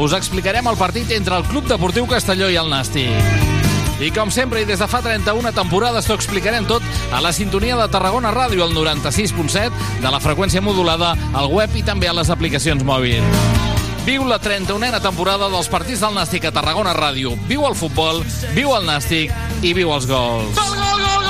us 0.00 0.14
explicarem 0.16 0.66
el 0.66 0.78
partit 0.80 1.10
entre 1.12 1.36
el 1.36 1.44
Club 1.44 1.66
Deportiu 1.68 2.06
Castelló 2.08 2.48
i 2.48 2.56
el 2.56 2.70
Nàstic. 2.72 3.10
I 4.00 4.08
com 4.16 4.30
sempre, 4.32 4.62
i 4.62 4.68
des 4.68 4.80
de 4.80 4.86
fa 4.88 5.02
31 5.04 5.52
temporades, 5.52 6.06
t'ho 6.08 6.16
explicarem 6.16 6.64
tot 6.64 6.84
a 7.12 7.20
la 7.20 7.34
sintonia 7.36 7.76
de 7.76 7.88
Tarragona 7.92 8.32
Ràdio, 8.32 8.64
al 8.64 8.72
96.7, 8.72 10.00
de 10.00 10.12
la 10.12 10.20
freqüència 10.24 10.64
modulada, 10.64 11.12
al 11.36 11.52
web 11.52 11.76
i 11.76 11.84
també 11.84 12.08
a 12.08 12.16
les 12.16 12.32
aplicacions 12.32 12.84
mòbils. 12.86 13.68
Viu 14.06 14.24
la 14.24 14.40
31a 14.40 15.02
temporada 15.04 15.50
dels 15.52 15.68
partits 15.68 16.00
del 16.00 16.16
Nàstic 16.16 16.48
a 16.48 16.54
Tarragona 16.56 16.96
Ràdio. 16.96 17.34
Viu 17.50 17.68
el 17.68 17.76
futbol, 17.76 18.24
viu 18.56 18.72
el 18.78 18.88
Nàstic 18.88 19.36
i 19.60 19.74
viu 19.76 19.92
els 19.92 20.08
gols. 20.08 20.56
Gol, 20.56 20.72
gol, 20.80 21.04
gol, 21.04 21.20
gol, 21.20 21.29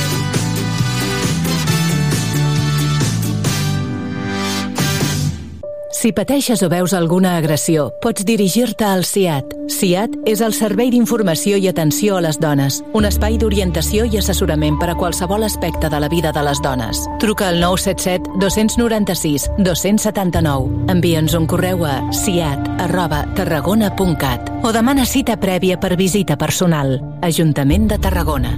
Si 6.01 6.09
pateixes 6.17 6.63
o 6.65 6.67
veus 6.71 6.95
alguna 6.97 7.35
agressió, 7.37 7.91
pots 8.01 8.23
dirigir-te 8.25 8.87
al 8.89 9.03
CIAT. 9.05 9.51
CIAT 9.69 10.15
és 10.25 10.39
el 10.41 10.55
Servei 10.57 10.89
d'Informació 10.89 11.59
i 11.61 11.67
Atenció 11.69 12.15
a 12.17 12.23
les 12.25 12.39
Dones, 12.41 12.79
un 12.97 13.05
espai 13.05 13.37
d'orientació 13.37 14.07
i 14.09 14.17
assessorament 14.17 14.79
per 14.81 14.87
a 14.89 14.95
qualsevol 14.97 15.45
aspecte 15.45 15.91
de 15.93 15.99
la 16.01 16.09
vida 16.09 16.31
de 16.33 16.41
les 16.47 16.57
dones. 16.65 17.03
Truca 17.21 17.51
al 17.51 17.61
977 17.61 18.41
296 18.41 19.45
279. 19.59 20.89
Envia'ns 20.89 21.37
un 21.37 21.45
correu 21.45 21.85
a 21.85 21.99
ciat 22.09 22.65
arroba 22.81 23.21
tarragona.cat 23.37 24.49
o 24.65 24.73
demana 24.73 25.05
cita 25.05 25.37
prèvia 25.37 25.77
per 25.77 25.93
visita 26.01 26.33
personal. 26.33 26.97
Ajuntament 27.21 27.85
de 27.93 28.01
Tarragona. 28.01 28.57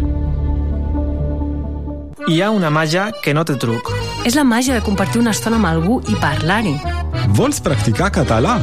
Hi 2.24 2.40
ha 2.40 2.56
una 2.56 2.72
màgia 2.72 3.12
que 3.20 3.36
no 3.36 3.44
té 3.44 3.60
truc. 3.60 3.92
És 4.24 4.38
la 4.40 4.46
màgia 4.48 4.78
de 4.78 4.84
compartir 4.84 5.20
una 5.20 5.34
estona 5.36 5.58
amb 5.60 5.68
algú 5.68 5.98
i 6.08 6.16
parlar-hi. 6.16 6.78
Vols 7.36 7.60
practicar 7.64 8.08
català? 8.16 8.54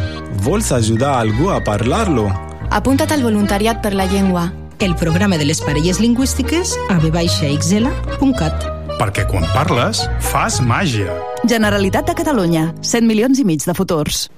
Vols 0.41 0.71
ajudar 0.73 1.19
algú 1.19 1.51
a 1.53 1.59
parlar-lo? 1.61 2.31
Apunta't 2.73 3.13
al 3.13 3.21
voluntariat 3.27 3.83
per 3.85 3.93
la 3.93 4.07
llengua. 4.09 4.47
El 4.81 4.95
programa 4.97 5.37
de 5.37 5.45
les 5.45 5.61
parelles 5.61 6.01
lingüístiques 6.01 6.73
a 6.89 6.97
vxl.cat. 7.03 8.67
Perquè 8.97 9.27
quan 9.29 9.45
parles, 9.53 10.01
fas 10.33 10.63
màgia. 10.65 11.13
Generalitat 11.45 12.09
de 12.09 12.17
Catalunya. 12.17 12.71
100 12.81 13.05
milions 13.05 13.41
i 13.41 13.45
mig 13.45 13.61
de 13.61 13.77
futurs. 13.77 14.31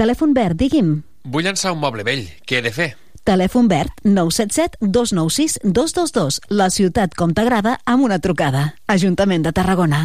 Telèfon 0.00 0.32
verd, 0.32 0.56
digui'm. 0.64 1.02
Vull 1.28 1.44
llançar 1.44 1.76
un 1.76 1.84
moble 1.84 2.08
vell. 2.08 2.24
Què 2.48 2.62
he 2.62 2.64
de 2.64 2.72
fer? 2.72 2.94
Telèfon 3.24 3.68
verd 3.68 3.90
977 4.04 4.78
296 4.80 5.58
222. 5.64 6.40
La 6.52 6.68
ciutat 6.70 7.16
com 7.16 7.32
t'agrada 7.32 7.78
amb 7.84 8.04
una 8.04 8.20
trucada. 8.20 8.74
Ajuntament 8.86 9.44
de 9.46 9.52
Tarragona. 9.56 10.04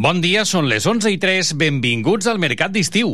Bon 0.00 0.22
dia, 0.24 0.46
són 0.48 0.64
les 0.64 0.86
11 0.88 1.10
i 1.12 1.18
3. 1.20 1.52
Benvinguts 1.60 2.30
al 2.30 2.40
Mercat 2.40 2.72
d'Estiu. 2.72 3.12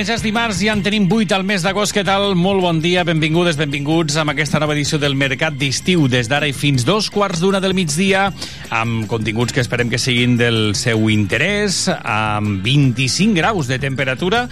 Que 0.00 0.06
ja 0.08 0.14
és 0.16 0.22
dimarts 0.24 0.62
i 0.62 0.68
ja 0.70 0.72
en 0.72 0.80
tenim 0.80 1.04
8 1.12 1.34
al 1.36 1.42
mes 1.44 1.60
d'agost. 1.60 1.92
Què 1.92 2.00
tal? 2.08 2.30
Molt 2.38 2.62
bon 2.64 2.78
dia, 2.80 3.02
benvingudes, 3.04 3.58
benvinguts 3.60 4.14
amb 4.16 4.32
aquesta 4.32 4.56
nova 4.62 4.72
edició 4.72 4.96
del 4.96 5.12
Mercat 5.12 5.58
d'Estiu. 5.60 6.06
Des 6.08 6.30
d'ara 6.30 6.48
i 6.48 6.54
fins 6.56 6.86
dos 6.88 7.10
quarts 7.12 7.42
d'una 7.42 7.60
del 7.60 7.74
migdia, 7.76 8.30
amb 8.72 9.04
continguts 9.10 9.52
que 9.52 9.60
esperem 9.60 9.92
que 9.92 10.00
siguin 10.00 10.38
del 10.40 10.72
seu 10.78 11.10
interès, 11.12 11.82
amb 12.00 12.64
25 12.64 13.36
graus 13.36 13.68
de 13.68 13.76
temperatura. 13.82 14.46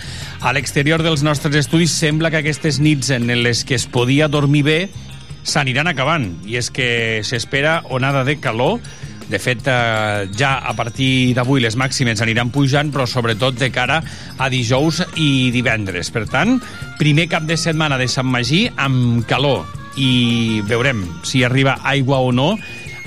A 0.44 0.52
l'exterior 0.52 1.00
dels 1.06 1.24
nostres 1.24 1.56
estudis 1.64 1.96
sembla 1.96 2.28
que 2.28 2.42
aquestes 2.42 2.76
nits 2.76 3.08
en 3.16 3.32
les 3.40 3.64
que 3.64 3.80
es 3.80 3.88
podia 3.88 4.28
dormir 4.28 4.66
bé 4.68 4.78
s'aniran 5.48 5.88
acabant. 5.88 6.28
I 6.44 6.60
és 6.60 6.68
que 6.68 7.24
s'espera 7.24 7.80
onada 7.88 8.26
de 8.28 8.36
calor 8.36 8.82
de 9.28 9.38
fet, 9.38 9.66
eh, 9.66 10.28
ja 10.36 10.54
a 10.64 10.74
partir 10.76 11.34
d'avui 11.36 11.60
les 11.60 11.76
màximes 11.76 12.20
aniran 12.24 12.50
pujant, 12.50 12.92
però 12.92 13.06
sobretot 13.06 13.58
de 13.60 13.70
cara 13.70 14.02
a 14.38 14.48
dijous 14.48 15.02
i 15.16 15.50
divendres. 15.54 16.10
Per 16.10 16.26
tant, 16.28 16.58
primer 16.98 17.28
cap 17.28 17.44
de 17.44 17.56
setmana 17.56 17.98
de 18.00 18.08
Sant 18.08 18.28
Magí 18.28 18.66
amb 18.76 19.26
calor 19.28 19.66
i 19.98 20.62
veurem 20.64 21.04
si 21.26 21.42
arriba 21.44 21.78
aigua 21.82 22.22
o 22.22 22.32
no 22.32 22.54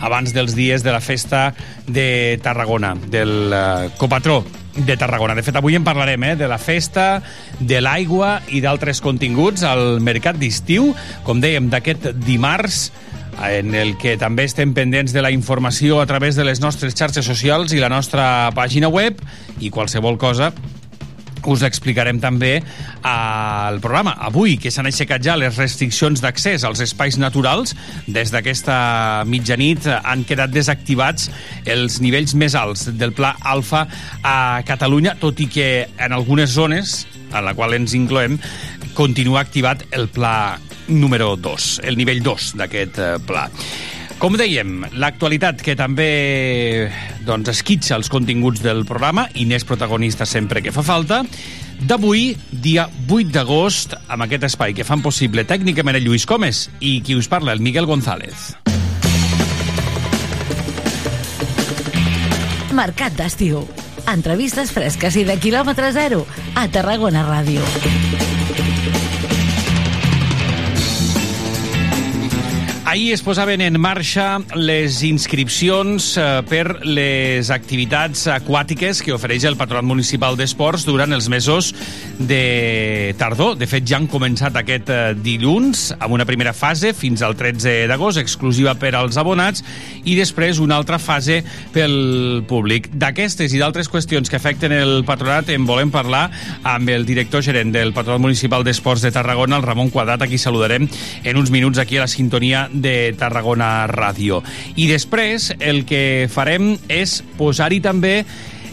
abans 0.02 0.34
dels 0.34 0.56
dies 0.58 0.84
de 0.84 0.92
la 0.92 1.02
festa 1.02 1.54
de 1.88 2.40
Tarragona, 2.42 2.96
del 2.96 3.54
eh, 3.54 3.90
copatró 3.98 4.42
de 4.76 4.98
Tarragona. 4.98 5.36
De 5.36 5.44
fet, 5.44 5.56
avui 5.56 5.76
en 5.78 5.86
parlarem 5.86 6.24
eh, 6.24 6.36
de 6.36 6.50
la 6.50 6.58
festa, 6.58 7.22
de 7.60 7.82
l'aigua 7.82 8.40
i 8.50 8.64
d'altres 8.64 9.02
continguts 9.04 9.64
al 9.68 10.02
mercat 10.02 10.40
d'estiu, 10.42 10.92
com 11.28 11.42
dèiem, 11.44 11.70
d'aquest 11.70 12.12
dimarts 12.26 12.90
en 13.40 13.74
el 13.76 13.96
que 14.02 14.18
també 14.20 14.46
estem 14.50 14.76
pendents 14.78 15.14
de 15.16 15.24
la 15.24 15.32
informació 15.32 16.02
a 16.02 16.06
través 16.10 16.36
de 16.36 16.46
les 16.46 16.62
nostres 16.62 16.98
xarxes 16.98 17.26
socials 17.26 17.74
i 17.74 17.82
la 17.82 17.90
nostra 17.90 18.52
pàgina 18.58 18.92
web 18.92 19.22
i 19.60 19.72
qualsevol 19.72 20.20
cosa 20.22 20.52
us 21.50 21.64
explicarem 21.66 22.20
també 22.22 22.62
al 23.08 23.80
programa. 23.82 24.14
Avui, 24.22 24.58
que 24.62 24.72
s'han 24.74 24.90
aixecat 24.90 25.24
ja 25.26 25.38
les 25.40 25.58
restriccions 25.58 26.22
d'accés 26.22 26.66
als 26.68 26.82
espais 26.84 27.18
naturals, 27.22 27.76
des 28.08 28.32
d'aquesta 28.34 29.24
mitjanit 29.26 29.88
han 29.92 30.26
quedat 30.28 30.54
desactivats 30.54 31.32
els 31.66 32.00
nivells 32.04 32.36
més 32.36 32.56
alts 32.58 32.90
del 32.94 33.16
pla 33.18 33.36
alfa 33.42 33.88
a 34.22 34.62
Catalunya, 34.68 35.18
tot 35.20 35.40
i 35.42 35.50
que 35.52 35.70
en 35.98 36.14
algunes 36.14 36.54
zones, 36.54 37.06
a 37.32 37.42
la 37.42 37.56
qual 37.58 37.74
ens 37.78 37.96
incloem, 37.98 38.38
continua 38.94 39.42
activat 39.42 39.88
el 39.96 40.10
pla 40.12 40.60
número 40.92 41.36
2, 41.38 41.82
el 41.88 41.98
nivell 41.98 42.22
2 42.24 42.54
d'aquest 42.60 43.00
eh, 43.00 43.16
pla. 43.26 43.48
Com 44.22 44.36
dèiem, 44.38 44.84
l'actualitat 45.02 45.64
que 45.66 45.74
també 45.74 46.12
doncs, 47.26 47.50
esquitxa 47.56 47.96
els 47.98 48.12
continguts 48.12 48.62
del 48.62 48.84
programa 48.86 49.26
i 49.34 49.48
n'és 49.50 49.66
protagonista 49.66 50.28
sempre 50.30 50.62
que 50.62 50.74
fa 50.76 50.84
falta. 50.86 51.24
D'avui, 51.82 52.36
dia 52.52 52.86
8 53.08 53.34
d'agost, 53.34 53.96
amb 54.06 54.28
aquest 54.28 54.46
espai 54.52 54.76
que 54.78 54.86
fan 54.86 55.02
possible 55.02 55.48
tècnicament 55.50 55.98
el 55.98 56.06
Lluís 56.06 56.28
Comes 56.30 56.68
i 56.80 57.00
qui 57.02 57.18
us 57.18 57.32
parla, 57.32 57.56
el 57.58 57.66
Miguel 57.66 57.90
González. 57.90 58.52
Mercat 62.78 63.18
d'estiu. 63.18 63.66
Entrevistes 64.12 64.70
fresques 64.74 65.18
i 65.18 65.26
de 65.26 65.40
quilòmetre 65.42 65.92
zero 65.98 66.24
a 66.54 66.68
Tarragona 66.70 67.26
Ràdio. 67.26 68.41
Ahir 72.92 73.14
es 73.14 73.22
posaven 73.24 73.62
en 73.64 73.78
marxa 73.80 74.42
les 74.52 74.98
inscripcions 75.08 76.10
eh, 76.20 76.24
per 76.44 76.82
les 76.84 77.48
activitats 77.48 78.26
aquàtiques 78.34 79.00
que 79.00 79.14
ofereix 79.16 79.46
el 79.48 79.56
Patronat 79.56 79.88
Municipal 79.88 80.36
d'Esports 80.36 80.84
durant 80.84 81.16
els 81.16 81.30
mesos 81.32 81.70
de 82.20 83.16
tardor. 83.16 83.56
De 83.56 83.70
fet, 83.72 83.86
ja 83.88 83.96
han 83.96 84.10
començat 84.12 84.60
aquest 84.60 84.92
eh, 84.92 85.14
dilluns 85.16 85.86
amb 86.02 86.18
una 86.18 86.26
primera 86.28 86.52
fase 86.52 86.92
fins 86.92 87.24
al 87.24 87.38
13 87.40 87.86
d'agost, 87.88 88.20
exclusiva 88.20 88.74
per 88.76 88.92
als 89.00 89.16
abonats, 89.16 89.64
i 90.04 90.18
després 90.20 90.60
una 90.60 90.76
altra 90.76 91.00
fase 91.00 91.40
pel 91.72 92.44
públic. 92.52 92.92
D'aquestes 92.92 93.56
i 93.56 93.64
d'altres 93.64 93.88
qüestions 93.88 94.28
que 94.28 94.36
afecten 94.36 94.76
el 94.76 95.06
patronat 95.08 95.54
en 95.56 95.64
volem 95.70 95.96
parlar 95.96 96.26
amb 96.68 96.92
el 96.92 97.08
director 97.08 97.40
gerent 97.40 97.72
del 97.72 97.96
Patronat 97.96 98.28
Municipal 98.28 98.68
d'Esports 98.68 99.08
de 99.08 99.16
Tarragona, 99.16 99.64
el 99.64 99.70
Ramon 99.70 99.96
Quadrat, 99.96 100.28
a 100.28 100.28
qui 100.28 100.36
saludarem 100.36 100.92
en 101.24 101.40
uns 101.40 101.56
minuts 101.56 101.80
aquí 101.80 101.96
a 101.96 102.04
la 102.04 102.12
sintonia 102.12 102.68
de 102.82 103.14
Tarragona 103.20 103.88
Ràdio. 103.92 104.42
I 104.76 104.88
després 104.92 105.52
el 105.60 105.86
que 105.90 106.28
farem 106.32 106.76
és 106.90 107.22
posar-hi 107.38 107.82
també 107.84 108.26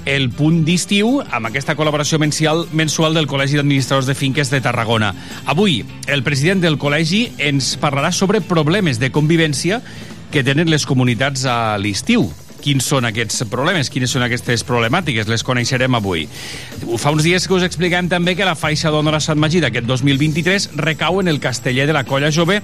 el 0.09 0.31
punt 0.33 0.63
d'estiu 0.65 1.19
amb 1.21 1.51
aquesta 1.51 1.77
col·laboració 1.77 2.19
mensual, 2.23 2.65
mensual 2.73 3.15
del 3.15 3.29
Col·legi 3.29 3.59
d'Administradors 3.61 4.09
de 4.09 4.17
Finques 4.17 4.49
de 4.51 4.63
Tarragona. 4.65 5.13
Avui, 5.45 5.83
el 6.09 6.25
president 6.25 6.65
del 6.65 6.79
col·legi 6.81 7.27
ens 7.51 7.75
parlarà 7.81 8.11
sobre 8.17 8.41
problemes 8.41 8.99
de 9.03 9.13
convivència 9.13 9.83
que 10.33 10.45
tenen 10.45 10.71
les 10.73 10.89
comunitats 10.89 11.45
a 11.45 11.77
l'estiu 11.81 12.31
quins 12.59 12.85
són 12.91 13.07
aquests 13.09 13.45
problemes, 13.51 13.91
quines 13.91 14.11
són 14.11 14.25
aquestes 14.27 14.65
problemàtiques, 14.67 15.29
les 15.31 15.45
coneixerem 15.47 15.95
avui. 15.95 16.27
Fa 16.99 17.13
uns 17.15 17.23
dies 17.27 17.47
que 17.47 17.55
us 17.55 17.67
expliquem 17.67 18.11
també 18.11 18.35
que 18.37 18.49
la 18.49 18.57
faixa 18.59 18.91
d'honor 18.91 19.19
a 19.19 19.23
Sant 19.23 19.39
Magí 19.41 19.63
d'aquest 19.63 19.87
2023 19.87 20.71
recau 20.83 21.21
en 21.23 21.31
el 21.31 21.41
casteller 21.41 21.87
de 21.87 21.97
la 21.97 22.05
Colla 22.09 22.33
Jove 22.35 22.61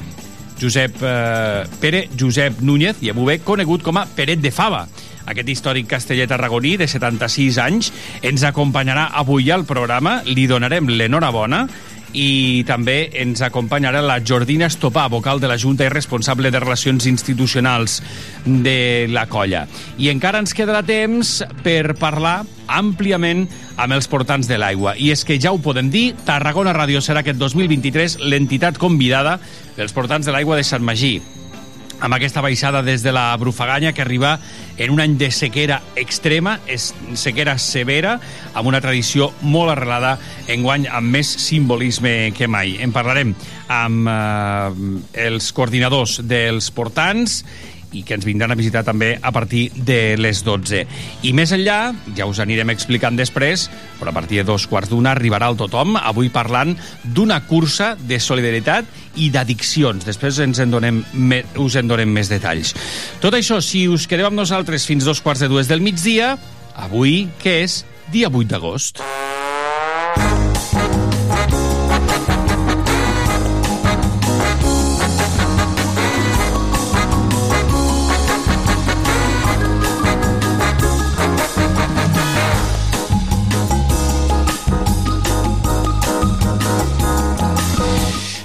Josep 0.60 1.02
eh, 1.02 1.64
Pere 1.80 2.06
Josep 2.18 2.60
Núñez, 2.62 3.02
i 3.02 3.10
avui 3.12 3.40
conegut 3.44 3.82
com 3.82 3.98
a 3.98 4.06
Peret 4.06 4.42
de 4.42 4.52
Fava. 4.54 4.84
Aquest 5.24 5.48
històric 5.48 5.88
casteller 5.88 6.26
tarragoní 6.28 6.74
de 6.76 6.88
76 6.90 7.58
anys 7.62 7.90
ens 8.22 8.44
acompanyarà 8.44 9.08
avui 9.16 9.50
al 9.50 9.64
programa, 9.64 10.18
li 10.28 10.46
donarem 10.50 10.90
l'enhorabona 10.90 11.64
i 12.14 12.62
també 12.66 13.10
ens 13.20 13.42
acompanyarà 13.44 14.00
la 14.04 14.20
Jordina 14.24 14.68
Estopà, 14.70 15.08
vocal 15.10 15.42
de 15.42 15.50
la 15.50 15.58
Junta 15.58 15.84
i 15.84 15.92
responsable 15.92 16.50
de 16.54 16.62
Relacions 16.62 17.06
Institucionals 17.10 18.00
de 18.46 19.06
la 19.10 19.26
colla. 19.26 19.66
I 19.98 20.08
encara 20.14 20.40
ens 20.40 20.54
quedarà 20.54 20.84
temps 20.86 21.40
per 21.66 21.96
parlar 22.00 22.40
àmpliament 22.70 23.44
amb 23.76 23.98
els 23.98 24.08
portants 24.08 24.48
de 24.48 24.58
l'aigua. 24.58 24.94
I 24.96 25.10
és 25.12 25.26
que 25.26 25.40
ja 25.42 25.52
ho 25.52 25.60
podem 25.60 25.90
dir, 25.90 26.12
Tarragona 26.24 26.72
Ràdio 26.76 27.02
serà 27.04 27.24
aquest 27.24 27.40
2023 27.42 28.20
l'entitat 28.24 28.78
convidada 28.78 29.40
pels 29.76 29.92
portants 29.92 30.26
de 30.26 30.32
l'aigua 30.32 30.56
de 30.56 30.64
Sant 30.64 30.86
Magí 30.86 31.18
amb 32.00 32.14
aquesta 32.16 32.42
baixada 32.44 32.82
des 32.82 33.02
de 33.02 33.12
la 33.14 33.36
Brufaganya 33.36 33.92
que 33.92 34.02
arriba 34.02 34.38
en 34.78 34.90
un 34.90 35.00
any 35.00 35.16
de 35.18 35.30
sequera 35.30 35.80
extrema, 35.96 36.58
és 36.66 36.92
sequera 37.18 37.56
severa, 37.58 38.18
amb 38.54 38.68
una 38.70 38.80
tradició 38.82 39.30
molt 39.42 39.74
arrelada 39.74 40.16
enguany 40.50 40.88
amb 40.90 41.14
més 41.14 41.30
simbolisme 41.44 42.32
que 42.36 42.48
mai. 42.50 42.76
En 42.82 42.92
parlarem 42.94 43.34
amb 43.72 44.10
eh, 44.10 45.28
els 45.28 45.52
coordinadors 45.54 46.20
dels 46.26 46.70
portants 46.74 47.42
i 47.94 48.02
que 48.06 48.16
ens 48.18 48.26
vindran 48.26 48.52
a 48.52 48.58
visitar 48.58 48.84
també 48.86 49.14
a 49.20 49.32
partir 49.32 49.68
de 49.74 50.16
les 50.20 50.42
12. 50.44 50.82
I 51.24 51.32
més 51.36 51.54
enllà, 51.54 51.94
ja 52.16 52.26
us 52.28 52.40
anirem 52.42 52.72
explicant 52.74 53.16
després, 53.18 53.68
però 54.00 54.12
a 54.12 54.16
partir 54.16 54.40
de 54.40 54.48
dos 54.48 54.66
quarts 54.70 54.90
d'una 54.92 55.14
arribarà 55.14 55.48
el 55.52 55.58
tothom, 55.60 55.96
avui 56.00 56.30
parlant 56.34 56.74
d'una 57.04 57.40
cursa 57.48 57.94
de 57.98 58.18
solidaritat 58.20 58.88
i 59.22 59.30
d'addiccions. 59.30 60.04
Després 60.06 60.42
ens 60.42 60.60
en 60.62 60.74
donem, 60.74 61.02
us 61.62 61.78
en 61.80 61.90
donem 61.90 62.10
més 62.10 62.32
detalls. 62.32 62.74
Tot 63.22 63.38
això, 63.38 63.60
si 63.62 63.86
us 63.88 64.08
quedeu 64.10 64.28
amb 64.28 64.40
nosaltres 64.40 64.86
fins 64.90 65.06
dos 65.06 65.22
quarts 65.22 65.44
de 65.44 65.52
dues 65.52 65.70
del 65.70 65.84
migdia, 65.84 66.34
avui, 66.74 67.28
que 67.42 67.60
és 67.64 67.82
dia 68.12 68.32
8 68.32 68.50
d'agost. 68.50 69.04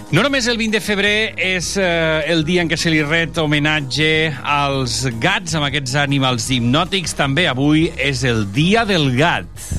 No 0.10 0.24
només 0.26 0.48
el 0.50 0.58
20 0.58 0.74
de 0.74 0.80
febrer 0.82 1.18
és 1.38 1.76
eh, 1.78 2.24
el 2.34 2.40
dia 2.42 2.64
en 2.64 2.70
què 2.72 2.80
se 2.82 2.90
li 2.90 3.04
ret 3.06 3.38
homenatge 3.38 4.08
als 4.42 5.04
gats, 5.22 5.54
amb 5.54 5.68
aquests 5.68 5.94
animals 6.02 6.48
hipnòtics, 6.56 7.14
també 7.14 7.46
avui 7.46 7.92
és 7.94 8.26
el 8.26 8.48
dia 8.56 8.88
del 8.90 9.12
gat. 9.20 9.70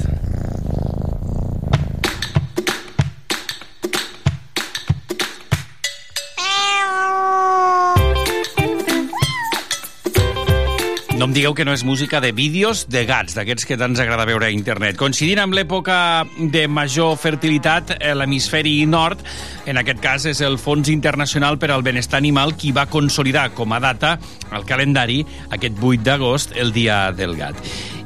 Em 11.30 11.34
digueu 11.36 11.52
que 11.54 11.62
no 11.62 11.70
és 11.70 11.84
música 11.86 12.18
de 12.18 12.32
vídeos 12.34 12.88
de 12.90 13.04
gats, 13.06 13.36
d'aquests 13.38 13.68
que 13.68 13.76
tant 13.78 13.92
ens 13.92 14.00
agrada 14.02 14.24
veure 14.26 14.48
a 14.48 14.50
internet. 14.50 14.96
Coincidint 14.98 15.38
amb 15.38 15.54
l'època 15.54 16.24
de 16.50 16.64
major 16.66 17.14
fertilitat 17.22 17.92
a 17.94 18.16
l'hemisferi 18.18 18.72
nord, 18.90 19.22
en 19.70 19.78
aquest 19.78 20.02
cas 20.02 20.26
és 20.26 20.42
el 20.42 20.58
Fons 20.58 20.90
Internacional 20.90 21.60
per 21.62 21.70
al 21.70 21.86
Benestar 21.86 22.18
Animal 22.18 22.56
qui 22.58 22.74
va 22.74 22.88
consolidar 22.90 23.52
com 23.54 23.70
a 23.70 23.78
data 23.78 24.16
al 24.50 24.66
calendari 24.66 25.22
aquest 25.54 25.78
8 25.78 26.02
d'agost, 26.10 26.58
el 26.58 26.74
Dia 26.74 27.04
del 27.14 27.38
Gat. 27.38 27.62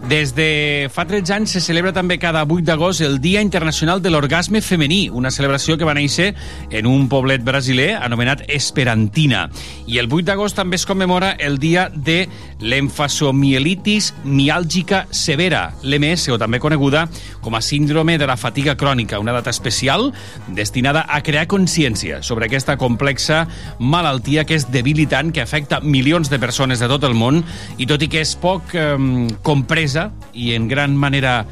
Des 0.08 0.34
de 0.37 0.90
fa 0.92 1.06
13 1.08 1.32
anys 1.32 1.54
se 1.54 1.61
celebra 1.64 1.88
també 1.96 2.18
cada 2.20 2.42
8 2.44 2.66
d'agost 2.66 3.00
el 3.00 3.23
Dia 3.25 3.40
Internacional 3.40 4.02
de 4.04 4.11
l'Orgasme 4.12 4.61
Femení, 4.61 5.08
una 5.08 5.30
celebració 5.32 5.78
que 5.80 5.87
va 5.88 5.94
néixer 5.96 6.34
en 6.68 6.84
un 6.84 7.06
poblet 7.08 7.40
brasiler 7.40 7.94
anomenat 7.96 8.42
Esperantina. 8.52 9.46
I 9.88 9.96
el 10.02 10.11
8 10.12 10.26
d'agost 10.28 10.61
també 10.61 10.76
es 10.76 10.84
commemora 10.84 11.30
el 11.40 11.56
dia 11.58 11.87
de 11.88 12.26
l'enfasomielitis 12.61 14.11
miàlgica 14.25 15.06
severa, 15.08 15.70
l'EMS, 15.82 16.28
o 16.28 16.38
també 16.40 16.61
coneguda 16.61 17.06
com 17.40 17.56
a 17.56 17.62
síndrome 17.64 18.18
de 18.20 18.28
la 18.28 18.37
fatiga 18.37 18.76
crònica, 18.76 19.20
una 19.20 19.32
data 19.32 19.50
especial 19.50 20.11
destinada 20.49 21.06
a 21.08 21.23
crear 21.25 21.46
consciència 21.49 22.20
sobre 22.23 22.50
aquesta 22.50 22.76
complexa 22.76 23.46
malaltia 23.78 24.44
que 24.44 24.61
és 24.61 24.68
debilitant, 24.68 25.32
que 25.32 25.40
afecta 25.44 25.80
milions 25.80 26.28
de 26.28 26.38
persones 26.38 26.84
de 26.84 26.92
tot 26.92 27.08
el 27.08 27.16
món, 27.16 27.40
i 27.78 27.88
tot 27.88 28.04
i 28.04 28.12
que 28.12 28.20
és 28.20 28.37
poc 28.37 28.76
eh, 28.76 28.96
compresa 29.42 29.93
i 30.34 30.52
en 30.54 30.68
gran 30.68 30.96
manera 30.96 31.44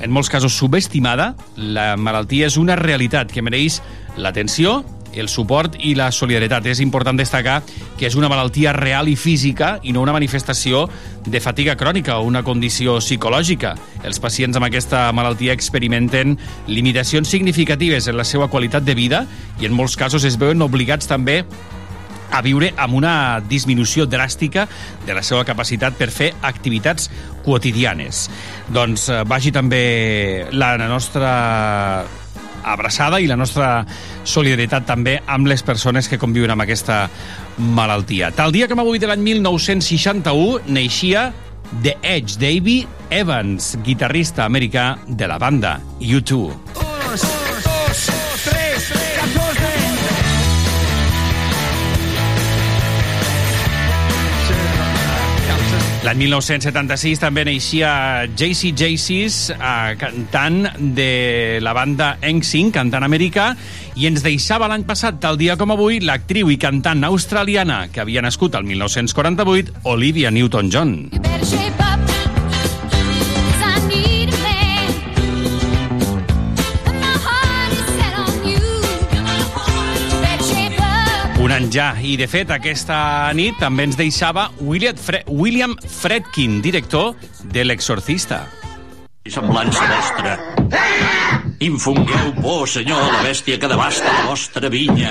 en 0.00 0.10
molts 0.10 0.30
casos 0.32 0.56
subestimada, 0.56 1.34
la 1.56 1.92
malaltia 2.00 2.48
és 2.48 2.56
una 2.56 2.76
realitat 2.78 3.32
que 3.32 3.44
mereix 3.44 3.82
l'atenció 4.16 4.80
el 5.12 5.28
suport 5.28 5.74
i 5.82 5.94
la 5.98 6.10
solidaritat. 6.14 6.66
És 6.70 6.80
important 6.80 7.18
destacar 7.18 7.60
que 7.98 8.06
és 8.06 8.16
una 8.16 8.30
malaltia 8.30 8.72
real 8.76 9.08
i 9.10 9.16
física 9.16 9.78
i 9.82 9.92
no 9.92 10.04
una 10.04 10.14
manifestació 10.14 10.86
de 11.26 11.40
fatiga 11.40 11.76
crònica 11.76 12.18
o 12.18 12.26
una 12.28 12.44
condició 12.46 12.98
psicològica. 13.00 13.74
Els 14.04 14.20
pacients 14.22 14.56
amb 14.56 14.68
aquesta 14.68 15.08
malaltia 15.12 15.56
experimenten 15.56 16.38
limitacions 16.68 17.28
significatives 17.28 18.08
en 18.08 18.16
la 18.16 18.24
seva 18.24 18.48
qualitat 18.48 18.86
de 18.86 18.94
vida 18.94 19.26
i 19.60 19.66
en 19.66 19.76
molts 19.76 19.96
casos 19.96 20.24
es 20.24 20.38
veuen 20.40 20.62
obligats 20.62 21.10
també 21.10 21.42
a 22.30 22.40
viure 22.46 22.72
amb 22.76 22.96
una 22.98 23.14
disminució 23.46 24.06
dràstica 24.06 24.66
de 25.06 25.16
la 25.16 25.22
seva 25.26 25.44
capacitat 25.48 25.98
per 25.98 26.10
fer 26.14 26.32
activitats 26.42 27.10
quotidianes. 27.44 28.28
Doncs 28.70 29.08
eh, 29.10 29.20
vagi 29.28 29.52
també 29.54 29.84
la 30.52 30.76
nostra 30.80 31.34
abraçada 32.62 33.20
i 33.20 33.28
la 33.28 33.38
nostra 33.40 33.84
solidaritat 34.24 34.86
també 34.88 35.18
amb 35.26 35.48
les 35.48 35.62
persones 35.64 36.08
que 36.08 36.20
conviuen 36.20 36.52
amb 36.52 36.66
aquesta 36.66 37.06
malaltia. 37.58 38.30
Tal 38.36 38.52
dia 38.52 38.68
com 38.68 38.82
avui 38.82 39.00
de 39.00 39.08
l'any 39.10 39.24
1961 39.24 40.68
neixia 40.68 41.30
The 41.82 41.96
Edge 42.02 42.38
Davy 42.40 42.82
Evans, 43.10 43.76
guitarrista 43.84 44.44
americà 44.44 44.96
de 45.06 45.30
la 45.30 45.38
banda 45.38 45.78
U2. 46.00 47.49
L'any 56.10 56.24
1976 56.24 57.20
també 57.22 57.44
neixia 57.46 57.90
JC 58.34 58.72
Jaycees, 58.74 59.36
eh, 59.54 59.92
cantant 59.94 60.64
de 60.96 61.60
la 61.62 61.70
banda 61.70 62.16
NSYNC, 62.18 62.72
cantant 62.74 63.06
americà, 63.06 63.52
i 63.94 64.08
ens 64.10 64.24
deixava 64.26 64.66
l'any 64.66 64.82
passat, 64.88 65.20
tal 65.22 65.38
dia 65.38 65.54
com 65.54 65.70
avui, 65.70 66.00
l'actriu 66.02 66.50
i 66.50 66.58
cantant 66.58 67.06
australiana 67.06 67.84
que 67.94 68.02
havia 68.02 68.26
nascut 68.26 68.58
al 68.58 68.66
1948, 68.66 69.86
Olivia 69.94 70.34
Newton-John. 70.34 70.96
Un 71.14 71.89
ja. 81.74 81.90
I, 82.00 82.16
de 82.20 82.26
fet, 82.30 82.50
aquesta 82.54 83.30
nit 83.36 83.58
també 83.60 83.88
ens 83.88 83.98
deixava 83.98 84.48
William, 84.60 84.96
Fre 84.96 85.22
William 85.28 85.76
Fredkin, 85.80 86.60
director 86.64 87.14
de 87.52 87.66
L'Exorcista. 87.66 88.44
Semblança 89.30 89.84
vostra. 89.90 91.39
Infongueu 91.60 92.30
por, 92.40 92.64
senyor, 92.64 92.96
a 92.96 93.08
la 93.12 93.18
bèstia 93.20 93.58
que 93.60 93.68
devasta 93.68 94.08
la 94.08 94.30
vostra 94.30 94.70
vinya. 94.72 95.10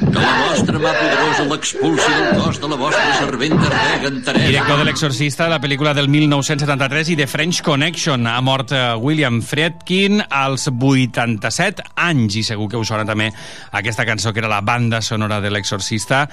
Que 0.00 0.10
la 0.10 0.32
vostra 0.48 0.80
mà 0.82 0.90
poderosa 0.90 1.44
l'expulsi 1.46 2.08
del 2.16 2.40
cos 2.40 2.58
de 2.58 2.70
la 2.72 2.78
vostra 2.80 3.04
serventa 3.20 3.68
ardega 3.68 4.10
enteresa. 4.10 4.48
Director 4.50 4.80
de 4.82 4.88
L'Exorcista, 4.88 5.46
la 5.46 5.60
pel·lícula 5.62 5.92
del 5.94 6.10
1973 6.10 7.12
i 7.14 7.16
de 7.22 7.28
French 7.30 7.62
Connection. 7.62 8.26
Ha 8.26 8.40
mort 8.42 8.74
eh, 8.74 8.82
William 8.98 9.38
Friedkin 9.38 10.18
als 10.26 10.66
87 10.66 11.86
anys 12.08 12.40
i 12.42 12.44
segur 12.50 12.66
que 12.72 12.82
us 12.82 12.90
sona 12.90 13.06
també 13.06 13.30
aquesta 13.70 14.02
cançó 14.08 14.34
que 14.34 14.42
era 14.42 14.50
la 14.50 14.64
banda 14.66 14.98
sonora 14.98 15.38
de 15.38 15.54
L'Exorcista 15.54 16.24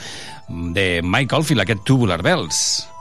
de 0.49 1.05
Mike 1.05 1.37
Oldfield, 1.37 1.67
aquest 1.67 1.85
Tubular 1.85 2.23
Bells. 2.25 2.94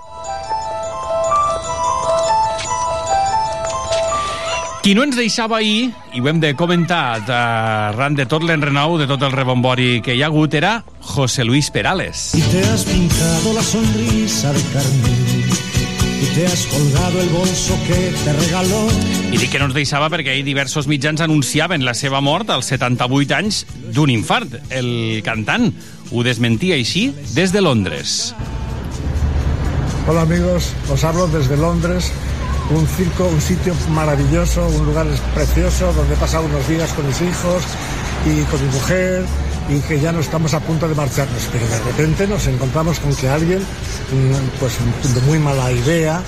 Qui 4.85 4.93
no 4.93 5.01
ens 5.01 5.17
deixava 5.17 5.63
ahir, 5.63 5.95
i 6.13 6.21
ho 6.21 6.27
hem 6.29 6.43
de 6.43 6.51
comentar 6.61 7.17
arran 7.33 8.19
de 8.19 8.27
tot 8.29 8.43
l'enrenou, 8.45 8.99
de 9.01 9.07
tot 9.09 9.23
el 9.25 9.33
rebombori 9.33 10.03
que 10.05 10.13
hi 10.13 10.21
ha 10.21 10.27
hagut, 10.29 10.53
era 10.53 10.75
José 11.01 11.47
Luis 11.49 11.71
Perales. 11.73 12.35
Y 12.37 12.43
te 12.53 12.61
has 12.69 12.85
pintado 12.85 13.55
la 13.55 13.63
sonrisa 13.63 14.53
de 14.53 14.61
carmín 14.75 15.49
y 16.21 16.27
te 16.35 16.45
has 16.47 16.67
colgado 16.67 17.23
el 17.23 17.31
bolso 17.31 17.79
que 17.87 18.13
te 18.27 18.35
regaló. 18.35 18.83
I 19.33 19.41
dic 19.41 19.55
que 19.55 19.63
no 19.63 19.71
ens 19.71 19.79
deixava 19.79 20.11
perquè 20.13 20.35
ahir 20.35 20.45
diversos 20.45 20.85
mitjans 20.85 21.25
anunciaven 21.25 21.89
la 21.89 21.97
seva 21.97 22.21
mort 22.21 22.53
als 22.53 22.69
78 22.69 23.39
anys 23.39 23.63
d'un 23.89 24.13
infart. 24.13 24.59
El 24.69 25.23
cantant 25.25 25.71
ho 26.13 26.27
desmentia 26.29 26.77
així 26.77 27.07
des 27.33 27.57
de 27.57 27.65
Londres. 27.65 28.35
Hola 30.05 30.29
amigos, 30.29 30.75
os 30.93 31.09
hablo 31.09 31.25
desde 31.33 31.57
Londres 31.57 32.13
un 32.71 32.87
circo, 32.87 33.27
un 33.27 33.41
sitio 33.41 33.75
maravilloso, 33.91 34.67
un 34.69 34.87
lugar 34.87 35.07
precioso 35.35 35.93
donde 35.93 36.15
he 36.15 36.17
pasado 36.17 36.47
unos 36.47 36.67
días 36.69 36.93
con 36.93 37.07
mis 37.07 37.21
hijos 37.21 37.63
y 38.25 38.43
con 38.45 38.61
mi 38.67 38.73
mujer 38.73 39.25
y 39.69 39.81
que 39.81 40.01
ya 40.01 40.13
no 40.13 40.21
estamos 40.21 40.55
a 40.55 40.61
punto 40.61 40.89
de 40.89 40.95
marcharnos, 40.95 41.49
pero 41.53 41.67
de 41.67 41.79
repente 41.79 42.27
nos 42.27 42.47
encontramos 42.47 43.01
con 43.01 43.15
que 43.15 43.29
alguien, 43.29 43.63
pues 44.61 45.15
de 45.15 45.21
muy 45.23 45.39
mala 45.39 45.73
idea, 45.73 46.23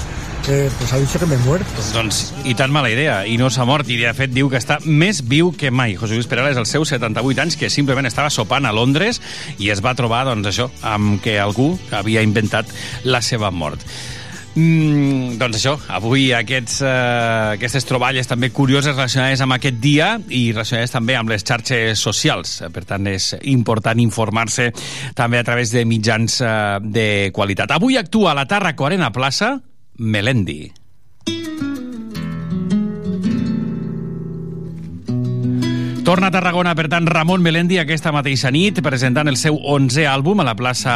eh, 0.49 0.71
pues 0.79 0.93
ha 0.93 0.99
dicho 0.99 1.19
que 1.19 1.27
me 1.27 1.35
he 1.35 1.39
muerto. 1.39 1.67
Doncs, 1.93 2.33
i 2.45 2.55
tan 2.55 2.73
mala 2.73 2.91
idea, 2.91 3.25
i 3.27 3.37
no 3.41 3.51
s'ha 3.51 3.67
mort, 3.69 3.89
i 3.91 3.99
de 4.01 4.13
fet 4.17 4.33
diu 4.33 4.49
que 4.53 4.61
està 4.61 4.79
més 4.85 5.23
viu 5.27 5.51
que 5.57 5.73
mai. 5.75 5.97
José 5.99 6.15
Luis 6.15 6.29
Perales, 6.31 6.57
als 6.57 6.73
seus 6.73 6.93
78 6.95 7.43
anys, 7.43 7.57
que 7.59 7.71
simplement 7.73 8.07
estava 8.07 8.31
sopant 8.31 8.67
a 8.67 8.75
Londres 8.77 9.21
i 9.59 9.73
es 9.75 9.83
va 9.85 9.97
trobar, 9.99 10.25
doncs 10.31 10.53
això, 10.53 10.71
amb 10.87 11.21
que 11.25 11.39
algú 11.43 11.75
havia 11.91 12.25
inventat 12.25 12.71
la 13.05 13.23
seva 13.25 13.51
mort. 13.51 13.83
Mm, 14.57 15.37
doncs 15.37 15.59
això, 15.59 15.75
avui 15.93 16.31
aquests, 16.33 16.79
eh, 16.81 17.57
aquestes 17.59 17.85
troballes 17.85 18.27
també 18.27 18.49
curioses 18.57 18.95
relacionades 18.95 19.43
amb 19.45 19.53
aquest 19.53 19.77
dia 19.83 20.15
i 20.33 20.49
relacionades 20.53 20.95
també 20.95 21.17
amb 21.17 21.29
les 21.29 21.45
xarxes 21.45 22.01
socials. 22.01 22.63
Per 22.73 22.85
tant, 22.89 23.07
és 23.07 23.35
important 23.53 24.01
informar-se 24.01 24.71
també 25.15 25.39
a 25.39 25.45
través 25.45 25.75
de 25.77 25.85
mitjans 25.85 26.41
eh, 26.41 26.57
de 26.81 27.31
qualitat. 27.37 27.77
Avui 27.77 28.01
actua 28.01 28.33
a 28.33 28.39
la 28.41 28.49
Tarraco 28.49 28.89
Arena 28.89 29.13
Plaça 29.13 29.59
Melendi. 29.99 30.73
Torna 36.07 36.29
a 36.29 36.31
Tarragona, 36.31 36.77
per 36.79 36.87
tant, 36.87 37.09
Ramon 37.11 37.43
Melendi 37.43 37.81
aquesta 37.83 38.13
mateixa 38.15 38.53
nit, 38.55 38.77
presentant 38.79 39.27
el 39.27 39.35
seu 39.41 39.57
11è 39.59 40.05
àlbum 40.07 40.39
a 40.39 40.45
la 40.47 40.53
plaça 40.55 40.93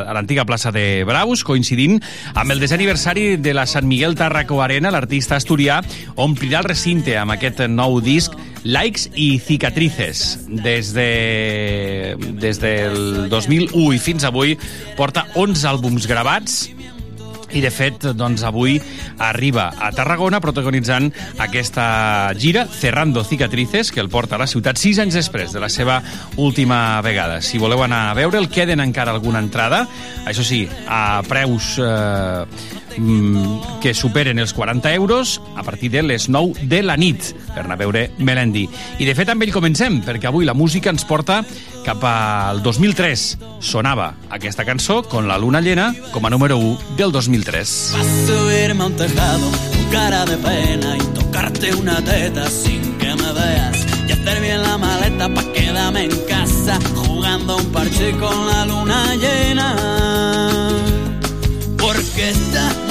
a 0.00 0.14
l'antiga 0.16 0.46
plaça 0.48 0.72
de 0.72 1.04
Braus, 1.04 1.42
coincidint 1.44 1.98
amb 2.32 2.54
el 2.54 2.64
desè 2.64 2.78
aniversari 2.78 3.26
de 3.36 3.52
la 3.52 3.66
Sant 3.68 3.84
Miguel 3.84 4.16
Tarraco 4.16 4.62
Arena, 4.64 4.88
l'artista 4.94 5.36
asturià 5.36 5.82
omplirà 6.16 6.62
el 6.64 6.70
recinte 6.70 7.18
amb 7.20 7.36
aquest 7.36 7.60
nou 7.68 8.00
disc 8.00 8.32
Likes 8.64 9.10
i 9.12 9.36
Cicatrices. 9.44 10.24
Des, 10.48 10.94
de, 10.96 12.16
des 12.40 12.56
del 12.64 13.28
2001 13.28 13.92
i 13.92 14.00
fins 14.00 14.24
avui 14.24 14.56
porta 14.96 15.28
11 15.36 15.68
àlbums 15.68 16.08
gravats 16.08 16.62
i 17.56 17.62
de 17.64 17.70
fet, 17.72 18.10
doncs 18.12 18.42
avui 18.44 18.76
arriba 19.24 19.70
a 19.80 19.88
Tarragona 19.96 20.42
protagonitzant 20.44 21.08
aquesta 21.40 21.86
gira 22.36 22.66
Cerrando 22.68 23.24
Cicatrices, 23.24 23.90
que 23.92 24.02
el 24.04 24.10
porta 24.12 24.36
a 24.36 24.42
la 24.42 24.48
ciutat 24.50 24.76
sis 24.76 25.00
anys 25.00 25.16
després 25.16 25.54
de 25.56 25.62
la 25.62 25.70
seva 25.72 26.02
última 26.36 27.00
vegada. 27.06 27.40
Si 27.40 27.56
voleu 27.58 27.80
anar 27.84 28.10
a 28.10 28.16
veure'l, 28.18 28.50
queden 28.52 28.84
encara 28.84 29.14
alguna 29.16 29.40
entrada, 29.40 29.86
això 30.28 30.44
sí, 30.44 30.66
a 30.86 31.22
preus 31.28 31.76
eh, 31.80 32.44
que 33.82 33.94
superen 33.94 34.38
els 34.38 34.52
40 34.56 34.92
euros 34.94 35.40
a 35.56 35.62
partir 35.62 35.90
de 35.90 36.02
les 36.02 36.28
9 36.28 36.66
de 36.66 36.82
la 36.82 36.96
nit 36.96 37.32
per 37.54 37.64
anar 37.64 37.76
a 37.76 37.82
veure 37.84 38.10
Melendi. 38.18 38.66
I 38.98 39.08
de 39.08 39.14
fet 39.16 39.30
amb 39.32 39.44
ell 39.44 39.54
comencem, 39.54 40.00
perquè 40.04 40.30
avui 40.30 40.48
la 40.48 40.54
música 40.56 40.90
ens 40.92 41.04
porta 41.08 41.42
cap 41.86 42.02
al 42.04 42.62
2003. 42.64 43.26
Sonava 43.60 44.14
aquesta 44.30 44.64
cançó 44.64 45.02
con 45.04 45.28
la 45.28 45.38
luna 45.38 45.60
llena 45.60 45.92
com 46.12 46.26
a 46.26 46.30
número 46.30 46.58
1 46.58 46.96
del 46.96 47.12
2003. 47.12 47.76
Vas 47.96 48.14
subirme 48.26 48.82
a 48.82 48.86
un 48.86 48.96
tejado 48.96 49.50
con 49.50 49.84
cara 49.92 50.24
de 50.24 50.36
pena 50.38 50.96
y 50.96 51.06
tocarte 51.14 51.74
una 51.74 52.02
teta 52.02 52.48
sin 52.50 52.98
que 52.98 53.14
me 53.14 53.32
veas 53.32 53.86
y 54.08 54.12
hacer 54.12 54.40
bien 54.40 54.62
la 54.62 54.78
maleta 54.78 55.28
pa' 55.28 55.52
quedarme 55.52 56.04
en 56.04 56.16
casa 56.26 56.78
jugando 56.94 57.56
un 57.56 57.66
parche 57.66 58.10
con 58.12 58.46
la 58.46 58.64
luna 58.66 59.14
llena 59.14 59.76
porque 61.78 62.30
está 62.30 62.85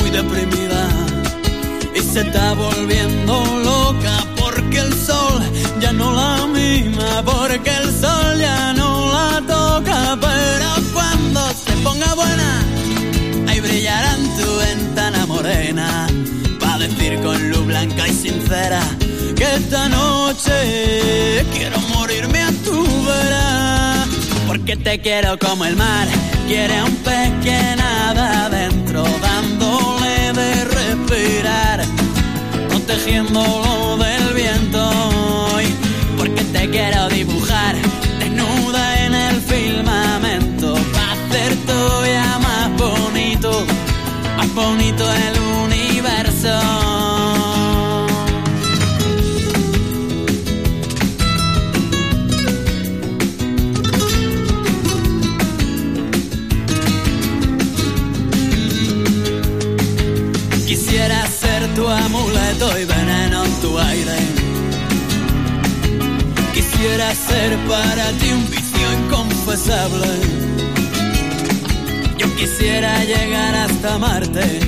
y 1.93 2.00
se 2.00 2.22
está 2.22 2.53
volviendo 2.53 3.34
loca 3.63 4.25
porque 4.39 4.79
el 4.79 4.93
sol 4.93 5.41
ya 5.81 5.91
no 5.91 6.13
la 6.13 6.48
mima 6.48 7.22
porque 7.25 7.69
el 7.69 7.91
sol 7.91 8.39
ya 8.39 8.72
no 8.74 9.12
la 9.12 9.41
toca. 9.45 10.17
Pero 10.22 10.69
cuando 10.93 11.41
se 11.50 11.74
ponga 11.84 12.13
buena 12.13 12.63
ahí 13.50 13.60
brillará 13.60 14.15
en 14.15 14.38
tu 14.38 14.55
ventana 14.57 15.25
morena 15.25 16.07
pa 16.62 16.77
decir 16.77 17.19
con 17.22 17.50
luz 17.50 17.65
blanca 17.65 18.07
y 18.07 18.13
sincera 18.13 18.81
que 19.36 19.55
esta 19.55 19.89
noche 19.89 21.45
quiero 21.53 21.77
morirme 21.93 22.41
a 22.41 22.51
tu 22.63 22.84
vera. 23.03 24.05
Porque 24.48 24.77
te 24.77 25.01
quiero 25.01 25.38
como 25.38 25.65
el 25.65 25.75
mar 25.75 26.07
quiere 26.48 26.84
un 26.84 26.95
pez 26.98 27.31
que 27.43 27.75
nada 27.75 28.45
adentro 28.45 29.03
dándole 29.22 30.04
protegiéndolo 32.69 33.97
del 33.97 34.33
viento. 34.33 34.89
Hoy, 35.53 35.65
porque 36.17 36.43
te 36.43 36.69
quiero 36.69 37.07
dibujar 37.09 37.75
desnuda 38.19 39.05
en 39.05 39.13
el 39.13 39.41
firmamento, 39.41 40.75
para 40.93 41.12
hacer 41.13 41.55
todavía 41.65 42.39
más 42.39 42.69
bonito, 42.77 43.65
más 44.38 44.53
bonito 44.53 45.05
el 45.13 45.39
universo. 45.65 46.85
Para 67.67 68.12
ti 68.19 68.29
un 68.31 68.50
vicio 68.50 68.93
inconfesable. 69.00 70.07
Yo 72.17 72.35
quisiera 72.35 73.03
llegar 73.03 73.55
hasta 73.55 73.97
Marte, 73.97 74.59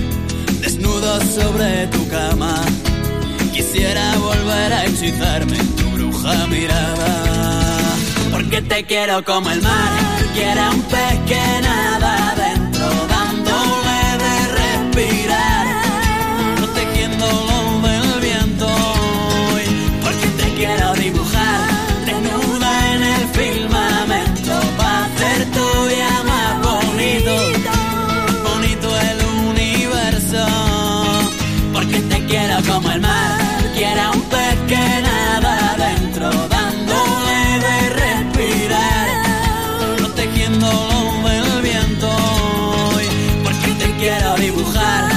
desnudo 0.62 1.20
sobre 1.22 1.88
tu 1.88 2.08
cama. 2.08 2.62
Quisiera 3.54 4.16
volver 4.18 4.74
a 4.74 4.86
hechizarme 4.86 5.58
en 5.58 5.76
tu 5.76 5.90
bruja 5.92 6.48
mirada. 6.48 7.12
Porque 8.32 8.62
te 8.62 8.84
quiero 8.86 9.24
como 9.24 9.50
el 9.50 9.62
mar, 9.62 9.92
quiera 10.34 10.70
un 10.72 10.82
pez 10.84 11.20
que 11.26 11.62
nada 11.62 12.36
dentro, 12.36 12.88
dándole 13.16 14.00
de 14.24 14.36
respirar, 14.60 15.27
como 32.78 32.92
el 32.92 33.02
mar, 33.02 33.40
quiera 33.76 34.12
un 34.12 34.22
pez 34.34 34.56
que 34.68 35.02
nada 35.02 35.76
dentro, 35.86 36.30
dándole 36.48 37.40
de 37.66 37.78
respirar, 38.02 39.08
protegiéndolo 39.98 41.28
del 41.28 41.62
viento. 41.64 42.10
Porque 43.44 43.70
te 43.82 43.92
quiero 44.00 44.36
dibujar, 44.36 45.17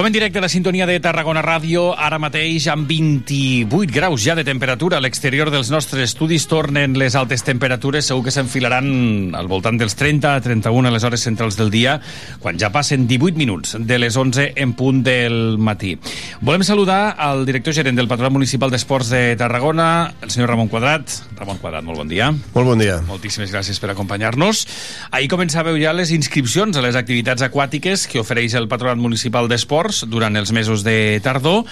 Som 0.00 0.06
en 0.06 0.14
directe 0.14 0.38
a 0.38 0.40
la 0.40 0.48
sintonia 0.48 0.86
de 0.88 0.94
Tarragona 0.96 1.42
Ràdio, 1.44 1.90
ara 1.92 2.16
mateix 2.16 2.64
amb 2.72 2.88
28 2.88 3.92
graus 3.92 4.22
ja 4.24 4.32
de 4.32 4.46
temperatura. 4.48 4.96
A 4.96 5.04
l'exterior 5.04 5.50
dels 5.52 5.68
nostres 5.68 6.06
estudis 6.06 6.46
tornen 6.48 6.94
les 6.96 7.12
altes 7.20 7.44
temperatures, 7.44 8.06
segur 8.08 8.24
que 8.24 8.32
s'enfilaran 8.32 9.34
al 9.36 9.50
voltant 9.52 9.76
dels 9.76 9.98
30 10.00 10.30
a 10.32 10.40
31 10.40 10.88
a 10.88 10.92
les 10.94 11.04
hores 11.04 11.20
centrals 11.20 11.58
del 11.60 11.68
dia, 11.68 11.98
quan 12.40 12.56
ja 12.56 12.70
passen 12.72 13.04
18 13.10 13.36
minuts 13.36 13.76
de 13.76 13.98
les 14.00 14.16
11 14.16 14.54
en 14.56 14.72
punt 14.72 15.02
del 15.04 15.58
matí. 15.60 15.98
Volem 16.40 16.64
saludar 16.64 17.18
al 17.20 17.44
director 17.44 17.76
gerent 17.76 18.00
del 18.00 18.08
Patronat 18.08 18.32
Municipal 18.32 18.72
d'Esports 18.72 19.12
de 19.12 19.36
Tarragona, 19.36 20.14
el 20.24 20.32
senyor 20.32 20.48
Ramon 20.54 20.72
Quadrat. 20.72 21.12
Ramon 21.36 21.60
Quadrat, 21.60 21.84
molt 21.84 22.00
bon 22.00 22.08
dia. 22.08 22.30
Molt 22.32 22.70
bon 22.72 22.80
dia. 22.80 23.02
Moltíssimes 23.04 23.52
gràcies 23.52 23.76
per 23.76 23.92
acompanyar-nos. 23.92 24.64
Ahir 25.12 25.28
començàveu 25.28 25.76
ja 25.76 25.92
les 25.92 26.16
inscripcions 26.16 26.80
a 26.80 26.88
les 26.88 26.96
activitats 26.96 27.44
aquàtiques 27.44 28.08
que 28.08 28.24
ofereix 28.24 28.56
el 28.56 28.72
Patronat 28.72 28.96
Municipal 28.96 29.44
d'Esports 29.52 29.89
durant 30.10 30.36
els 30.38 30.52
mesos 30.56 30.84
de 30.86 31.20
tardor. 31.24 31.64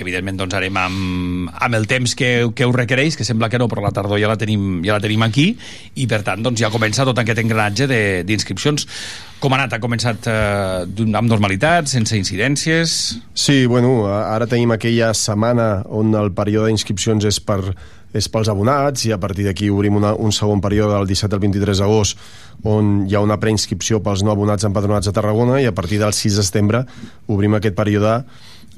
Evidentment, 0.00 0.38
doncs, 0.40 0.56
harem 0.56 0.76
amb, 0.80 1.50
amb 1.52 1.76
el 1.76 1.86
temps 1.90 2.14
que, 2.16 2.30
que 2.56 2.66
ho 2.66 2.72
requereix, 2.72 3.18
que 3.18 3.26
sembla 3.26 3.50
que 3.52 3.60
no, 3.60 3.68
però 3.68 3.84
la 3.84 3.92
tardor 3.94 4.20
ja 4.20 4.30
la 4.30 4.38
tenim, 4.40 4.80
ja 4.86 4.96
la 4.96 5.04
tenim 5.04 5.22
aquí, 5.26 5.50
i 6.00 6.06
per 6.08 6.22
tant, 6.26 6.42
doncs, 6.44 6.62
ja 6.62 6.72
comença 6.72 7.04
tot 7.08 7.20
aquest 7.20 7.42
engranatge 7.42 7.88
d'inscripcions. 8.28 8.86
Com 9.40 9.54
ha 9.54 9.60
anat? 9.60 9.76
Ha 9.76 9.82
començat 9.82 10.26
eh, 10.28 11.06
amb 11.06 11.28
normalitat, 11.28 11.88
sense 11.88 12.16
incidències? 12.16 12.96
Sí, 13.32 13.62
bueno, 13.68 14.04
ara 14.10 14.48
tenim 14.48 14.74
aquella 14.76 15.14
setmana 15.16 15.70
on 15.88 16.12
el 16.16 16.32
període 16.36 16.68
d'inscripcions 16.68 17.28
és 17.28 17.40
per 17.40 17.62
és 18.16 18.26
pels 18.28 18.50
abonats 18.50 19.04
i 19.06 19.12
a 19.14 19.18
partir 19.22 19.46
d'aquí 19.46 19.70
obrim 19.70 19.96
una, 20.00 20.14
un 20.14 20.32
segon 20.34 20.62
període 20.62 20.96
del 20.96 21.10
17 21.10 21.36
al 21.36 21.42
23 21.42 21.82
d'agost 21.82 22.18
on 22.66 23.04
hi 23.08 23.14
ha 23.14 23.22
una 23.24 23.38
preinscripció 23.40 24.00
pels 24.02 24.24
no 24.26 24.32
abonats 24.34 24.66
empadronats 24.66 25.08
a 25.08 25.14
Tarragona 25.16 25.60
i 25.62 25.68
a 25.68 25.74
partir 25.74 26.00
del 26.02 26.14
6 26.16 26.40
de 26.40 26.46
setembre 26.46 26.84
obrim 27.30 27.54
aquest 27.54 27.76
període 27.78 28.20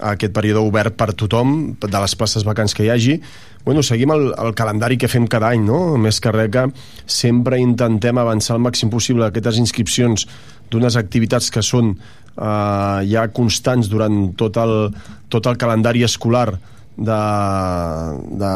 aquest 0.02 0.34
període 0.34 0.62
obert 0.64 0.96
per 0.98 1.12
tothom 1.16 1.74
de 1.80 1.98
les 1.98 2.14
places 2.18 2.44
vacants 2.44 2.74
que 2.74 2.84
hi 2.84 2.90
hagi 2.92 3.16
bueno, 3.64 3.82
seguim 3.82 4.10
el, 4.10 4.32
el 4.38 4.54
calendari 4.58 4.98
que 4.98 5.08
fem 5.08 5.28
cada 5.30 5.52
any 5.54 5.64
no? 5.64 5.96
més 5.96 6.20
que 6.20 6.32
res 6.34 6.50
que 6.52 6.66
sempre 7.06 7.60
intentem 7.62 8.18
avançar 8.18 8.56
el 8.58 8.64
màxim 8.64 8.90
possible 8.90 9.26
aquestes 9.26 9.60
inscripcions 9.62 10.26
d'unes 10.72 10.96
activitats 10.96 11.50
que 11.52 11.62
són 11.62 11.94
eh, 11.94 12.98
ja 13.08 13.28
constants 13.32 13.88
durant 13.92 14.32
tot 14.36 14.58
el, 14.60 14.76
tot 15.32 15.46
el 15.46 15.60
calendari 15.60 16.04
escolar 16.04 16.50
de, 16.96 17.18
de, 18.42 18.52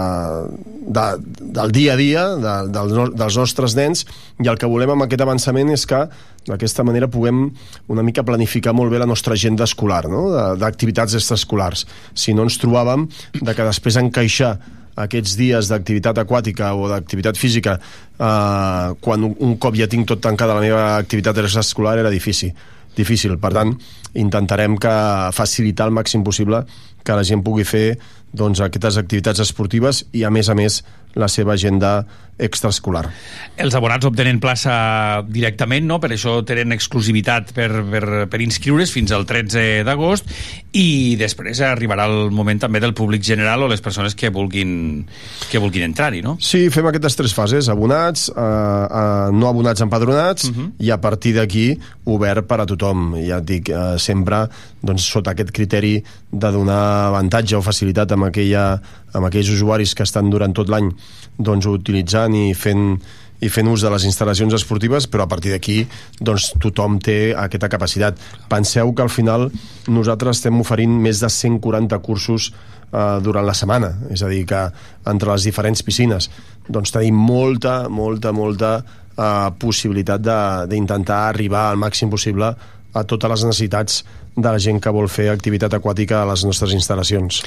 de, 0.87 1.05
del 1.41 1.73
dia 1.73 1.95
a 1.95 1.97
dia 1.97 2.25
de, 2.37 2.55
del, 2.73 2.95
dels 3.17 3.39
nostres 3.41 3.77
nens 3.79 4.05
i 4.43 4.51
el 4.51 4.59
que 4.61 4.69
volem 4.69 4.93
amb 4.93 5.07
aquest 5.07 5.25
avançament 5.25 5.73
és 5.73 5.87
que 5.89 6.03
d'aquesta 6.47 6.85
manera 6.87 7.09
puguem 7.11 7.49
una 7.93 8.05
mica 8.07 8.25
planificar 8.27 8.75
molt 8.77 8.93
bé 8.93 9.01
la 9.03 9.09
nostra 9.09 9.35
agenda 9.35 9.65
escolar 9.65 10.05
no? 10.13 10.29
D'activitats 10.61 11.17
extraescolars 11.19 11.87
si 12.15 12.37
no 12.37 12.47
ens 12.47 12.61
trobàvem 12.63 13.09
de 13.41 13.57
que 13.57 13.67
després 13.67 14.01
encaixar 14.03 14.57
aquests 14.97 15.35
dies 15.37 15.69
d'activitat 15.69 16.21
aquàtica 16.23 16.71
o 16.77 16.87
d'activitat 16.89 17.37
física 17.37 17.77
eh, 17.77 18.89
quan 19.01 19.27
un, 19.29 19.35
un 19.45 19.59
cop 19.61 19.77
ja 19.77 19.89
tinc 19.89 20.09
tot 20.09 20.23
tancada 20.25 20.57
la 20.57 20.65
meva 20.65 20.87
activitat 20.97 21.45
extraescolar 21.45 21.99
era 22.05 22.13
difícil 22.13 22.55
difícil, 22.97 23.37
per 23.39 23.53
tant 23.55 23.75
intentarem 24.17 24.79
que 24.81 24.93
facilitar 25.37 25.91
el 25.91 25.95
màxim 25.95 26.25
possible 26.25 26.65
que 27.05 27.15
la 27.15 27.25
gent 27.27 27.45
pugui 27.47 27.67
fer 27.69 27.99
doncs, 28.37 28.63
aquestes 28.63 28.99
activitats 29.01 29.43
esportives 29.43 30.05
i 30.17 30.25
a 30.25 30.31
més 30.31 30.51
a 30.53 30.57
més 30.59 30.83
la 31.17 31.29
seva 31.33 31.55
agenda 31.57 31.99
extraescolar. 32.39 33.07
Els 33.57 33.75
abonats 33.79 34.05
obtenen 34.05 34.39
plaça 34.43 35.23
directament, 35.25 35.87
no? 35.89 35.97
per 36.03 36.11
això 36.13 36.39
tenen 36.47 36.75
exclusivitat 36.77 37.55
per, 37.57 37.71
per, 37.89 38.05
per 38.29 38.41
inscriure's 38.45 38.93
fins 38.93 39.15
al 39.17 39.25
13 39.29 39.87
d'agost 39.87 40.29
i 40.77 41.17
després 41.17 41.63
arribarà 41.65 42.05
el 42.11 42.31
moment 42.37 42.61
també 42.61 42.83
del 42.85 42.93
públic 42.97 43.25
general 43.25 43.65
o 43.65 43.71
les 43.73 43.81
persones 43.81 44.15
que 44.15 44.29
vulguin, 44.35 45.07
que 45.49 45.63
vulguin 45.63 45.87
entrar-hi, 45.89 46.21
no? 46.27 46.37
Sí, 46.45 46.67
fem 46.75 46.91
aquestes 46.91 47.17
tres 47.17 47.37
fases, 47.37 47.71
abonats, 47.73 48.29
eh, 48.29 48.37
eh, 48.37 49.33
no 49.33 49.49
abonats 49.49 49.81
empadronats 49.87 50.51
uh 50.51 50.53
-huh. 50.53 50.71
i 50.79 50.91
a 50.91 51.01
partir 51.01 51.35
d'aquí 51.37 51.79
obert 52.05 52.47
per 52.47 52.61
a 52.61 52.67
tothom. 52.67 53.15
Ja 53.27 53.39
et 53.39 53.45
dic, 53.45 53.69
eh, 53.69 53.99
sempre 53.99 54.49
doncs, 54.83 55.03
sota 55.03 55.31
aquest 55.31 55.51
criteri 55.51 56.03
de 56.31 56.53
donar 56.53 57.09
avantatge 57.09 57.57
o 57.57 57.63
facilitat 57.63 58.13
amb, 58.13 58.25
aquella, 58.25 58.81
amb 59.13 59.27
aquells 59.27 59.49
usuaris 59.51 59.95
que 59.95 60.03
estan 60.03 60.31
durant 60.31 60.53
tot 60.53 60.69
l'any 60.69 60.93
doncs, 61.39 61.69
utilitzant 61.71 62.35
i 62.37 62.51
fent 62.55 62.99
i 63.45 63.51
fent 63.53 63.69
ús 63.69 63.83
de 63.85 63.91
les 63.93 64.07
instal·lacions 64.09 64.55
esportives, 64.57 65.07
però 65.13 65.27
a 65.27 65.29
partir 65.29 65.53
d'aquí 65.53 65.83
doncs, 66.25 66.55
tothom 66.63 66.97
té 67.05 67.35
aquesta 67.37 67.69
capacitat. 67.69 68.21
Penseu 68.49 68.95
que 68.97 69.05
al 69.05 69.13
final 69.13 69.51
nosaltres 69.93 70.41
estem 70.41 70.57
oferint 70.63 70.95
més 71.03 71.21
de 71.21 71.29
140 71.29 71.99
cursos 72.05 72.49
eh, 72.49 73.19
durant 73.23 73.47
la 73.47 73.55
setmana, 73.55 73.93
és 74.11 74.23
a 74.25 74.31
dir, 74.33 74.45
que 74.49 74.63
entre 75.13 75.35
les 75.35 75.49
diferents 75.51 75.85
piscines 75.85 76.31
doncs 76.67 76.91
tenim 76.95 77.15
molta, 77.15 77.87
molta, 77.93 78.33
molta 78.35 78.71
eh, 78.81 79.51
possibilitat 79.61 80.25
d'intentar 80.71 81.27
arribar 81.29 81.69
al 81.71 81.81
màxim 81.81 82.11
possible 82.11 82.55
a 82.97 83.05
totes 83.05 83.31
les 83.31 83.45
necessitats 83.51 84.01
de 84.37 84.51
la 84.53 84.59
gent 84.61 84.79
que 84.85 84.91
vol 84.93 85.07
fer 85.09 85.31
activitat 85.33 85.73
aquàtica 85.73 86.19
a 86.23 86.27
les 86.29 86.43
nostres 86.45 86.75
instal·lacions. 86.77 87.39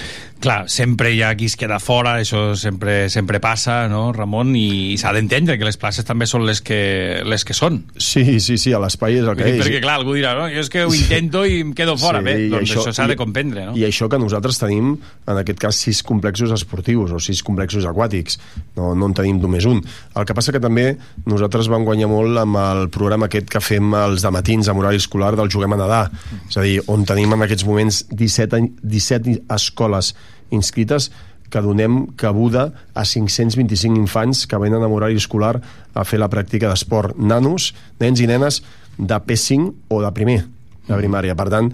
Clar, 0.41 0.63
sempre 0.71 1.11
hi 1.13 1.19
ha 1.21 1.35
qui 1.37 1.45
es 1.45 1.55
queda 1.59 1.77
fora, 1.79 2.15
això 2.21 2.55
sempre 2.57 3.09
sempre 3.13 3.39
passa, 3.39 3.83
no, 3.91 4.07
Ramon? 4.15 4.55
I, 4.57 4.93
i 4.93 4.97
s'ha 4.97 5.11
d'entendre 5.13 5.57
que 5.59 5.67
les 5.67 5.77
places 5.77 6.05
també 6.07 6.25
són 6.25 6.47
les 6.47 6.61
que, 6.65 7.21
les 7.29 7.45
que 7.45 7.53
són. 7.53 7.83
Sí, 7.97 8.39
sí, 8.41 8.57
sí, 8.57 8.73
a 8.73 8.79
l'espai 8.81 9.19
és 9.19 9.27
el 9.27 9.35
que 9.37 9.43
Perquè, 9.45 9.53
és. 9.59 9.61
perquè, 9.67 9.81
clar, 9.83 9.99
algú 10.01 10.15
dirà, 10.17 10.33
no, 10.39 10.47
jo 10.49 10.63
és 10.63 10.69
que 10.73 10.83
ho 10.87 10.93
intento 10.95 11.43
i 11.45 11.59
em 11.61 11.75
quedo 11.77 11.95
fora. 12.01 12.23
Sí, 12.23 12.25
Bé, 12.25 12.49
doncs 12.55 12.73
això- 12.73 12.93
s'ha 12.95 13.07
de 13.07 13.15
comprendre, 13.19 13.67
no? 13.69 13.77
I 13.77 13.85
això 13.85 14.09
que 14.09 14.17
nosaltres 14.19 14.57
tenim, 14.59 14.95
en 15.27 15.37
aquest 15.43 15.59
cas, 15.61 15.75
sis 15.77 16.01
complexos 16.03 16.51
esportius 16.55 17.11
o 17.13 17.19
sis 17.21 17.43
complexos 17.45 17.85
aquàtics. 17.85 18.39
No, 18.79 18.95
no 18.95 19.11
en 19.11 19.13
tenim 19.13 19.37
només 19.41 19.65
un. 19.69 19.83
El 20.15 20.25
que 20.25 20.33
passa 20.33 20.51
que 20.55 20.59
també 20.63 20.95
nosaltres 21.29 21.69
vam 21.69 21.85
guanyar 21.85 22.09
molt 22.09 22.41
amb 22.41 22.57
el 22.65 22.89
programa 22.89 23.27
aquest 23.29 23.49
que 23.53 23.61
fem 23.61 23.93
els 23.93 24.25
de 24.25 24.31
matins 24.33 24.67
amb 24.71 24.81
horari 24.81 24.97
escolar 24.97 25.35
del 25.37 25.51
Juguem 25.53 25.73
a 25.77 25.81
Nedar. 25.83 26.03
És 26.49 26.57
a 26.57 26.65
dir, 26.65 26.78
on 26.87 27.05
tenim 27.05 27.33
en 27.33 27.41
aquests 27.45 27.65
moments 27.67 28.03
17, 28.11 28.55
any- 28.55 28.71
17 28.83 29.43
escoles 29.55 30.13
inscrites 30.51 31.09
que 31.49 31.61
donem 31.65 32.03
cabuda 32.15 32.67
a 32.93 33.03
525 33.05 33.97
infants 33.97 34.45
que 34.45 34.57
venen 34.61 34.83
amb 34.85 34.93
horari 34.93 35.17
escolar 35.17 35.55
a 35.93 36.03
fer 36.05 36.19
la 36.21 36.29
pràctica 36.29 36.69
d'esport. 36.69 37.17
Nanos, 37.17 37.71
nens 37.99 38.21
i 38.21 38.27
nenes 38.29 38.61
de 38.97 39.17
P5 39.25 39.73
o 39.89 40.01
de 40.03 40.11
primer, 40.13 40.43
de 40.87 40.95
primària. 40.99 41.35
Per 41.35 41.49
tant, 41.49 41.71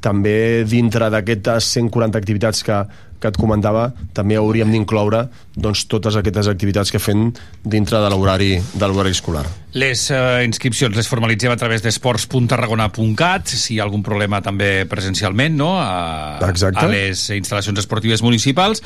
també 0.00 0.64
dintre 0.68 1.10
d'aquestes 1.12 1.68
140 1.76 2.18
activitats 2.18 2.62
que, 2.64 2.78
que 3.22 3.30
et 3.30 3.38
comentava, 3.38 3.90
també 4.16 4.38
hauríem 4.40 4.72
d'incloure 4.72 5.26
doncs, 5.54 5.84
totes 5.90 6.16
aquestes 6.18 6.48
activitats 6.50 6.92
que 6.92 7.00
fem 7.02 7.28
dintre 7.62 8.00
de 8.02 8.10
l'horari 8.12 8.56
de 8.58 8.88
l'horari 8.88 9.14
escolar. 9.14 9.44
Les 9.78 10.08
eh, 10.10 10.42
inscripcions 10.46 10.96
les 10.96 11.08
formalitzem 11.08 11.52
a 11.52 11.58
través 11.60 11.84
d'esports.tarragona.cat 11.84 13.52
si 13.52 13.76
hi 13.76 13.80
ha 13.80 13.86
algun 13.86 14.04
problema 14.06 14.42
també 14.44 14.86
presencialment 14.90 15.58
no? 15.60 15.74
a, 15.78 16.40
Exacte. 16.48 16.86
a 16.86 16.90
les 16.90 17.28
instal·lacions 17.36 17.84
esportives 17.84 18.24
municipals 18.24 18.82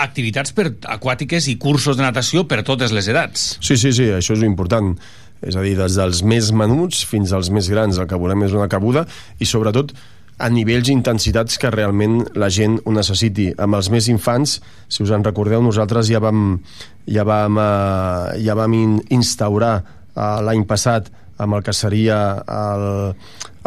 activitats 0.00 0.54
per, 0.56 0.70
aquàtiques 0.88 1.48
i 1.50 1.56
cursos 1.60 1.98
de 1.98 2.04
natació 2.06 2.46
per 2.48 2.62
totes 2.66 2.94
les 2.94 3.08
edats 3.10 3.50
Sí, 3.60 3.76
sí, 3.76 3.92
sí, 3.96 4.10
això 4.14 4.36
és 4.36 4.46
important. 4.46 4.94
És 5.40 5.56
a 5.56 5.62
dir, 5.64 5.72
des 5.78 5.96
dels 5.96 6.20
més 6.26 6.50
menuts 6.52 7.04
fins 7.08 7.32
als 7.32 7.48
més 7.52 7.70
grans. 7.72 7.96
El 7.96 8.08
que 8.08 8.18
volem 8.20 8.44
és 8.44 8.56
una 8.56 8.68
cabuda 8.68 9.06
i, 9.38 9.48
sobretot, 9.48 9.94
a 10.40 10.48
nivells 10.52 10.88
i 10.88 10.94
intensitats 10.96 11.60
que 11.60 11.70
realment 11.72 12.22
la 12.40 12.48
gent 12.52 12.78
ho 12.84 12.94
necessiti. 12.96 13.50
Amb 13.60 13.76
els 13.78 13.90
més 13.92 14.08
infants, 14.12 14.58
si 14.88 15.04
us 15.04 15.12
en 15.14 15.24
recordeu, 15.26 15.62
nosaltres 15.62 16.08
ja 16.10 16.20
vam, 16.22 16.58
ja 17.06 17.24
vam, 17.28 17.58
eh, 17.60 18.40
ja 18.46 18.56
vam 18.58 18.76
in, 18.76 18.98
instaurar 19.12 19.74
eh, 19.80 20.38
l'any 20.46 20.64
passat 20.68 21.10
amb 21.40 21.56
el 21.56 21.64
que 21.64 21.72
seria 21.76 22.18
el, 22.44 23.14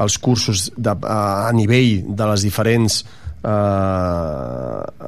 els 0.03 0.17
cursos 0.21 0.69
de, 0.77 0.93
a, 0.93 1.47
a 1.47 1.51
nivell 1.55 2.03
de 2.09 2.29
les 2.29 2.45
diferents 2.45 3.01
eh, 3.03 3.49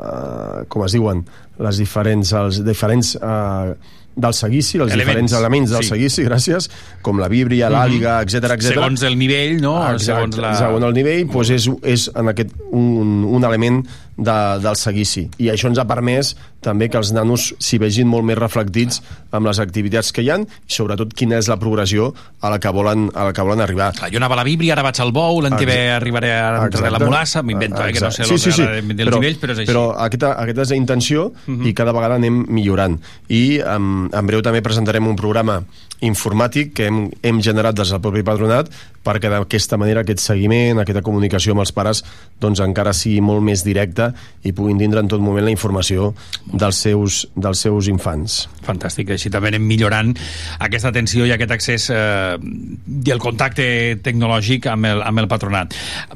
eh, 0.02 0.66
com 0.70 0.86
es 0.86 0.96
diuen 0.98 1.24
les 1.66 1.80
diferents, 1.80 2.34
els 2.36 2.62
diferents 2.66 3.16
eh, 3.16 3.76
del 4.16 4.34
seguici, 4.34 4.78
els 4.80 4.92
Elements. 4.94 5.06
diferents 5.06 5.34
elements 5.34 5.70
del 5.72 5.84
Sí. 5.84 5.90
seguici, 5.90 6.24
gràcies, 6.24 6.70
com 7.02 7.20
la 7.20 7.28
víbria, 7.28 7.70
l'àliga, 7.70 8.22
etc 8.24 8.46
etc. 8.56 8.74
segons 8.74 9.04
el 9.04 9.18
nivell 9.20 9.60
no? 9.62 9.76
Exacte, 9.92 10.06
segons 10.06 10.38
la... 10.38 10.54
segons 10.56 10.86
el 10.86 10.94
nivell 10.94 11.28
doncs 11.28 11.50
és, 11.52 11.70
és 11.84 12.10
en 12.16 12.28
aquest 12.32 12.54
un, 12.72 13.26
un 13.28 13.44
element 13.44 13.82
de, 14.18 14.36
del 14.64 14.78
seguici 14.80 15.26
i 15.42 15.50
això 15.52 15.70
ens 15.72 15.80
ha 15.82 15.88
permès 15.88 16.34
també 16.66 16.88
que 16.90 16.98
els 16.98 17.12
nanos 17.14 17.52
s'hi 17.62 17.78
vegin 17.82 18.08
molt 18.10 18.26
més 18.26 18.38
reflectits 18.40 19.02
amb 19.36 19.50
les 19.50 19.60
activitats 19.62 20.12
que 20.16 20.24
hi 20.26 20.32
han 20.34 20.46
i 20.48 20.76
sobretot 20.78 21.14
quina 21.14 21.38
és 21.42 21.50
la 21.52 21.60
progressió 21.62 22.12
a 22.42 22.50
la 22.54 22.60
que 22.64 22.72
volen, 22.74 23.10
a 23.14 23.28
la 23.30 23.36
que 23.36 23.46
volen 23.46 23.62
arribar 23.66 23.92
Clar, 23.98 24.10
jo 24.14 24.22
anava 24.22 24.38
a 24.38 24.42
la 24.42 24.48
Bíblia, 24.48 24.74
ara 24.74 24.86
vaig 24.86 25.02
al 25.04 25.12
bou, 25.16 25.42
l'any 25.44 25.58
que 25.60 25.68
ve 25.68 25.78
Exacte. 25.78 25.98
arribaré 26.00 26.32
a 26.34 26.46
de 26.46 26.60
la 26.60 26.68
Exacte. 26.72 27.06
mulassa, 27.06 27.44
m'invento, 27.44 27.82
eh, 27.84 27.94
que 27.94 28.00
no 28.04 28.12
sé 28.12 28.24
Exacte. 28.24 28.40
sí, 28.40 28.52
sí, 28.52 28.64
sí. 28.64 28.94
dels 28.96 29.10
però, 29.10 29.20
nivells, 29.20 29.40
però 29.42 29.56
és 29.56 29.64
així. 29.64 29.72
Però 29.72 29.86
aquesta, 30.08 30.34
aquesta 30.42 30.66
és 30.66 30.74
la 30.74 30.80
intenció 30.80 31.28
i 31.66 31.74
cada 31.78 31.94
vegada 31.96 32.18
anem 32.20 32.44
millorant. 32.50 32.98
I 33.30 33.60
en, 33.62 34.10
en 34.14 34.28
breu 34.30 34.44
també 34.46 34.64
presentarem 34.66 35.08
un 35.08 35.16
programa 35.20 35.62
informàtic 36.06 36.74
que 36.76 36.90
hem, 36.90 37.06
hem 37.24 37.42
generat 37.44 37.78
des 37.78 37.94
del 37.94 38.02
propi 38.04 38.24
patronat 38.26 38.72
perquè 39.06 39.30
d'aquesta 39.32 39.78
manera 39.82 40.02
aquest 40.04 40.24
seguiment, 40.24 40.82
aquesta 40.82 41.04
comunicació 41.06 41.54
amb 41.54 41.64
els 41.66 41.74
pares 41.76 42.02
doncs 42.42 42.62
encara 42.64 42.94
sigui 42.96 43.22
molt 43.24 43.44
més 43.46 43.64
directa 43.66 44.12
i 44.44 44.54
puguin 44.56 44.80
tindre 44.82 45.04
en 45.04 45.10
tot 45.12 45.22
moment 45.24 45.46
la 45.46 45.54
informació 45.54 46.12
dels 46.52 46.82
seus, 46.82 47.22
dels 47.36 47.62
seus 47.62 47.90
infants. 47.92 48.46
Fantàstic, 48.66 49.14
així 49.14 49.30
també 49.34 49.52
anem 49.54 49.66
millorant 49.68 50.12
aquesta 50.66 50.90
atenció 50.92 51.28
i 51.28 51.34
aquest 51.36 51.54
accés 51.54 51.88
eh, 51.94 52.36
i 53.06 53.14
el 53.14 53.22
contacte 53.22 53.66
tecnològic 54.06 54.70
amb 54.72 54.90
el, 54.90 55.04
amb 55.06 55.22
el 55.22 55.30
patronat. 55.32 55.76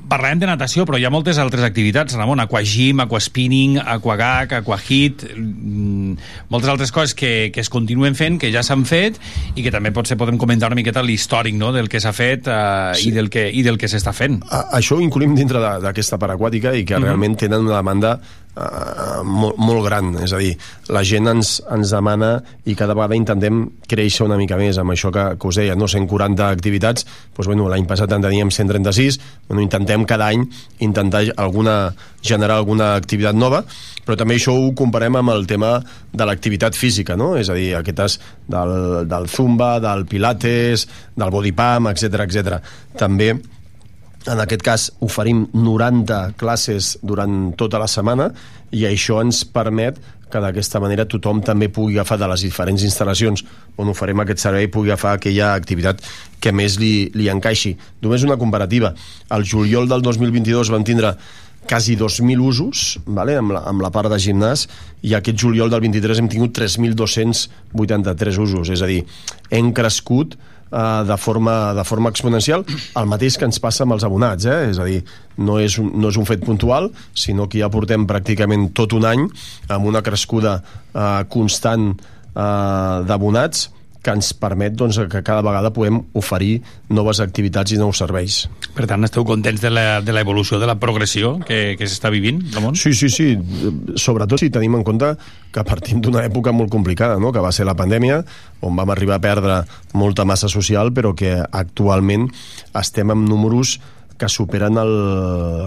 Parlàvem 0.10 0.42
de 0.42 0.50
natació, 0.50 0.86
però 0.90 1.00
hi 1.00 1.06
ha 1.06 1.14
moltes 1.14 1.40
altres 1.42 1.64
activitats, 1.66 2.18
Ramon, 2.18 2.42
aquagym, 2.44 3.04
aquaspinning, 3.06 3.78
aquagag, 3.80 4.58
aquahit, 4.62 5.28
mm, 5.36 6.18
moltes 6.50 6.74
altres 6.74 6.94
coses 6.96 7.14
que, 7.18 7.52
que 7.54 7.62
es 7.62 7.70
continuen 7.70 8.18
fent, 8.18 8.40
que 8.42 8.52
ja 8.54 8.66
s'han 8.66 8.86
fet 8.90 9.20
i 9.56 9.64
que 9.66 9.74
també 9.74 9.94
potser 9.96 10.18
podem 10.20 10.40
comentar 10.42 10.72
una 10.72 10.80
miqueta 10.80 11.04
l'històric 11.06 11.58
no? 11.60 11.72
del 11.76 11.90
que 11.92 12.02
s'ha 12.02 12.14
fet 12.16 12.50
eh, 12.50 12.79
sí. 12.96 13.10
i 13.10 13.12
del 13.16 13.30
que, 13.30 13.48
i 13.52 13.64
del 13.66 13.78
que 13.78 13.88
s'està 13.92 14.14
fent. 14.16 14.40
A, 14.50 14.66
això 14.80 14.98
ho 14.98 15.02
incluïm 15.04 15.36
dintre 15.38 15.62
d'aquesta 15.84 16.18
part 16.22 16.34
aquàtica 16.36 16.74
i 16.76 16.84
que 16.86 16.98
Mhm. 16.98 17.04
realment 17.08 17.38
tenen 17.38 17.66
una 17.68 17.78
demanda 17.80 18.20
uh, 18.56 19.22
molt, 19.26 19.60
molt 19.62 19.84
gran, 19.86 20.14
és 20.24 20.34
a 20.34 20.40
dir, 20.42 20.54
la 20.94 21.04
gent 21.08 21.30
ens, 21.32 21.56
ens 21.72 21.94
demana 21.94 22.32
i 22.70 22.76
cada 22.80 22.96
vegada 22.98 23.18
intentem 23.18 23.62
créixer 23.90 24.26
una 24.26 24.38
mica 24.40 24.58
més 24.60 24.80
amb 24.82 24.94
això 24.94 25.12
que, 25.14 25.26
que 25.40 25.50
us 25.50 25.60
deia, 25.62 25.78
no 25.80 25.90
140 25.90 26.48
activitats, 26.48 27.06
doncs, 27.36 27.50
bueno, 27.50 27.70
l'any 27.72 27.88
passat 27.90 28.14
en 28.16 28.26
teníem 28.26 28.54
136, 28.54 29.20
bueno, 29.50 29.64
intentem 29.66 30.06
cada 30.10 30.32
any 30.34 30.48
intentar 30.86 31.26
alguna, 31.38 31.94
generar 32.26 32.60
alguna 32.60 32.94
activitat 32.98 33.38
nova, 33.38 33.64
però 34.06 34.18
també 34.18 34.40
això 34.40 34.56
ho 34.58 34.72
comparem 34.74 35.20
amb 35.20 35.36
el 35.36 35.46
tema 35.50 35.76
de 36.12 36.26
l'activitat 36.26 36.74
física, 36.74 37.18
no? 37.20 37.36
és 37.38 37.52
a 37.52 37.58
dir, 37.58 37.70
aquestes 37.78 38.18
del, 38.50 39.06
del 39.10 39.30
zumba, 39.30 39.76
del 39.84 40.08
pilates, 40.10 40.88
del 41.14 41.34
body 41.36 41.54
pump, 41.54 41.92
etc 41.92 42.26
etc. 42.26 42.58
També 42.98 43.36
en 44.28 44.40
aquest 44.44 44.64
cas 44.66 44.90
oferim 45.06 45.46
90 45.54 46.36
classes 46.40 46.98
durant 47.02 47.54
tota 47.58 47.80
la 47.80 47.88
setmana 47.88 48.30
i 48.76 48.86
això 48.90 49.22
ens 49.24 49.46
permet 49.48 50.00
que 50.30 50.42
d'aquesta 50.44 50.80
manera 50.84 51.08
tothom 51.10 51.42
també 51.42 51.72
pugui 51.74 51.98
agafar 51.98 52.20
de 52.22 52.28
les 52.30 52.44
diferents 52.46 52.84
instal·lacions 52.86 53.44
on 53.82 53.90
oferim 53.90 54.20
aquest 54.22 54.44
servei 54.44 54.68
pugui 54.70 54.92
agafar 54.92 55.16
aquella 55.18 55.54
activitat 55.56 56.04
que 56.40 56.54
més 56.54 56.78
li, 56.80 57.10
li 57.18 57.30
encaixi. 57.32 57.74
Només 58.04 58.24
una 58.28 58.38
comparativa. 58.38 58.94
El 59.34 59.48
juliol 59.48 59.90
del 59.90 60.06
2022 60.06 60.70
vam 60.70 60.86
tindre 60.86 61.16
quasi 61.70 61.96
2.000 61.98 62.40
usos 62.40 63.00
vale? 63.06 63.36
amb, 63.38 63.52
la, 63.54 63.64
amb 63.68 63.82
la 63.84 63.92
part 63.94 64.10
de 64.10 64.18
gimnàs 64.22 64.68
i 65.06 65.14
aquest 65.18 65.38
juliol 65.38 65.70
del 65.70 65.84
23 65.84 66.22
hem 66.22 66.30
tingut 66.32 66.56
3.283 66.58 68.40
usos 68.40 68.72
és 68.74 68.82
a 68.82 68.88
dir, 68.90 69.04
hem 69.52 69.74
crescut 69.76 70.38
uh, 70.72 71.04
de, 71.08 71.18
forma, 71.18 71.74
de 71.78 71.86
forma 71.88 72.12
exponencial, 72.14 72.66
el 73.00 73.10
mateix 73.10 73.38
que 73.40 73.48
ens 73.50 73.60
passa 73.64 73.86
amb 73.86 73.98
els 73.98 74.06
abonats, 74.08 74.46
eh? 74.50 74.70
és 74.72 74.80
a 74.80 74.88
dir, 74.88 75.02
no 75.38 75.60
és, 75.62 75.80
un, 75.82 75.92
no 76.00 76.12
és 76.14 76.20
un 76.20 76.28
fet 76.30 76.44
puntual, 76.46 76.92
sinó 77.18 77.48
que 77.50 77.62
ja 77.62 77.72
portem 77.74 78.08
pràcticament 78.10 78.70
tot 78.78 78.96
un 78.98 79.08
any 79.10 79.26
amb 79.70 79.90
una 79.90 80.04
crescuda 80.06 80.60
uh, 80.62 81.26
constant 81.32 81.92
uh, 81.96 83.02
d'abonats 83.08 83.70
que 84.04 84.14
ens 84.16 84.32
permet 84.38 84.76
doncs, 84.80 85.02
que 85.12 85.22
cada 85.26 85.44
vegada 85.44 85.72
podem 85.76 86.00
oferir 86.18 86.62
noves 86.96 87.20
activitats 87.24 87.74
i 87.76 87.80
nous 87.80 88.00
serveis. 88.00 88.46
Per 88.76 88.88
tant, 88.88 89.04
esteu 89.04 89.26
contents 89.28 89.62
de 89.62 89.72
l'evolució, 90.16 90.58
de, 90.58 90.64
de 90.64 90.72
la 90.72 90.78
progressió 90.80 91.36
que, 91.46 91.76
que 91.80 91.90
s'està 91.90 92.12
vivint, 92.14 92.40
Ramon? 92.56 92.78
Sí, 92.80 92.94
sí, 92.96 93.12
sí. 93.12 93.34
Sobretot 94.00 94.40
si 94.40 94.52
tenim 94.54 94.80
en 94.80 94.88
compte 94.88 95.14
que 95.52 95.66
partim 95.68 96.00
d'una 96.04 96.24
època 96.28 96.54
molt 96.56 96.72
complicada, 96.72 97.20
no? 97.20 97.34
que 97.36 97.44
va 97.44 97.52
ser 97.56 97.68
la 97.68 97.76
pandèmia, 97.78 98.22
on 98.64 98.76
vam 98.80 98.96
arribar 98.96 99.20
a 99.20 99.24
perdre 99.24 99.62
molta 99.98 100.26
massa 100.28 100.50
social, 100.52 100.94
però 100.96 101.16
que 101.18 101.36
actualment 101.44 102.30
estem 102.80 103.12
amb 103.12 103.28
números 103.28 103.80
que 104.20 104.28
superen 104.30 104.78
el, 104.78 104.92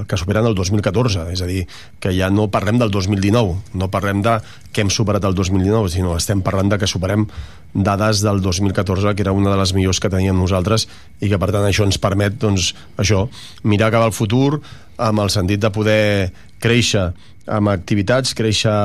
que 0.07 0.19
superen 0.21 0.47
el 0.47 0.55
2014, 0.55 1.25
és 1.33 1.41
a 1.43 1.49
dir, 1.49 1.65
que 1.99 2.13
ja 2.15 2.29
no 2.31 2.51
parlem 2.53 2.79
del 2.83 2.93
2019, 2.93 3.57
no 3.81 3.89
parlem 3.91 4.21
de 4.23 4.37
que 4.71 4.85
hem 4.85 4.93
superat 4.93 5.25
el 5.25 5.35
2019, 5.39 5.91
sinó 5.91 6.15
estem 6.19 6.45
parlant 6.45 6.71
de 6.75 6.79
que 6.79 6.91
superem 6.91 7.27
dades 7.73 8.21
del 8.23 8.43
2014, 8.45 9.17
que 9.17 9.25
era 9.25 9.33
una 9.33 9.51
de 9.51 9.59
les 9.59 9.73
millors 9.75 9.99
que 9.99 10.13
teníem 10.13 10.37
nosaltres, 10.37 10.87
i 11.25 11.33
que 11.33 11.41
per 11.41 11.51
tant 11.55 11.67
això 11.67 11.89
ens 11.89 11.99
permet, 12.03 12.37
doncs, 12.39 12.75
això, 13.01 13.25
mirar 13.65 13.91
cap 13.95 14.05
al 14.05 14.15
futur 14.15 14.61
amb 15.03 15.25
el 15.25 15.33
sentit 15.33 15.63
de 15.63 15.73
poder 15.73 16.05
créixer 16.63 17.09
amb 17.49 17.73
activitats, 17.73 18.37
créixer 18.39 18.77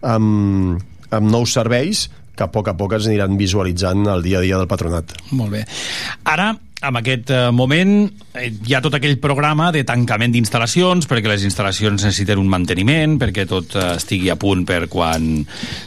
amb, 0.00 0.78
amb 1.10 1.28
nous 1.28 1.52
serveis 1.52 2.06
que 2.38 2.46
a 2.46 2.52
poc 2.54 2.70
a 2.70 2.76
poc 2.78 2.94
es 2.94 3.08
aniran 3.10 3.34
visualitzant 3.38 4.06
el 4.06 4.22
dia 4.22 4.38
a 4.38 4.44
dia 4.44 4.58
del 4.60 4.70
patronat. 4.70 5.16
Molt 5.34 5.56
bé. 5.56 5.64
Ara, 6.30 6.52
en 6.80 6.96
aquest 7.00 7.30
eh, 7.34 7.48
moment 7.54 7.92
eh, 8.38 8.50
hi 8.50 8.74
ha 8.76 8.80
tot 8.82 8.94
aquell 8.94 9.16
programa 9.22 9.72
de 9.74 9.82
tancament 9.86 10.34
d'instal·lacions 10.34 11.08
perquè 11.10 11.30
les 11.30 11.46
instal·lacions 11.48 12.04
necessiten 12.04 12.38
un 12.38 12.50
manteniment 12.50 13.16
perquè 13.18 13.46
tot 13.50 13.74
eh, 13.74 13.88
estigui 13.96 14.30
a 14.30 14.38
punt 14.38 14.62
per 14.68 14.84
quan, 14.92 15.42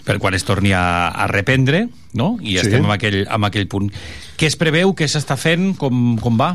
per 0.08 0.18
quan 0.20 0.36
es 0.36 0.46
torni 0.48 0.76
a, 0.76 0.84
a 1.16 1.30
reprendre 1.32 1.86
no? 2.20 2.34
i 2.42 2.58
sí. 2.58 2.66
estem 2.66 2.84
en 2.84 2.92
aquell, 2.98 3.22
en 3.24 3.48
aquell 3.48 3.70
punt 3.72 3.88
què 4.36 4.50
es 4.50 4.58
preveu, 4.60 4.92
què 4.98 5.08
s'està 5.08 5.38
fent 5.40 5.72
com, 5.80 6.18
com 6.20 6.40
va? 6.40 6.52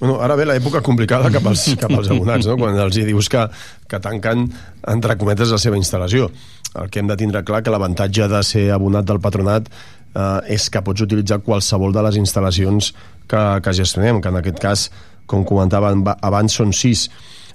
Bueno, 0.00 0.18
ara 0.24 0.34
ve 0.36 0.48
l'època 0.48 0.82
complicada 0.84 1.30
cap 1.32 1.46
als, 1.46 1.68
cap 1.78 1.92
als 1.94 2.10
abonats 2.10 2.50
no? 2.50 2.58
quan 2.58 2.78
els 2.82 2.98
hi 2.98 3.06
dius 3.06 3.30
que, 3.32 3.46
que 3.86 4.02
tanquen 4.02 4.48
entre 4.90 5.18
cometes 5.20 5.54
la 5.54 5.62
seva 5.62 5.78
instal·lació 5.78 6.30
el 6.76 6.90
que 6.90 7.00
hem 7.00 7.08
de 7.08 7.16
tindre 7.16 7.44
clar 7.46 7.62
que 7.64 7.72
l'avantatge 7.72 8.26
de 8.28 8.42
ser 8.44 8.66
abonat 8.74 9.06
del 9.06 9.22
patronat 9.22 9.70
eh, 10.16 10.54
és 10.56 10.68
que 10.72 10.82
pots 10.82 11.04
utilitzar 11.04 11.42
qualsevol 11.44 11.94
de 11.94 12.04
les 12.08 12.18
instal·lacions 12.20 12.92
que, 13.28 13.42
que 13.62 13.76
gestionem, 13.76 14.20
que 14.22 14.32
en 14.32 14.40
aquest 14.40 14.60
cas, 14.62 14.86
com 15.28 15.44
comentava 15.44 15.92
abans, 16.16 16.56
són 16.56 16.72
sis. 16.76 17.06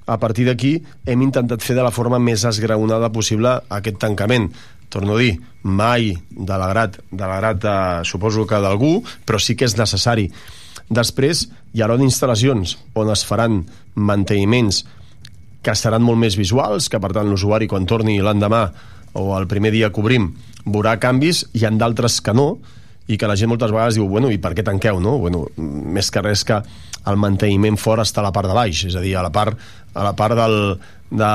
A 0.06 0.18
partir 0.22 0.46
d'aquí 0.48 0.76
hem 1.06 1.26
intentat 1.26 1.62
fer 1.62 1.76
de 1.78 1.84
la 1.84 1.94
forma 1.94 2.20
més 2.22 2.44
esgraonada 2.48 3.12
possible 3.14 3.56
aquest 3.70 4.00
tancament. 4.02 4.50
Torno 4.92 5.16
a 5.16 5.22
dir, 5.22 5.36
mai 5.62 6.12
de 6.30 6.58
l'agrat 6.58 7.64
eh, 7.64 7.76
suposo 8.08 8.46
que 8.46 8.60
d'algú, 8.60 8.98
però 9.26 9.40
sí 9.40 9.56
que 9.56 9.68
és 9.68 9.78
necessari. 9.78 10.28
Després 10.92 11.46
hi 11.72 11.80
haurà 11.80 11.96
instal·lacions 12.04 12.76
on 12.98 13.12
es 13.14 13.22
faran 13.24 13.62
manteniments 13.94 14.82
que 15.62 15.74
seran 15.78 16.02
molt 16.02 16.18
més 16.18 16.36
visuals, 16.36 16.90
que 16.90 16.98
per 17.00 17.12
tant 17.14 17.30
l'usuari 17.30 17.68
quan 17.70 17.86
torni 17.86 18.18
l'endemà 18.20 18.66
o 19.12 19.32
el 19.38 19.48
primer 19.50 19.72
dia 19.74 19.90
que 19.92 20.00
obrim 20.02 20.30
veurà 20.64 20.96
canvis, 21.02 21.44
hi 21.52 21.66
han 21.66 21.78
d'altres 21.80 22.20
que 22.22 22.34
no, 22.36 22.56
i 23.10 23.18
que 23.18 23.28
la 23.28 23.36
gent 23.36 23.50
moltes 23.50 23.72
vegades 23.74 23.98
diu, 23.98 24.06
bueno, 24.08 24.30
i 24.30 24.38
per 24.38 24.54
què 24.56 24.64
tanqueu, 24.64 25.00
no? 25.02 25.16
Bueno, 25.20 25.44
més 25.58 26.10
que 26.14 26.22
res 26.22 26.44
que 26.48 26.60
el 27.10 27.18
manteniment 27.18 27.76
fora 27.80 28.06
està 28.06 28.22
a 28.22 28.28
la 28.28 28.32
part 28.34 28.48
de 28.48 28.56
baix, 28.56 28.84
és 28.88 28.96
a 28.96 29.02
dir, 29.02 29.16
a 29.18 29.24
la 29.26 29.32
part, 29.34 29.58
a 29.92 30.04
la 30.06 30.12
part 30.18 30.38
del, 30.38 30.58
de, 31.10 31.30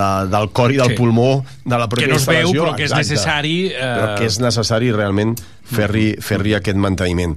de, 0.00 0.10
del 0.32 0.50
cor 0.56 0.72
i 0.72 0.78
del 0.80 0.94
sí. 0.94 0.98
pulmó 0.98 1.30
de 1.64 1.76
la 1.76 1.88
pròpia 1.88 2.08
que 2.08 2.14
no 2.14 2.20
es 2.20 2.28
veu, 2.28 2.52
però 2.56 2.76
que 2.78 2.88
és 2.88 2.94
necessari... 2.96 3.56
Eh... 3.70 3.80
Però 3.80 4.14
que 4.18 4.30
és 4.30 4.40
necessari 4.42 4.90
realment 4.96 5.36
fer-hi 5.70 6.14
fer, 6.24 6.40
-hi, 6.42 6.56
aquest 6.58 6.80
manteniment. 6.80 7.36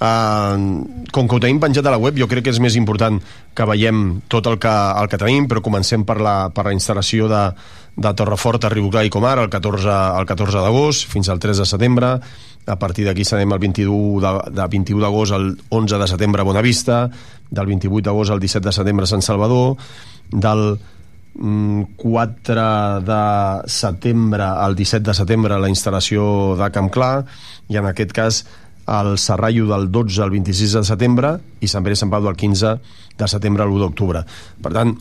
Uh, 0.00 0.80
com 1.12 1.26
que 1.28 1.36
ho 1.36 1.40
tenim 1.44 1.58
penjat 1.60 1.84
a 1.84 1.92
la 1.92 1.98
web, 2.00 2.16
jo 2.16 2.24
crec 2.24 2.46
que 2.46 2.52
és 2.54 2.60
més 2.64 2.72
important 2.78 3.18
que 3.52 3.64
veiem 3.68 4.22
tot 4.32 4.46
el 4.48 4.56
que, 4.56 4.72
el 4.72 5.10
que 5.12 5.18
tenim, 5.20 5.44
però 5.50 5.60
comencem 5.60 6.06
per 6.08 6.16
la, 6.24 6.36
per 6.56 6.64
la 6.64 6.72
instal·lació 6.72 7.28
de, 7.28 7.42
de 8.00 8.12
Torrefort 8.16 8.64
a 8.64 8.70
Riboclar 8.72 9.04
i 9.04 9.12
Comar 9.12 9.34
el 9.42 9.50
14, 9.52 9.96
el 10.16 10.28
14 10.30 10.62
d'agost 10.64 11.04
fins 11.10 11.28
al 11.28 11.42
3 11.42 11.60
de 11.60 11.66
setembre. 11.68 12.14
A 12.70 12.76
partir 12.80 13.04
d'aquí 13.04 13.26
serem 13.28 13.52
el 13.52 13.60
21 13.60 14.22
de, 14.24 14.32
de 14.56 14.68
21 14.72 15.04
d'agost 15.04 15.36
al 15.36 15.50
11 15.68 16.00
de 16.00 16.08
setembre 16.08 16.40
a 16.40 16.48
Bonavista 16.48 17.02
del 17.50 17.68
28 17.68 18.06
d'agost 18.08 18.32
al 18.32 18.40
17 18.40 18.70
de 18.70 18.74
setembre 18.78 19.04
a 19.04 19.10
Sant 19.10 19.26
Salvador 19.26 19.76
del 20.30 20.64
4 21.36 22.56
mm, 22.56 23.04
de 23.04 23.22
setembre 23.68 24.48
al 24.48 24.74
17 24.76 25.04
de 25.10 25.14
setembre 25.14 25.60
la 25.60 25.70
instal·lació 25.70 26.56
de 26.58 26.72
Camp 26.72 26.90
Clar 26.94 27.14
i 27.68 27.78
en 27.78 27.86
aquest 27.90 28.16
cas 28.16 28.42
el 28.90 29.18
Serrallo 29.22 29.68
del 29.70 29.90
12 29.92 30.22
al 30.24 30.32
26 30.34 30.72
de 30.80 30.82
setembre 30.88 31.36
i 31.62 31.68
Sant 31.70 31.86
Pere 31.86 31.98
Sant 31.98 32.10
Pau 32.10 32.24
del 32.24 32.38
15 32.38 32.74
de 33.20 33.28
setembre 33.30 33.64
a 33.64 33.68
l'1 33.68 33.84
d'octubre. 33.84 34.24
Per 34.62 34.72
tant, 34.74 34.96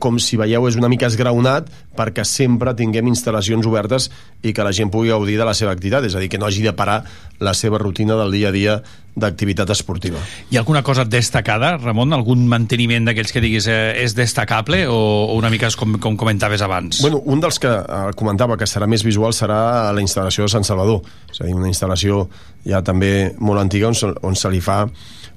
com 0.00 0.20
si 0.22 0.38
veieu, 0.40 0.66
és 0.68 0.76
una 0.78 0.88
mica 0.88 1.08
esgraonat 1.10 1.68
perquè 1.96 2.24
sempre 2.24 2.74
tinguem 2.76 3.08
instal·lacions 3.10 3.66
obertes 3.68 4.10
i 4.44 4.52
que 4.56 4.64
la 4.64 4.72
gent 4.76 4.92
pugui 4.92 5.12
gaudir 5.12 5.36
de 5.40 5.48
la 5.48 5.54
seva 5.56 5.72
activitat, 5.74 6.06
és 6.06 6.14
a 6.16 6.22
dir, 6.22 6.30
que 6.32 6.38
no 6.40 6.46
hagi 6.48 6.64
de 6.64 6.72
parar 6.76 7.02
la 7.40 7.52
seva 7.54 7.78
rutina 7.78 8.16
del 8.16 8.32
dia 8.32 8.48
a 8.48 8.54
dia 8.54 8.76
d'activitat 9.16 9.70
esportiva. 9.72 10.20
Hi 10.52 10.58
ha 10.58 10.60
alguna 10.60 10.82
cosa 10.84 11.06
destacada, 11.08 11.72
Ramon? 11.80 12.12
Algun 12.12 12.44
manteniment 12.48 13.08
d'aquells 13.08 13.32
que 13.32 13.40
diguis 13.40 13.68
eh, 13.72 13.96
és 14.02 14.12
destacable 14.16 14.82
o, 14.92 14.98
o 15.32 15.36
una 15.38 15.50
mica 15.52 15.70
com, 15.76 15.96
com 16.00 16.18
comentaves 16.20 16.60
abans? 16.64 17.00
Bueno, 17.00 17.22
un 17.24 17.40
dels 17.40 17.58
que 17.60 17.72
eh, 17.72 18.02
comentava 18.16 18.58
que 18.60 18.68
serà 18.68 18.88
més 18.88 19.04
visual 19.06 19.32
serà 19.36 19.92
la 19.96 20.04
instal·lació 20.04 20.44
de 20.44 20.52
Sant 20.52 20.68
Salvador, 20.68 21.00
és 21.32 21.40
a 21.40 21.48
dir, 21.48 21.56
una 21.56 21.72
instal·lació 21.72 22.26
ja 22.68 22.82
també 22.84 23.32
molt 23.40 23.64
antiga 23.64 23.88
on, 23.88 23.96
on 24.20 24.36
se 24.36 24.52
li 24.52 24.60
fa 24.60 24.82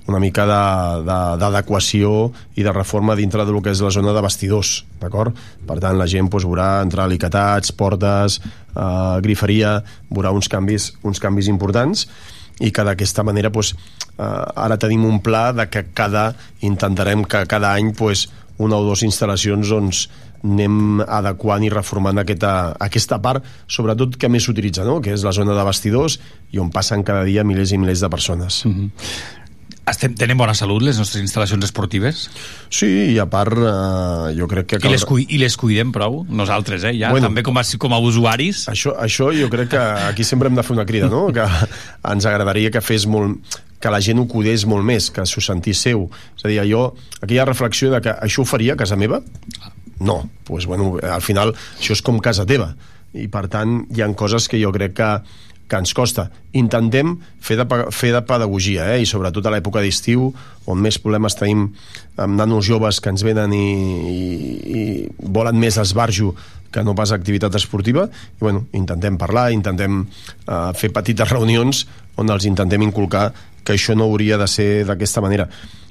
una 0.10 0.20
mica 0.22 0.46
d'adequació 0.46 2.30
i 2.58 2.66
de 2.66 2.74
reforma 2.76 3.16
dintre 3.16 3.46
del 3.48 3.62
que 3.64 3.74
és 3.74 3.84
la 3.86 3.94
zona 3.94 4.14
de 4.16 4.24
vestidors, 4.26 4.84
d'acord? 5.02 5.38
Per 5.68 5.80
tant, 5.80 5.98
la 6.00 6.10
gent 6.10 6.30
doncs, 6.30 6.48
veurà 6.50 6.82
entrar 6.84 7.06
alicatats, 7.06 7.72
portes, 7.72 8.40
eh, 8.76 9.18
griferia, 9.26 9.80
veurà 10.10 10.34
uns 10.36 10.50
canvis, 10.52 10.94
uns 11.04 11.22
canvis 11.22 11.48
importants 11.48 12.08
i 12.60 12.74
que 12.76 12.84
d'aquesta 12.84 13.24
manera 13.24 13.52
doncs, 13.54 13.74
eh, 14.18 14.24
ara 14.56 14.78
tenim 14.78 15.06
un 15.06 15.22
pla 15.24 15.52
de 15.54 15.70
que 15.70 15.86
cada 15.94 16.34
intentarem 16.62 17.24
que 17.24 17.46
cada 17.48 17.74
any 17.74 17.94
doncs, 17.94 18.28
una 18.60 18.76
o 18.76 18.84
dues 18.84 19.06
instal·lacions 19.08 19.70
doncs, 19.72 20.10
anem 20.44 21.02
adequant 21.04 21.64
i 21.66 21.72
reformant 21.72 22.22
aquesta, 22.22 22.76
aquesta 22.80 23.20
part, 23.24 23.44
sobretot 23.68 24.16
que 24.20 24.30
més 24.32 24.46
s'utilitza, 24.48 24.86
no? 24.88 25.00
que 25.04 25.12
és 25.16 25.26
la 25.26 25.34
zona 25.36 25.56
de 25.58 25.66
vestidors 25.68 26.20
i 26.56 26.62
on 26.64 26.72
passen 26.72 27.04
cada 27.04 27.26
dia 27.28 27.44
milers 27.44 27.74
i 27.76 27.80
milers 27.82 28.04
de 28.04 28.10
persones. 28.10 28.64
Mm 28.66 28.74
-hmm. 28.74 28.90
Estem, 29.90 30.14
tenen 30.14 30.38
bona 30.38 30.54
salut 30.58 30.84
les 30.86 31.00
nostres 31.02 31.24
instal·lacions 31.24 31.64
esportives? 31.66 32.26
Sí, 32.70 32.90
i 33.14 33.16
a 33.22 33.26
part 33.32 33.56
eh, 33.58 34.36
jo 34.38 34.50
crec 34.52 34.68
que... 34.74 34.82
Cal... 34.84 34.92
I, 34.92 34.98
les 34.98 35.06
cui, 35.08 35.26
I 35.30 35.40
les 35.42 35.56
cuidem 35.58 35.94
prou? 35.96 36.22
Nosaltres, 36.30 36.86
eh? 36.92 36.94
Ja, 37.00 37.14
bueno, 37.16 37.30
també 37.30 37.42
com 37.48 37.58
a, 37.58 37.64
com 37.82 37.96
a 37.96 38.02
usuaris? 38.04 38.68
Això, 38.70 38.94
això 39.02 39.32
jo 39.34 39.50
crec 39.50 39.72
que 39.74 39.82
aquí 40.10 40.28
sempre 40.28 40.52
hem 40.52 40.60
de 40.60 40.66
fer 40.68 40.76
una 40.78 40.86
crida, 40.90 41.10
no? 41.10 41.28
Que 41.34 41.48
ens 42.12 42.30
agradaria 42.30 42.70
que 42.74 42.84
fes 42.86 43.08
molt 43.10 43.60
que 43.80 43.92
la 43.92 44.02
gent 44.04 44.20
ho 44.20 44.28
cuidés 44.28 44.66
molt 44.68 44.84
més, 44.86 45.08
que 45.16 45.24
s'ho 45.26 45.42
sentís 45.42 45.82
seu. 45.88 46.06
És 46.36 46.46
a 46.46 46.52
dir, 46.52 46.60
jo, 46.68 46.90
aquella 47.22 47.48
reflexió 47.48 47.94
de 47.94 48.02
que 48.04 48.14
això 48.28 48.44
ho 48.44 48.48
faria 48.50 48.76
a 48.76 48.80
casa 48.80 49.00
meva? 49.00 49.22
No, 50.00 50.22
doncs, 50.22 50.32
pues, 50.48 50.66
bueno, 50.68 50.98
al 51.00 51.24
final 51.24 51.54
això 51.56 51.96
és 51.96 52.04
com 52.04 52.20
casa 52.24 52.46
teva. 52.48 52.74
I, 53.16 53.26
per 53.32 53.48
tant, 53.50 53.86
hi 53.96 54.04
han 54.06 54.14
coses 54.14 54.46
que 54.52 54.60
jo 54.62 54.72
crec 54.76 54.94
que 55.00 55.10
que 55.70 55.78
ens 55.78 55.94
costa. 55.94 56.28
Intentem 56.58 57.14
fer 57.46 57.60
de, 57.60 57.66
fer 57.94 58.12
de 58.16 58.22
pedagogia, 58.26 58.90
eh? 58.96 59.04
i 59.04 59.10
sobretot 59.10 59.46
a 59.46 59.54
l'època 59.54 59.84
d'estiu, 59.86 60.32
on 60.70 60.82
més 60.82 60.98
problemes 61.02 61.38
tenim 61.38 61.68
amb 62.20 62.36
nanos 62.40 62.66
joves 62.68 63.00
que 63.00 63.14
ens 63.14 63.24
venen 63.26 63.54
i, 63.56 63.68
i, 64.10 64.22
i 64.82 64.86
volen 65.30 65.60
més 65.62 65.78
esbarjo 65.80 66.34
que 66.70 66.84
no 66.86 66.94
pas 66.98 67.14
activitat 67.14 67.56
esportiva, 67.58 68.06
i 68.10 68.42
bueno, 68.42 68.66
intentem 68.78 69.18
parlar, 69.18 69.50
intentem 69.54 70.04
uh, 70.04 70.72
fer 70.78 70.92
petites 70.94 71.30
reunions 71.36 71.86
on 72.20 72.30
els 72.30 72.46
intentem 72.50 72.84
inculcar 72.86 73.30
que 73.64 73.76
això 73.78 73.96
no 73.98 74.10
hauria 74.10 74.38
de 74.42 74.48
ser 74.50 74.70
d'aquesta 74.88 75.22
manera. 75.22 75.48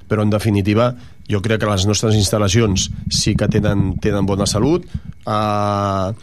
Però, 0.08 0.24
en 0.24 0.30
definitiva, 0.32 0.92
jo 1.28 1.42
crec 1.44 1.60
que 1.60 1.68
les 1.68 1.84
nostres 1.86 2.16
instal·lacions 2.16 2.88
sí 3.12 3.34
que 3.36 3.48
tenen, 3.52 3.92
tenen 4.02 4.26
bona 4.26 4.46
salut, 4.48 4.86
uh, 5.28 6.14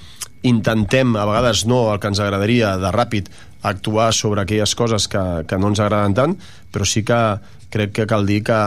intentem, 0.45 1.15
a 1.17 1.25
vegades 1.27 1.65
no 1.69 1.89
el 1.93 1.99
que 1.99 2.11
ens 2.11 2.21
agradaria 2.21 2.75
de 2.81 2.91
ràpid, 2.93 3.29
actuar 3.65 4.11
sobre 4.13 4.43
aquelles 4.43 4.75
coses 4.77 5.07
que, 5.09 5.21
que 5.49 5.57
no 5.57 5.71
ens 5.73 5.81
agraden 5.81 6.13
tant, 6.17 6.35
però 6.71 6.85
sí 6.85 7.01
que 7.05 7.19
crec 7.73 7.95
que 7.97 8.05
cal 8.07 8.27
dir 8.27 8.43
que 8.45 8.59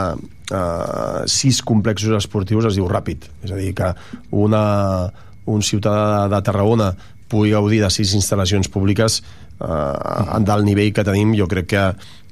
eh, 0.50 1.22
sis 1.30 1.62
complexos 1.62 2.16
esportius 2.18 2.70
es 2.72 2.78
diu 2.78 2.88
ràpid. 2.90 3.28
És 3.46 3.54
a 3.54 3.60
dir, 3.60 3.72
que 3.78 3.92
una, 4.36 4.62
un 5.46 5.64
ciutadà 5.64 6.26
de 6.28 6.42
Tarragona 6.44 6.92
pugui 7.28 7.52
gaudir 7.54 7.82
de 7.84 7.90
sis 7.92 8.14
instal·lacions 8.18 8.70
públiques 8.72 9.20
eh, 9.22 10.40
del 10.50 10.66
nivell 10.66 10.92
que 10.96 11.06
tenim, 11.06 11.36
jo 11.38 11.48
crec 11.50 11.70
que 11.74 11.84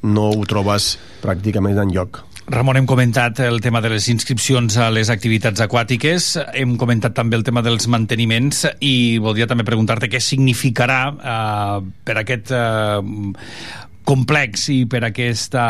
no 0.06 0.30
ho 0.32 0.48
trobes 0.48 0.96
pràcticament 1.22 1.80
en 1.82 1.94
lloc. 1.94 2.24
Ramon, 2.46 2.76
hem 2.78 2.86
comentat 2.86 3.40
el 3.42 3.58
tema 3.58 3.80
de 3.82 3.88
les 3.90 4.04
inscripcions 4.06 4.76
a 4.78 4.86
les 4.94 5.08
activitats 5.10 5.58
aquàtiques, 5.64 6.28
hem 6.54 6.76
comentat 6.78 7.16
també 7.16 7.34
el 7.34 7.42
tema 7.42 7.58
dels 7.66 7.88
manteniments 7.90 8.60
i 8.86 9.18
voldria 9.18 9.48
també 9.50 9.64
preguntar-te 9.66 10.06
què 10.06 10.20
significarà 10.22 11.00
eh, 11.10 11.80
per 12.06 12.14
aquest 12.20 12.52
eh, 12.54 13.00
complex 14.06 14.68
i 14.70 14.76
per 14.86 15.00
aquesta 15.08 15.64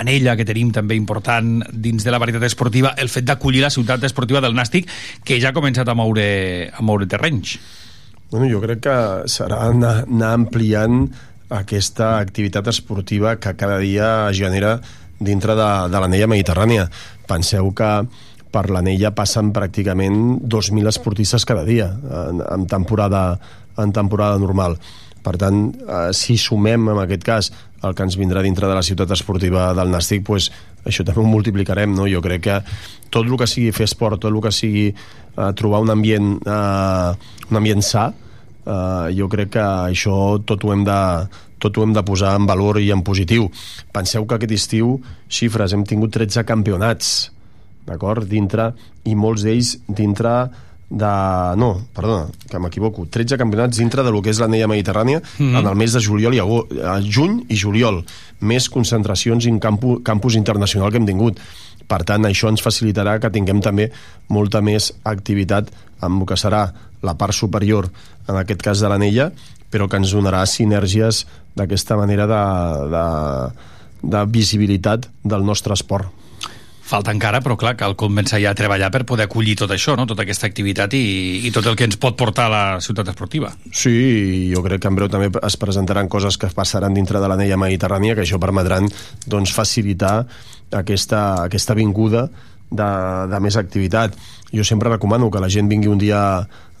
anella 0.00 0.38
que 0.38 0.46
tenim 0.48 0.70
també 0.72 0.96
important 0.96 1.58
dins 1.68 2.08
de 2.08 2.14
la 2.14 2.22
varietat 2.22 2.48
esportiva 2.48 2.94
el 2.96 3.12
fet 3.12 3.28
d'acollir 3.28 3.60
la 3.60 3.72
ciutat 3.74 4.08
esportiva 4.08 4.40
del 4.40 4.56
Nàstic 4.56 4.88
que 5.28 5.36
ja 5.42 5.52
ha 5.52 5.58
començat 5.58 5.92
a 5.92 5.96
moure, 5.98 6.70
a 6.72 6.80
moure 6.80 7.04
terrenys. 7.04 7.58
Bueno, 8.30 8.48
jo 8.48 8.62
crec 8.64 8.80
que 8.88 8.96
serà 9.28 9.66
anar, 9.68 10.06
anar 10.08 10.32
ampliant 10.38 11.02
aquesta 11.52 12.14
activitat 12.22 12.72
esportiva 12.72 13.36
que 13.42 13.52
cada 13.60 13.76
dia 13.82 14.30
genera 14.32 14.78
dintre 15.20 15.54
de, 15.54 15.70
de 15.92 16.02
l'anella 16.02 16.28
mediterrània. 16.32 16.88
Penseu 17.28 17.70
que 17.76 17.90
per 18.50 18.66
l'anella 18.72 19.12
passen 19.14 19.52
pràcticament 19.54 20.40
2.000 20.50 20.90
esportistes 20.90 21.46
cada 21.46 21.62
dia 21.68 21.86
en, 21.92 22.42
en, 22.42 22.66
temporada, 22.66 23.38
en 23.78 23.92
temporada 23.94 24.40
normal. 24.42 24.76
Per 25.20 25.36
tant, 25.36 25.66
eh, 25.84 26.08
si 26.16 26.38
sumem 26.40 26.88
en 26.90 27.02
aquest 27.02 27.26
cas 27.26 27.50
el 27.84 27.94
que 27.96 28.04
ens 28.04 28.16
vindrà 28.20 28.42
dintre 28.44 28.68
de 28.68 28.76
la 28.76 28.84
ciutat 28.84 29.12
esportiva 29.14 29.70
del 29.76 29.92
Nàstic, 29.92 30.24
pues, 30.26 30.50
això 30.84 31.04
també 31.04 31.22
ho 31.22 31.28
multiplicarem. 31.28 31.92
No? 31.96 32.08
Jo 32.08 32.20
crec 32.24 32.42
que 32.48 32.58
tot 33.12 33.26
el 33.26 33.36
que 33.40 33.48
sigui 33.48 33.72
fer 33.76 33.86
esport, 33.88 34.20
tot 34.20 34.32
el 34.32 34.40
que 34.42 34.52
sigui 34.52 34.88
eh, 34.90 35.52
trobar 35.56 35.82
un 35.84 35.92
ambient, 35.94 36.34
eh, 36.40 37.46
un 37.50 37.60
ambient 37.60 37.84
sa, 37.84 38.10
eh, 38.64 39.06
jo 39.16 39.28
crec 39.32 39.54
que 39.56 39.66
això 39.92 40.16
tot 40.46 40.64
ho 40.64 40.74
hem 40.74 40.84
de, 40.88 41.00
tot 41.60 41.76
ho 41.76 41.84
hem 41.84 41.92
de 41.96 42.04
posar 42.06 42.34
en 42.38 42.48
valor 42.48 42.80
i 42.80 42.90
en 42.94 43.04
positiu. 43.06 43.50
Penseu 43.92 44.26
que 44.26 44.38
aquest 44.38 44.56
estiu, 44.56 44.96
xifres, 45.28 45.76
hem 45.76 45.84
tingut 45.84 46.14
13 46.16 46.46
campionats, 46.48 47.30
d'acord? 47.86 48.26
Dintre, 48.28 48.72
i 49.04 49.14
molts 49.16 49.44
d'ells 49.46 49.76
dintre 49.86 50.34
de... 50.90 51.10
No, 51.56 51.70
perdona, 51.94 52.26
que 52.50 52.58
m'equivoco. 52.58 53.06
13 53.06 53.38
campionats 53.38 53.78
dintre 53.78 54.02
de 54.02 54.10
lo 54.10 54.20
que 54.22 54.32
és 54.34 54.40
l'anella 54.42 54.68
mediterrània 54.70 55.20
mm 55.20 55.38
-hmm. 55.38 55.58
en 55.58 55.66
el 55.66 55.76
mes 55.76 55.92
de 55.92 56.00
juliol 56.00 56.34
i 56.34 56.40
agost, 56.40 56.72
juny 57.06 57.44
i 57.48 57.56
juliol. 57.56 58.04
Més 58.40 58.68
concentracions 58.68 59.46
en 59.46 59.60
campu, 59.60 60.00
campus 60.02 60.34
internacional 60.34 60.90
que 60.90 60.96
hem 60.96 61.06
tingut. 61.06 61.38
Per 61.86 62.04
tant, 62.04 62.22
això 62.24 62.48
ens 62.48 62.62
facilitarà 62.62 63.18
que 63.18 63.30
tinguem 63.30 63.60
també 63.60 63.90
molta 64.28 64.60
més 64.60 64.92
activitat 65.02 65.70
amb 66.00 66.22
el 66.22 66.26
que 66.26 66.36
serà 66.36 66.72
la 67.02 67.14
part 67.14 67.32
superior, 67.32 67.90
en 68.28 68.36
aquest 68.36 68.62
cas 68.62 68.80
de 68.80 68.88
l'anella, 68.88 69.32
però 69.70 69.88
que 69.88 69.96
ens 69.96 70.12
donarà 70.12 70.44
sinergies 70.46 71.26
d'aquesta 71.58 71.98
manera 71.98 72.26
de, 72.30 72.44
de, 72.94 73.04
de 74.14 74.24
visibilitat 74.30 75.08
del 75.22 75.44
nostre 75.46 75.74
esport. 75.74 76.20
Falta 76.90 77.12
encara, 77.14 77.38
però 77.38 77.54
clar, 77.54 77.76
cal 77.78 77.92
començar 77.94 78.40
ja 78.42 78.50
a 78.50 78.58
treballar 78.58 78.88
per 78.90 79.04
poder 79.06 79.28
acollir 79.28 79.54
tot 79.60 79.70
això, 79.70 79.94
no? 79.94 80.08
tota 80.10 80.24
aquesta 80.24 80.48
activitat 80.50 80.96
i, 80.98 81.04
i 81.46 81.52
tot 81.54 81.68
el 81.70 81.76
que 81.78 81.86
ens 81.86 82.00
pot 82.02 82.16
portar 82.18 82.48
a 82.48 82.50
la 82.50 82.62
ciutat 82.82 83.12
esportiva. 83.12 83.52
Sí, 83.70 84.50
jo 84.50 84.64
crec 84.64 84.82
que 84.82 84.90
en 84.90 84.98
breu 84.98 85.10
també 85.12 85.28
es 85.46 85.58
presentaran 85.60 86.10
coses 86.10 86.34
que 86.40 86.50
passaran 86.50 86.96
dintre 86.96 87.22
de 87.22 87.30
l'anella 87.30 87.60
mediterrània, 87.62 88.16
que 88.18 88.24
això 88.26 88.40
permetran 88.42 88.90
doncs, 89.30 89.54
facilitar 89.54 90.24
aquesta, 90.74 91.44
aquesta 91.44 91.78
vinguda 91.78 92.26
de, 92.70 92.90
de 93.30 93.40
més 93.44 93.60
activitat. 93.60 94.18
Jo 94.50 94.66
sempre 94.66 94.90
recomano 94.90 95.30
que 95.30 95.42
la 95.42 95.52
gent 95.52 95.70
vingui 95.70 95.94
un 95.94 96.02
dia 96.02 96.24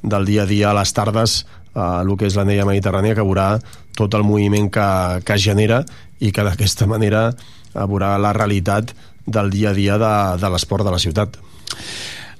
del 0.02 0.26
dia 0.26 0.42
a 0.42 0.50
dia 0.50 0.70
a 0.70 0.74
les 0.80 0.90
tardes 0.96 1.44
a 1.74 2.02
el 2.02 2.16
que 2.18 2.28
és 2.28 2.36
l'anella 2.38 2.66
mediterrània 2.68 3.14
que 3.14 3.26
veurà 3.26 3.54
tot 3.96 4.14
el 4.18 4.24
moviment 4.26 4.70
que, 4.72 4.88
que 5.26 5.38
genera 5.38 5.84
i 6.20 6.32
que 6.32 6.44
d'aquesta 6.46 6.88
manera 6.90 7.30
veurà 7.74 8.16
la 8.18 8.32
realitat 8.36 8.94
del 9.26 9.50
dia 9.50 9.70
a 9.70 9.76
dia 9.76 9.98
de, 10.00 10.14
de 10.42 10.50
l'esport 10.50 10.84
de 10.84 10.94
la 10.94 10.98
ciutat. 10.98 11.36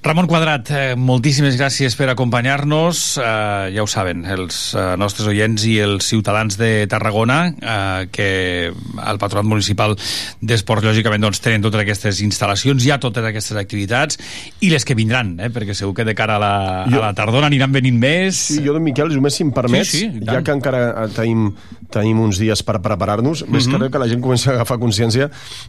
Ramon 0.03 0.25
Quadrat, 0.25 0.71
eh, 0.73 0.95
moltíssimes 0.97 1.59
gràcies 1.61 1.93
per 1.93 2.07
acompanyar-nos. 2.09 3.19
Eh, 3.21 3.73
ja 3.75 3.83
ho 3.85 3.87
saben, 3.87 4.23
els 4.25 4.73
eh, 4.73 4.95
nostres 4.97 5.29
oients 5.29 5.67
i 5.69 5.75
els 5.85 6.09
ciutadans 6.09 6.57
de 6.57 6.87
Tarragona, 6.89 7.53
eh, 7.53 8.09
que 8.09 8.29
el 8.73 9.21
Patronat 9.21 9.45
Municipal 9.45 9.93
d'Esports, 10.41 10.89
lògicament, 10.89 11.21
doncs, 11.21 11.43
tenen 11.45 11.61
totes 11.61 11.85
aquestes 11.85 12.23
instal·lacions, 12.25 12.81
hi 12.81 12.95
ha 12.95 13.01
totes 13.03 13.29
aquestes 13.29 13.61
activitats, 13.61 14.17
i 14.65 14.73
les 14.73 14.89
que 14.89 14.97
vindran, 14.97 15.35
eh, 15.37 15.53
perquè 15.53 15.77
segur 15.77 15.93
que 16.01 16.09
de 16.09 16.17
cara 16.17 16.41
a 16.41 16.45
la, 16.47 16.55
jo, 16.89 16.97
a 16.97 17.11
la 17.11 17.15
tardona 17.15 17.53
aniran 17.53 17.77
venint 17.77 18.01
més. 18.01 18.41
Sí, 18.55 18.63
jo, 18.65 18.81
Miquel, 18.81 19.13
només 19.13 19.37
si 19.37 19.45
em 19.45 19.53
permets, 19.53 19.93
sí, 19.93 20.07
sí, 20.09 20.25
ja 20.25 20.41
que 20.41 20.57
encara 20.57 21.11
tenim, 21.13 21.51
tenim 21.93 22.25
uns 22.25 22.41
dies 22.41 22.65
per 22.65 22.81
preparar-nos, 22.81 23.45
mm 23.45 23.47
-hmm. 23.47 23.53
més 23.53 23.69
que 23.69 23.77
res 23.77 23.93
que 23.93 23.99
la 23.99 24.09
gent 24.09 24.23
comença 24.23 24.51
a 24.51 24.55
agafar 24.55 24.79
consciència 24.79 25.29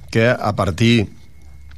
que 0.09 0.29
a 0.29 0.55
partir 0.55 1.09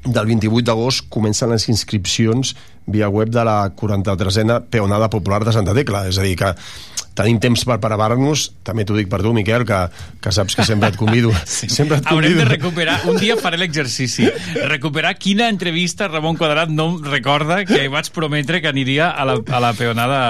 del 0.06 0.26
28 0.28 0.66
d'agost 0.68 1.08
comencen 1.14 1.52
les 1.54 1.68
inscripcions 1.72 2.54
via 2.86 3.10
web 3.10 3.30
de 3.30 3.46
la 3.46 3.58
43a 3.76 4.64
Peonada 4.70 5.10
Popular 5.10 5.44
de 5.46 5.54
Santa 5.56 5.74
Tecla. 5.74 6.08
És 6.10 6.20
a 6.20 6.26
dir, 6.26 6.36
que 6.40 6.54
tenim 7.18 7.38
temps 7.42 7.62
per 7.68 7.78
preparar-nos, 7.82 8.48
també 8.66 8.86
t'ho 8.88 8.96
dic 8.98 9.10
per 9.12 9.22
tu, 9.22 9.34
Miquel, 9.36 9.66
que, 9.70 9.80
que 10.22 10.34
saps 10.34 10.58
que 10.58 10.66
sempre 10.66 10.90
et 10.90 10.98
convido. 10.98 11.32
sí. 11.46 11.70
sempre 11.70 12.00
et 12.00 12.08
convido. 12.08 12.34
Haurem 12.34 12.40
de 12.42 12.48
recuperar, 12.50 12.98
un 13.10 13.20
dia 13.22 13.38
faré 13.40 13.60
l'exercici, 13.62 14.26
recuperar 14.66 15.14
quina 15.22 15.48
entrevista 15.54 16.10
Ramon 16.10 16.40
Quadrat 16.40 16.72
no 16.74 16.88
recorda 17.04 17.62
que 17.70 17.86
vaig 17.94 18.10
prometre 18.16 18.64
que 18.64 18.72
aniria 18.72 19.12
a 19.12 19.28
la, 19.30 19.38
a 19.46 19.62
la 19.62 19.74
peonada 19.78 20.22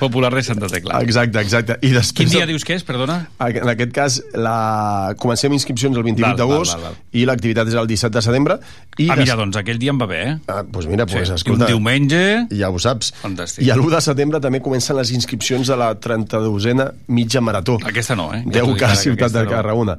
popular 0.00 0.32
de 0.34 0.42
Santa 0.46 0.70
Tecla. 0.72 0.98
Exacte, 1.06 1.42
exacte. 1.42 1.78
I 1.86 1.94
després, 1.94 2.26
Quin 2.26 2.34
dia 2.34 2.48
dius 2.50 2.66
que 2.66 2.74
és, 2.78 2.86
perdona? 2.86 3.22
En 3.46 3.70
aquest 3.70 3.94
cas, 3.94 4.18
la... 4.34 5.14
comencem 5.20 5.54
inscripcions 5.54 5.96
el 5.96 6.06
28 6.06 6.34
d'agost 6.38 7.14
i 7.14 7.24
l'activitat 7.28 7.70
és 7.70 7.78
el 7.78 7.86
17 7.90 8.18
de 8.18 8.24
setembre. 8.26 8.58
I 8.98 9.06
ah, 9.08 9.14
mira, 9.14 9.36
des... 9.36 9.38
doncs 9.44 9.60
aquell 9.62 9.78
dia 9.80 9.94
em 9.94 10.00
va 10.00 10.10
bé, 10.10 10.20
eh? 10.26 10.36
Ah, 10.50 10.62
doncs 10.66 10.90
mira, 10.90 11.06
pues, 11.06 11.30
sí. 11.30 11.38
escolta... 11.38 11.69
Diumenge... 11.70 12.22
Ja 12.56 12.70
ho 12.70 12.80
saps. 12.82 13.12
Fantàstic. 13.22 13.64
I 13.66 13.72
l'1 13.74 13.94
de 13.96 14.02
setembre 14.04 14.40
també 14.42 14.62
comencen 14.64 14.98
les 14.98 15.12
inscripcions 15.16 15.70
de 15.70 15.78
la 15.78 15.92
32a 15.96 16.90
mitja 17.08 17.42
marató. 17.44 17.78
Aquesta 17.86 18.18
no, 18.18 18.30
eh? 18.34 18.42
10K 18.46 18.96
Ciutat 19.04 19.34
de 19.34 19.46
Tarragona. 19.50 19.96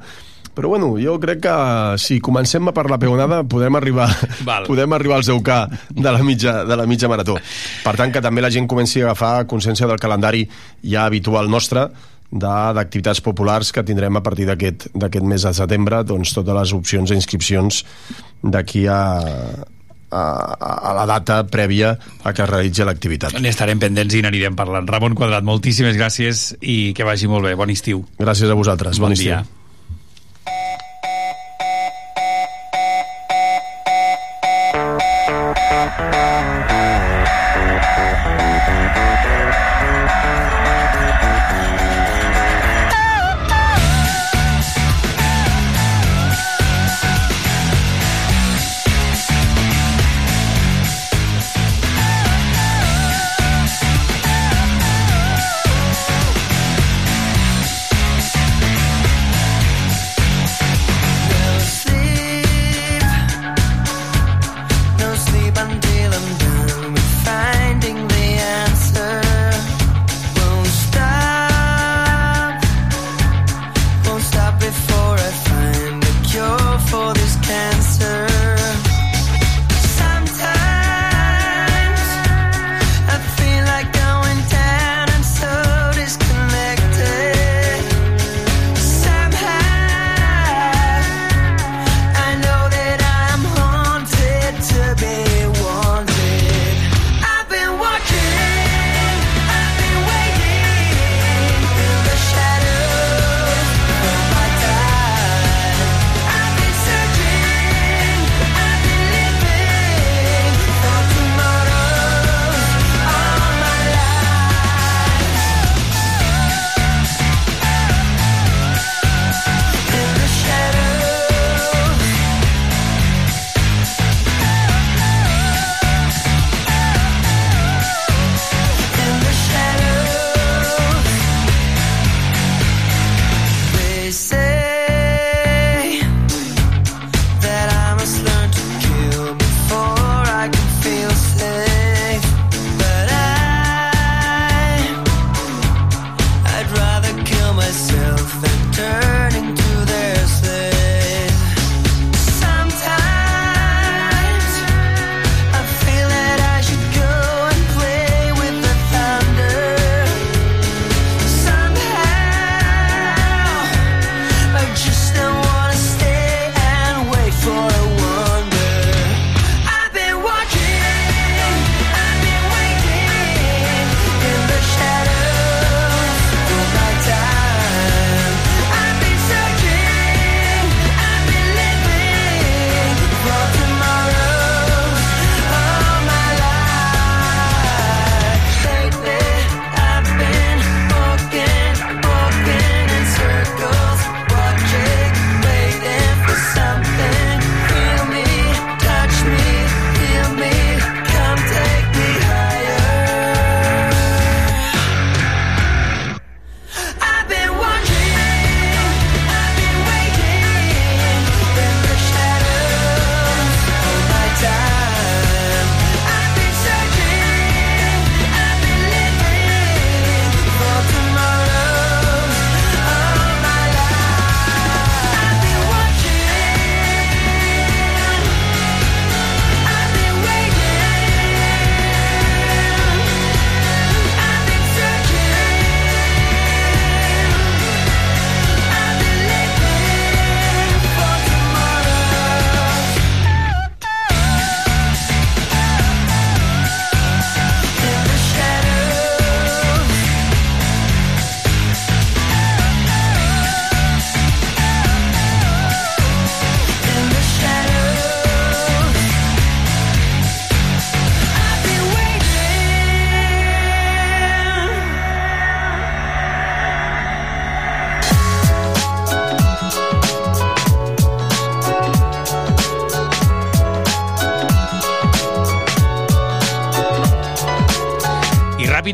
Però 0.51 0.67
bueno, 0.67 0.97
jo 0.99 1.15
crec 1.23 1.39
que 1.45 1.55
si 2.01 2.19
comencem 2.19 2.67
per 2.75 2.84
la 2.91 2.99
peonada 2.99 3.39
podem 3.47 3.77
arribar, 3.79 4.10
Val. 4.43 4.67
podem 4.71 4.93
arribar 4.97 5.21
als 5.21 5.29
10K 5.31 5.60
de 5.95 6.12
la, 6.12 6.19
mitja, 6.27 6.55
de 6.67 6.75
la 6.75 6.88
mitja 6.89 7.07
marató. 7.07 7.38
Per 7.86 7.95
tant, 7.95 8.12
que 8.12 8.23
també 8.23 8.43
la 8.43 8.51
gent 8.51 8.67
comenci 8.67 8.99
a 8.99 9.12
agafar 9.12 9.47
consciència 9.47 9.88
del 9.88 10.01
calendari 10.01 10.43
ja 10.84 11.05
habitual 11.07 11.47
nostre, 11.51 11.88
d'activitats 12.31 13.19
populars 13.23 13.71
que 13.75 13.84
tindrem 13.84 14.15
a 14.15 14.23
partir 14.23 14.47
d'aquest 14.47 15.23
mes 15.23 15.43
de 15.43 15.51
setembre 15.55 16.03
doncs 16.07 16.31
totes 16.36 16.55
les 16.55 16.73
opcions 16.73 17.12
d'inscripcions 17.12 17.81
d'aquí 18.41 18.86
a, 18.88 19.01
a, 20.12 20.24
a 20.91 20.93
la 21.00 21.08
data 21.10 21.41
prèvia 21.47 21.95
a 21.95 22.36
que 22.36 22.43
es 22.43 22.52
realitzi 22.52 22.86
l'activitat. 22.88 23.39
N'estarem 23.41 23.82
pendents 23.82 24.15
i 24.17 24.21
n'anirem 24.26 24.60
parlant. 24.60 24.89
Ramon 24.91 25.15
Quadrat, 25.17 25.47
moltíssimes 25.47 25.97
gràcies 26.00 26.52
i 26.62 26.91
que 26.97 27.08
vagi 27.08 27.32
molt 27.32 27.47
bé. 27.47 27.56
Bon 27.60 27.71
estiu. 27.71 28.06
Gràcies 28.19 28.52
a 28.52 28.60
vosaltres. 28.60 29.00
Bon, 29.00 29.10
bon 29.10 29.17
estiu. 29.17 29.34
dia. 29.34 29.43
until 38.91 39.20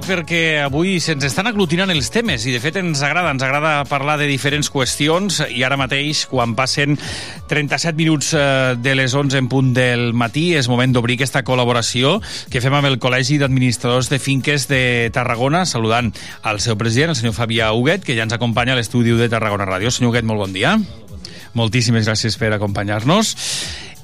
perquè 0.08 0.64
avui 0.64 1.02
se'ns 1.04 1.26
estan 1.28 1.50
aglutinant 1.50 1.92
els 1.92 2.08
temes 2.14 2.46
i 2.48 2.54
de 2.56 2.62
fet 2.64 2.78
ens 2.80 3.02
agrada, 3.04 3.34
ens 3.34 3.44
agrada 3.44 3.84
parlar 3.90 4.16
de 4.22 4.28
diferents 4.30 4.70
qüestions 4.72 5.42
i 5.52 5.66
ara 5.68 5.76
mateix 5.80 6.24
quan 6.32 6.54
passen 6.56 6.96
37 7.52 7.98
minuts 8.00 8.30
eh, 8.38 8.76
de 8.80 8.96
les 8.96 9.12
11 9.12 9.42
en 9.42 9.50
punt 9.52 9.74
del 9.76 10.14
matí 10.16 10.54
és 10.56 10.70
moment 10.72 10.96
d'obrir 10.96 11.18
aquesta 11.20 11.44
col·laboració 11.48 12.18
que 12.54 12.64
fem 12.64 12.78
amb 12.78 12.88
el 12.88 13.00
Col·legi 13.04 13.40
d'Administradors 13.42 14.12
de 14.14 14.22
Finques 14.24 14.70
de 14.72 14.82
Tarragona 15.16 15.66
saludant 15.68 16.14
al 16.48 16.62
seu 16.64 16.80
president, 16.80 17.12
el 17.12 17.20
senyor 17.20 17.36
Fabià 17.36 17.74
Huguet 17.76 18.08
que 18.08 18.16
ja 18.16 18.24
ens 18.24 18.36
acompanya 18.38 18.78
a 18.78 18.80
l'estudi 18.80 19.16
de 19.18 19.30
Tarragona 19.32 19.68
Ràdio. 19.68 19.92
Senyor 19.92 20.14
Huguet, 20.14 20.28
molt 20.30 20.46
bon 20.46 20.56
dia. 20.56 20.78
Moltíssimes 21.58 22.08
gràcies 22.08 22.40
per 22.40 22.54
acompanyar-nos. 22.56 23.36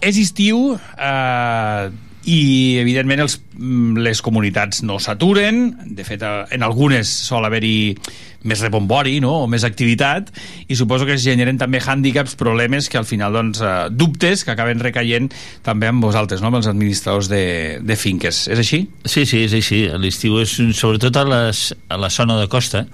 És 0.04 0.20
estiu, 0.20 0.74
eh, 0.97 2.12
i 2.30 2.80
evidentment 2.80 3.20
els, 3.26 3.36
mm, 3.58 3.98
les 4.06 4.22
comunitats 4.24 4.84
no 4.88 5.00
s'aturen 5.02 5.66
de 5.96 6.06
fet 6.08 6.24
eh, 6.24 6.46
en 6.56 6.64
algunes 6.64 7.10
sol 7.10 7.44
haver-hi 7.44 7.96
més 8.48 8.62
rebombori 8.64 9.18
no? 9.24 9.34
o 9.44 9.50
més 9.52 9.66
activitat 9.68 10.32
i 10.68 10.78
suposo 10.80 11.08
que 11.08 11.18
es 11.18 11.24
generen 11.24 11.60
també 11.60 11.82
hàndicaps, 11.84 12.38
problemes 12.40 12.88
que 12.92 13.00
al 13.00 13.08
final 13.08 13.36
doncs, 13.36 13.60
eh, 13.60 13.74
dubtes 13.92 14.46
que 14.46 14.56
acaben 14.56 14.80
recaient 14.84 15.34
també 15.64 15.92
amb 15.92 16.04
vosaltres, 16.04 16.42
no? 16.42 16.52
amb 16.52 16.62
els 16.62 16.72
administradors 16.72 17.28
de, 17.32 17.44
de 17.84 18.00
finques, 18.00 18.48
és 18.48 18.64
així? 18.64 18.86
Sí, 19.04 19.26
sí, 19.28 19.44
és 19.44 19.58
així, 19.60 19.84
l'estiu 20.00 20.40
és 20.44 20.56
sobretot 20.78 21.20
a, 21.20 21.28
les, 21.28 21.70
a 21.92 22.00
la 22.00 22.12
zona 22.14 22.40
de 22.40 22.48
costa 22.52 22.86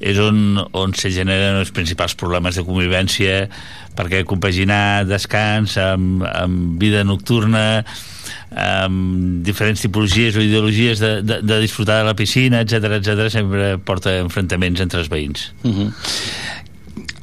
és 0.00 0.18
on, 0.20 0.58
on 0.76 0.92
se 0.92 1.08
generen 1.14 1.62
els 1.62 1.70
principals 1.72 2.16
problemes 2.18 2.58
de 2.58 2.66
convivència 2.66 3.46
perquè 3.96 4.26
compaginar 4.28 5.06
descans 5.08 5.78
amb, 5.80 6.26
amb 6.28 6.76
vida 6.82 7.04
nocturna 7.06 7.86
amb 8.50 9.42
diferents 9.46 9.82
tipologies 9.82 10.36
o 10.36 10.44
ideologies 10.44 11.02
de, 11.02 11.22
de, 11.22 11.40
de 11.42 11.60
disfrutar 11.60 11.98
de 12.00 12.08
la 12.08 12.14
piscina, 12.18 12.62
etc 12.62 13.00
etc 13.00 13.26
sempre 13.32 13.76
porta 13.78 14.18
enfrontaments 14.20 14.80
entre 14.84 15.02
els 15.02 15.10
veïns. 15.12 15.50
Uh 15.62 15.68
mhm. 15.70 15.82
-huh 15.88 15.92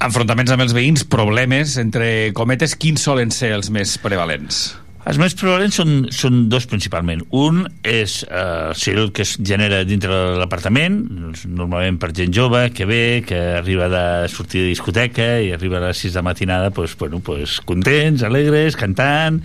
enfrontaments 0.04 0.52
amb 0.52 0.62
els 0.66 0.74
veïns, 0.76 1.06
problemes 1.08 1.78
entre 1.78 2.34
cometes, 2.34 2.76
quins 2.76 3.02
solen 3.02 3.32
ser 3.32 3.54
els 3.56 3.70
més 3.74 3.96
prevalents? 4.04 4.83
Els 5.04 5.18
més 5.20 5.34
prevalents 5.36 5.76
són, 5.76 5.90
són 6.16 6.46
dos 6.48 6.64
principalment. 6.72 7.26
Un 7.36 7.66
és 7.84 8.22
eh, 8.24 8.92
el 8.94 9.10
que 9.12 9.26
es 9.26 9.34
genera 9.44 9.82
dintre 9.84 10.08
de 10.14 10.38
l'apartament, 10.40 10.96
normalment 11.44 11.98
per 12.00 12.14
gent 12.16 12.32
jove, 12.36 12.62
que 12.72 12.88
ve, 12.88 13.02
que 13.28 13.40
arriba 13.58 13.90
de 13.92 14.04
sortir 14.32 14.64
de 14.64 14.72
discoteca 14.72 15.28
i 15.44 15.52
arriba 15.52 15.82
a 15.82 15.90
les 15.90 16.06
6 16.06 16.16
de 16.16 16.24
matinada 16.24 16.72
pues, 16.72 16.96
bueno, 16.98 17.20
pues, 17.20 17.60
contents, 17.68 18.24
alegres, 18.24 18.80
cantant 18.80 19.42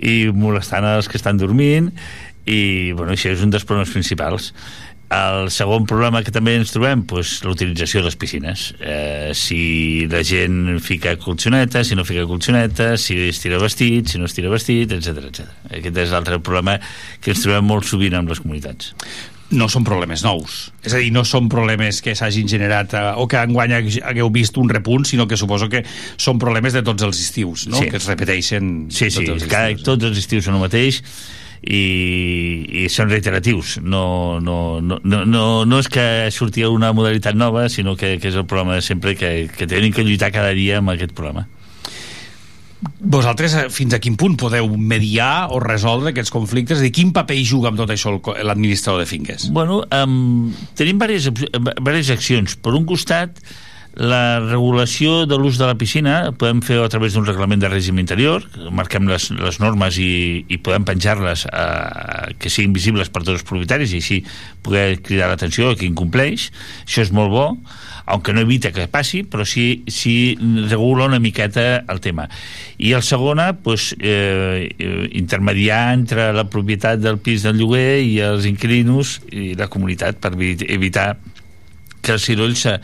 i 0.00 0.30
molestant 0.32 0.88
els 0.96 1.12
que 1.12 1.20
estan 1.20 1.36
dormint 1.36 1.92
i 2.46 2.92
bueno, 2.94 3.12
això 3.12 3.32
és 3.34 3.42
un 3.42 3.50
dels 3.50 3.66
problemes 3.66 3.92
principals 3.92 4.52
el 5.14 5.50
segon 5.54 5.86
problema 5.86 6.22
que 6.26 6.32
també 6.34 6.56
ens 6.58 6.72
trobem 6.74 7.04
doncs, 7.06 7.38
l'utilització 7.46 8.02
de 8.02 8.08
les 8.08 8.16
piscines 8.18 8.64
eh, 8.80 9.30
si 9.38 10.08
la 10.10 10.24
gent 10.26 10.80
fica 10.82 11.14
colxoneta 11.20 11.84
si 11.86 11.94
no 11.94 12.04
fica 12.08 12.26
colxoneta 12.26 12.96
si 12.98 13.20
es 13.28 13.38
tira 13.42 13.60
vestit, 13.62 14.10
si 14.10 14.18
no 14.18 14.26
es 14.26 14.34
tira 14.34 14.50
vestit 14.50 14.96
etc 14.96 15.30
etc. 15.30 15.54
Aquest 15.78 16.02
és 16.02 16.10
l'altre 16.10 16.40
problema 16.42 16.80
que 17.20 17.32
ens 17.34 17.44
trobem 17.44 17.70
molt 17.70 17.86
sovint 17.86 18.18
amb 18.18 18.34
les 18.34 18.42
comunitats 18.42 18.92
no 19.54 19.68
són 19.70 19.84
problemes 19.86 20.24
nous. 20.26 20.54
És 20.82 20.94
a 20.96 20.98
dir, 20.98 21.12
no 21.14 21.22
són 21.22 21.46
problemes 21.50 22.00
que 22.02 22.16
s'hagin 22.18 22.48
generat 22.50 22.96
eh, 22.98 23.04
o 23.14 23.28
que 23.30 23.38
enguany 23.38 23.76
hagueu 23.76 24.30
vist 24.34 24.58
un 24.58 24.70
repunt, 24.72 25.06
sinó 25.06 25.28
que 25.30 25.38
suposo 25.38 25.68
que 25.70 25.84
són 25.86 26.40
problemes 26.42 26.74
de 26.74 26.82
tots 26.86 27.06
els 27.06 27.20
estius, 27.22 27.68
no? 27.70 27.78
Sí. 27.78 27.90
Que 27.92 28.00
es 28.00 28.08
repeteixen 28.10 28.88
sí, 28.90 29.06
sí, 29.06 29.22
tots 29.22 29.36
els 29.36 29.50
cada, 29.50 29.70
tots 29.86 30.10
els 30.10 30.18
estius 30.18 30.48
són 30.48 30.58
el 30.58 30.66
mateix 30.66 30.98
i, 31.62 31.82
i 32.84 32.86
són 32.92 33.10
reiteratius 33.12 33.76
no, 33.82 34.38
no, 34.40 34.80
no, 34.80 35.00
no, 35.02 35.46
no 35.64 35.82
és 35.82 35.90
que 35.92 36.06
surti 36.34 36.64
una 36.68 36.92
modalitat 36.96 37.38
nova 37.38 37.68
sinó 37.72 37.96
que, 37.96 38.16
que 38.20 38.32
és 38.32 38.38
el 38.38 38.46
problema 38.46 38.78
de 38.78 38.86
sempre 38.86 39.16
que, 39.16 39.48
que 39.52 39.68
tenim 39.70 39.94
que 39.94 40.04
lluitar 40.04 40.32
cada 40.34 40.54
dia 40.56 40.80
amb 40.82 40.94
aquest 40.94 41.14
problema 41.16 41.46
vosaltres 43.00 43.54
eh, 43.54 43.66
fins 43.72 43.94
a 43.96 44.00
quin 44.02 44.16
punt 44.18 44.36
podeu 44.40 44.68
mediar 44.76 45.48
o 45.54 45.60
resoldre 45.62 46.12
aquests 46.12 46.32
conflictes? 46.34 46.82
I 46.84 46.92
quin 46.94 47.12
paper 47.16 47.36
hi 47.38 47.46
juga 47.48 47.70
amb 47.72 47.80
tot 47.80 47.92
això 47.92 48.12
l'administrador 48.16 49.02
de 49.02 49.08
finques? 49.08 49.48
Bueno, 49.54 49.82
um, 49.94 50.52
tenim 50.78 51.00
diverses, 51.00 51.32
diverses 51.32 52.12
accions. 52.16 52.56
Per 52.60 52.74
un 52.76 52.86
costat, 52.88 53.40
la 53.96 54.40
regulació 54.44 55.24
de 55.24 55.38
l'ús 55.40 55.56
de 55.56 55.64
la 55.64 55.76
piscina 55.80 56.32
podem 56.36 56.60
fer 56.60 56.76
a 56.84 56.88
través 56.92 57.14
d'un 57.16 57.24
reglament 57.24 57.62
de 57.62 57.70
règim 57.72 57.96
interior, 57.96 58.44
marquem 58.68 59.08
les, 59.08 59.30
les 59.32 59.58
normes 59.62 59.96
i, 59.96 60.44
i 60.52 60.58
podem 60.60 60.84
penjar-les 60.84 61.46
que 62.36 62.52
siguin 62.52 62.76
visibles 62.76 63.08
per 63.08 63.22
tots 63.24 63.38
els 63.38 63.46
propietaris 63.48 63.94
i 63.94 64.02
així 64.02 64.20
poder 64.66 65.00
cridar 65.00 65.30
l'atenció 65.32 65.72
a 65.72 65.78
qui 65.80 65.88
incompleix. 65.88 66.50
Això 66.84 67.06
és 67.06 67.12
molt 67.16 67.32
bo, 67.32 67.46
aunque 68.04 68.36
no 68.36 68.44
evita 68.44 68.74
que 68.76 68.84
passi, 68.92 69.22
però 69.24 69.48
sí, 69.48 69.82
sí 69.88 70.36
regula 70.68 71.08
una 71.08 71.22
miqueta 71.22 71.86
el 71.88 72.04
tema. 72.04 72.28
I 72.76 72.92
el 72.98 73.02
segona, 73.02 73.54
pues, 73.56 73.94
eh, 73.98 74.68
intermediar 75.16 75.94
entre 75.96 76.34
la 76.36 76.44
propietat 76.52 77.00
del 77.00 77.16
pis 77.16 77.48
del 77.48 77.56
lloguer 77.56 78.02
i 78.04 78.18
els 78.20 78.44
inquilinos 78.44 79.22
i 79.32 79.54
la 79.56 79.72
comunitat 79.72 80.20
per 80.20 80.36
evitar 80.36 81.14
que 82.06 82.14
els 82.14 82.28
cirulls 82.28 82.68
se 82.68 82.76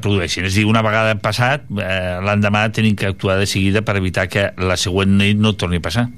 produeixin. 0.00 0.46
És 0.48 0.54
a 0.54 0.60
dir, 0.62 0.66
una 0.68 0.82
vegada 0.82 1.14
passat, 1.20 1.68
eh, 1.76 2.18
l'endemà 2.24 2.66
tenim 2.72 2.96
que 2.96 3.12
actuar 3.12 3.38
de 3.38 3.46
seguida 3.46 3.84
per 3.84 3.98
evitar 4.00 4.28
que 4.32 4.50
la 4.56 4.78
següent 4.80 5.18
nit 5.20 5.38
no 5.38 5.54
torni 5.54 5.76
a 5.76 5.86
passar. 5.88 6.08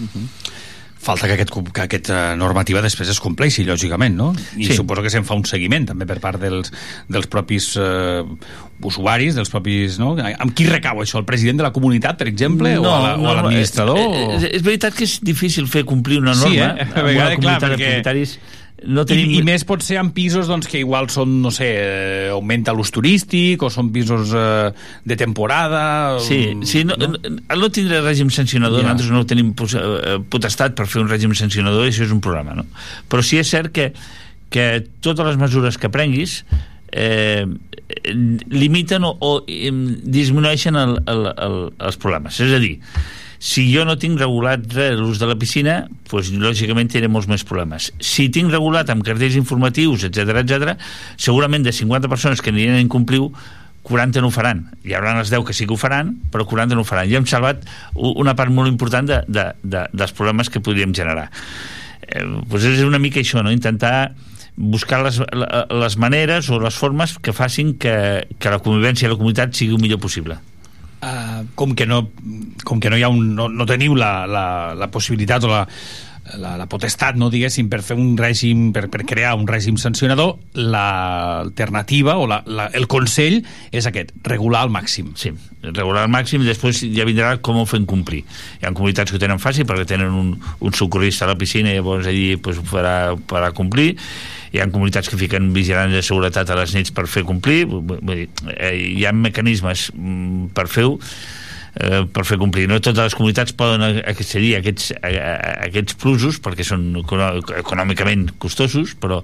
Uh 0.00 0.08
-huh 0.08 0.58
falta 1.00 1.26
que, 1.26 1.32
aquest, 1.32 1.50
que 1.72 1.84
aquesta 1.86 2.18
normativa 2.36 2.82
després 2.84 3.08
es 3.08 3.20
compleixi, 3.24 3.64
lògicament, 3.64 4.12
no? 4.18 4.28
I 4.60 4.68
sí. 4.68 4.76
suposo 4.76 5.00
que 5.00 5.12
se'n 5.12 5.24
fa 5.24 5.36
un 5.38 5.46
seguiment 5.48 5.86
també 5.88 6.04
per 6.08 6.18
part 6.20 6.36
dels, 6.42 6.68
dels 7.08 7.28
propis 7.32 7.70
eh, 7.80 8.20
usuaris, 8.84 9.38
dels 9.38 9.48
propis... 9.52 9.96
No? 10.00 10.12
Amb 10.20 10.52
qui 10.56 10.68
recau 10.68 11.00
això? 11.00 11.22
El 11.22 11.26
president 11.28 11.62
de 11.62 11.66
la 11.66 11.72
comunitat, 11.72 12.20
per 12.20 12.28
exemple? 12.28 12.74
No, 12.76 12.92
o 12.92 13.32
l'administrador? 13.32 13.96
No, 13.96 14.12
eh, 14.12 14.36
és, 14.36 14.48
és 14.60 14.66
veritat 14.66 14.96
que 14.96 15.08
és 15.08 15.16
difícil 15.24 15.70
fer 15.72 15.86
complir 15.88 16.20
una 16.20 16.36
norma 16.36 16.52
sí, 16.52 16.60
eh? 16.60 16.88
a 16.92 17.06
vegades, 17.06 17.40
clar, 17.40 17.56
perquè... 17.64 17.78
de 17.78 17.80
propietaris 17.80 18.36
no 18.86 19.04
tenim... 19.08 19.30
I, 19.34 19.40
I 19.40 19.46
més 19.46 19.64
pot 19.68 19.82
ser 19.84 19.98
en 20.00 20.10
pisos 20.16 20.48
doncs, 20.50 20.68
que 20.70 20.80
igual 20.80 21.10
són, 21.12 21.36
no 21.44 21.52
sé, 21.54 21.68
eh, 21.80 22.28
augmenta 22.32 22.74
l'ús 22.76 22.92
turístic 22.94 23.62
o 23.66 23.70
són 23.72 23.90
pisos 23.94 24.32
eh, 24.36 24.70
de 25.04 25.18
temporada... 25.20 25.82
Sí, 26.24 26.40
sí 26.68 26.84
no, 26.88 26.96
no? 27.00 27.12
al 27.50 27.62
no 27.62 27.70
tindre 27.74 28.00
règim 28.04 28.32
sancionador, 28.34 28.82
ja. 28.82 28.88
nosaltres 28.88 29.12
no 29.14 29.26
tenim 29.28 29.52
eh, 29.52 30.16
potestat 30.32 30.76
per 30.78 30.88
fer 30.90 31.04
un 31.04 31.12
règim 31.12 31.34
sancionador 31.36 31.86
i 31.86 31.94
això 31.94 32.06
és 32.06 32.14
un 32.14 32.22
problema, 32.24 32.56
no? 32.56 32.66
Però 33.10 33.24
sí 33.26 33.40
és 33.40 33.52
cert 33.52 33.74
que, 33.76 33.90
que 34.52 34.66
totes 35.04 35.32
les 35.32 35.40
mesures 35.40 35.78
que 35.80 35.92
prenguis 35.92 36.40
eh, 36.92 37.46
limiten 38.50 39.04
o, 39.04 39.14
o 39.20 39.32
disminueixen 39.46 40.78
el, 40.78 40.98
el, 41.10 41.26
el, 41.36 41.58
els 41.78 42.00
problemes. 42.00 42.40
És 42.42 42.54
a 42.54 42.60
dir, 42.62 42.76
si 43.40 43.64
jo 43.72 43.86
no 43.88 43.96
tinc 43.96 44.20
regulat 44.20 44.66
l'ús 44.98 45.18
de 45.18 45.26
la 45.26 45.34
piscina, 45.40 45.86
doncs, 46.10 46.28
lògicament 46.36 46.90
tindré 46.92 47.08
molts 47.08 47.26
més 47.30 47.42
problemes. 47.48 47.88
Si 48.04 48.28
tinc 48.28 48.52
regulat 48.52 48.92
amb 48.92 49.02
cartells 49.06 49.38
informatius, 49.40 50.04
etc 50.10 50.42
etc, 50.42 50.74
segurament 51.16 51.64
de 51.64 51.72
50 51.72 52.12
persones 52.12 52.44
que 52.44 52.52
anirien 52.52 52.76
a 52.76 52.84
incomplir 52.84 53.22
40 53.88 54.20
no 54.20 54.28
ho 54.28 54.34
faran. 54.34 54.66
Hi 54.84 54.92
haurà 54.92 55.16
els 55.18 55.32
10 55.32 55.46
que 55.48 55.56
sí 55.56 55.64
que 55.64 55.72
ho 55.72 55.80
faran, 55.80 56.12
però 56.30 56.44
40 56.44 56.76
no 56.76 56.84
ho 56.84 56.88
faran. 56.88 57.08
I 57.08 57.16
hem 57.16 57.24
salvat 57.24 57.64
una 57.96 58.36
part 58.36 58.52
molt 58.52 58.68
important 58.68 59.08
de, 59.08 59.22
de, 59.26 59.46
de, 59.64 59.86
dels 59.96 60.12
problemes 60.12 60.52
que 60.52 60.60
podríem 60.60 60.92
generar. 60.94 61.30
Eh, 62.04 62.20
doncs 62.20 62.68
és 62.68 62.84
una 62.84 63.00
mica 63.00 63.24
això, 63.24 63.40
no? 63.40 63.56
intentar 63.56 64.12
buscar 64.60 65.00
les, 65.06 65.16
les 65.24 65.96
maneres 65.96 66.52
o 66.52 66.60
les 66.60 66.76
formes 66.76 67.16
que 67.24 67.32
facin 67.32 67.72
que, 67.80 67.96
que 68.36 68.52
la 68.52 68.60
convivència 68.60 69.08
i 69.08 69.14
la 69.14 69.16
comunitat 69.16 69.56
sigui 69.56 69.78
el 69.78 69.80
millor 69.80 70.04
possible 70.04 70.36
uh, 71.02 71.46
com, 71.54 71.74
que 71.74 71.86
no, 71.86 72.04
com 72.64 72.80
que 72.80 72.90
no, 72.90 72.98
hi 73.00 73.06
ha 73.06 73.10
un, 73.12 73.34
no, 73.36 73.48
no 73.48 73.66
teniu 73.68 73.96
la, 73.98 74.26
la, 74.26 74.44
la 74.78 74.90
possibilitat 74.92 75.44
o 75.46 75.52
la, 75.52 75.64
la, 76.38 76.54
la 76.60 76.66
potestat, 76.70 77.16
no, 77.18 77.30
diguéssim, 77.32 77.68
per 77.70 77.80
fer 77.84 77.96
un 77.98 78.14
règim, 78.18 78.70
per, 78.74 78.86
per 78.92 79.02
crear 79.08 79.32
un 79.38 79.46
règim 79.48 79.78
sancionador, 79.80 80.36
l'alternativa 80.54 82.16
o 82.20 82.26
la, 82.30 82.40
la, 82.46 82.68
el 82.76 82.86
consell 82.90 83.40
és 83.72 83.88
aquest, 83.88 84.12
regular 84.26 84.64
al 84.66 84.74
màxim. 84.74 85.12
Sí, 85.18 85.32
regular 85.66 86.04
al 86.04 86.12
màxim 86.12 86.44
i 86.44 86.50
després 86.50 86.82
ja 86.94 87.06
vindrà 87.08 87.36
com 87.44 87.60
ho 87.60 87.66
fem 87.68 87.86
complir. 87.88 88.22
Hi 88.60 88.68
ha 88.68 88.74
comunitats 88.76 89.12
que 89.12 89.18
ho 89.18 89.22
tenen 89.22 89.42
fàcil 89.42 89.68
perquè 89.68 89.88
tenen 89.94 90.14
un, 90.14 90.34
un 90.36 90.76
socorrista 90.76 91.26
a 91.26 91.32
la 91.32 91.38
piscina 91.40 91.72
i 91.72 91.80
llavors 91.80 92.10
allí 92.10 92.36
pues, 92.42 92.60
ho 92.60 92.66
farà, 92.68 93.16
farà 93.30 93.50
complir 93.56 93.94
hi 94.50 94.60
ha 94.60 94.70
comunitats 94.70 95.10
que 95.10 95.18
fiquen 95.20 95.52
vigilants 95.54 95.94
de 95.94 96.02
seguretat 96.02 96.50
a 96.50 96.58
les 96.58 96.74
nits 96.74 96.94
per 96.94 97.06
fer 97.10 97.22
complir 97.28 97.64
vull 97.70 98.00
dir, 98.08 98.26
eh, 98.56 98.74
hi 99.00 99.06
ha 99.06 99.14
mecanismes 99.14 99.90
mm, 99.94 100.50
per 100.56 100.66
fer-ho 100.70 100.98
eh, 101.74 102.04
per 102.10 102.24
fer 102.26 102.38
complir. 102.40 102.66
No 102.70 102.80
totes 102.82 103.10
les 103.10 103.16
comunitats 103.18 103.54
poden 103.56 103.84
accedir 104.00 104.54
a 104.56 104.60
aquests, 104.62 104.92
a, 104.98 105.10
a 105.10 105.52
aquests 105.68 105.98
plusos 106.00 106.40
perquè 106.42 106.66
són 106.66 106.88
econòmicament 107.00 108.30
costosos, 108.42 108.96
però, 109.00 109.20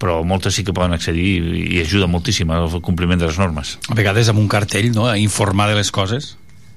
però 0.00 0.20
moltes 0.26 0.58
sí 0.58 0.66
que 0.66 0.76
poden 0.76 0.96
accedir 0.96 1.28
i, 1.36 1.68
i 1.76 1.84
ajuda 1.84 2.10
moltíssim 2.10 2.50
al 2.52 2.80
compliment 2.84 3.22
de 3.22 3.30
les 3.30 3.40
normes. 3.40 3.76
A 3.88 3.98
vegades 3.98 4.32
amb 4.32 4.42
un 4.42 4.50
cartell, 4.52 4.92
no?, 4.94 5.08
a 5.10 5.16
informar 5.20 5.70
de 5.72 5.80
les 5.80 5.92
coses 5.94 6.34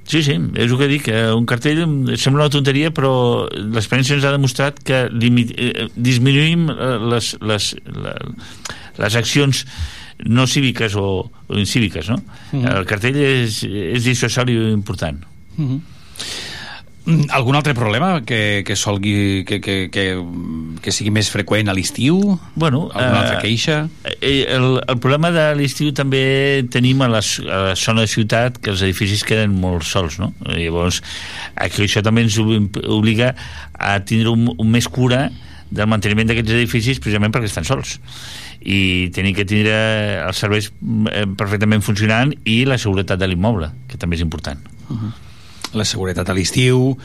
Sí, 0.09 0.23
sí, 0.25 0.33
és 0.57 0.71
el 0.71 0.77
que 0.79 0.87
dic, 0.89 1.07
eh, 1.13 1.27
un 1.37 1.45
cartell 1.45 1.83
sembla 2.17 2.47
una 2.47 2.53
tonteria, 2.53 2.89
però 2.89 3.11
l'experiència 3.53 4.15
ens 4.17 4.25
ha 4.25 4.33
demostrat 4.33 4.79
que 4.81 5.03
limit, 5.13 5.53
eh, 5.53 5.85
disminuïm 5.93 6.65
eh, 6.73 6.95
les, 7.11 7.35
les, 7.45 7.67
la, 7.93 8.15
les 8.97 9.17
accions 9.19 9.61
no 10.25 10.47
cíviques 10.49 10.97
o, 10.97 11.29
o 11.29 11.59
incíviques, 11.61 12.09
no? 12.09 12.17
Mm 12.17 12.57
-hmm. 12.57 12.77
El 12.79 12.85
cartell 12.89 13.21
és, 13.21 13.63
és 13.63 14.03
dissuasori 14.03 14.57
important. 14.73 15.21
Mm 15.57 15.67
-hmm. 15.67 15.79
Algun 17.07 17.55
altre 17.55 17.73
problema 17.73 18.21
que, 18.21 18.61
que 18.67 18.75
solgui 18.75 19.43
que, 19.47 19.59
que, 19.63 19.75
que, 19.89 20.03
que 20.83 20.91
sigui 20.93 21.09
més 21.15 21.29
freqüent 21.31 21.71
a 21.71 21.73
l'estiu? 21.73 22.19
Bueno, 22.59 22.83
Alguna 22.93 23.21
altra 23.23 23.39
queixa? 23.41 23.77
Eh, 24.19 24.43
el, 24.51 24.67
el 24.83 24.99
problema 25.01 25.31
de 25.33 25.45
l'estiu 25.57 25.93
també 25.95 26.21
tenim 26.69 27.01
a, 27.01 27.09
les, 27.15 27.31
a 27.47 27.61
la 27.69 27.77
zona 27.79 28.05
de 28.05 28.11
ciutat 28.11 28.59
que 28.61 28.73
els 28.73 28.83
edificis 28.85 29.23
queden 29.25 29.55
molt 29.57 29.87
sols, 29.87 30.19
no? 30.21 30.33
Llavors, 30.51 30.99
aquí 31.55 31.87
això 31.87 32.03
també 32.05 32.25
ens 32.27 32.37
obliga 32.37 33.31
a 33.73 33.95
tindre 34.03 34.35
un, 34.35 34.51
un 34.53 34.69
més 34.69 34.89
cura 34.91 35.29
del 35.69 35.89
manteniment 35.89 36.29
d'aquests 36.29 36.53
edificis 36.57 37.01
precisament 37.01 37.33
perquè 37.33 37.49
estan 37.49 37.65
sols 37.65 37.97
i 38.59 39.07
tenir 39.15 39.31
que 39.37 39.47
tindre 39.47 39.73
els 40.25 40.41
serveis 40.41 40.67
eh, 40.67 41.25
perfectament 41.39 41.81
funcionant 41.85 42.35
i 42.43 42.59
la 42.67 42.77
seguretat 42.81 43.21
de 43.21 43.31
l'immoble, 43.31 43.71
que 43.87 43.97
també 43.97 44.19
és 44.19 44.25
important. 44.25 44.61
Uh 44.89 44.99
-huh 44.99 45.15
la 45.73 45.85
seguretat 45.85 46.29
a 46.29 46.33
l'estiu 46.33 46.95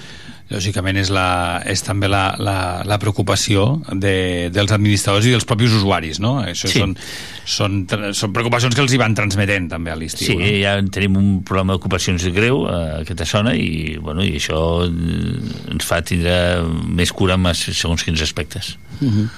lògicament 0.53 0.99
és, 1.01 1.09
la, 1.09 1.63
és 1.65 1.81
també 1.81 2.09
la, 2.11 2.35
la, 2.37 2.57
la 2.85 2.99
preocupació 3.01 3.81
de, 3.97 4.51
dels 4.53 4.75
administradors 4.77 5.25
i 5.25 5.33
dels 5.33 5.47
propis 5.49 5.73
usuaris 5.73 6.21
no? 6.21 6.35
Això 6.45 6.69
Sí. 6.69 6.83
són, 6.83 6.93
són, 7.49 7.79
són 8.13 8.35
preocupacions 8.37 8.77
que 8.77 8.83
els 8.85 8.93
hi 8.93 9.01
van 9.01 9.17
transmetent 9.17 9.71
també 9.73 9.95
a 9.95 9.97
l'estiu 9.97 10.35
Sí, 10.35 10.37
no? 10.37 10.51
ja 10.61 10.77
tenim 10.93 11.17
un 11.17 11.31
problema 11.49 11.73
d'ocupacions 11.77 12.29
greu 12.37 12.67
a 12.69 13.01
aquesta 13.01 13.25
zona 13.25 13.55
i, 13.57 13.97
bueno, 13.97 14.25
i 14.25 14.37
això 14.37 14.61
eh, 14.85 15.73
ens 15.73 15.89
fa 15.89 16.03
tindre 16.05 16.37
més 16.93 17.13
cura 17.13 17.39
amb 17.39 17.49
segons 17.57 18.05
quins 18.05 18.21
aspectes. 18.25 18.77
Uh 19.01 19.09
-huh. 19.09 19.29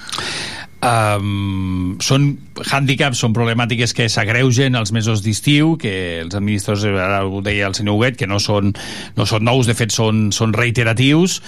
Um, 0.87 1.95
són 2.03 2.27
hàndicaps, 2.71 3.19
són 3.19 3.33
problemàtiques 3.35 3.93
que 3.97 4.07
s'agreugen 4.11 4.77
als 4.77 4.93
mesos 4.95 5.23
d'estiu, 5.25 5.75
que 5.81 5.93
els 6.23 6.35
administradors, 6.37 6.85
ara 7.01 7.23
ho 7.25 7.41
deia 7.43 7.67
el 7.67 7.75
senyor 7.75 7.97
Huguet, 7.97 8.19
que 8.19 8.29
no 8.29 8.39
són, 8.39 8.75
no 9.17 9.25
són 9.27 9.47
nous, 9.47 9.67
de 9.67 9.75
fet 9.77 9.91
són, 9.95 10.29
són 10.35 10.53
reiteratius, 10.55 11.41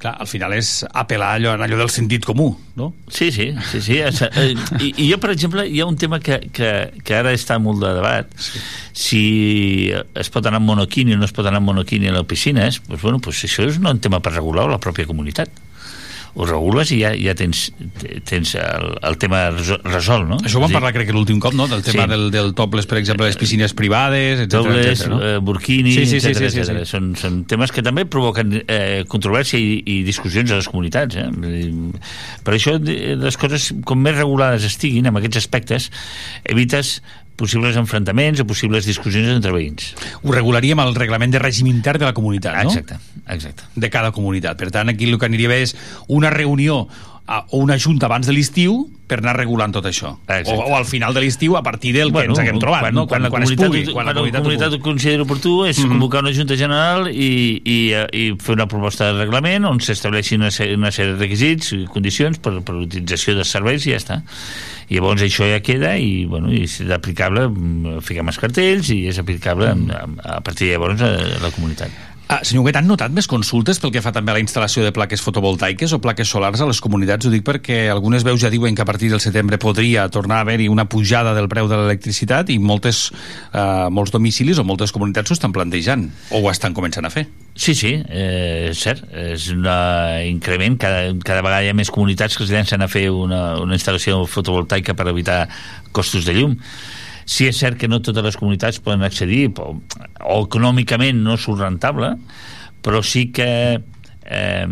clar, 0.00 0.14
al 0.22 0.28
final 0.30 0.54
és 0.56 0.70
apel·lar 0.86 1.32
allò, 1.36 1.54
en 1.56 1.64
allò 1.66 1.80
del 1.80 1.92
sentit 1.92 2.24
comú, 2.28 2.48
no? 2.78 2.90
Sí, 3.08 3.30
sí, 3.34 3.50
sí, 3.72 3.82
sí. 3.84 3.98
Eh, 4.00 4.54
i, 4.80 4.92
I 4.92 5.10
jo, 5.10 5.20
per 5.22 5.32
exemple, 5.34 5.66
hi 5.68 5.82
ha 5.82 5.88
un 5.88 5.98
tema 6.00 6.20
que, 6.22 6.40
que, 6.54 6.72
que 7.02 7.18
ara 7.18 7.34
està 7.36 7.58
molt 7.62 7.82
de 7.84 7.92
debat. 7.96 8.32
Sí. 8.38 8.64
Si 8.96 9.22
es 9.92 10.32
pot 10.32 10.46
anar 10.46 10.62
amb 10.62 10.72
monoquini 10.72 11.16
o 11.16 11.20
no 11.20 11.28
es 11.28 11.36
pot 11.36 11.48
anar 11.48 11.60
amb 11.62 11.72
monoquini 11.72 12.12
a 12.12 12.16
les 12.18 12.28
piscines, 12.28 12.80
doncs, 12.86 13.02
bueno, 13.02 13.20
doncs 13.20 13.44
això 13.48 13.66
és 13.66 13.80
un 13.82 14.04
tema 14.04 14.22
per 14.24 14.36
regular 14.36 14.68
la 14.70 14.80
pròpia 14.82 15.08
comunitat 15.08 15.65
ho 16.36 16.44
regules 16.44 16.90
i 16.92 16.98
ja, 17.00 17.14
ja 17.16 17.32
tens, 17.34 17.70
tens 18.28 18.50
el, 18.60 18.90
el 19.08 19.16
tema 19.16 19.46
resol- 19.54 19.80
resolt, 19.88 20.26
no? 20.28 20.36
Això 20.44 20.58
ho 20.58 20.62
vam 20.66 20.74
parlar, 20.74 20.90
crec 20.92 21.08
que 21.08 21.14
l'últim 21.16 21.38
cop, 21.40 21.54
no? 21.56 21.64
Del 21.70 21.80
tema 21.86 22.04
Sí. 22.04 22.10
del, 22.12 22.26
del 22.34 22.50
topless, 22.58 22.84
per 22.90 22.98
exemple, 23.00 23.24
les 23.24 23.38
piscines 23.40 23.72
privades, 23.72 24.42
etc. 24.44 24.52
dobles, 24.58 25.06
no? 25.08 25.20
eh, 25.24 25.38
burkini, 25.40 25.94
Sí, 25.96 26.04
sí, 26.04 26.20
sí, 26.20 26.28
etcètera, 26.34 26.50
sí, 26.50 26.54
sí, 26.58 26.60
etcètera. 26.60 26.84
sí. 26.84 26.90
Són, 26.92 27.08
són 27.16 27.38
temes 27.48 27.72
que 27.72 27.82
també 27.86 28.04
provoquen 28.04 28.52
eh, 28.68 29.04
controvèrsia 29.08 29.58
i, 29.58 29.80
i 29.86 30.02
discussions 30.04 30.52
a 30.52 30.60
les 30.60 30.68
comunitats. 30.68 31.16
Eh? 31.16 31.26
Per 32.44 32.54
això 32.54 32.76
de- 32.78 33.16
les 33.16 33.36
coses, 33.40 33.72
com 33.88 33.98
més 34.04 34.16
regulades 34.20 34.64
estiguin 34.68 35.06
en 35.08 35.16
aquests 35.16 35.40
aspectes, 35.40 35.90
evites 36.44 36.98
possibles 37.36 37.76
enfrontaments 37.76 38.40
o 38.42 38.46
possibles 38.48 38.88
discussions 38.88 39.30
entre 39.34 39.52
veïns. 39.54 39.92
Ho 40.22 40.32
regularíem 40.34 40.80
al 40.82 40.94
reglament 40.96 41.34
de 41.34 41.42
règim 41.42 41.68
intern 41.70 42.02
de 42.02 42.08
la 42.08 42.14
comunitat, 42.16 42.56
no? 42.64 42.72
Exacte, 42.72 42.98
exacte. 43.26 43.68
De 43.76 43.90
cada 43.92 44.12
comunitat. 44.16 44.58
Per 44.58 44.72
tant, 44.74 44.92
aquí 44.92 45.08
el 45.10 45.18
que 45.20 45.28
aniria 45.28 45.52
bé 45.52 45.60
és 45.66 45.76
una 46.08 46.32
reunió 46.32 46.86
a, 47.26 47.44
o 47.50 47.58
una 47.58 47.78
junta 47.78 48.06
abans 48.06 48.26
de 48.26 48.32
l'estiu 48.32 48.84
per 49.06 49.20
anar 49.20 49.36
regulant 49.36 49.70
tot 49.74 49.86
això. 49.86 50.12
O, 50.26 50.54
o 50.54 50.74
al 50.74 50.86
final 50.86 51.14
de 51.14 51.22
l'estiu 51.22 51.54
a 51.58 51.62
partir 51.62 51.92
del 51.94 52.12
que 52.14 52.24
ens 52.26 52.38
haguem 52.42 52.58
trobat, 52.62 52.88
no? 52.94 53.06
Quan, 53.06 53.22
la 53.22 53.30
quan, 53.30 53.44
es 53.46 53.52
comunitat, 53.52 53.66
pugui. 53.66 53.82
Quan, 53.86 53.94
Quan 53.94 54.08
la 54.08 54.14
comunitat, 54.16 54.42
comunitat 54.42 54.74
ho 54.74 54.80
consideri 54.82 55.22
oportú 55.22 55.54
és 55.66 55.78
Mhm. 55.78 55.92
convocar 55.94 56.22
una 56.24 56.32
junta 56.34 56.56
general 56.58 57.10
i, 57.10 57.62
i, 57.62 57.78
eh, 57.94 58.06
i 58.12 58.24
fer 58.38 58.56
una 58.56 58.66
proposta 58.66 59.12
de 59.12 59.20
reglament 59.24 59.66
on 59.66 59.78
s'estableixin 59.80 60.42
una, 60.42 60.50
una 60.74 60.90
sèrie 60.90 61.14
de 61.14 61.20
requisits 61.22 61.72
i 61.72 61.84
condicions 61.86 62.38
per, 62.38 62.60
per 62.62 62.74
l'utilització 62.74 63.36
dels 63.38 63.50
serveis 63.50 63.86
i 63.86 63.94
ja 63.94 64.02
està. 64.02 64.20
I 64.88 64.98
llavors 64.98 65.22
això 65.22 65.46
ja 65.50 65.60
queda 65.60 65.96
i, 65.98 66.26
bueno, 66.26 66.50
i 66.52 66.66
si 66.70 66.84
és 66.84 66.90
aplicable 66.94 67.48
mm, 67.48 68.02
fiquem 68.06 68.26
els 68.26 68.38
cartells 68.38 68.90
i 68.94 69.06
és 69.10 69.18
aplicable 69.18 69.72
mm. 69.74 69.90
a, 70.22 70.36
a 70.38 70.40
partir 70.42 70.68
de 70.68 70.76
llavors 70.76 71.02
a 71.02 71.14
la 71.42 71.50
comunitat. 71.54 71.90
Ah, 72.28 72.40
senyor 72.42 72.64
Huguet, 72.64 72.74
han 72.74 72.88
notat 72.90 73.12
més 73.14 73.28
consultes 73.30 73.78
pel 73.78 73.92
que 73.94 74.00
fa 74.02 74.10
també 74.10 74.32
a 74.32 74.34
la 74.34 74.40
instal·lació 74.42 74.82
de 74.82 74.90
plaques 74.90 75.22
fotovoltaiques 75.22 75.92
o 75.94 76.00
plaques 76.02 76.26
solars 76.26 76.58
a 76.58 76.66
les 76.66 76.80
comunitats? 76.82 77.28
Ho 77.28 77.30
dic 77.30 77.44
perquè 77.46 77.84
algunes 77.92 78.24
veus 78.26 78.40
ja 78.42 78.50
diuen 78.50 78.74
que 78.74 78.82
a 78.82 78.88
partir 78.88 79.12
del 79.12 79.22
setembre 79.22 79.60
podria 79.62 80.08
tornar 80.10 80.40
a 80.40 80.46
haver-hi 80.46 80.66
una 80.66 80.88
pujada 80.90 81.36
del 81.36 81.46
preu 81.46 81.70
de 81.70 81.78
l'electricitat 81.78 82.50
i 82.50 82.58
moltes, 82.58 83.12
eh, 83.52 83.86
molts 83.94 84.10
domicilis 84.10 84.58
o 84.58 84.66
moltes 84.66 84.90
comunitats 84.90 85.30
s'ho 85.30 85.38
estan 85.38 85.54
plantejant 85.54 86.08
o 86.34 86.42
ho 86.42 86.50
estan 86.50 86.74
començant 86.74 87.06
a 87.06 87.14
fer. 87.14 87.28
Sí, 87.54 87.76
sí, 87.78 87.94
eh, 87.94 88.72
és 88.72 88.82
cert, 88.82 89.06
és 89.14 89.46
un 89.54 89.70
increment, 90.26 90.80
cada, 90.82 91.14
cada 91.22 91.46
vegada 91.46 91.62
hi 91.62 91.70
ha 91.70 91.78
més 91.78 91.94
comunitats 91.94 92.34
que 92.34 92.42
es 92.42 92.50
llancen 92.50 92.82
a 92.82 92.90
fer 92.90 93.06
una, 93.14 93.54
una 93.62 93.78
instal·lació 93.78 94.24
fotovoltaica 94.26 94.98
per 94.98 95.06
evitar 95.14 95.44
costos 95.94 96.26
de 96.26 96.34
llum. 96.34 96.58
Sí 97.26 97.48
és 97.50 97.58
cert 97.58 97.76
que 97.80 97.88
no 97.90 97.98
totes 98.06 98.22
les 98.22 98.36
comunitats 98.38 98.78
poden 98.80 99.02
accedir, 99.02 99.48
o, 99.58 99.72
o 100.22 100.36
econòmicament 100.46 101.18
no 101.26 101.34
surt 101.36 101.64
rentable, 101.64 102.12
però 102.86 103.02
sí 103.02 103.26
que 103.34 103.48
eh, 104.30 104.66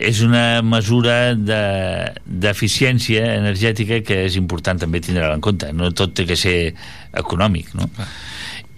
és 0.00 0.22
una 0.24 0.62
mesura 0.66 1.34
de- 1.36 2.10
d'eficiència 2.26 3.22
de, 3.22 3.36
energètica 3.42 4.00
que 4.02 4.24
és 4.26 4.36
important 4.40 4.80
també 4.80 5.00
tindre 5.04 5.28
en 5.34 5.42
compte. 5.44 5.70
No 5.76 5.92
tot 5.92 6.14
té 6.16 6.26
que 6.26 6.36
ser 6.40 6.74
econòmic, 7.12 7.74
no? 7.78 7.86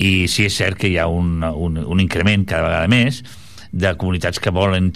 I 0.02 0.26
sí 0.28 0.48
és 0.48 0.56
cert 0.58 0.76
que 0.80 0.90
hi 0.90 0.98
ha 0.98 1.06
un, 1.06 1.40
un, 1.46 1.78
un 1.78 2.00
increment 2.02 2.44
cada 2.48 2.66
vegada 2.66 2.88
més 2.90 3.22
de 3.72 3.94
comunitats 3.96 4.36
que 4.42 4.50
volen 4.52 4.90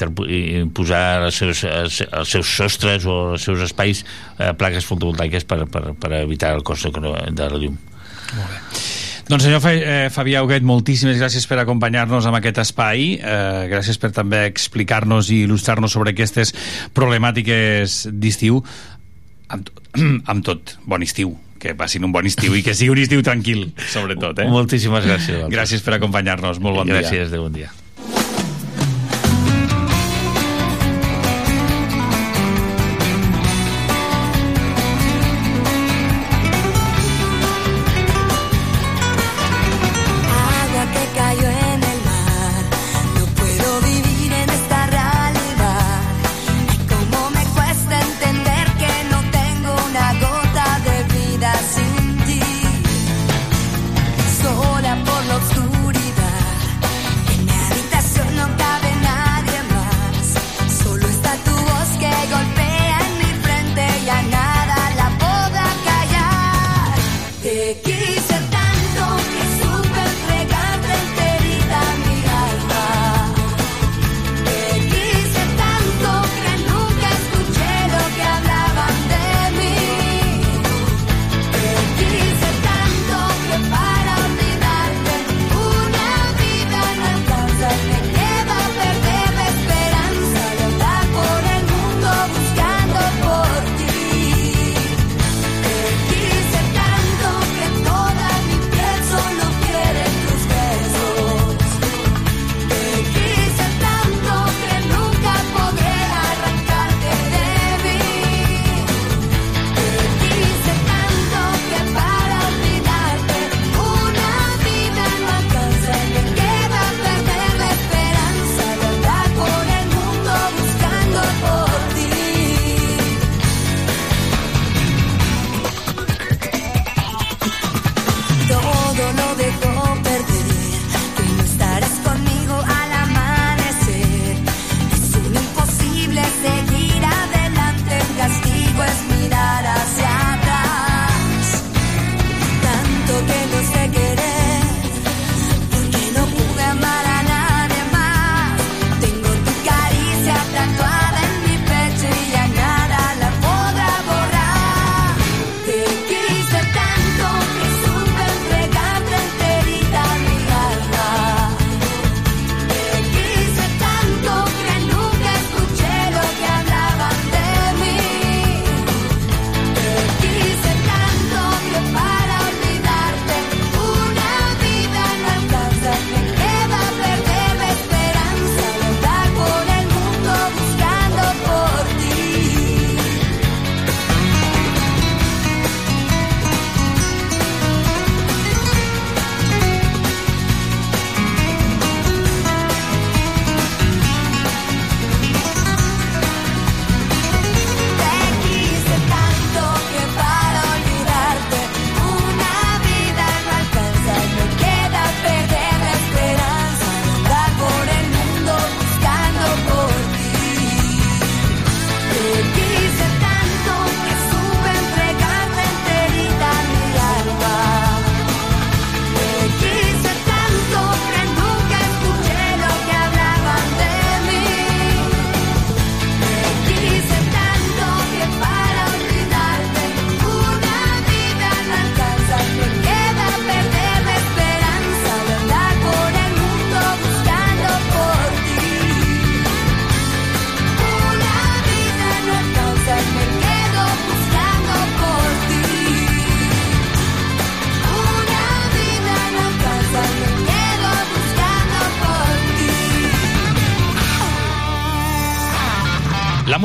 posar 0.77 1.23
els 1.31 1.39
seus, 1.41 1.63
els, 1.65 2.03
seus 2.29 2.51
sostres 2.59 3.07
o 3.09 3.33
els 3.33 3.47
seus 3.49 3.63
espais 3.65 4.03
eh, 4.39 4.53
plaques 4.53 4.85
fotovoltaiques 4.85 5.47
per, 5.49 5.63
per, 5.73 5.95
per 5.97 6.13
evitar 6.21 6.53
el 6.59 6.63
cost 6.63 6.85
de 6.93 7.49
la 7.49 7.57
llum. 7.57 7.79
Doncs 9.27 9.43
senyor 9.43 9.65
eh, 9.73 10.07
Fabià 10.15 10.43
Huguet, 10.45 10.63
moltíssimes 10.63 11.17
gràcies 11.19 11.49
per 11.51 11.57
acompanyar-nos 11.59 12.29
en 12.31 12.37
aquest 12.39 12.61
espai, 12.63 13.17
eh, 13.17 13.65
gràcies 13.73 13.97
per 13.99 14.13
també 14.15 14.45
explicar-nos 14.47 15.33
i 15.35 15.41
il·lustrar-nos 15.49 15.91
sobre 15.97 16.13
aquestes 16.15 16.53
problemàtiques 16.95 18.05
d'estiu. 18.13 18.61
Amb, 19.51 19.67
tot- 19.67 19.99
amb 20.31 20.45
tot, 20.47 20.77
bon 20.87 21.03
estiu, 21.07 21.33
que 21.59 21.75
passin 21.75 22.05
un 22.07 22.13
bon 22.15 22.29
estiu 22.29 22.55
i 22.55 22.63
que 22.67 22.75
sigui 22.77 22.93
un 22.95 23.03
estiu 23.03 23.25
tranquil, 23.27 23.71
sobretot. 23.91 24.45
Eh? 24.45 24.47
Moltíssimes 24.53 25.09
gràcies. 25.09 25.43
Gràcies 25.51 25.83
per 25.83 25.97
acompanyar-nos, 25.99 26.61
molt 26.63 26.83
bon 26.85 26.93
dia. 26.93 27.01
Gràcies, 27.01 27.33
de 27.35 27.43
bon 27.43 27.57
dia. 27.57 27.73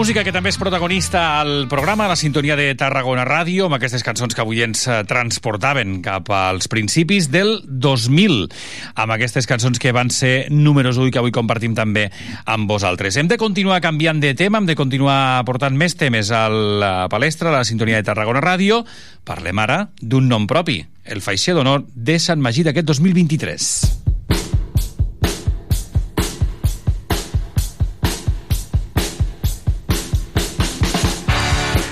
Música 0.01 0.23
que 0.25 0.31
també 0.33 0.49
és 0.49 0.57
protagonista 0.57 1.19
al 1.43 1.67
programa, 1.69 2.07
a 2.07 2.09
la 2.09 2.15
sintonia 2.17 2.55
de 2.57 2.71
Tarragona 2.73 3.21
Ràdio, 3.21 3.67
amb 3.67 3.75
aquestes 3.77 4.01
cançons 4.01 4.33
que 4.33 4.41
avui 4.41 4.63
ens 4.65 4.87
eh, 4.89 4.95
transportaven 5.05 5.99
cap 6.01 6.31
als 6.33 6.65
principis 6.73 7.27
del 7.29 7.59
2000, 7.69 8.47
amb 8.97 9.13
aquestes 9.13 9.45
cançons 9.45 9.77
que 9.77 9.93
van 9.93 10.09
ser 10.09 10.47
números 10.49 10.97
1 10.97 11.11
i 11.11 11.13
que 11.13 11.21
avui 11.21 11.35
compartim 11.35 11.77
també 11.77 12.07
amb 12.49 12.65
vosaltres. 12.65 13.19
Hem 13.21 13.29
de 13.29 13.37
continuar 13.37 13.77
canviant 13.85 14.17
de 14.23 14.33
tema, 14.33 14.57
hem 14.57 14.73
de 14.73 14.79
continuar 14.79 15.45
portant 15.45 15.77
més 15.77 15.93
temes 15.93 16.33
a 16.33 16.47
la 16.49 16.93
palestra, 17.13 17.53
a 17.53 17.59
la 17.59 17.65
sintonia 17.69 18.01
de 18.01 18.09
Tarragona 18.09 18.41
Ràdio. 18.41 18.81
Parlem 19.21 19.61
ara 19.61 19.83
d'un 20.01 20.25
nom 20.25 20.49
propi, 20.49 20.81
el 21.05 21.21
Feixer 21.21 21.53
d'Honor 21.53 21.85
de 21.93 22.17
Sant 22.17 22.41
Magí 22.41 22.65
d'aquest 22.65 22.89
2023. 22.89 24.00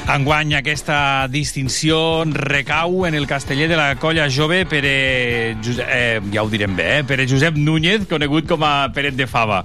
Enguany 0.09 0.55
aquesta 0.57 1.27
distinció 1.29 2.23
recau 2.25 3.03
en 3.05 3.13
el 3.13 3.27
casteller 3.29 3.67
de 3.69 3.75
la 3.77 3.91
colla 4.01 4.25
jove 4.33 4.63
Pere... 4.65 5.55
Josep, 5.61 5.85
eh, 5.85 6.17
ja 6.33 6.41
ho 6.41 6.49
direm 6.49 6.73
bé, 6.73 6.87
eh? 6.97 7.03
Pere 7.05 7.27
Josep 7.29 7.59
Núñez, 7.61 8.07
conegut 8.09 8.47
com 8.49 8.65
a 8.65 8.89
Peret 8.95 9.13
de 9.13 9.27
Fava. 9.29 9.59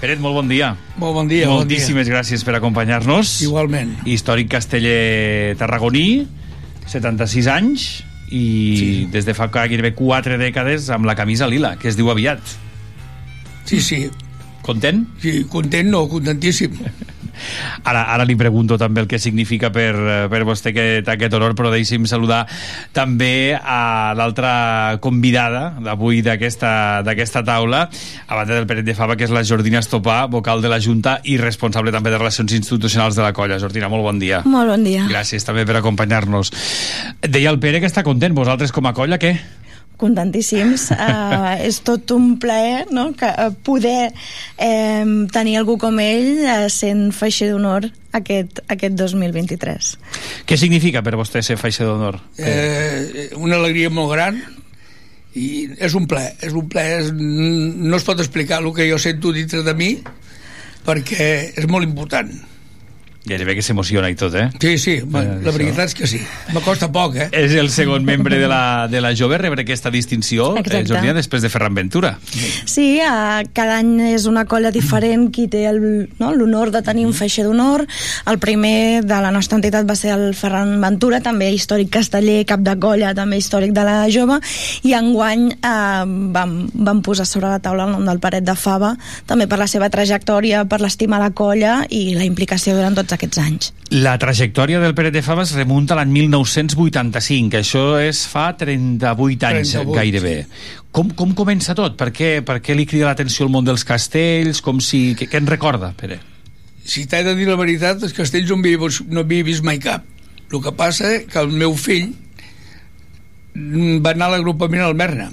Peret, 0.00 0.18
molt 0.18 0.40
bon 0.40 0.50
dia. 0.50 0.72
Molt 0.98 1.14
bon 1.14 1.30
dia. 1.30 1.46
Moltíssimes 1.46 2.02
bon 2.02 2.10
dia. 2.10 2.16
gràcies 2.16 2.42
per 2.42 2.56
acompanyar-nos. 2.58 3.38
Igualment. 3.46 3.94
Històric 4.10 4.50
casteller 4.56 5.54
tarragoní, 5.60 6.26
76 6.90 7.46
anys, 7.54 7.88
i 8.26 8.44
sí. 8.82 8.92
des 9.14 9.28
de 9.28 9.38
fa 9.38 9.46
gairebé 9.54 9.94
4 9.94 10.42
dècades 10.42 10.90
amb 10.90 11.06
la 11.06 11.14
camisa 11.14 11.46
lila, 11.46 11.76
que 11.78 11.86
es 11.92 11.96
diu 11.98 12.10
aviat. 12.10 12.42
Sí, 13.70 13.78
sí. 13.78 14.08
Content? 14.66 15.06
Sí, 15.22 15.44
content 15.46 15.94
no, 15.94 16.08
contentíssim. 16.10 16.74
Ara, 17.84 18.06
ara 18.14 18.26
li 18.28 18.36
pregunto 18.38 18.78
també 18.78 19.02
el 19.04 19.08
que 19.10 19.20
significa 19.22 19.70
per, 19.74 19.92
per 20.32 20.42
vostè 20.48 20.72
aquest, 20.72 21.10
aquest 21.12 21.36
honor, 21.36 21.54
però 21.58 21.70
deixi'm 21.72 22.06
saludar 22.08 22.44
també 22.96 23.56
a 23.56 24.14
l'altra 24.16 24.98
convidada 25.02 25.74
d'avui 25.82 26.22
d'aquesta 26.24 27.44
taula, 27.46 27.86
a 28.26 28.38
banda 28.38 28.54
del 28.54 28.66
Peret 28.68 28.86
de 28.86 28.96
Fava, 28.96 29.16
que 29.16 29.26
és 29.26 29.34
la 29.34 29.44
Jordina 29.46 29.82
Estopà, 29.82 30.24
vocal 30.30 30.62
de 30.64 30.72
la 30.72 30.80
Junta 30.82 31.18
i 31.24 31.36
responsable 31.40 31.94
també 31.94 32.12
de 32.14 32.20
Relacions 32.20 32.56
Institucionals 32.56 33.18
de 33.18 33.24
la 33.24 33.32
colla. 33.36 33.60
Jordina, 33.62 33.90
molt 33.92 34.06
bon 34.06 34.18
dia. 34.22 34.42
Molt 34.46 34.72
bon 34.72 34.86
dia. 34.86 35.06
Gràcies 35.10 35.46
també 35.46 35.66
per 35.68 35.78
acompanyar-nos. 35.80 36.52
Deia 37.22 37.52
el 37.52 37.60
Pere 37.62 37.82
que 37.82 37.90
està 37.90 38.04
content. 38.06 38.34
Vosaltres 38.36 38.74
com 38.74 38.86
a 38.88 38.94
colla, 38.96 39.20
què? 39.22 39.36
Contentíssims 40.00 40.90
uh, 40.94 41.54
és 41.68 41.80
tot 41.86 42.12
un 42.16 42.34
plaer 42.42 42.86
no? 42.94 43.10
que, 43.18 43.28
uh, 43.28 43.52
poder 43.66 44.10
eh, 44.58 45.04
tenir 45.32 45.56
algú 45.60 45.78
com 45.80 46.00
ell 46.02 46.42
uh, 46.44 46.66
sent 46.72 47.08
feixer 47.16 47.50
d'honor 47.52 47.88
aquest, 48.16 48.62
aquest 48.72 48.98
2023 48.98 49.92
Què 50.48 50.58
significa 50.60 51.02
per 51.06 51.16
vostè 51.18 51.42
ser 51.44 51.58
feixer 51.60 51.88
d'honor? 51.88 52.20
Eh, 52.38 53.30
una 53.40 53.58
alegria 53.60 53.92
molt 53.92 54.12
gran 54.14 54.40
i 55.36 55.66
és 55.84 55.96
un 55.98 56.06
ple, 56.08 56.24
és 56.44 56.54
un 56.56 56.68
ple 56.72 56.84
és, 56.96 57.10
no 57.12 57.96
es 57.98 58.06
pot 58.06 58.20
explicar 58.22 58.62
el 58.62 58.72
que 58.76 58.88
jo 58.88 59.00
sento 59.00 59.34
dintre 59.36 59.62
de 59.66 59.74
mi 59.76 59.90
perquè 60.86 61.56
és 61.58 61.66
molt 61.68 61.84
important 61.88 62.30
Gairebé 63.26 63.56
que 63.58 63.62
s'emociona 63.66 64.06
i 64.12 64.14
tot, 64.14 64.34
eh? 64.38 64.46
Sí, 64.62 64.76
sí, 64.78 64.92
la, 65.10 65.24
la 65.42 65.52
veritat 65.54 65.90
és 65.90 65.94
que 65.98 66.06
sí. 66.06 66.20
M'acosta 66.54 66.86
poc, 66.94 67.16
eh? 67.18 67.26
És 67.34 67.56
el 67.58 67.72
segon 67.74 68.04
membre 68.06 68.38
de 68.38 68.46
la, 68.46 68.86
de 68.86 69.00
la 69.02 69.10
jove 69.18 69.38
rebre 69.40 69.64
aquesta 69.64 69.90
distinció, 69.90 70.52
eh, 70.60 70.84
Jordina, 70.86 71.16
després 71.16 71.42
de 71.42 71.50
Ferran 71.50 71.74
Ventura. 71.74 72.12
Sí, 72.70 73.00
uh, 73.02 73.42
cada 73.56 73.80
any 73.80 74.12
és 74.12 74.28
una 74.30 74.44
colla 74.46 74.70
diferent 74.70 75.26
qui 75.34 75.48
té 75.50 75.64
no, 75.72 76.30
l'honor 76.36 76.70
de 76.70 76.84
tenir 76.86 77.06
un 77.08 77.16
feixe 77.18 77.42
d'honor. 77.42 77.82
El 78.30 78.38
primer 78.38 79.02
de 79.02 79.18
la 79.24 79.34
nostra 79.34 79.58
entitat 79.58 79.88
va 79.90 79.98
ser 79.98 80.14
el 80.14 80.28
Ferran 80.38 80.76
Ventura, 80.82 81.18
també 81.24 81.50
històric 81.50 81.90
casteller, 81.98 82.44
cap 82.46 82.62
de 82.62 82.76
colla, 82.78 83.10
també 83.18 83.40
històric 83.42 83.74
de 83.74 83.86
la 83.90 83.96
jove, 84.12 84.38
i 84.86 84.94
enguany 84.94 85.48
uh, 85.56 86.06
vam, 86.06 86.54
vam 86.78 87.02
posar 87.02 87.26
sobre 87.26 87.50
la 87.50 87.58
taula 87.58 87.88
el 87.90 87.96
nom 87.96 88.06
del 88.06 88.22
Paret 88.22 88.46
de 88.46 88.54
Fava, 88.54 88.94
també 89.26 89.50
per 89.50 89.58
la 89.58 89.66
seva 89.70 89.90
trajectòria, 89.90 90.62
per 90.70 90.78
l'estima 90.84 91.18
a 91.18 91.24
la 91.26 91.34
colla 91.34 91.80
i 91.90 92.14
la 92.14 92.22
implicació 92.28 92.78
durant 92.78 92.94
tots 92.94 93.15
aquests 93.16 93.40
anys. 93.42 93.70
La 93.92 94.16
trajectòria 94.22 94.80
del 94.82 94.94
Peret 94.96 95.14
de 95.14 95.22
Fava 95.24 95.44
es 95.46 95.54
remunta 95.56 95.94
a 95.94 95.98
l'any 96.00 96.12
1985, 96.14 97.50
que 97.52 97.62
això 97.62 97.84
és 98.02 98.22
fa 98.30 98.48
38 98.58 99.48
anys 99.50 99.74
38, 99.74 99.94
gairebé. 99.96 100.34
Com, 100.94 101.10
com 101.18 101.32
comença 101.36 101.76
tot? 101.78 101.96
Per 102.00 102.10
què, 102.14 102.30
per 102.46 102.60
què 102.64 102.76
li 102.76 102.86
crida 102.88 103.10
l'atenció 103.10 103.46
el 103.46 103.52
món 103.54 103.66
dels 103.66 103.84
castells? 103.88 104.62
Com 104.64 104.80
si... 104.84 105.08
Què, 105.18 105.28
què 105.32 105.40
en 105.42 105.50
recorda, 105.50 105.92
Pere? 105.98 106.20
Si 106.86 107.04
t'he 107.10 107.24
de 107.26 107.34
dir 107.34 107.48
la 107.48 107.58
veritat, 107.58 108.04
els 108.06 108.14
castells 108.14 108.52
no 108.52 108.60
havia, 108.62 108.92
no 109.10 109.26
havia 109.26 109.46
vist 109.48 109.66
mai 109.66 109.82
cap. 109.82 110.06
El 110.46 110.62
que 110.62 110.72
passa 110.78 111.16
que 111.26 111.42
el 111.42 111.50
meu 111.50 111.74
fill 111.74 112.12
va 114.04 114.12
anar 114.12 114.30
a 114.30 114.36
l'agrupament 114.36 114.84
al 114.84 114.94
Merna 114.94 115.30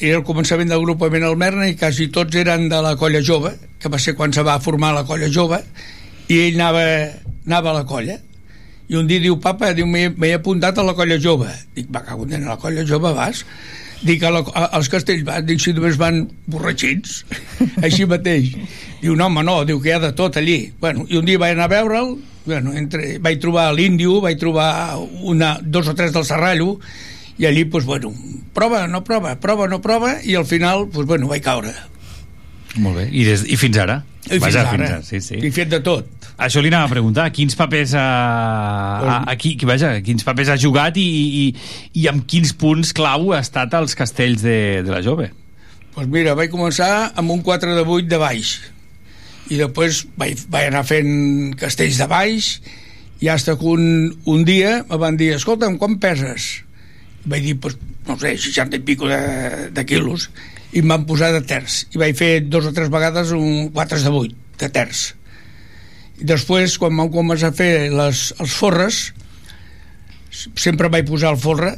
era 0.00 0.18
el 0.18 0.24
començament 0.26 0.70
del 0.70 0.82
agrupament 0.82 1.24
al 1.24 1.36
Merna 1.38 1.68
i 1.70 1.76
quasi 1.78 2.08
tots 2.12 2.34
eren 2.36 2.68
de 2.68 2.80
la 2.82 2.96
colla 2.98 3.22
jove 3.22 3.54
que 3.78 3.88
va 3.88 4.00
ser 4.02 4.16
quan 4.18 4.32
se 4.34 4.42
va 4.42 4.58
formar 4.60 4.92
la 4.94 5.04
colla 5.06 5.30
jove 5.30 5.60
i 6.28 6.40
ell 6.46 6.58
anava, 6.60 6.84
anava 7.46 7.72
a 7.72 7.78
la 7.80 7.86
colla. 7.88 8.18
I 8.88 8.98
un 9.00 9.08
dia 9.08 9.22
diu, 9.22 9.38
papa, 9.40 9.72
diu, 9.76 9.86
m'he 9.88 10.32
apuntat 10.36 10.78
a 10.78 10.84
la 10.84 10.92
colla 10.96 11.16
jove 11.16 11.48
dic, 11.74 11.88
va, 11.88 12.02
cago 12.04 12.26
en 12.28 12.44
la 12.44 12.58
colla 12.60 12.84
jove 12.84 13.14
vas? 13.16 13.44
Dic, 14.04 14.20
a 14.22 14.30
la, 14.34 14.42
a, 14.52 14.66
als 14.76 14.90
castells 14.92 15.24
vas? 15.24 15.40
Dic, 15.48 15.62
si 15.62 15.72
només 15.72 15.96
van 15.96 16.26
borratxins 16.52 17.22
així 17.86 18.04
mateix. 18.04 18.52
Diu, 19.00 19.16
no 19.16 19.30
home, 19.30 19.44
no, 19.46 19.62
diu 19.64 19.80
que 19.80 19.88
hi 19.88 19.96
ha 19.96 20.02
de 20.04 20.12
tot 20.16 20.36
allí 20.36 20.74
bueno, 20.80 21.08
i 21.08 21.16
un 21.16 21.24
dia 21.24 21.40
vaig 21.40 21.56
anar 21.56 21.70
a 21.70 21.74
veure'l 21.78 22.14
bueno, 22.44 22.74
entre, 22.76 23.16
vaig 23.24 23.40
trobar 23.40 23.70
l'índio 23.72 24.20
vaig 24.20 24.36
trobar 24.40 25.00
una, 25.24 25.56
dos 25.64 25.88
o 25.88 25.96
tres 25.96 26.12
del 26.12 26.28
Serrallo 26.28 26.76
i 27.36 27.46
allí, 27.46 27.64
pues, 27.64 27.84
bueno, 27.84 28.12
prova, 28.52 28.86
no 28.86 29.02
prova, 29.02 29.40
prova, 29.40 29.66
no 29.66 29.80
prova, 29.82 30.20
i 30.22 30.36
al 30.36 30.46
final, 30.46 30.88
pues, 30.88 31.06
bueno, 31.06 31.26
vaig 31.26 31.42
caure. 31.42 31.72
Molt 32.82 32.98
bé. 32.98 33.06
I, 33.12 33.22
des, 33.28 33.44
i 33.46 33.56
fins 33.60 33.78
ara? 33.78 34.00
I 34.24 34.38
fins 34.38 34.44
Vaja, 34.48 34.64
ara. 34.64 34.72
Fins 34.74 34.88
ara 34.88 35.00
sí, 35.06 35.20
sí. 35.22 35.38
I 35.38 35.50
fet 35.54 35.70
de 35.70 35.80
tot. 35.84 36.08
Això 36.42 36.62
li 36.64 36.72
anava 36.72 36.88
a 36.88 36.92
preguntar, 36.92 37.28
quins 37.34 37.54
papers 37.58 37.94
ha, 37.98 38.04
ha, 38.04 39.16
a, 39.30 39.36
qui, 39.38 39.54
vaja, 39.68 39.92
quins 40.04 40.26
papers 40.26 40.50
ha 40.50 40.58
jugat 40.58 40.98
i, 40.98 41.06
i, 41.06 41.44
i 42.00 42.08
amb 42.10 42.26
quins 42.30 42.54
punts 42.58 42.90
clau 42.96 43.30
ha 43.34 43.42
estat 43.44 43.76
als 43.78 43.94
castells 43.98 44.42
de, 44.42 44.58
de 44.86 44.94
la 44.94 45.02
jove? 45.04 45.30
Doncs 45.30 45.94
pues 45.94 46.10
mira, 46.10 46.34
vaig 46.34 46.50
començar 46.50 47.12
amb 47.14 47.30
un 47.30 47.44
4 47.46 47.76
de 47.76 47.84
8 47.86 48.10
de 48.10 48.18
baix 48.18 48.56
i 49.52 49.60
després 49.60 50.02
vaig, 50.18 50.40
vaig 50.50 50.72
anar 50.72 50.82
fent 50.88 51.54
castells 51.60 52.00
de 52.00 52.08
baix 52.10 52.56
i 53.22 53.30
hasta 53.30 53.54
que 53.60 53.68
un, 53.70 53.84
un 54.26 54.42
dia 54.48 54.80
me 54.88 54.98
van 54.98 55.20
dir, 55.20 55.36
escolta'm, 55.36 55.78
quan 55.78 56.00
peses? 56.02 56.64
vaig 57.24 57.44
dir, 57.44 57.54
pues, 57.60 57.76
no 58.06 58.18
sé, 58.20 58.36
60 58.36 58.76
i 58.76 58.84
pico 58.84 59.08
de, 59.08 59.70
de 59.72 59.86
quilos 59.88 60.28
i 60.74 60.82
em 60.82 60.90
van 60.90 61.04
posar 61.06 61.30
de 61.34 61.42
terç. 61.46 61.84
I 61.94 62.00
vaig 62.02 62.16
fer 62.18 62.32
dos 62.50 62.66
o 62.66 62.72
tres 62.74 62.90
vegades 62.90 63.30
un 63.36 63.70
4 63.74 64.00
de 64.02 64.10
8 64.10 64.58
de 64.62 64.70
terç. 64.74 65.04
I 66.18 66.26
després 66.26 66.76
quan 66.82 66.96
vam 66.98 67.10
començar 67.14 67.52
a 67.52 67.56
fer 67.56 67.90
les, 67.94 68.26
els 68.42 68.54
forres 68.54 69.04
sempre 70.34 70.90
vaig 70.90 71.06
posar 71.06 71.30
el 71.34 71.38
forre 71.38 71.76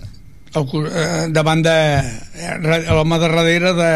el, 0.57 0.65
eh, 0.89 1.27
davant 1.33 1.61
de 1.65 1.75
eh, 1.77 2.55
l'home 2.89 3.19
de 3.21 3.29
darrere 3.29 3.75
de 3.77 3.93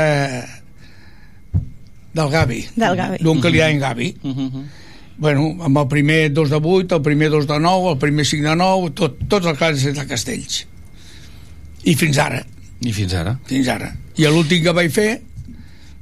del 2.13 2.29
Gavi. 2.29 2.61
Del 2.75 2.97
Gavi. 2.99 3.21
D'un 3.23 3.41
que 3.41 3.53
li 3.53 3.61
deien 3.63 3.81
Gavi. 3.81 4.11
Uh 4.23 4.37
-huh. 4.37 4.65
bueno, 5.17 5.57
amb 5.61 5.79
el 5.79 5.89
primer 5.89 6.33
2 6.33 6.51
de 6.51 6.57
8 6.57 6.97
el 6.97 7.03
primer 7.03 7.31
2 7.31 7.47
de 7.47 7.59
9 7.61 7.93
el 7.93 7.99
primer 7.99 8.27
5 8.27 8.49
de 8.49 8.57
9 8.57 8.91
tot, 8.91 9.17
tots 9.29 9.47
els 9.47 9.59
classes 9.59 9.95
de 9.95 10.07
castells. 10.07 10.67
I 11.85 11.95
fins 11.95 12.19
ara. 12.19 12.45
I 12.81 12.93
fins 12.93 13.15
ara? 13.15 13.39
Fins 13.47 13.69
ara 13.69 13.97
i 14.21 14.29
l'últim 14.29 14.64
que 14.64 14.75
vaig 14.77 14.93
fer 14.93 15.11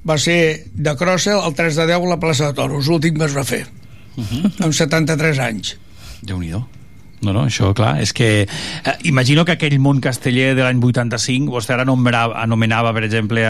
va 0.08 0.16
ser 0.18 0.40
de 0.74 0.94
crossa 0.98 1.38
el 1.38 1.54
3 1.54 1.82
de 1.82 1.86
10 1.92 2.08
a 2.08 2.14
la 2.14 2.18
plaça 2.22 2.50
de 2.50 2.58
Toros 2.58 2.90
l'últim 2.90 3.18
que 3.18 3.28
es 3.28 3.36
va 3.36 3.44
fer 3.44 3.64
uh 4.16 4.24
-huh. 4.24 4.64
amb 4.64 4.72
73 4.74 5.38
anys 5.38 5.76
déu 6.22 6.40
nhi 6.40 6.52
no, 7.20 7.32
no, 7.32 7.46
això, 7.48 7.72
clar, 7.74 7.98
és 8.00 8.12
que 8.12 8.46
eh, 8.46 8.92
imagino 9.02 9.44
que 9.44 9.56
aquell 9.56 9.80
món 9.82 9.98
casteller 10.00 10.54
de 10.54 10.62
l'any 10.62 10.78
85 10.78 11.50
vostè 11.50 11.74
ara 11.74 11.82
anomenava, 11.82 12.36
anomenava 12.38 12.92
per 12.94 13.02
exemple 13.02 13.42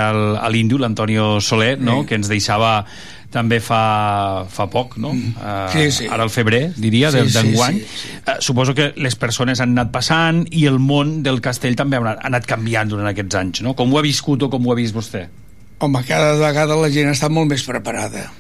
l'índio, 0.51 0.79
l'Antonio 0.79 1.41
Soler 1.41 1.79
no? 1.79 2.01
Sí. 2.01 2.07
que 2.09 2.15
ens 2.15 2.29
deixava 2.29 2.87
també 3.33 3.59
fa, 3.61 4.47
fa 4.49 4.67
poc, 4.73 4.97
no? 5.01 5.13
Mm. 5.13 5.35
Uh, 5.37 5.73
sí, 5.73 5.91
sí. 5.93 6.07
Ara 6.09 6.25
al 6.25 6.33
febrer, 6.33 6.71
diria, 6.81 7.11
sí, 7.13 7.27
d'enguany. 7.35 7.81
Sí, 7.83 7.85
sí, 7.85 8.09
sí. 8.09 8.21
Uh, 8.23 8.39
suposo 8.45 8.75
que 8.77 8.91
les 8.97 9.19
persones 9.21 9.61
han 9.61 9.75
anat 9.77 9.93
passant 9.93 10.45
i 10.49 10.65
el 10.71 10.79
món 10.81 11.19
del 11.27 11.43
castell 11.45 11.77
també 11.77 11.99
ha 11.99 12.05
anat, 12.05 12.23
ha 12.23 12.31
anat 12.33 12.49
canviant 12.49 12.89
durant 12.95 13.11
aquests 13.11 13.41
anys, 13.41 13.63
no? 13.67 13.77
Com 13.77 13.93
ho 13.93 14.01
ha 14.01 14.05
viscut 14.07 14.47
o 14.47 14.51
com 14.53 14.65
ho 14.65 14.73
ha 14.73 14.79
vist 14.79 14.97
vostè? 14.97 15.27
Home, 15.85 16.03
cada 16.09 16.33
vegada 16.41 16.79
la 16.81 16.89
gent 16.95 17.13
està 17.13 17.29
molt 17.31 17.53
més 17.53 17.67
preparada. 17.69 18.31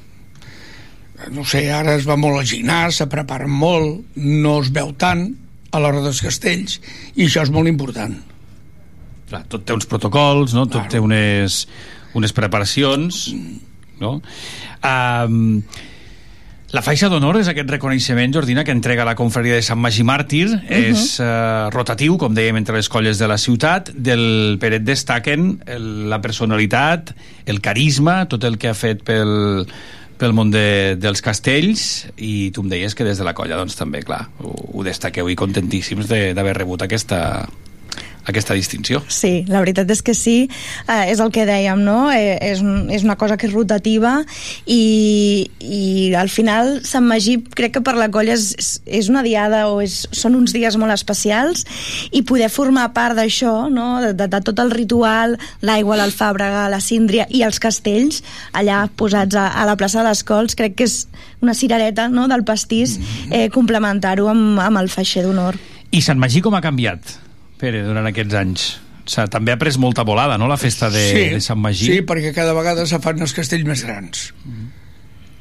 No 1.34 1.44
sé, 1.44 1.66
ara 1.74 1.98
es 1.98 2.08
va 2.08 2.16
molt 2.16 2.40
al 2.40 2.48
gimnàs, 2.48 3.02
se 3.02 3.08
preparen 3.10 3.52
molt, 3.52 4.16
no 4.16 4.56
es 4.62 4.72
veu 4.72 4.94
tant 4.96 5.26
a 5.74 5.82
l'hora 5.82 6.00
dels 6.00 6.22
castells, 6.24 6.78
i 7.18 7.26
això 7.26 7.44
és 7.44 7.52
molt 7.52 7.68
important. 7.68 8.16
Clar, 9.28 9.44
tot 9.52 9.66
té 9.68 9.76
uns 9.76 9.84
protocols, 9.84 10.56
no? 10.56 10.64
Tot 10.64 10.86
claro. 10.86 10.92
té 10.96 11.08
unes, 11.12 11.64
unes 12.16 12.32
preparacions... 12.32 13.26
Mm 13.36 13.67
no? 14.00 14.20
Um, 14.84 15.62
La 16.70 16.82
faixa 16.84 17.08
d'honor 17.08 17.38
és 17.40 17.48
aquest 17.48 17.70
reconeixement, 17.72 18.28
Jordina, 18.34 18.60
que 18.62 18.74
entrega 18.76 19.00
la 19.08 19.14
confraria 19.16 19.54
de 19.56 19.62
Sant 19.64 19.78
Magí 19.80 20.02
Màrtir. 20.04 20.50
Uh 20.50 20.58
-huh. 20.58 20.90
És 20.90 21.18
eh, 21.18 21.70
rotatiu, 21.72 22.18
com 22.18 22.34
dèiem, 22.34 22.58
entre 22.58 22.76
les 22.76 22.90
colles 22.90 23.16
de 23.18 23.26
la 23.26 23.38
ciutat. 23.38 23.88
Del 23.94 24.58
Peret 24.60 24.82
destaquen 24.84 25.62
el, 25.64 26.10
la 26.10 26.20
personalitat, 26.20 27.14
el 27.46 27.62
carisma, 27.62 28.26
tot 28.28 28.44
el 28.44 28.58
que 28.58 28.68
ha 28.68 28.74
fet 28.74 29.02
pel, 29.02 29.66
pel 30.18 30.32
món 30.34 30.50
de, 30.50 30.96
dels 31.00 31.22
castells 31.22 32.06
i 32.18 32.50
tu 32.50 32.60
em 32.60 32.68
deies 32.68 32.94
que 32.94 33.02
des 33.04 33.16
de 33.16 33.24
la 33.24 33.32
colla 33.32 33.56
doncs 33.56 33.74
també, 33.74 34.02
clar, 34.02 34.28
ho, 34.40 34.52
ho 34.74 34.82
destaqueu 34.84 35.30
i 35.30 35.36
contentíssims 35.36 36.06
de- 36.06 36.34
d'haver 36.34 36.54
rebut 36.58 36.82
aquesta, 36.82 37.48
aquesta 38.28 38.54
distinció. 38.54 39.02
Sí, 39.08 39.44
la 39.48 39.60
veritat 39.64 39.90
és 39.90 40.02
que 40.04 40.14
sí, 40.14 40.48
eh, 40.86 41.04
és 41.12 41.20
el 41.20 41.30
que 41.32 41.46
dèiem, 41.48 41.80
no? 41.84 42.10
Eh, 42.12 42.36
és, 42.52 42.60
un- 42.60 42.90
és 42.92 43.02
una 43.04 43.16
cosa 43.16 43.36
que 43.36 43.46
és 43.48 43.52
rotativa 43.52 44.18
i, 44.66 45.50
i 45.60 46.14
al 46.14 46.28
final 46.28 46.80
Sant 46.86 47.06
Magí 47.08 47.38
crec 47.56 47.72
que 47.78 47.82
per 47.84 47.94
la 47.98 48.08
colla 48.12 48.34
és, 48.36 48.50
és- 48.58 48.80
és 49.00 49.08
una 49.08 49.22
diada 49.24 49.66
o 49.72 49.80
és, 49.84 50.06
són 50.12 50.36
uns 50.38 50.52
dies 50.52 50.76
molt 50.80 50.92
especials 50.94 51.64
i 52.12 52.22
poder 52.22 52.48
formar 52.52 52.88
part 52.96 53.16
d'això, 53.18 53.68
no? 53.72 54.00
de, 54.04 54.12
de, 54.14 54.28
de 54.28 54.40
tot 54.44 54.58
el 54.62 54.70
ritual, 54.74 55.36
l'aigua, 55.62 55.96
l'alfàbrega, 56.00 56.68
la 56.72 56.80
síndria 56.84 57.26
i 57.30 57.42
els 57.46 57.58
castells 57.62 58.22
allà 58.52 58.84
posats 58.96 59.34
a, 59.36 59.48
a 59.60 59.66
la 59.68 59.76
plaça 59.76 60.02
de 60.02 60.08
les 60.08 60.22
Cols, 60.28 60.54
crec 60.58 60.76
que 60.78 60.84
és 60.88 61.06
una 61.40 61.54
cirereta 61.54 62.08
no? 62.08 62.26
del 62.28 62.44
pastís 62.44 62.98
eh, 63.30 63.48
complementar-ho 63.54 64.28
amb, 64.28 64.58
amb 64.60 64.80
el 64.82 64.88
feixer 64.92 65.24
d'honor. 65.24 65.56
I 65.90 66.02
Sant 66.04 66.18
Magí 66.20 66.42
com 66.44 66.54
ha 66.54 66.60
canviat, 66.64 67.14
Pere, 67.58 67.82
durant 67.86 68.06
aquests 68.06 68.36
anys? 68.38 68.66
O 69.08 69.10
sigui, 69.10 69.30
també 69.32 69.54
ha 69.54 69.58
pres 69.60 69.78
molta 69.80 70.04
volada, 70.04 70.36
no?, 70.38 70.48
la 70.50 70.58
festa 70.60 70.90
de, 70.92 71.04
de 71.34 71.40
Sant 71.44 71.58
Magí. 71.60 71.88
Sí, 71.88 72.00
perquè 72.06 72.34
cada 72.36 72.52
vegada 72.56 72.84
se 72.86 72.98
fan 73.02 73.20
els 73.24 73.32
castells 73.36 73.66
més 73.66 73.84
grans. 73.86 74.28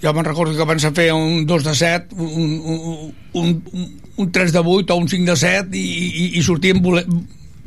Jo 0.02 0.14
me'n 0.14 0.28
recordo 0.28 0.54
que 0.54 0.80
se 0.80 0.92
feia 0.94 1.16
un 1.18 1.46
2 1.50 1.64
de 1.66 1.74
7, 1.76 2.16
un, 2.16 2.54
un, 2.62 3.14
un, 3.34 3.56
un, 3.74 3.88
un 4.18 4.32
3 4.32 4.54
de 4.54 4.62
8 4.62 4.94
o 4.94 4.98
un 5.02 5.10
5 5.10 5.26
de 5.32 5.36
7 5.42 5.78
i, 5.78 5.82
i, 5.82 6.26
i 6.38 6.44
sortíem 6.46 6.80
vole- 6.86 7.06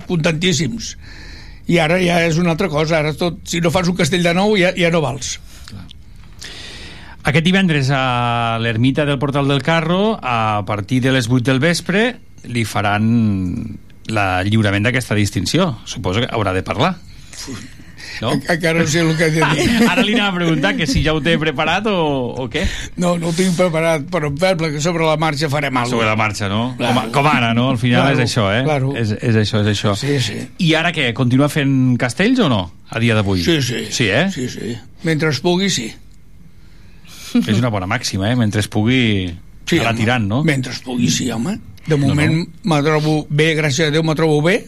contentíssims. 0.06 0.94
I 1.70 1.78
ara 1.82 2.00
ja 2.02 2.20
és 2.26 2.38
una 2.40 2.54
altra 2.54 2.70
cosa, 2.70 2.98
ara 3.02 3.12
tot, 3.14 3.42
si 3.46 3.60
no 3.62 3.70
fas 3.74 3.90
un 3.90 3.98
castell 3.98 4.24
de 4.26 4.32
nou 4.34 4.56
ja, 4.58 4.72
ja 4.78 4.90
no 4.94 5.02
vals. 5.04 5.36
Aquest 7.20 7.44
divendres 7.44 7.90
a 7.92 8.56
l'ermita 8.62 9.04
del 9.04 9.18
Portal 9.20 9.50
del 9.50 9.60
Carro, 9.62 10.16
a 10.22 10.64
partir 10.66 11.02
de 11.04 11.12
les 11.12 11.28
8 11.28 11.44
del 11.50 11.60
vespre, 11.60 12.14
li 12.48 12.64
faran 12.64 13.10
la 14.12 14.42
lliurament 14.46 14.84
d'aquesta 14.86 15.14
distinció. 15.18 15.78
Suposo 15.84 16.20
que 16.24 16.28
haurà 16.30 16.52
de 16.56 16.62
parlar. 16.66 16.96
No? 18.20 18.32
Encara 18.34 18.82
no 18.82 18.86
sé 18.90 19.00
el 19.00 19.14
que 19.16 19.28
he 19.28 19.30
de 19.32 19.40
dir. 19.54 19.64
Ara 19.90 20.02
li 20.04 20.12
anava 20.12 20.34
a 20.34 20.38
preguntar 20.42 20.74
que 20.76 20.84
si 20.86 21.00
ja 21.04 21.14
ho 21.16 21.20
té 21.24 21.38
preparat 21.40 21.86
o, 21.88 21.94
o 22.42 22.48
què? 22.52 22.66
No, 23.00 23.14
no 23.20 23.30
ho 23.30 23.32
tinc 23.36 23.54
preparat, 23.56 24.04
però 24.12 24.28
em 24.28 24.36
sembla 24.42 24.68
que 24.74 24.80
sobre 24.84 25.06
la 25.08 25.14
marxa 25.20 25.48
farem 25.48 25.72
alguna 25.78 25.94
Sobre 25.94 26.08
la 26.10 26.16
marxa, 26.20 26.48
no? 26.52 26.74
Claro. 26.76 27.06
Com, 27.06 27.12
com 27.14 27.28
ara, 27.30 27.54
no? 27.56 27.70
Al 27.72 27.78
final 27.80 28.02
Claro, 28.10 28.18
és 28.18 28.24
això, 28.26 28.44
eh? 28.52 28.60
claro. 28.66 28.92
És, 28.98 29.14
és 29.16 29.38
això, 29.40 29.62
és 29.64 29.70
això. 29.72 29.94
Sí, 29.96 30.18
sí. 30.20 30.36
I 30.66 30.74
ara 30.76 30.92
què? 30.92 31.08
Continua 31.16 31.48
fent 31.48 31.96
castells 32.02 32.42
o 32.44 32.50
no? 32.52 32.60
A 32.90 33.00
dia 33.00 33.16
d'avui? 33.16 33.40
Sí, 33.46 33.60
sí. 33.64 33.86
Sí, 33.88 34.10
eh? 34.10 34.26
Sí, 34.34 34.48
sí. 34.52 34.74
Mentre 35.06 35.30
es 35.32 35.40
pugui, 35.40 35.70
sí. 35.72 35.88
És 37.40 37.56
una 37.56 37.70
bona 37.72 37.86
màxima, 37.88 38.28
eh? 38.32 38.36
Mentre 38.36 38.60
es 38.60 38.68
pugui 38.68 39.30
Sí, 39.70 39.78
anar 39.78 39.92
home. 39.94 40.00
tirant, 40.02 40.24
no? 40.26 40.42
Mentre 40.44 40.72
es 40.74 40.80
pugui, 40.82 41.08
sí, 41.14 41.30
home. 41.30 41.54
De 41.86 41.96
moment 41.96 42.34
no, 42.34 42.44
no. 42.44 42.74
me 42.74 42.82
trobo 42.84 43.14
bé, 43.30 43.54
gràcies 43.58 43.88
a 43.88 43.94
Déu 43.94 44.04
me 44.06 44.14
trobo 44.18 44.40
bé, 44.44 44.58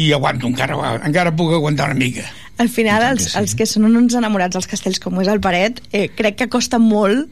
i 0.00 0.10
aguanto, 0.16 0.48
encara, 0.50 0.78
encara 1.06 1.34
puc 1.36 1.52
aguantar 1.54 1.90
una 1.90 1.98
mica. 1.98 2.26
Al 2.60 2.68
final, 2.68 3.02
els, 3.14 3.32
els 3.40 3.56
que 3.56 3.64
són 3.66 3.88
uns 3.96 4.14
enamorats 4.18 4.52
dels 4.58 4.68
castells 4.68 5.00
com 5.00 5.16
és 5.22 5.28
el 5.32 5.40
Paret, 5.40 5.80
eh, 5.96 6.10
crec 6.12 6.36
que 6.42 6.48
costa 6.52 6.76
molt 6.78 7.30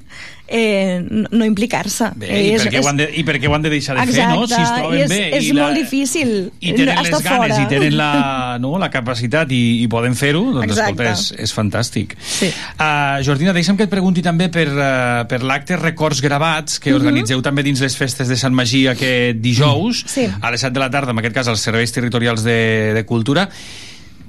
eh, 0.49 1.03
no, 1.05 1.45
implicar-se. 1.45 2.07
Eh, 2.25 2.39
i, 2.49 2.57
per 2.57 2.71
què 2.73 2.81
ho 2.81 2.89
han 2.89 2.97
de, 2.97 3.09
I 3.21 3.25
per 3.29 3.35
què 3.37 3.51
ho 3.51 3.53
han 3.53 3.67
de 3.67 3.73
deixar 3.75 3.99
de 3.99 4.07
fer, 4.09 4.25
no? 4.31 4.47
Si 4.49 4.57
es 4.57 4.71
troben 4.73 4.97
i 4.97 5.03
és, 5.05 5.11
bé. 5.13 5.19
és 5.37 5.49
i 5.51 5.53
la, 5.53 5.67
molt 5.67 5.77
difícil. 5.77 6.31
I 6.65 6.73
tenen 6.73 7.03
les 7.05 7.11
ganes 7.13 7.29
fora. 7.29 7.59
i 7.61 7.67
tenen 7.69 7.97
la, 7.99 8.09
no, 8.65 8.71
la 8.81 8.89
capacitat 8.95 9.53
i, 9.53 9.61
i 9.83 9.89
poden 9.93 10.17
fer-ho, 10.17 10.47
doncs 10.57 10.71
Exacte. 10.71 10.95
escolta, 10.95 11.11
és, 11.13 11.27
és 11.45 11.53
fantàstic. 11.59 12.15
Sí. 12.25 12.49
Uh, 12.79 13.21
Jordina, 13.29 13.53
deixa'm 13.57 13.77
que 13.77 13.85
et 13.85 13.93
pregunti 13.93 14.25
també 14.25 14.49
per, 14.55 14.65
uh, 14.73 15.27
per 15.29 15.43
l'acte 15.45 15.77
Records 15.77 16.23
Gravats 16.25 16.79
que 16.81 16.95
Mhm. 16.95 17.03
organitzeu 17.03 17.43
també 17.45 17.63
dins 17.69 17.85
les 17.85 17.97
festes 18.01 18.29
de 18.33 18.37
Sant 18.41 18.57
Magí 18.57 18.87
aquest 18.89 19.43
dijous, 19.45 20.05
Sí. 20.09 20.25
a 20.41 20.51
les 20.51 20.65
7 20.65 20.73
de 20.73 20.81
la 20.81 20.89
tarda, 20.91 21.13
en 21.13 21.21
aquest 21.21 21.35
cas 21.37 21.49
als 21.53 21.61
serveis 21.61 21.93
territorials 21.93 22.43
de, 22.43 22.95
de 22.97 23.05
cultura. 23.05 23.51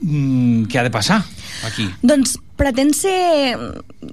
Mm, 0.01 0.69
què 0.71 0.79
ha 0.79 0.85
de 0.85 0.93
passar 0.93 1.19
aquí? 1.67 1.89
Doncs 2.05 2.37
pretén 2.59 2.93
ser... 2.95 3.15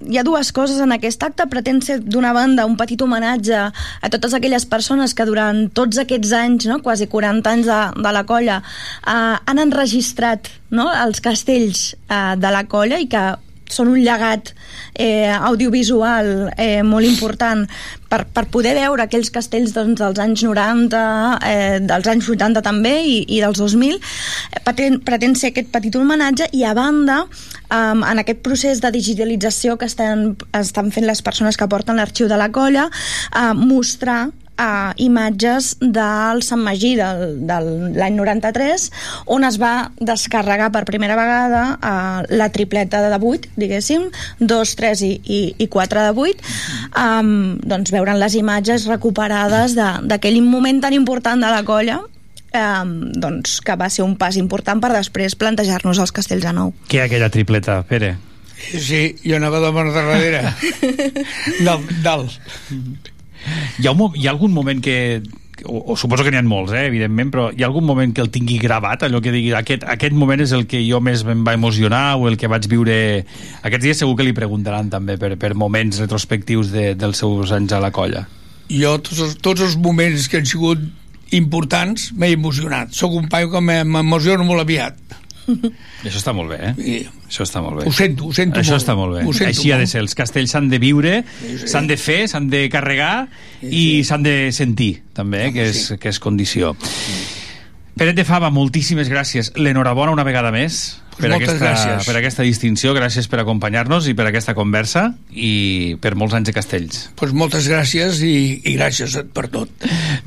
Hi 0.07 0.19
ha 0.19 0.25
dues 0.27 0.51
coses 0.55 0.79
en 0.83 0.95
aquest 0.95 1.23
acte. 1.27 1.47
Pretén 1.51 1.81
ser, 1.83 1.99
d'una 2.03 2.33
banda, 2.35 2.67
un 2.67 2.77
petit 2.79 3.01
homenatge 3.03 3.59
a 3.59 4.11
totes 4.13 4.35
aquelles 4.35 4.67
persones 4.71 5.15
que 5.15 5.27
durant 5.29 5.67
tots 5.75 5.99
aquests 6.03 6.35
anys, 6.37 6.69
no, 6.71 6.81
quasi 6.83 7.09
40 7.11 7.55
anys 7.55 7.71
de, 7.71 7.81
de 8.03 8.15
la 8.15 8.25
colla, 8.29 8.61
eh, 8.63 9.35
han 9.39 9.63
enregistrat 9.63 10.51
no, 10.75 10.89
els 10.91 11.23
castells 11.23 11.93
eh, 11.95 12.35
de 12.39 12.55
la 12.55 12.67
colla 12.71 13.01
i 13.03 13.11
que 13.11 13.27
són 13.73 13.91
un 13.93 14.01
llegat 14.01 14.53
eh, 14.95 15.31
audiovisual 15.33 16.53
eh, 16.57 16.83
molt 16.87 17.07
important 17.07 17.65
per, 18.09 18.23
per 18.31 18.47
poder 18.53 18.75
veure 18.79 19.05
aquells 19.05 19.33
castells 19.35 19.75
doncs, 19.75 19.99
dels 20.01 20.21
anys 20.23 20.45
90, 20.47 21.03
eh, 21.47 21.79
dels 21.83 22.11
anys 22.13 22.31
80 22.31 22.63
també 22.65 22.95
i, 23.03 23.19
i 23.37 23.43
dels 23.43 23.61
2000 23.63 23.97
eh, 23.97 24.63
pretén, 24.65 25.01
pretén 25.07 25.37
ser 25.39 25.53
aquest 25.53 25.73
petit 25.75 25.99
homenatge 25.99 26.49
i 26.57 26.65
a 26.65 26.75
banda 26.79 27.23
um, 27.27 28.03
en 28.07 28.23
aquest 28.23 28.43
procés 28.47 28.83
de 28.85 28.93
digitalització 28.95 29.77
que 29.81 29.91
estan, 29.91 30.35
estan 30.57 30.93
fent 30.95 31.09
les 31.09 31.23
persones 31.27 31.59
que 31.59 31.69
porten 31.71 31.99
l'arxiu 31.99 32.31
de 32.31 32.39
la 32.39 32.51
colla 32.55 32.89
eh, 32.91 33.53
mostrar 33.57 34.27
uh, 34.59 34.93
imatges 35.03 35.77
del 35.81 36.43
Sant 36.47 36.63
Magí 36.65 36.95
del, 36.99 37.39
de 37.47 37.59
l'any 37.97 38.17
93 38.19 38.89
on 39.37 39.45
es 39.49 39.59
va 39.63 39.91
descarregar 40.01 40.71
per 40.75 40.85
primera 40.89 41.17
vegada 41.19 41.63
uh, 41.77 42.25
la 42.35 42.49
tripleta 42.55 43.03
de 43.05 43.17
8, 43.21 43.53
diguéssim 43.57 44.09
2, 44.41 44.75
3 44.83 45.03
i, 45.07 45.13
i, 45.25 45.41
i 45.65 45.69
4 45.73 46.07
de 46.09 46.13
8 46.27 46.53
um, 46.97 47.33
doncs 47.63 47.93
veuran 47.95 48.21
les 48.21 48.35
imatges 48.39 48.87
recuperades 48.91 49.75
de- 49.79 49.93
d'aquell 50.11 50.41
moment 50.45 50.81
tan 50.85 50.93
important 50.97 51.41
de 51.43 51.51
la 51.53 51.63
colla 51.65 52.01
um, 52.03 52.95
doncs, 53.13 53.61
que 53.61 53.77
va 53.77 53.89
ser 53.91 54.05
un 54.07 54.17
pas 54.21 54.37
important 54.41 54.81
per 54.83 54.93
després 54.95 55.37
plantejar-nos 55.37 55.99
els 56.03 56.13
castells 56.13 56.45
de 56.47 56.53
nou. 56.57 56.73
Què 56.89 57.03
aquella 57.05 57.31
tripleta, 57.33 57.83
Pere? 57.89 58.15
Sí, 58.57 59.11
jo 59.21 59.37
anava 59.37 59.59
de 59.61 59.69
mà 59.75 59.83
darrere. 59.93 60.41
Dalt, 61.67 61.91
dalt. 62.03 62.39
Hi 63.81 63.87
ha, 63.89 63.93
un, 63.93 64.13
hi 64.17 64.27
ha 64.27 64.33
algun 64.35 64.53
moment 64.55 64.81
que 64.85 65.23
o, 65.65 65.93
o 65.93 65.97
suposo 65.97 66.23
que 66.25 66.31
n'hi 66.31 66.37
ha 66.37 66.43
molts, 66.45 66.75
eh, 66.77 66.83
evidentment, 66.91 67.31
però 67.33 67.47
hi 67.55 67.63
ha 67.65 67.69
algun 67.71 67.87
moment 67.89 68.13
que 68.13 68.21
el 68.21 68.29
tingui 68.31 68.59
gravat, 68.61 69.07
allò 69.07 69.23
que 69.25 69.33
digui 69.33 69.55
aquest, 69.57 69.87
aquest 69.89 70.13
moment 70.13 70.43
és 70.45 70.53
el 70.53 70.67
que 70.69 70.83
jo 70.85 71.01
més 71.01 71.23
em 71.25 71.47
va 71.47 71.55
emocionar 71.57 72.17
o 72.21 72.29
el 72.29 72.37
que 72.37 72.51
vaig 72.53 72.69
viure... 72.69 72.97
Aquests 73.63 73.85
dies 73.87 74.03
segur 74.05 74.19
que 74.19 74.27
li 74.29 74.35
preguntaran 74.37 74.91
també 74.93 75.17
per, 75.17 75.33
per 75.41 75.55
moments 75.57 76.03
retrospectius 76.05 76.75
de, 76.75 76.91
dels 76.95 77.23
seus 77.25 77.53
anys 77.57 77.73
a 77.73 77.81
la 77.81 77.91
colla. 77.91 78.27
Jo, 78.69 78.99
tots 79.01 79.23
els, 79.25 79.37
tots 79.41 79.65
els 79.65 79.77
moments 79.81 80.29
que 80.29 80.43
han 80.43 80.47
sigut 80.51 80.83
importants, 81.35 82.11
m'he 82.15 82.33
emocionat. 82.37 82.93
Sóc 82.95 83.17
un 83.19 83.29
paio 83.33 83.49
que 83.51 83.61
m'e- 83.65 83.85
m'emociono 83.89 84.45
molt 84.47 84.63
aviat. 84.63 84.99
I 85.47 86.09
això 86.09 86.19
està 86.21 86.33
molt 86.37 86.51
bé, 86.51 86.59
eh? 86.61 86.73
Sí. 86.77 86.97
Això 87.29 87.47
està 87.47 87.63
molt 87.63 87.81
bé. 87.81 87.87
Ho 87.89 87.93
sento, 87.95 88.27
ho 88.27 88.33
sento 88.35 88.61
Això 88.61 88.75
molt. 88.77 88.83
està 88.83 88.97
molt 88.99 89.17
bé. 89.17 89.25
Ho 89.27 89.33
sento 89.33 89.51
Així 89.53 89.73
ha 89.73 89.79
de 89.79 89.87
molt. 89.87 89.93
ser. 89.93 90.01
Els 90.05 90.15
castells 90.19 90.51
s'han 90.55 90.69
de 90.73 90.79
viure, 90.83 91.15
sí. 91.41 91.57
s'han 91.69 91.87
de 91.87 91.97
fer, 91.97 92.21
s'han 92.29 92.51
de 92.53 92.67
carregar 92.73 93.29
i 93.63 94.03
s'han 94.05 94.27
de 94.27 94.37
sentir, 94.53 94.93
també, 95.17 95.47
eh, 95.49 95.53
que, 95.55 95.69
és, 95.71 95.95
que 96.01 96.13
és 96.13 96.21
condició. 96.23 96.75
Peret 97.97 98.17
de 98.19 98.27
Fava, 98.29 98.51
moltíssimes 98.53 99.09
gràcies. 99.09 99.55
L'enhorabona 99.57 100.13
una 100.13 100.25
vegada 100.27 100.51
més 100.53 100.99
per, 101.17 101.31
moltes 101.31 101.49
aquesta, 101.51 101.67
gràcies. 101.67 102.07
per 102.07 102.17
aquesta 102.21 102.43
distinció. 102.47 102.93
Gràcies 102.97 103.29
per 103.29 103.41
acompanyar-nos 103.43 104.07
i 104.09 104.15
per 104.15 104.27
aquesta 104.29 104.55
conversa 104.55 105.07
i 105.33 105.97
per 106.01 106.15
molts 106.19 106.35
anys 106.39 106.51
de 106.51 106.55
castells. 106.57 107.01
Pues 107.17 107.33
moltes 107.37 107.69
gràcies 107.69 108.21
i, 108.27 108.61
i 108.65 108.75
gràcies 108.77 109.17
per 109.35 109.47
tot. 109.53 109.69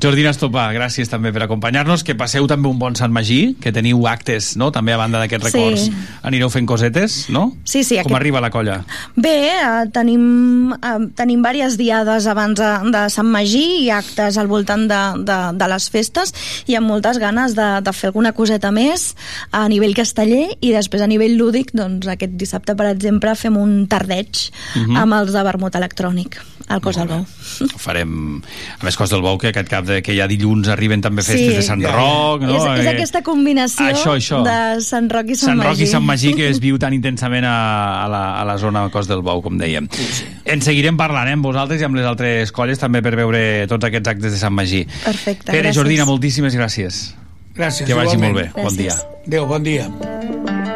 Jordina 0.02 0.30
Estopà, 0.34 0.68
gràcies 0.74 1.10
també 1.10 1.32
per 1.32 1.44
acompanyar-nos. 1.46 2.04
Que 2.06 2.14
passeu 2.18 2.46
també 2.50 2.68
un 2.70 2.78
bon 2.80 2.96
Sant 2.98 3.12
Magí, 3.12 3.56
que 3.60 3.72
teniu 3.72 4.06
actes, 4.10 4.54
no?, 4.60 4.70
també 4.72 4.92
a 4.94 4.98
banda 5.00 5.18
d'aquests 5.22 5.50
Sí. 5.50 5.58
records. 5.58 5.86
Anireu 6.22 6.50
fent 6.50 6.66
cosetes, 6.66 7.26
no? 7.30 7.56
Sí, 7.64 7.82
sí, 7.84 7.96
Com 7.96 8.10
aquest- 8.12 8.16
arriba 8.20 8.40
la 8.40 8.50
colla? 8.50 8.80
Bé, 9.16 9.36
eh, 9.50 9.86
tenim, 9.92 10.72
eh, 10.72 10.96
tenim 11.16 11.42
diverses 11.42 11.76
diades 11.78 12.26
abans 12.26 12.58
de, 12.58 12.70
de 12.92 13.04
Sant 13.10 13.26
Magí 13.30 13.84
i 13.84 13.90
actes 13.90 14.36
al 14.38 14.46
voltant 14.50 14.86
de, 14.90 15.00
de, 15.24 15.38
de 15.58 15.68
les 15.72 15.88
festes 15.90 16.34
i 16.66 16.74
amb 16.78 16.86
moltes 16.90 17.18
ganes 17.18 17.54
de, 17.56 17.68
de 17.82 17.92
fer 17.96 18.08
alguna 18.10 18.32
coseta 18.32 18.70
més 18.70 19.14
a 19.52 19.66
nivell 19.68 19.94
casteller 19.94 20.56
i 20.60 20.72
després 20.80 21.04
a 21.04 21.08
nivell 21.10 21.36
lúdic, 21.38 21.70
doncs 21.76 22.08
aquest 22.10 22.32
dissabte, 22.40 22.74
per 22.76 22.88
exemple, 22.94 23.34
fem 23.36 23.56
un 23.60 23.84
tardeig 23.90 24.48
Mhm. 24.76 24.96
amb 24.96 25.12
els 25.20 25.32
de 25.36 25.42
vermut 25.46 25.74
electrònic 25.76 26.40
al 26.70 26.80
Cos 26.80 26.96
del 26.96 27.08
Bou. 27.08 27.24
Ho 27.26 27.78
farem 27.82 28.40
a 28.80 28.84
més 28.86 28.96
Cos 28.96 29.10
del 29.10 29.22
Bou, 29.22 29.36
que 29.38 29.48
aquest 29.50 29.68
cap 29.68 29.84
de, 29.84 30.00
que 30.06 30.14
ja 30.16 30.26
dilluns 30.30 30.68
arriben 30.70 31.00
també 31.02 31.22
festes 31.22 31.56
de 31.56 31.62
Sant. 31.66 31.82
Roc, 31.82 32.42
no? 32.42 32.54
És, 32.56 32.80
és 32.80 32.86
Eh, 32.86 32.94
aquesta 32.94 33.22
combinació 33.26 33.86
Això, 33.86 34.14
això. 34.16 34.42
de 34.46 34.80
Sant 34.80 35.10
Roc 35.10 35.26
i 35.30 35.34
Sant, 35.34 35.50
Sant 35.50 35.58
Roc 35.64 35.72
Magí. 35.74 35.82
i 35.82 35.86
Sant 35.90 36.04
Magí 36.04 36.34
que 36.34 36.48
es 36.48 36.60
viu 36.60 36.78
tan 36.78 36.94
intensament 36.94 37.44
a, 37.44 38.04
a, 38.04 38.08
la, 38.08 38.40
a 38.40 38.44
la 38.44 38.56
zona 38.58 38.88
Cos 38.90 39.08
del 39.08 39.22
Bou, 39.22 39.42
com 39.42 39.58
dèiem. 39.58 39.88
Sí. 39.90 40.24
En 40.44 40.62
seguirem 40.62 40.96
parlant 40.96 41.28
eh, 41.28 41.32
amb 41.34 41.44
vosaltres 41.44 41.80
i 41.80 41.84
amb 41.84 41.96
les 41.98 42.06
altres 42.06 42.52
colles 42.52 42.78
també 42.78 43.02
per 43.02 43.16
veure 43.16 43.66
tots 43.66 43.84
aquests 43.90 44.08
actes 44.14 44.32
de 44.32 44.38
Sant 44.38 44.54
Magí. 44.54 44.84
Perfecte, 45.04 45.50
Pere 45.50 45.68
gràcies. 45.70 45.74
Jordina, 45.74 46.04
moltíssimes 46.06 46.54
gràcies. 46.54 47.14
Gràcies, 47.56 47.84
Que 47.84 47.94
vagi 47.94 48.14
igualment. 48.14 48.32
molt 48.32 48.54
bé. 48.54 48.62
Bon 48.62 48.76
dia. 48.76 48.94
Adéu, 49.26 49.46
bon 49.46 49.62
dia. 49.62 50.69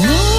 Ooh. 0.06 0.29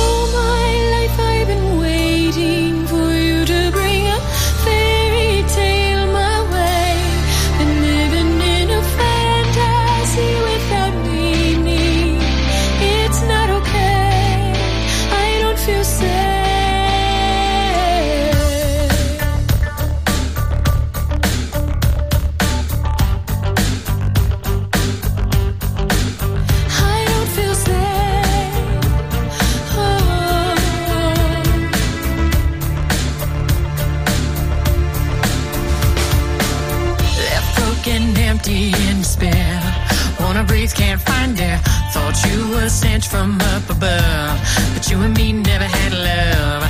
Wanna 40.61 40.73
can't 40.73 41.01
find 41.01 41.39
air. 41.41 41.57
Thought 41.91 42.23
you 42.29 42.47
were 42.51 42.69
sent 42.69 43.03
from 43.05 43.41
up 43.41 43.67
above, 43.67 44.37
but 44.75 44.91
you 44.91 45.01
and 45.01 45.17
me 45.17 45.33
never 45.33 45.63
had 45.63 45.91
love. 45.91 46.61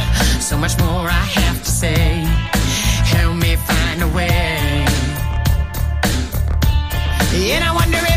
So 0.42 0.56
much 0.58 0.80
more 0.80 1.10
I 1.10 1.26
have 1.40 1.62
to 1.62 1.70
say. 1.70 2.24
Help 3.14 3.36
me 3.36 3.58
find 3.58 4.02
a 4.04 4.08
way. 4.08 4.86
And 7.54 7.64
I 7.66 7.72
wonder 7.76 8.11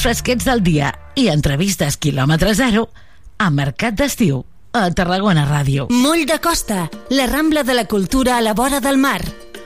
Continguts 0.00 0.22
fresquets 0.22 0.46
del 0.48 0.62
dia 0.64 0.88
i 1.20 1.26
entrevistes 1.28 1.98
quilòmetre 2.00 2.54
zero 2.56 2.86
a 3.36 3.50
Mercat 3.52 3.98
d'Estiu 3.98 4.38
a 4.72 4.86
Tarragona 4.96 5.44
Ràdio. 5.44 5.90
Moll 5.92 6.24
de 6.24 6.38
Costa, 6.40 6.86
la 7.10 7.26
Rambla 7.28 7.64
de 7.68 7.74
la 7.76 7.84
Cultura 7.84 8.38
a 8.38 8.40
la 8.40 8.54
vora 8.54 8.80
del 8.80 8.96
mar. 8.96 9.20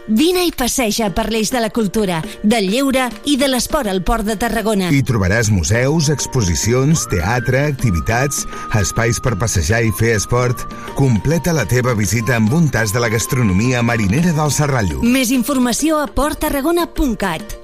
Vine 0.09 0.43
i 0.45 0.51
passeja 0.51 1.13
per 1.15 1.29
l'eix 1.31 1.53
de 1.55 1.63
la 1.63 1.71
cultura, 1.71 2.19
del 2.43 2.67
lleure 2.67 3.07
i 3.31 3.37
de 3.39 3.47
l'esport 3.47 3.87
al 3.87 4.03
Port 4.03 4.27
de 4.27 4.35
Tarragona. 4.35 4.91
Hi 4.91 5.05
trobaràs 5.07 5.53
museus, 5.55 6.11
exposicions, 6.11 7.07
teatre, 7.15 7.69
activitats, 7.71 8.43
espais 8.75 9.23
per 9.23 9.39
passejar 9.39 9.85
i 9.87 9.95
fer 9.95 10.17
esport. 10.19 10.67
Completa 10.99 11.55
la 11.55 11.65
teva 11.65 11.95
visita 11.95 12.35
amb 12.41 12.53
un 12.53 12.73
tas 12.75 12.93
de 12.93 12.99
la 12.99 13.13
gastronomia 13.13 13.87
marinera 13.87 14.35
del 14.35 14.51
Serrallo. 14.51 15.05
Més 15.07 15.31
informació 15.31 16.03
a 16.03 16.11
porttarragona.cat. 16.11 17.64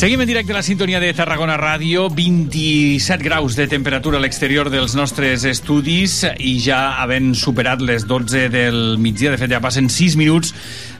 Seguim 0.00 0.22
en 0.22 0.26
directe 0.26 0.52
a 0.52 0.56
la 0.56 0.62
sintonia 0.64 0.96
de 0.96 1.10
Tarragona 1.12 1.58
Ràdio, 1.60 2.06
27 2.08 3.20
graus 3.20 3.52
de 3.52 3.66
temperatura 3.68 4.16
a 4.16 4.22
l'exterior 4.24 4.70
dels 4.72 4.94
nostres 4.96 5.44
estudis 5.44 6.22
i 6.40 6.54
ja 6.64 6.94
havent 7.02 7.34
superat 7.36 7.84
les 7.84 8.06
12 8.08 8.46
del 8.48 8.96
migdia, 8.96 9.28
de 9.28 9.36
fet 9.36 9.52
ja 9.52 9.60
passen 9.60 9.92
6 9.92 10.16
minuts 10.16 10.54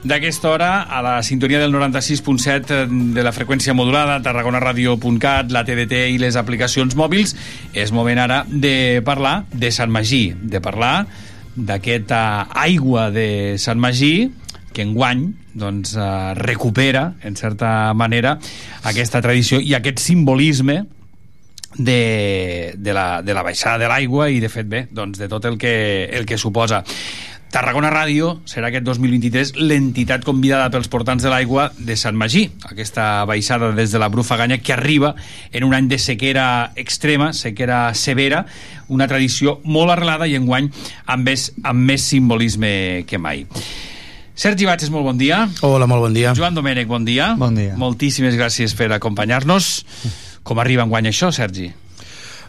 d'aquesta 0.05 0.53
hora 0.53 0.70
a 0.84 1.01
la 1.01 1.14
sintonia 1.24 1.62
del 1.64 1.72
96.7 1.72 2.84
de 3.16 3.24
la 3.24 3.32
freqüència 3.32 3.72
modulada, 3.72 4.20
tarragonaradio.cat, 4.20 5.48
la 5.48 5.64
TDT 5.64 6.05
i 6.12 6.20
les 6.20 6.36
aplicacions 6.36 6.92
mòbils. 6.92 7.32
És 7.72 7.96
moment 7.96 8.20
ara 8.20 8.42
de 8.53 9.01
parlar 9.01 9.46
de 9.48 9.72
Sant 9.72 9.88
Magí, 9.88 10.26
de 10.36 10.61
parlar 10.61 11.07
d'aquesta 11.57 12.51
aigua 12.53 13.09
de 13.09 13.57
Sant 13.57 13.80
Magí, 13.80 14.28
que 14.76 14.84
enguany 14.84 15.30
doncs, 15.55 15.96
eh, 15.96 16.34
recupera, 16.38 17.14
en 17.22 17.36
certa 17.36 17.92
manera, 17.94 18.38
aquesta 18.84 19.22
tradició 19.22 19.61
i 19.61 19.74
aquest 19.74 20.03
simbolisme 20.03 20.84
de, 21.76 22.74
de, 22.76 22.92
la, 22.92 23.22
de 23.22 23.34
la 23.34 23.42
baixada 23.42 23.78
de 23.78 23.90
l'aigua 23.90 24.30
i, 24.30 24.40
de 24.42 24.48
fet, 24.51 24.68
bé, 24.68 24.86
doncs, 24.90 25.18
de 25.18 25.28
tot 25.28 25.44
el 25.46 25.59
que, 25.59 26.09
el 26.12 26.26
que 26.26 26.38
suposa. 26.38 26.84
Tarragona 27.51 27.90
Ràdio 27.90 28.36
serà 28.46 28.68
aquest 28.68 28.84
2023 28.86 29.57
l'entitat 29.59 30.22
convidada 30.22 30.68
pels 30.70 30.86
portants 30.90 31.24
de 31.24 31.32
l'aigua 31.32 31.66
de 31.74 31.96
Sant 31.98 32.14
Magí, 32.14 32.44
aquesta 32.70 33.24
baixada 33.26 33.72
des 33.74 33.90
de 33.90 33.98
la 33.98 34.07
Brufaganya 34.09 34.61
que 34.62 34.72
arriba 34.72 35.16
en 35.51 35.66
un 35.66 35.74
any 35.74 35.88
de 35.90 35.98
sequera 35.98 36.70
extrema, 36.78 37.32
sequera 37.34 37.88
severa, 37.98 38.44
una 38.86 39.11
tradició 39.11 39.59
molt 39.64 39.90
arrelada 39.96 40.30
i 40.30 40.38
enguany 40.38 40.70
amb 41.11 41.26
més, 41.26 41.51
amb 41.64 41.90
més 41.90 42.07
simbolisme 42.07 43.03
que 43.11 43.18
mai. 43.18 43.48
Sergi 44.41 44.64
Baches, 44.64 44.88
molt 44.88 45.05
bon 45.05 45.18
dia. 45.20 45.43
Hola, 45.61 45.84
molt 45.84 46.07
bon 46.07 46.14
dia. 46.16 46.30
Joan 46.32 46.55
Domènech, 46.57 46.86
bon 46.88 47.05
dia. 47.05 47.34
Bon 47.36 47.53
dia. 47.53 47.74
Moltíssimes 47.76 48.38
gràcies 48.41 48.72
per 48.72 48.88
acompanyar-nos. 48.97 49.66
Com 50.49 50.62
arriba 50.62 50.86
enguany 50.86 51.11
això, 51.11 51.28
Sergi? 51.28 51.66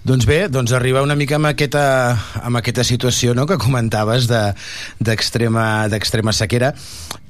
Doncs 0.07 0.23
bé, 0.25 0.37
doncs 0.47 0.71
arriba 0.71 1.03
una 1.03 1.17
mica 1.19 1.35
amb 1.35 1.49
aquesta, 1.51 1.83
amb 2.47 2.61
aquesta 2.61 2.85
situació 2.87 3.35
no, 3.35 3.43
que 3.43 3.59
comentaves 3.59 4.29
d'extrema 4.31 5.65
de, 5.83 5.91
d'extrema 5.91 6.31
sequera 6.31 6.71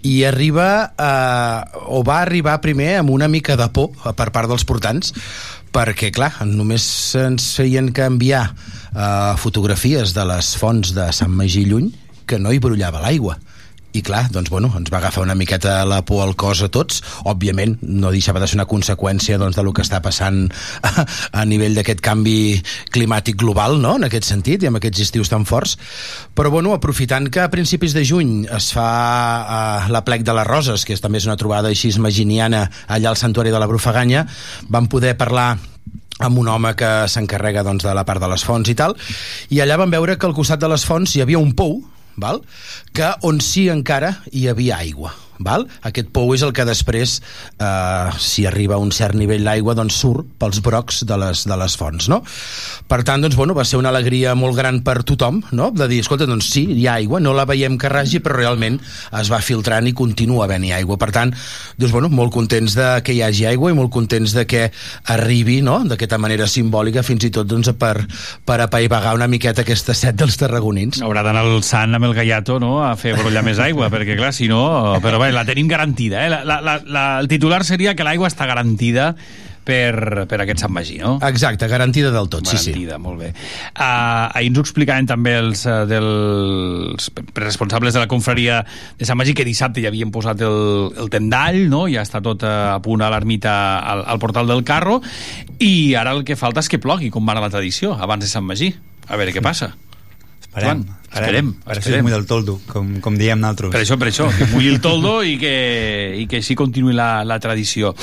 i 0.05 0.21
arriba, 0.29 0.69
eh, 0.93 1.81
o 1.89 2.05
va 2.05 2.21
arribar 2.21 2.61
primer 2.61 2.99
amb 3.01 3.17
una 3.17 3.27
mica 3.27 3.57
de 3.57 3.65
por 3.73 3.97
per 4.13 4.29
part 4.29 4.47
dels 4.47 4.63
portants 4.69 5.09
perquè, 5.73 6.13
clar, 6.13 6.35
només 6.45 6.85
ens 7.17 7.55
feien 7.57 7.89
canviar 7.97 8.45
eh, 8.53 9.33
fotografies 9.41 10.13
de 10.13 10.29
les 10.35 10.53
fonts 10.61 10.93
de 10.93 11.09
Sant 11.17 11.33
Magí 11.33 11.65
Lluny 11.65 11.89
que 12.29 12.37
no 12.37 12.53
hi 12.53 12.61
brollava 12.61 13.01
l'aigua 13.01 13.41
i 13.93 14.01
clar, 14.01 14.27
doncs 14.31 14.49
bueno, 14.49 14.71
ens 14.77 14.91
va 14.91 14.99
agafar 15.01 15.23
una 15.25 15.35
miqueta 15.35 15.81
la 15.85 16.01
por 16.07 16.23
al 16.23 16.35
cos 16.39 16.61
a 16.63 16.69
tots 16.71 17.01
òbviament 17.27 17.77
no 17.81 18.11
deixava 18.13 18.39
de 18.39 18.47
ser 18.47 18.57
una 18.59 18.67
conseqüència 18.69 19.39
doncs, 19.41 19.57
de 19.57 19.65
lo 19.67 19.73
que 19.75 19.83
està 19.83 19.99
passant 20.03 20.45
a, 20.87 21.05
a 21.41 21.45
nivell 21.45 21.75
d'aquest 21.75 22.03
canvi 22.03 22.61
climàtic 22.93 23.39
global 23.41 23.79
no? 23.83 23.97
en 23.99 24.07
aquest 24.07 24.29
sentit 24.29 24.63
i 24.63 24.69
amb 24.71 24.79
aquests 24.79 25.03
estius 25.07 25.31
tan 25.31 25.45
forts 25.49 25.77
però 26.35 26.53
bueno, 26.53 26.75
aprofitant 26.77 27.27
que 27.31 27.43
a 27.43 27.51
principis 27.51 27.95
de 27.97 28.05
juny 28.07 28.45
es 28.47 28.71
fa 28.75 28.87
uh, 28.87 29.91
la 29.91 30.05
plec 30.07 30.23
de 30.27 30.35
les 30.37 30.47
Roses 30.47 30.87
que 30.87 30.95
és, 30.95 31.03
també 31.03 31.19
és 31.19 31.27
una 31.27 31.39
trobada 31.39 31.71
així 31.71 31.91
maginiana 31.99 32.67
allà 32.87 33.11
al 33.11 33.19
Santuari 33.19 33.51
de 33.51 33.59
la 33.59 33.67
Brufaganya 33.67 34.25
vam 34.71 34.87
poder 34.87 35.17
parlar 35.19 35.57
amb 36.21 36.37
un 36.37 36.47
home 36.47 36.75
que 36.77 36.89
s'encarrega 37.09 37.63
doncs, 37.65 37.83
de 37.83 37.93
la 37.97 38.05
part 38.05 38.21
de 38.21 38.29
les 38.29 38.43
fonts 38.45 38.69
i 38.69 38.75
tal, 38.77 38.93
i 39.49 39.59
allà 39.63 39.79
vam 39.81 39.91
veure 39.91 40.17
que 40.17 40.29
al 40.29 40.37
costat 40.37 40.61
de 40.61 40.69
les 40.69 40.85
fonts 40.85 41.15
hi 41.15 41.23
havia 41.25 41.41
un 41.41 41.55
pou 41.57 41.79
val? 42.17 42.41
que 42.93 43.13
on 43.21 43.41
sí 43.41 43.67
encara 43.69 44.15
hi 44.31 44.47
havia 44.47 44.77
aigua 44.77 45.13
val? 45.45 45.67
aquest 45.87 46.11
pou 46.13 46.33
és 46.35 46.43
el 46.45 46.53
que 46.55 46.65
després 46.67 47.17
eh, 47.59 48.11
si 48.21 48.45
arriba 48.45 48.75
a 48.77 48.81
un 48.83 48.91
cert 48.95 49.17
nivell 49.17 49.43
l'aigua 49.45 49.75
doncs 49.77 49.99
surt 50.03 50.27
pels 50.41 50.61
brocs 50.63 51.03
de 51.07 51.17
les, 51.19 51.45
de 51.47 51.57
les 51.57 51.75
fonts 51.77 52.09
no? 52.11 52.21
per 52.87 53.01
tant 53.07 53.23
doncs, 53.23 53.37
bueno, 53.39 53.55
va 53.57 53.65
ser 53.67 53.79
una 53.79 53.91
alegria 53.93 54.35
molt 54.37 54.57
gran 54.57 54.81
per 54.85 55.01
tothom 55.07 55.41
no? 55.57 55.71
de 55.75 55.87
dir, 55.91 56.01
escolta, 56.03 56.27
doncs 56.29 56.51
sí, 56.53 56.65
hi 56.75 56.87
ha 56.87 56.97
aigua 57.01 57.21
no 57.23 57.35
la 57.37 57.47
veiem 57.49 57.77
que 57.81 57.91
ragi 57.91 58.21
però 58.23 58.37
realment 58.37 58.79
es 59.19 59.31
va 59.31 59.41
filtrant 59.43 59.87
i 59.89 59.95
continua 59.97 60.45
havent-hi 60.45 60.73
aigua 60.77 60.97
per 61.01 61.11
tant, 61.15 61.33
doncs, 61.77 61.91
bueno, 61.93 62.11
molt 62.11 62.33
contents 62.33 62.75
de 62.77 62.89
que 63.05 63.15
hi 63.15 63.23
hagi 63.25 63.47
aigua 63.49 63.71
i 63.71 63.77
molt 63.77 63.91
contents 63.93 64.35
de 64.37 64.45
que 64.49 64.67
arribi 65.13 65.59
no? 65.65 65.81
d'aquesta 65.87 66.19
manera 66.21 66.47
simbòlica 66.49 67.03
fins 67.05 67.27
i 67.27 67.33
tot 67.33 67.49
doncs, 67.49 67.71
per, 67.79 67.95
per 68.45 68.59
apaivagar 68.63 69.15
una 69.17 69.29
miqueta 69.31 69.65
aquesta 69.65 69.95
set 69.97 70.19
dels 70.19 70.37
tarragonins 70.39 71.01
Haurà 71.01 71.23
d'anar 71.25 71.45
el 71.47 71.63
sant 71.65 71.97
amb 71.97 72.09
el 72.09 72.15
gallato 72.17 72.59
no? 72.61 72.77
a 72.85 72.93
fer 72.99 73.15
brollar 73.17 73.43
més 73.47 73.59
aigua 73.63 73.89
perquè 73.93 74.17
clar, 74.19 74.33
si 74.35 74.47
no, 74.51 74.61
però 75.03 75.19
bé, 75.21 75.30
la 75.35 75.45
tenim 75.47 75.69
garantida. 75.71 76.25
Eh? 76.25 76.29
La, 76.33 76.43
la, 76.47 76.59
la, 76.61 76.81
la, 76.85 77.05
el 77.21 77.31
titular 77.31 77.63
seria 77.67 77.95
que 77.95 78.07
l'aigua 78.07 78.29
està 78.31 78.49
garantida 78.49 79.11
per, 79.63 80.25
per 80.29 80.39
aquest 80.41 80.63
Sant 80.63 80.73
Magí, 80.73 80.97
no? 81.01 81.17
Exacte, 81.27 81.67
garantida 81.69 82.11
del 82.13 82.29
tot, 82.29 82.41
garantida, 82.41 82.57
sí, 82.57 82.71
sí. 82.71 82.71
Garantida, 82.73 82.97
molt 83.01 83.19
bé. 83.21 83.29
Uh, 83.71 84.31
ahir 84.33 84.49
ens 84.49 84.59
ho 84.59 84.63
explicaven 84.65 85.09
també 85.09 85.35
els, 85.39 85.65
uh, 85.69 85.83
dels 85.89 87.11
responsables 87.37 87.95
de 87.95 88.01
la 88.03 88.09
confraria 88.11 88.61
de 88.97 89.07
Sant 89.07 89.19
Magí 89.19 89.35
que 89.37 89.45
dissabte 89.47 89.83
ja 89.83 89.91
havien 89.91 90.13
posat 90.13 90.41
el, 90.47 90.89
el 90.97 91.11
tendall, 91.13 91.63
no? 91.71 91.85
ja 91.91 92.05
està 92.05 92.23
tot 92.25 92.45
uh, 92.47 92.73
a 92.73 92.81
punt 92.83 93.05
a 93.05 93.11
l'ermita 93.13 93.53
al, 93.93 94.05
al 94.15 94.23
portal 94.23 94.49
del 94.49 94.65
carro 94.67 94.99
i 95.61 95.93
ara 95.99 96.15
el 96.17 96.25
que 96.25 96.39
falta 96.39 96.63
és 96.63 96.71
que 96.71 96.81
plogui, 96.81 97.13
com 97.13 97.27
va 97.27 97.37
la 97.37 97.53
tradició, 97.53 97.95
abans 97.97 98.25
de 98.25 98.31
Sant 98.31 98.45
Magí. 98.47 98.73
A 99.11 99.17
veure 99.19 99.33
què 99.35 99.41
passa. 99.43 99.73
Joan, 99.73 99.90
esperem, 101.11 101.49
A 101.61 101.69
veure 101.69 101.75
si 101.75 101.79
esperem. 101.79 101.97
es 101.99 102.03
mulla 102.03 102.17
el 102.19 102.25
toldo, 102.27 102.57
com, 102.67 102.89
com 103.03 103.15
diem 103.19 103.39
nosaltres. 103.39 103.71
Per 103.71 103.81
això, 103.85 103.97
per 103.99 104.07
això, 104.11 104.27
que 104.37 104.47
mulli 104.51 104.67
el 104.71 104.81
toldo 104.87 105.21
i 105.23 105.37
que, 105.39 106.15
i 106.19 106.25
que 106.27 106.39
així 106.41 106.55
continuï 106.59 106.93
la, 106.95 107.23
la 107.27 107.39
tradició. 107.39 107.93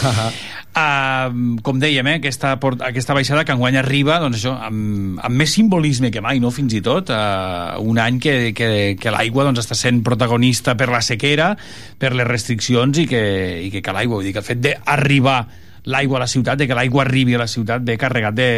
Uh, 0.79 1.57
com 1.65 1.79
dèiem, 1.81 2.07
eh, 2.07 2.16
aquesta, 2.20 2.53
port- 2.62 2.83
aquesta 2.87 3.15
baixada 3.16 3.43
que 3.45 3.55
enguany 3.57 3.79
arriba 3.81 4.19
doncs 4.23 4.39
això, 4.39 4.53
amb, 4.69 5.19
amb 5.25 5.35
més 5.41 5.51
simbolisme 5.57 6.11
que 6.15 6.20
mai, 6.23 6.39
no? 6.39 6.53
fins 6.55 6.77
i 6.77 6.83
tot, 6.85 7.11
uh, 7.11 7.81
un 7.83 7.99
any 7.99 8.20
que, 8.23 8.35
que, 8.55 8.69
que 9.01 9.11
l'aigua 9.15 9.45
doncs, 9.49 9.65
està 9.65 9.75
sent 9.79 10.03
protagonista 10.07 10.77
per 10.79 10.89
la 10.93 11.01
sequera, 11.03 11.51
per 11.99 12.12
les 12.15 12.29
restriccions 12.29 13.01
i 13.03 13.09
que, 13.11 13.23
i 13.66 13.73
que 13.75 13.83
cal 13.83 13.99
aigua. 13.99 14.20
Vull 14.20 14.29
dir 14.29 14.37
que 14.37 14.45
el 14.45 14.47
fet 14.47 14.62
d'arribar 14.62 15.41
l'aigua 15.89 16.20
a 16.20 16.25
la 16.27 16.31
ciutat, 16.31 16.61
de 16.61 16.69
que 16.69 16.77
l'aigua 16.79 17.03
arribi 17.07 17.35
a 17.35 17.43
la 17.43 17.49
ciutat, 17.51 17.83
ve 17.83 17.97
carregat 17.99 18.37
de, 18.39 18.49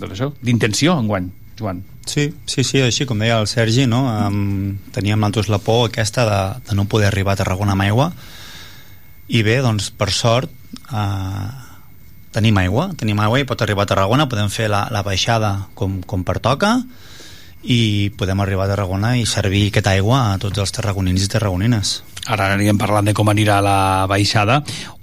doncs 0.00 0.16
això, 0.18 0.32
d'intenció 0.42 0.96
enguany, 0.98 1.30
Joan. 1.60 1.84
Sí, 2.08 2.30
sí, 2.48 2.64
sí, 2.64 2.80
així 2.80 3.04
com 3.04 3.20
deia 3.20 3.36
el 3.36 3.46
Sergi, 3.50 3.84
no? 3.86 4.06
Um, 4.08 4.78
teníem 4.96 5.20
nosaltres 5.20 5.50
la 5.52 5.60
por 5.60 5.88
aquesta 5.90 6.24
de, 6.24 6.40
de 6.70 6.76
no 6.78 6.88
poder 6.88 7.10
arribar 7.10 7.34
a 7.36 7.40
Tarragona 7.42 7.76
amb 7.76 7.84
aigua 7.84 8.10
i 9.28 9.42
bé, 9.44 9.58
doncs 9.60 9.90
per 9.92 10.08
sort 10.16 10.48
uh, 10.88 11.50
tenim 12.32 12.56
aigua, 12.62 12.88
tenim 12.96 13.20
aigua 13.20 13.42
i 13.42 13.46
pot 13.48 13.60
arribar 13.60 13.84
a 13.84 13.90
Tarragona, 13.92 14.28
podem 14.32 14.48
fer 14.48 14.70
la, 14.72 14.86
la 14.94 15.04
baixada 15.04 15.52
com, 15.76 16.00
com 16.08 16.24
pertoca 16.24 16.78
i 17.62 18.10
podem 18.16 18.38
arribar 18.40 18.66
a 18.66 18.74
Tarragona 18.74 19.16
i 19.18 19.26
servir 19.26 19.68
aquesta 19.68 19.96
aigua 19.96 20.20
a 20.32 20.38
tots 20.38 20.60
els 20.62 20.72
tarragonins 20.74 21.24
i 21.24 21.30
tarragonines. 21.32 21.98
Ara 22.28 22.50
anirem 22.52 22.76
parlant 22.76 23.06
de 23.08 23.14
com 23.16 23.30
anirà 23.32 23.58
la 23.64 24.06
baixada. 24.08 24.58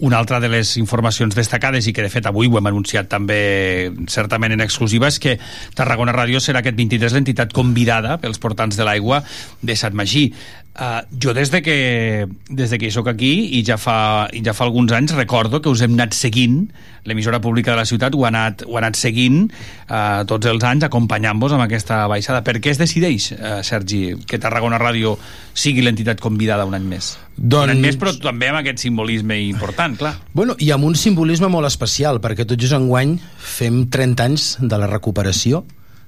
Una 0.06 0.19
altra 0.22 0.40
de 0.40 0.49
les 0.52 0.76
informacions 0.77 1.34
destacades, 1.36 1.88
i 1.90 1.94
que 1.94 2.06
de 2.06 2.11
fet 2.14 2.27
avui 2.30 2.48
ho 2.48 2.60
hem 2.60 2.69
anunciat 2.69 3.10
també 3.10 3.91
certament 4.11 4.53
en 4.53 4.61
exclusiva, 4.61 5.10
és 5.10 5.18
que 5.19 5.40
Tarragona 5.76 6.14
Ràdio 6.14 6.40
serà 6.40 6.61
aquest 6.61 6.77
23 6.77 7.18
l'entitat 7.18 7.56
convidada 7.56 8.19
pels 8.22 8.38
portants 8.38 8.77
de 8.77 8.86
l'aigua 8.86 9.23
de 9.61 9.76
Sant 9.76 9.98
Magí. 9.98 10.30
Uh, 10.76 11.00
jo 11.24 11.32
des 11.32 11.48
de 11.54 11.62
que, 11.64 12.28
des 12.50 12.70
de 12.70 12.78
que 12.78 12.90
soc 12.92 13.08
aquí 13.08 13.30
i 13.56 13.62
ja, 13.64 13.78
fa, 13.80 14.28
i 14.36 14.42
ja 14.44 14.52
fa 14.52 14.66
alguns 14.66 14.92
anys 14.92 15.14
recordo 15.16 15.62
que 15.64 15.72
us 15.72 15.80
hem 15.86 15.94
anat 15.96 16.12
seguint 16.12 16.66
l'emissora 17.08 17.40
pública 17.40 17.72
de 17.72 17.78
la 17.80 17.86
ciutat 17.88 18.12
ho 18.12 18.26
ha 18.26 18.28
anat, 18.28 18.66
ho 18.68 18.76
ha 18.76 18.82
anat 18.82 19.00
seguint 19.00 19.46
uh, 19.46 20.26
tots 20.28 20.50
els 20.52 20.66
anys 20.68 20.84
acompanyant-vos 20.84 21.56
amb 21.56 21.64
aquesta 21.64 22.02
baixada 22.12 22.42
per 22.44 22.58
què 22.60 22.74
es 22.74 22.82
decideix, 22.82 23.30
uh, 23.38 23.62
Sergi 23.64 24.18
que 24.28 24.42
Tarragona 24.44 24.76
Ràdio 24.82 25.14
sigui 25.56 25.86
l'entitat 25.86 26.20
convidada 26.20 26.68
un 26.68 26.76
any 26.76 26.92
més? 26.92 27.14
Doncs- 27.38 27.70
un 27.70 27.76
any 27.78 27.86
més 27.88 28.02
però 28.02 28.12
també 28.20 28.52
amb 28.52 28.60
aquest 28.60 28.84
simbolisme 28.84 29.40
important, 29.46 29.96
clar 29.96 30.18
Bueno, 30.36 30.60
i 30.60 30.74
amb 30.76 30.92
un 30.92 31.00
simbolisme 31.00 31.48
molt 31.48 31.72
especial, 31.72 32.20
perquè 32.20 32.44
tot 32.44 32.60
just 32.60 32.76
enguany 32.76 33.16
fem 33.40 33.86
30 33.88 34.28
anys 34.28 34.52
de 34.60 34.84
la 34.84 34.92
recuperació 34.92 35.64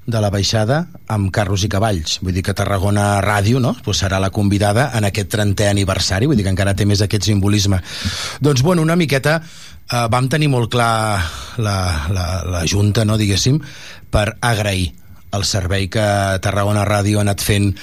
de 0.08 0.22
la 0.24 0.32
baixada 0.32 0.86
amb 1.12 1.30
carros 1.36 1.66
i 1.68 1.70
cavalls. 1.70 2.18
Vull 2.24 2.36
dir 2.38 2.44
que 2.48 2.56
Tarragona 2.56 3.20
Ràdio 3.24 3.60
no? 3.60 3.76
pues 3.84 4.00
serà 4.04 4.22
la 4.24 4.32
convidada 4.32 4.90
en 4.98 5.06
aquest 5.08 5.34
30è 5.36 5.68
aniversari, 5.70 6.30
vull 6.32 6.40
dir 6.40 6.48
que 6.48 6.54
encara 6.56 6.76
té 6.76 6.88
més 6.88 7.04
aquest 7.04 7.28
simbolisme. 7.28 7.82
Doncs, 8.40 8.64
bueno, 8.64 8.82
una 8.88 8.96
miqueta 8.96 9.42
eh, 9.42 10.06
vam 10.10 10.30
tenir 10.32 10.48
molt 10.54 10.72
clar 10.72 11.20
la, 11.60 11.78
la, 12.16 12.28
la 12.48 12.64
Junta, 12.70 13.06
no, 13.06 13.20
diguéssim, 13.20 13.60
per 14.10 14.32
agrair 14.40 14.94
el 15.36 15.44
servei 15.44 15.88
que 15.92 16.04
Tarragona 16.42 16.86
Ràdio 16.88 17.20
ha 17.20 17.24
anat 17.26 17.42
fent, 17.44 17.74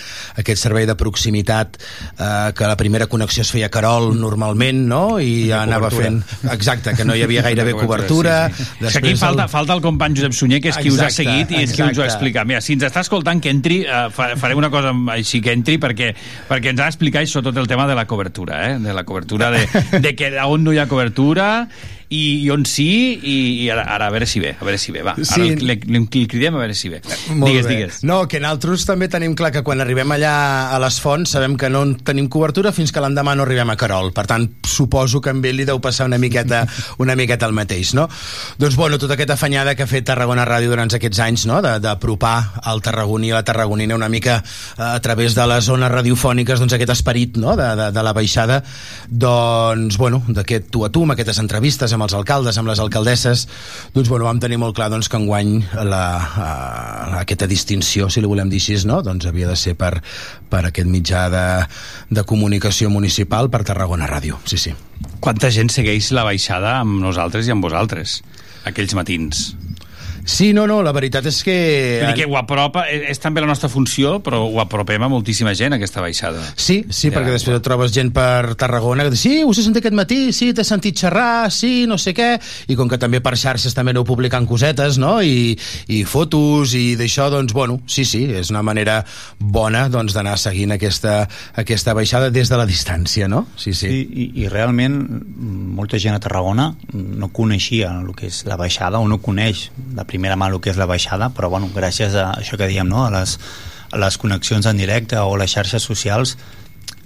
aquest 0.40 0.62
servei 0.62 0.86
de 0.88 0.94
proximitat, 0.96 1.76
eh, 2.18 2.52
que 2.56 2.66
la 2.70 2.76
primera 2.80 3.06
connexió 3.06 3.42
es 3.44 3.50
feia 3.52 3.66
a 3.66 3.72
Carol 3.74 4.14
normalment, 4.18 4.80
no? 4.88 5.18
I 5.20 5.48
De 5.48 5.54
anava 5.58 5.90
cobertura. 5.90 6.22
fent... 6.24 6.52
Exacte, 6.54 6.94
que 6.96 7.04
no 7.04 7.14
hi 7.14 7.22
havia 7.22 7.42
gairebé 7.44 7.74
cobertura. 7.82 8.50
Sí, 8.54 8.64
sí. 8.88 8.98
Aquí 8.98 9.14
falta, 9.20 9.46
falta 9.48 9.74
el 9.76 9.82
company 9.84 10.16
Josep 10.16 10.32
Sunyer, 10.32 10.60
que 10.64 10.72
és 10.72 10.78
qui 10.80 10.90
us 10.90 11.00
ha 11.00 11.10
Exacte, 11.10 11.22
seguit 11.30 11.52
i 11.52 11.62
és 11.64 11.72
qui 11.72 11.82
us 11.82 11.88
ho 11.88 11.90
exacte. 11.92 12.10
explica. 12.14 12.44
Mira, 12.48 12.60
si 12.64 12.74
ens 12.78 12.86
està 12.88 13.04
escoltant, 13.04 13.42
que 13.44 13.52
entri, 13.52 13.82
eh, 13.84 14.06
fa- 14.14 14.34
faré 14.40 14.56
una 14.56 14.70
cosa 14.72 14.94
així 15.14 15.42
que 15.44 15.52
entri, 15.52 15.76
perquè, 15.78 16.14
perquè 16.48 16.72
ens 16.72 16.80
ha 16.80 16.88
d'explicar 16.88 17.22
això 17.26 17.42
tot 17.44 17.56
el 17.60 17.68
tema 17.68 17.86
de 17.86 17.94
la 17.94 18.06
cobertura, 18.06 18.62
eh? 18.72 18.78
de 18.78 18.94
la 18.96 19.04
cobertura, 19.04 19.50
de, 19.52 19.66
de 20.00 20.14
que 20.16 20.32
on 20.44 20.64
no 20.64 20.72
hi 20.72 20.78
ha 20.80 20.88
cobertura 20.88 21.68
i, 22.14 22.22
i 22.44 22.50
on 22.54 22.64
sí, 22.68 22.86
i, 23.18 23.36
i 23.64 23.68
ara, 23.72 23.84
ara 23.96 24.08
a 24.08 24.14
veure 24.14 24.26
si 24.30 24.40
ve, 24.42 24.54
a 24.54 24.64
veure 24.66 24.78
si 24.80 24.92
ve, 24.94 25.02
va. 25.06 25.16
Ara 25.18 25.24
Sí. 25.26 25.40
li, 25.42 25.56
li, 25.66 25.76
li, 25.88 26.02
li 26.04 26.24
cridem 26.30 26.54
a 26.56 26.62
veure 26.62 26.76
si 26.78 26.90
ve. 26.92 27.00
Molt 27.34 27.50
digues, 27.50 27.66
bé. 27.66 27.74
digues. 27.74 28.00
No, 28.06 28.22
que 28.30 28.40
nosaltres 28.42 28.86
també 28.86 29.08
tenim 29.12 29.34
clar 29.38 29.50
que 29.54 29.64
quan 29.66 29.82
arribem 29.82 30.14
allà 30.14 30.34
a 30.74 30.78
les 30.82 31.00
fonts 31.02 31.34
sabem 31.34 31.56
que 31.60 31.70
no 31.72 31.82
en 31.86 31.96
tenim 32.06 32.28
cobertura 32.32 32.72
fins 32.76 32.92
que 32.94 33.02
l'endemà 33.02 33.34
no 33.36 33.46
arribem 33.46 33.72
a 33.72 33.76
Carol. 33.80 34.12
Per 34.14 34.26
tant, 34.30 34.46
suposo 34.68 35.20
que 35.24 35.32
amb 35.34 35.44
ell 35.48 35.58
li 35.58 35.66
deu 35.68 35.80
passar 35.82 36.06
una 36.06 36.18
miqueta, 36.22 36.64
una 37.02 37.16
miqueta 37.18 37.48
el 37.50 37.56
mateix, 37.56 37.94
no? 37.98 38.06
Doncs, 38.58 38.76
bueno, 38.78 38.98
tota 39.02 39.16
aquesta 39.18 39.34
afanyada 39.38 39.74
que 39.74 39.84
ha 39.86 39.90
fet 39.90 40.06
Tarragona 40.08 40.46
Ràdio 40.46 40.70
durant 40.72 40.92
aquests 40.94 41.22
anys, 41.24 41.46
no?, 41.50 41.60
d'apropar 41.64 42.36
al 42.68 42.82
tarragoní 42.84 43.30
i 43.30 43.34
la 43.34 43.42
tarragonina 43.46 43.96
una 43.96 44.08
mica 44.12 44.38
eh, 44.42 44.82
a 44.84 45.00
través 45.02 45.34
de 45.34 45.46
les 45.50 45.64
zones 45.66 45.90
radiofòniques, 45.90 46.60
doncs 46.60 46.76
aquest 46.76 46.92
esperit, 46.94 47.38
no?, 47.40 47.56
de, 47.58 47.70
de, 47.80 47.90
de 47.96 48.04
la 48.04 48.12
baixada, 48.16 48.60
doncs, 49.10 49.96
bueno, 49.98 50.22
d'aquest 50.28 50.70
tu 50.70 50.84
a 50.84 50.90
tu, 50.92 51.02
amb 51.04 51.14
aquestes 51.16 51.38
entrevistes 51.42 51.92
amb 51.94 52.03
els 52.04 52.14
alcaldes, 52.16 52.58
amb 52.60 52.70
les 52.70 52.80
alcaldesses, 52.82 53.46
doncs, 53.94 54.08
bueno, 54.08 54.28
vam 54.28 54.40
tenir 54.42 54.58
molt 54.62 54.76
clar 54.76 54.90
doncs, 54.92 55.08
que 55.10 55.20
enguany 55.20 55.56
la, 55.88 56.04
uh, 56.20 57.18
aquesta 57.20 57.48
distinció, 57.50 58.08
si 58.10 58.22
li 58.22 58.30
volem 58.30 58.52
dir 58.52 58.62
així, 58.62 58.78
no? 58.88 59.00
doncs 59.04 59.28
havia 59.30 59.50
de 59.50 59.56
ser 59.58 59.76
per, 59.80 59.96
per 60.50 60.64
aquest 60.68 60.90
mitjà 60.90 61.26
de, 61.32 61.46
de 62.14 62.26
comunicació 62.28 62.90
municipal 62.92 63.50
per 63.50 63.64
Tarragona 63.66 64.08
Ràdio, 64.10 64.40
sí, 64.48 64.60
sí. 64.60 64.74
Quanta 65.24 65.50
gent 65.52 65.70
segueix 65.72 66.10
la 66.14 66.24
baixada 66.26 66.78
amb 66.82 67.00
nosaltres 67.02 67.48
i 67.48 67.54
amb 67.54 67.64
vosaltres, 67.64 68.20
aquells 68.68 68.96
matins? 68.96 69.48
Sí, 70.24 70.52
no, 70.56 70.66
no, 70.66 70.80
la 70.84 70.92
veritat 70.96 71.26
és 71.28 71.40
que... 71.44 71.56
Vull 72.00 72.14
dir 72.14 72.24
que 72.24 72.28
ho 72.30 72.36
apropa, 72.40 72.86
és, 72.90 73.04
és 73.12 73.20
també 73.20 73.42
la 73.44 73.48
nostra 73.50 73.68
funció, 73.72 74.16
però 74.24 74.42
ho 74.48 74.60
apropem 74.62 75.04
a 75.04 75.10
moltíssima 75.12 75.52
gent, 75.56 75.76
aquesta 75.76 76.02
baixada. 76.04 76.42
Sí, 76.56 76.82
sí, 76.88 77.10
Ja, 77.10 77.18
perquè 77.18 77.34
després 77.34 77.58
et 77.58 77.64
trobes 77.64 77.92
gent 77.94 78.10
per 78.14 78.56
Tarragona 78.60 79.04
que 79.04 79.12
diu, 79.12 79.20
sí, 79.20 79.34
us 79.44 79.60
he 79.60 79.66
sentit 79.66 79.84
aquest 79.84 79.98
matí, 79.98 80.20
sí, 80.36 80.52
t'he 80.56 80.64
sentit 80.66 81.04
xerrar, 81.04 81.50
sí, 81.52 81.84
no 81.90 81.98
sé 82.00 82.14
què, 82.16 82.30
i 82.72 82.78
com 82.78 82.88
que 82.90 82.98
també 83.00 83.20
per 83.24 83.34
xarxes 83.40 83.76
també 83.76 83.94
aneu 83.94 84.06
publicant 84.08 84.48
cosetes, 84.48 84.98
no?, 85.02 85.18
i, 85.22 85.52
i 85.92 86.02
fotos 86.08 86.74
i 86.78 86.94
d'això, 86.98 87.28
doncs, 87.32 87.52
bueno, 87.56 87.80
sí, 87.90 88.06
sí, 88.08 88.24
és 88.32 88.52
una 88.54 88.64
manera 88.64 89.02
bona 89.38 89.86
doncs 89.92 90.16
d'anar 90.16 90.38
seguint 90.40 90.74
aquesta, 90.74 91.24
aquesta 91.60 91.94
baixada 91.96 92.30
des 92.34 92.48
de 92.50 92.60
la 92.60 92.66
distància, 92.68 93.28
no? 93.28 93.44
Sí, 93.60 93.74
sí. 93.76 93.90
I, 93.92 94.02
i, 94.24 94.28
i 94.44 94.48
realment 94.52 94.96
molta 95.76 96.00
gent 96.00 96.16
a 96.16 96.22
Tarragona 96.22 96.70
no 96.94 97.30
coneixia 97.34 97.92
el 98.00 98.12
que 98.16 98.28
és 98.30 98.42
la 98.48 98.58
baixada 98.60 99.00
o 99.02 99.08
no 99.10 99.20
coneix 99.22 99.68
de 99.76 100.04
primera 100.14 100.38
mà 100.38 100.48
el 100.52 100.60
que 100.62 100.70
és 100.72 100.80
la 100.80 100.88
baixada 100.90 101.32
però 101.34 101.50
bueno, 101.52 101.70
gràcies 101.74 102.14
a 102.14 102.30
això 102.38 102.60
que 102.60 102.70
diem 102.70 102.88
no? 102.88 103.04
a, 103.08 103.10
les, 103.18 103.38
a 103.90 104.00
les 104.00 104.18
connexions 104.22 104.70
en 104.70 104.78
directe 104.78 105.18
o 105.18 105.34
les 105.40 105.52
xarxes 105.58 105.82
socials 105.82 106.38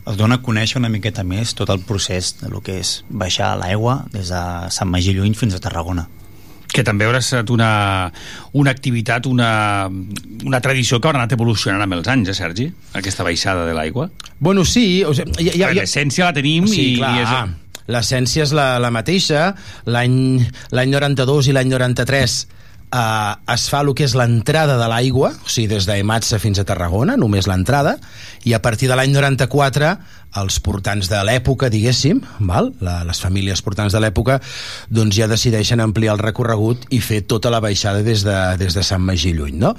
es 0.09 0.17
dona 0.17 0.39
a 0.39 0.45
conèixer 0.45 0.79
una 0.81 0.93
miqueta 0.93 1.25
més 1.25 1.57
tot 1.57 1.73
el 1.73 1.83
procés 1.89 2.37
de 2.43 2.53
lo 2.53 2.63
que 2.65 2.79
és 2.85 3.03
baixar 3.09 3.55
l'aigua 3.61 4.03
des 4.13 4.33
de 4.33 4.45
Sant 4.75 4.93
Magí 4.93 5.17
Lluny 5.17 5.37
fins 5.37 5.57
a 5.57 5.65
Tarragona 5.65 6.09
que 6.69 6.85
també 6.85 7.07
haurà 7.09 7.21
estat 7.23 7.51
una, 7.51 7.71
una 8.61 8.73
activitat, 8.75 9.27
una, 9.27 9.89
una 10.45 10.61
tradició 10.65 11.01
que 11.01 11.09
haurà 11.09 11.23
anat 11.23 11.33
evolucionant 11.39 11.85
amb 11.85 11.97
els 11.97 12.11
anys, 12.13 12.33
eh, 12.33 12.37
Sergi? 12.37 12.69
Aquesta 12.99 13.25
baixada 13.27 13.65
de 13.67 13.73
l'aigua. 13.77 14.11
Bueno, 14.39 14.67
sí, 14.69 15.03
o 15.05 15.15
sigui, 15.17 15.33
ja, 15.39 15.55
ja, 15.55 15.63
ja... 15.65 15.73
l'essència 15.81 16.29
la 16.29 16.37
tenim 16.37 16.69
sí, 16.69 16.93
i, 16.93 16.99
clar, 17.01 17.15
i 17.17 17.25
és... 17.25 17.57
l'essència 17.89 18.45
és 18.45 18.53
la, 18.57 18.69
la 18.85 18.93
mateixa 18.95 19.55
l'any 19.89 20.19
l'any 20.77 20.93
92 20.93 21.49
i 21.49 21.57
l'any 21.57 21.73
93 21.73 22.39
eh, 22.93 23.35
es 23.55 23.69
fa 23.71 23.83
el 23.85 23.93
que 23.97 24.07
és 24.07 24.15
l'entrada 24.19 24.79
de 24.81 24.89
l'aigua 24.91 25.33
o 25.35 25.51
sigui, 25.51 25.69
des 25.75 25.89
d'Ematsa 25.89 26.41
fins 26.43 26.61
a 26.61 26.67
Tarragona 26.69 27.17
només 27.21 27.49
l'entrada 27.51 27.97
i 28.49 28.55
a 28.55 28.63
partir 28.65 28.89
de 28.91 28.99
l'any 28.99 29.13
94 29.15 29.97
els 30.37 30.59
portants 30.61 31.09
de 31.09 31.19
l'època, 31.25 31.71
diguéssim, 31.73 32.21
val? 32.49 32.71
La, 32.85 33.01
les 33.09 33.21
famílies 33.23 33.63
portants 33.65 33.95
de 33.95 34.01
l'època, 34.03 34.39
doncs 34.93 35.17
ja 35.17 35.29
decideixen 35.31 35.81
ampliar 35.81 36.15
el 36.17 36.23
recorregut 36.23 36.85
i 36.95 37.01
fer 37.05 37.23
tota 37.31 37.51
la 37.53 37.63
baixada 37.65 38.03
des 38.05 38.25
de, 38.27 38.37
des 38.61 38.77
de 38.77 38.85
Sant 38.85 39.03
Magí 39.05 39.33
lluny, 39.37 39.57
no? 39.61 39.75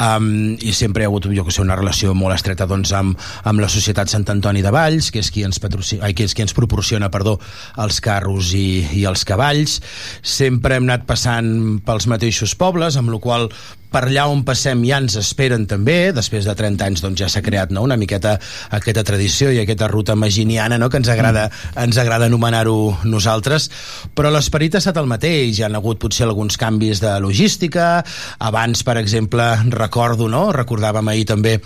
Um, 0.00 0.56
I 0.56 0.72
sempre 0.76 1.04
hi 1.04 1.06
ha 1.06 1.12
hagut, 1.12 1.28
jo 1.36 1.44
que 1.44 1.54
sé, 1.54 1.62
una 1.62 1.76
relació 1.78 2.14
molt 2.16 2.36
estreta 2.36 2.66
doncs, 2.70 2.94
amb, 2.96 3.20
amb 3.44 3.62
la 3.62 3.68
Societat 3.72 4.10
Sant 4.12 4.26
Antoni 4.32 4.64
de 4.64 4.72
Valls, 4.72 5.10
que 5.12 5.20
és 5.22 5.30
qui 5.32 5.44
ens, 5.46 5.60
patroci... 5.62 6.00
Ai, 6.02 6.16
que 6.16 6.26
és 6.28 6.34
qui 6.34 6.44
ens 6.46 6.56
proporciona 6.56 7.12
perdó, 7.12 7.36
els 7.82 8.00
carros 8.04 8.54
i, 8.56 8.82
i 8.96 9.04
els 9.08 9.26
cavalls. 9.28 9.78
Sempre 10.22 10.78
hem 10.78 10.88
anat 10.88 11.06
passant 11.08 11.52
pels 11.86 12.08
mateixos 12.10 12.56
pobles, 12.58 12.96
amb 12.96 13.12
la 13.12 13.20
qual 13.22 13.50
per 13.92 14.06
allà 14.08 14.24
on 14.32 14.42
passem 14.48 14.82
ja 14.88 14.98
ens 15.02 15.18
esperen 15.20 15.66
també, 15.68 16.12
després 16.16 16.46
de 16.48 16.54
30 16.56 16.88
anys 16.88 17.04
doncs 17.04 17.20
ja 17.20 17.28
s'ha 17.30 17.42
creat 17.44 17.72
no? 17.74 17.84
una 17.84 17.98
miqueta 18.00 18.38
aquesta 18.72 19.04
tradició 19.06 19.52
i 19.52 19.60
aquesta 19.62 19.88
ruta 19.92 20.16
maginiana 20.16 20.78
no? 20.80 20.88
que 20.90 21.00
ens 21.02 21.10
agrada, 21.12 21.48
ens 21.76 21.98
agrada 22.00 22.30
anomenar-ho 22.30 23.04
nosaltres, 23.04 23.68
però 24.16 24.32
l'esperit 24.32 24.76
ha 24.76 24.82
estat 24.82 24.98
el 25.00 25.10
mateix, 25.10 25.58
hi 25.58 25.66
ha 25.66 25.70
hagut 25.72 26.00
potser 26.02 26.26
alguns 26.26 26.56
canvis 26.60 27.02
de 27.04 27.12
logística, 27.20 28.02
abans 28.40 28.84
per 28.86 28.96
exemple 29.02 29.48
recordo, 29.70 30.28
no? 30.32 30.48
recordàvem 30.56 31.12
ahir 31.12 31.28
també 31.28 31.58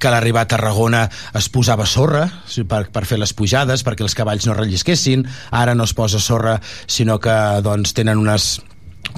que 0.00 0.10
l'arribar 0.12 0.46
a 0.46 0.48
Tarragona 0.48 1.04
es 1.36 1.50
posava 1.52 1.84
sorra 1.86 2.24
per, 2.68 2.86
per 2.92 3.04
fer 3.08 3.20
les 3.20 3.34
pujades, 3.36 3.84
perquè 3.84 4.06
els 4.06 4.16
cavalls 4.16 4.48
no 4.48 4.56
rellisquessin, 4.56 5.26
ara 5.50 5.76
no 5.76 5.84
es 5.88 5.94
posa 5.96 6.20
sorra 6.20 6.56
sinó 6.86 7.20
que 7.20 7.36
doncs 7.64 7.92
tenen 7.96 8.20
unes 8.20 8.58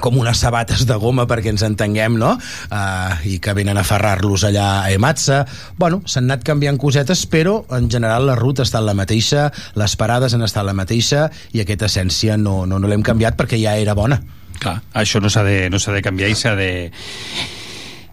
com 0.03 0.17
unes 0.19 0.39
sabates 0.41 0.85
de 0.89 0.95
goma 0.99 1.25
perquè 1.29 1.51
ens 1.53 1.63
entenguem, 1.65 2.17
no? 2.19 2.33
Uh, 2.67 3.15
I 3.29 3.37
que 3.43 3.53
venen 3.55 3.79
a 3.79 3.85
ferrar-los 3.87 4.43
allà 4.49 4.67
a 4.83 4.91
Ematsa. 4.91 5.43
Bueno, 5.79 6.01
s'han 6.05 6.27
anat 6.27 6.43
canviant 6.47 6.79
cosetes, 6.81 7.25
però 7.29 7.61
en 7.77 7.89
general 7.91 8.27
la 8.27 8.37
ruta 8.39 8.63
ha 8.63 8.67
estat 8.67 8.83
la 8.83 8.97
mateixa, 8.97 9.49
les 9.79 9.97
parades 9.99 10.35
han 10.35 10.43
estat 10.43 10.67
la 10.67 10.75
mateixa 10.75 11.29
i 11.53 11.63
aquesta 11.63 11.91
essència 11.91 12.37
no, 12.37 12.63
no, 12.67 12.79
no 12.79 12.91
l'hem 12.91 13.05
canviat 13.05 13.39
perquè 13.39 13.59
ja 13.61 13.77
era 13.79 13.95
bona. 13.95 14.19
Clar, 14.59 14.79
això 14.99 15.19
no 15.23 15.31
s'ha 15.33 15.43
de, 15.47 15.57
no 15.71 15.79
de 15.81 16.05
canviar 16.05 16.29
i 16.31 16.37
s'ha 16.37 16.55
de 16.55 16.71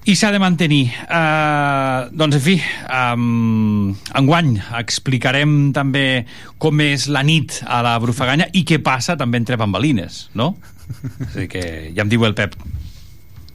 i 0.09 0.15
s'ha 0.17 0.31
de 0.33 0.41
mantenir. 0.41 0.87
Uh, 1.05 2.09
doncs, 2.17 2.39
en 2.39 2.43
fi, 2.43 2.57
um, 2.89 3.93
enguany 4.17 4.55
explicarem 4.81 5.73
també 5.77 6.25
com 6.59 6.81
és 6.83 7.07
la 7.13 7.23
nit 7.27 7.61
a 7.67 7.83
la 7.85 7.99
Brufaganya 8.01 8.49
i 8.57 8.65
què 8.67 8.81
passa 8.83 9.19
també 9.21 9.39
entre 9.43 9.61
bambalines, 9.61 10.29
no? 10.35 10.55
És 11.29 11.37
a 11.37 11.39
dir, 11.41 11.49
que 11.53 11.63
ja 11.97 12.03
em 12.05 12.09
diu 12.13 12.25
el 12.27 12.35
Pep 12.39 12.55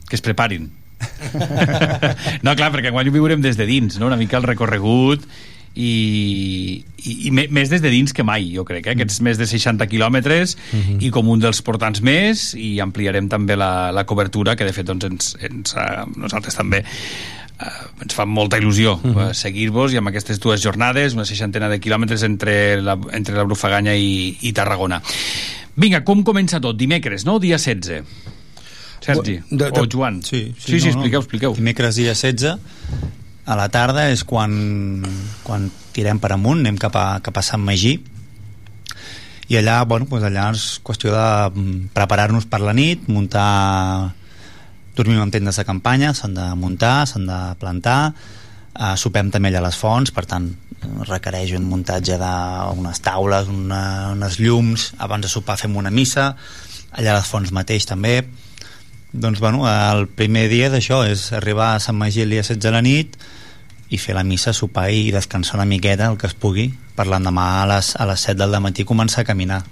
que 0.08 0.14
es 0.16 0.22
preparin. 0.22 0.70
no, 2.46 2.54
clar, 2.56 2.70
perquè 2.72 2.88
enguany 2.92 3.10
ho 3.10 3.14
viurem 3.14 3.42
des 3.44 3.58
de 3.58 3.66
dins, 3.68 3.98
no? 4.00 4.06
una 4.08 4.16
mica 4.16 4.38
el 4.38 4.46
recorregut 4.46 5.24
i, 5.76 6.84
i, 7.04 7.12
i 7.28 7.30
més 7.34 7.68
des 7.68 7.82
de 7.84 7.90
dins 7.92 8.14
que 8.16 8.24
mai, 8.24 8.46
jo 8.54 8.64
crec, 8.64 8.86
eh? 8.88 8.94
aquests 8.96 9.18
més 9.26 9.36
de 9.36 9.44
60 9.50 9.84
quilòmetres 9.90 10.56
Mhm. 10.72 10.96
i 11.04 11.10
com 11.12 11.28
un 11.28 11.42
dels 11.42 11.60
portants 11.66 12.00
més 12.00 12.54
i 12.56 12.78
ampliarem 12.80 13.28
també 13.28 13.58
la, 13.60 13.90
la 13.92 14.06
cobertura 14.08 14.56
que 14.56 14.64
de 14.64 14.72
fet 14.72 14.86
doncs, 14.88 15.04
ens, 15.10 15.36
ens, 15.50 15.74
uh, 15.76 16.06
nosaltres 16.16 16.56
també 16.56 16.80
uh, 16.80 17.84
ens 18.06 18.14
fa 18.16 18.24
molta 18.24 18.56
il·lusió 18.62 18.96
uh, 18.96 19.04
Mhm. 19.04 19.34
seguir-vos 19.36 19.92
i 19.92 20.00
amb 20.00 20.08
aquestes 20.08 20.40
dues 20.40 20.62
jornades 20.64 21.12
una 21.18 21.26
seixantena 21.28 21.68
de 21.68 21.80
quilòmetres 21.80 22.22
entre 22.24 22.80
la, 22.80 22.96
entre 23.12 23.36
la 23.36 23.44
Brufaganya 23.44 23.94
i, 23.94 24.36
i 24.40 24.52
Tarragona 24.56 25.02
Vinga, 25.76 26.00
com 26.04 26.22
comença 26.24 26.60
tot? 26.62 26.76
Dimecres, 26.78 27.24
no? 27.28 27.38
Dia 27.42 27.58
16 27.58 28.02
Sergi, 29.04 29.40
De- 29.50 29.70
de- 29.70 29.80
o 29.80 29.86
Joan. 29.86 30.22
Sí, 30.24 30.54
sí, 30.58 30.80
sí, 30.80 30.88
expliqueu, 30.88 31.20
expliqueu. 31.20 31.54
Dimecres 31.54 31.94
dia 32.00 32.14
16 32.14 32.56
a 33.46 33.54
la 33.54 33.68
tarda 33.70 34.08
és 34.10 34.24
quan, 34.26 35.04
quan 35.44 35.68
tirem 35.94 36.18
per 36.18 36.32
amunt, 36.34 36.64
anem 36.64 36.78
cap 36.80 36.96
a, 36.98 37.04
cap 37.22 37.36
a 37.38 37.42
Sant 37.46 37.62
Magí. 37.62 38.00
I 39.46 39.60
allà, 39.60 39.84
bueno, 39.86 40.08
doncs 40.10 40.24
allà 40.26 40.48
és 40.56 40.64
qüestió 40.82 41.12
de 41.14 41.26
mm, 41.52 41.92
preparar-nos 41.94 42.48
per 42.50 42.58
la 42.64 42.72
nit, 42.74 43.04
muntar 43.06 44.10
dormim 44.96 45.20
en 45.22 45.30
tendes 45.30 45.60
de 45.60 45.64
campanya, 45.68 46.10
s'han 46.16 46.34
de 46.34 46.48
muntar, 46.58 47.04
s'han 47.06 47.28
de 47.28 47.38
plantar 47.60 48.00
eh, 48.10 48.94
sopem 48.98 49.30
també 49.30 49.52
allà 49.52 49.60
a 49.62 49.66
les 49.68 49.76
fonts 49.78 50.10
per 50.10 50.24
tant 50.26 50.48
requereix 51.08 51.54
un 51.56 51.66
muntatge 51.70 52.18
d'unes 52.20 53.00
taules, 53.04 53.48
una, 53.48 54.12
unes 54.14 54.40
llums 54.40 54.92
abans 54.98 55.24
de 55.24 55.30
sopar 55.30 55.58
fem 55.60 55.76
una 55.76 55.90
missa 55.90 56.34
allà 56.92 57.14
a 57.14 57.18
les 57.20 57.30
fonts 57.30 57.52
mateix 57.52 57.86
també 57.88 58.20
doncs 59.12 59.40
bueno, 59.40 59.64
el 59.68 60.06
primer 60.08 60.46
dia 60.52 60.68
d'això 60.70 61.02
és 61.08 61.30
arribar 61.36 61.74
a 61.74 61.80
Sant 61.80 61.96
Magí 61.96 62.22
el 62.22 62.34
dia 62.34 62.44
16 62.44 62.60
de 62.62 62.72
la 62.74 62.82
nit 62.84 63.16
i 63.88 63.98
fer 64.02 64.16
la 64.16 64.26
missa, 64.26 64.52
sopar 64.52 64.90
i 64.90 65.12
descansar 65.14 65.56
una 65.60 65.68
miqueta 65.68 66.10
el 66.10 66.18
que 66.18 66.26
es 66.28 66.34
pugui 66.34 66.68
per 66.96 67.06
l'endemà 67.06 67.46
a 67.62 67.66
les, 67.70 67.94
a 67.96 68.06
les 68.10 68.26
7 68.28 68.38
del 68.42 68.60
matí 68.60 68.84
començar 68.84 69.22
a 69.22 69.28
caminar 69.28 69.62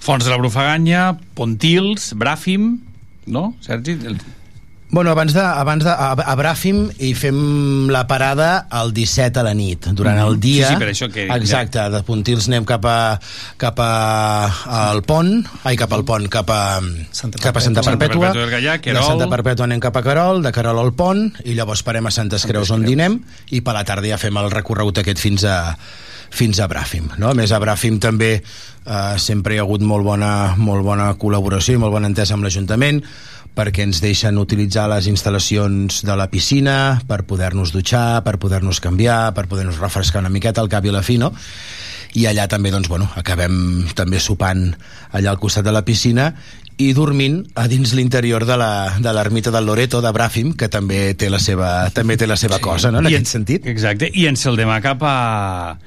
Fons 0.00 0.24
de 0.24 0.30
la 0.32 0.38
Brufaganya, 0.40 1.18
Pontils, 1.36 2.14
Bràfim, 2.18 2.80
no, 3.30 3.50
Sergi? 3.62 3.94
El... 4.08 4.16
Bueno, 4.92 5.12
abans 5.12 5.32
de, 5.34 5.40
abans 5.40 5.84
de, 5.84 5.90
a, 5.90 6.10
a 6.18 6.34
Bràfim 6.34 6.88
hi 6.98 7.12
fem 7.14 7.36
la 7.94 8.00
parada 8.10 8.66
el 8.80 8.90
17 8.92 9.38
a 9.38 9.44
la 9.46 9.52
nit, 9.54 9.86
durant 9.94 10.18
Mhm. 10.18 10.26
el 10.26 10.40
dia. 10.40 10.66
Sí, 10.66 10.72
sí, 10.74 10.78
per 10.80 10.88
això 10.90 11.08
que- 11.12 11.28
Exacte, 11.30 11.78
de 11.90 12.02
Pontils 12.02 12.48
anem 12.48 12.64
cap 12.66 12.84
a, 12.84 13.20
cap 13.56 13.78
a, 13.78 14.50
al 14.90 15.02
pont, 15.06 15.46
ai, 15.62 15.76
cap 15.76 15.92
al 15.92 16.02
pont, 16.04 16.26
cap 16.28 16.50
a 16.50 16.80
Santa 17.12 17.38
cap 17.38 17.56
a 17.56 17.60
Santa 17.60 17.84
Santa 17.84 17.98
Perpètua. 17.98 18.32
Perpètua 18.32 18.40
del 18.40 18.50
Gallà, 18.50 18.80
de. 18.82 19.02
Santa 19.06 19.28
Perpètua 19.28 19.64
anem 19.64 19.78
cap 19.80 19.96
a 19.96 20.02
Carol, 20.02 20.42
de 20.42 20.50
Carol 20.50 20.78
al 20.82 20.92
pont, 20.92 21.36
i 21.44 21.54
llavors 21.54 21.84
parem 21.84 22.06
a 22.06 22.10
Santes 22.10 22.44
Creus 22.44 22.70
on 22.72 22.82
dinem, 22.82 23.20
i 23.50 23.60
per 23.60 23.74
la 23.74 23.84
tarda 23.84 24.08
ja 24.08 24.18
fem 24.18 24.36
el 24.36 24.50
recorregut 24.50 24.98
aquest 24.98 25.18
fins 25.20 25.44
a, 25.44 25.76
fins 26.30 26.58
a 26.58 26.66
Bràfim. 26.68 27.12
No? 27.16 27.30
A 27.30 27.34
més, 27.34 27.52
a 27.52 27.60
Bràfim 27.60 28.00
també 28.00 28.42
eh, 28.42 29.14
sempre 29.18 29.54
hi 29.54 29.58
ha 29.58 29.62
hagut 29.62 29.82
molt 29.82 30.02
bona, 30.04 30.56
molt 30.56 30.82
bona 30.82 31.14
col·laboració 31.14 31.74
i 31.74 31.78
molt 31.78 31.92
bona 31.92 32.08
entesa 32.10 32.34
amb 32.34 32.42
l'Ajuntament 32.42 33.04
perquè 33.56 33.82
ens 33.84 34.00
deixen 34.00 34.38
utilitzar 34.38 34.86
les 34.88 35.06
instal·lacions 35.10 36.02
de 36.06 36.16
la 36.16 36.28
piscina 36.30 37.00
per 37.08 37.24
poder-nos 37.28 37.72
dutxar, 37.74 38.22
per 38.24 38.38
poder-nos 38.38 38.80
canviar, 38.80 39.34
per 39.34 39.46
poder-nos 39.50 39.78
refrescar 39.82 40.22
una 40.22 40.30
miqueta 40.32 40.60
al 40.62 40.68
cap 40.72 40.84
i 40.86 40.92
a 40.92 40.96
la 40.96 41.02
fi, 41.02 41.18
no? 41.18 41.32
i 42.14 42.24
allà 42.26 42.48
també 42.50 42.72
doncs, 42.74 42.88
bueno, 42.90 43.06
acabem 43.14 43.86
també 43.94 44.18
sopant 44.18 44.64
allà 45.14 45.30
al 45.30 45.38
costat 45.38 45.62
de 45.64 45.70
la 45.70 45.84
piscina 45.86 46.32
i 46.80 46.88
dormint 46.96 47.44
a 47.54 47.68
dins 47.70 47.92
l'interior 47.94 48.42
de 48.48 48.56
la- 48.58 48.96
de 48.98 49.12
l'ermita 49.12 49.52
del 49.54 49.66
Loreto 49.66 50.00
de 50.02 50.10
Bràfim 50.10 50.56
que 50.56 50.66
també 50.68 51.14
té 51.14 51.28
la 51.30 51.38
seva, 51.38 51.90
també 51.94 52.16
té 52.16 52.26
la 52.26 52.36
seva 52.36 52.56
sí. 52.56 52.62
cosa 52.62 52.90
no? 52.90 52.98
en 52.98 53.06
I 53.06 53.14
aquest 53.14 53.30
sentit 53.30 53.66
Exacte, 53.66 54.10
i 54.12 54.26
ens 54.26 54.42
el 54.46 54.56
demà 54.58 54.80
cap 54.82 55.02
a 55.06 55.78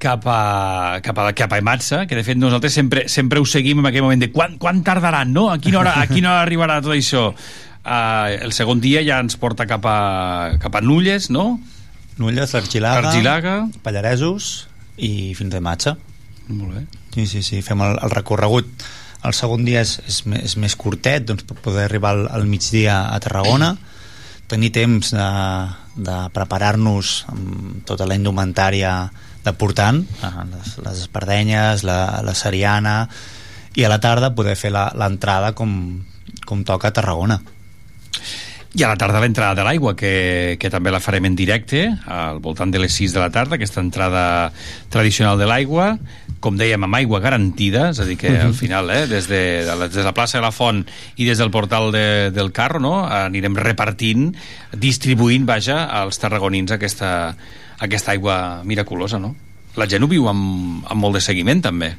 cap 0.00 0.24
a, 0.26 1.00
cap 1.04 1.18
a, 1.20 1.30
cap 1.36 1.52
a 1.52 1.58
Ematsa, 1.60 2.04
que 2.08 2.18
de 2.18 2.24
fet 2.26 2.38
nosaltres 2.40 2.74
sempre, 2.74 3.06
sempre 3.12 3.40
ho 3.40 3.46
seguim 3.46 3.82
en 3.82 3.90
aquell 3.90 4.06
moment 4.06 4.22
de 4.24 4.30
quan, 4.32 4.56
quan 4.58 4.82
tardaran, 4.86 5.34
no? 5.36 5.50
A 5.52 5.58
quina 5.62 5.82
hora, 5.82 5.98
a 6.00 6.08
quina 6.10 6.32
hora 6.32 6.46
arribarà 6.46 6.80
tot 6.82 6.96
això? 6.96 7.30
Uh, 7.80 8.36
el 8.44 8.52
segon 8.52 8.80
dia 8.80 9.00
ja 9.06 9.20
ens 9.22 9.38
porta 9.40 9.64
cap 9.68 9.86
a, 9.88 9.98
cap 10.60 10.74
a 10.76 10.82
Nulles, 10.84 11.30
no? 11.32 11.60
Nulles, 12.20 12.54
Argilaga, 12.54 13.08
Argilaga. 13.08 13.54
Pallaresos 13.84 14.66
i 15.00 15.32
fins 15.38 15.56
a 15.56 15.62
Matxa. 15.64 15.94
Molt 16.50 16.74
bé. 16.74 16.82
Sí, 17.14 17.26
sí, 17.26 17.44
sí, 17.46 17.62
fem 17.64 17.80
el, 17.84 17.96
el 18.02 18.12
recorregut. 18.12 18.68
El 19.24 19.36
segon 19.36 19.64
dia 19.64 19.82
és, 19.84 19.98
és, 20.08 20.20
és 20.40 20.56
més 20.60 20.76
curtet, 20.80 21.24
doncs 21.28 21.44
per 21.48 21.56
poder 21.60 21.86
arribar 21.86 22.14
al, 22.16 22.26
al 22.32 22.46
migdia 22.48 23.02
a 23.12 23.18
Tarragona, 23.20 23.74
tenir 24.50 24.72
temps 24.74 25.12
de, 25.14 25.26
de 25.96 26.16
preparar-nos 26.34 27.24
amb 27.30 27.82
tota 27.88 28.08
la 28.08 28.16
indumentària 28.18 28.94
de 29.50 29.56
portant, 29.58 30.00
les, 30.54 30.74
les 30.86 31.02
espardenyes, 31.04 31.84
la, 31.84 32.00
la 32.24 32.34
seriana, 32.38 33.08
i 33.76 33.84
a 33.86 33.90
la 33.92 34.00
tarda 34.02 34.32
poder 34.34 34.56
fer 34.58 34.72
la- 34.74 34.90
l'entrada 34.98 35.52
com, 35.58 35.72
com 36.46 36.64
toca 36.66 36.88
a 36.90 36.94
Tarragona. 36.96 37.40
I 38.70 38.84
a 38.86 38.88
la 38.92 38.94
tarda 38.94 39.18
l'entrada 39.18 39.56
de 39.58 39.64
l'aigua, 39.66 39.96
que, 39.98 40.56
que 40.62 40.68
també 40.70 40.92
la 40.94 41.00
farem 41.02 41.24
en 41.26 41.34
directe, 41.34 41.88
al 42.06 42.38
voltant 42.38 42.70
de 42.70 42.78
les 42.78 42.94
6 42.94 43.16
de 43.16 43.18
la 43.18 43.26
tarda, 43.34 43.56
aquesta 43.58 43.82
entrada 43.82 44.52
tradicional 44.94 45.40
de 45.40 45.48
l'aigua, 45.50 45.96
com 46.40 46.54
dèiem, 46.56 46.86
amb 46.86 46.94
aigua 47.00 47.18
garantida, 47.20 47.88
és 47.90 47.98
a 48.00 48.06
dir, 48.06 48.14
que 48.20 48.30
al 48.30 48.54
final, 48.54 48.88
eh, 48.94 49.08
des, 49.10 49.26
de, 49.28 49.40
des 49.66 49.96
de 49.98 50.04
la 50.06 50.14
plaça 50.14 50.38
de 50.38 50.44
la 50.46 50.52
Font 50.54 50.84
i 51.18 51.26
des 51.26 51.42
del 51.42 51.50
portal 51.50 51.90
de, 51.92 52.30
del 52.30 52.52
carro, 52.54 52.78
no?, 52.80 52.94
anirem 53.10 53.58
repartint, 53.58 54.30
distribuint, 54.78 55.44
vaja, 55.50 55.82
als 56.04 56.22
tarragonins 56.22 56.70
aquesta, 56.78 57.34
aquesta 57.80 58.12
aigua 58.12 58.62
miraculosa, 58.68 59.18
no? 59.18 59.34
La 59.80 59.86
gent 59.88 60.04
ho 60.04 60.08
viu 60.10 60.28
amb, 60.28 60.84
amb 60.84 61.00
molt 61.00 61.16
de 61.16 61.24
seguiment, 61.24 61.62
també. 61.64 61.94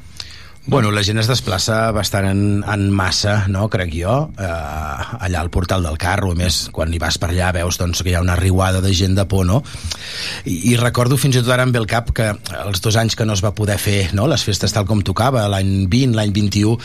Bueno, 0.64 0.92
la 0.94 1.02
gent 1.02 1.18
es 1.18 1.26
desplaça 1.26 1.90
bastant 1.90 2.28
en, 2.28 2.42
en 2.70 2.82
massa, 2.94 3.48
no, 3.50 3.64
crec 3.66 3.90
jo, 3.96 4.12
eh, 4.38 4.46
allà 4.46 5.40
al 5.40 5.48
portal 5.50 5.82
del 5.82 5.96
carro, 5.98 6.30
a 6.30 6.38
més, 6.38 6.68
quan 6.70 6.92
hi 6.94 7.00
vas 7.02 7.16
per 7.18 7.32
allà 7.32 7.48
veus 7.56 7.80
doncs, 7.80 8.04
que 8.06 8.12
hi 8.12 8.14
ha 8.14 8.20
una 8.22 8.36
riuada 8.38 8.78
de 8.80 8.92
gent 8.94 9.16
de 9.18 9.24
por, 9.26 9.42
no? 9.48 9.58
I, 10.46 10.54
I 10.70 10.76
recordo 10.78 11.18
fins 11.18 11.34
i 11.34 11.42
tot 11.42 11.50
ara 11.50 11.66
amb 11.66 11.74
el 11.80 11.88
cap 11.90 12.12
que 12.14 12.28
els 12.60 12.78
dos 12.84 12.94
anys 13.00 13.18
que 13.18 13.26
no 13.26 13.34
es 13.34 13.42
va 13.42 13.50
poder 13.58 13.74
fer 13.82 14.12
no, 14.14 14.28
les 14.30 14.44
festes 14.46 14.70
tal 14.70 14.86
com 14.86 15.02
tocava, 15.02 15.48
l'any 15.50 15.88
20, 15.90 16.14
l'any 16.20 16.30
21, 16.36 16.76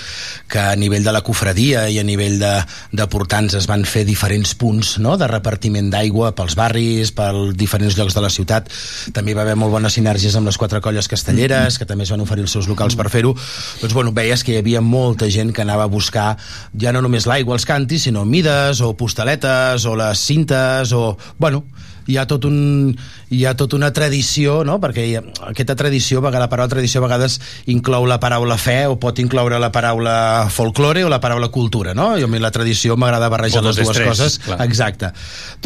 que 0.50 0.66
a 0.72 0.74
nivell 0.74 1.06
de 1.06 1.14
la 1.14 1.22
cofradia 1.22 1.86
i 1.94 2.02
a 2.02 2.08
nivell 2.08 2.42
de, 2.42 2.56
de 2.98 3.08
portants 3.14 3.60
es 3.62 3.70
van 3.70 3.86
fer 3.86 4.08
diferents 4.10 4.56
punts 4.58 4.96
no, 5.06 5.20
de 5.22 5.30
repartiment 5.30 5.94
d'aigua 5.94 6.34
pels 6.34 6.58
barris, 6.58 7.14
pels 7.14 7.54
diferents 7.54 8.02
llocs 8.02 8.18
de 8.18 8.26
la 8.26 8.34
ciutat. 8.34 8.74
També 9.14 9.38
va 9.38 9.46
haver 9.46 9.56
molt 9.62 9.78
bones 9.78 10.02
sinergies 10.02 10.34
amb 10.34 10.50
les 10.50 10.58
quatre 10.58 10.82
colles 10.82 11.14
castelleres, 11.14 11.78
que 11.78 11.86
també 11.86 12.10
es 12.10 12.16
van 12.18 12.26
oferir 12.26 12.50
els 12.50 12.58
seus 12.58 12.74
locals 12.74 12.98
per 12.98 13.12
fer-ho 13.14 13.38
doncs 13.82 13.94
bueno, 13.94 14.14
veies 14.16 14.44
que 14.44 14.56
hi 14.56 14.62
havia 14.62 14.82
molta 14.82 15.30
gent 15.34 15.54
que 15.54 15.64
anava 15.66 15.88
a 15.88 15.92
buscar 15.92 16.36
ja 16.80 16.94
no 16.96 17.02
només 17.06 17.28
l'aigua 17.30 17.58
als 17.58 17.68
cantis, 17.68 18.08
sinó 18.08 18.26
mides 18.26 18.82
o 18.82 18.94
postaletes 18.98 19.86
o 19.86 19.96
les 20.00 20.24
cintes 20.30 20.94
o... 20.94 21.18
Bueno, 21.38 21.66
hi 22.08 22.16
ha 22.18 22.26
tot 22.28 22.46
un, 22.48 22.96
hi 23.30 23.44
ha 23.46 23.54
tota 23.60 23.76
una 23.76 23.92
tradició, 23.94 24.62
no? 24.68 24.78
perquè 24.84 25.06
ha, 25.20 25.24
aquesta 25.52 25.76
tradició, 25.80 26.22
la 26.24 26.48
paraula 26.50 26.72
tradició 26.72 27.02
a 27.02 27.06
vegades 27.06 27.38
inclou 27.68 28.08
la 28.08 28.20
paraula 28.24 28.58
fe 28.62 28.80
o 28.88 28.96
pot 29.00 29.20
incloure 29.20 29.60
la 29.60 29.72
paraula 29.76 30.48
folklore 30.54 31.04
o 31.04 31.12
la 31.12 31.20
paraula 31.24 31.52
cultura, 31.52 31.94
no? 31.94 32.14
I 32.18 32.24
a 32.24 32.32
mi 32.32 32.40
la 32.40 32.52
tradició 32.56 32.96
m'agrada 32.98 33.30
barrejar 33.30 33.64
les 33.66 33.76
dues 33.76 33.92
tres, 33.92 34.08
coses. 34.08 34.40
clar. 34.40 34.62
Exacte. 34.64 35.12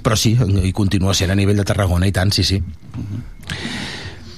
Però 0.02 0.18
sí, 0.18 0.34
i 0.66 0.74
continua 0.74 1.14
sent 1.18 1.32
a 1.32 1.38
nivell 1.38 1.62
de 1.62 1.68
Tarragona, 1.68 2.10
i 2.10 2.16
tant, 2.16 2.34
sí, 2.34 2.44
sí. 2.48 2.58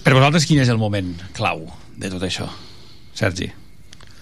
Per 0.03 0.11
vosaltres, 0.11 0.45
quin 0.49 0.59
és 0.59 0.69
el 0.69 0.81
moment 0.81 1.15
clau 1.37 1.63
de 1.95 2.11
tot 2.11 2.27
això, 2.27 2.49
Sergi? 3.13 3.49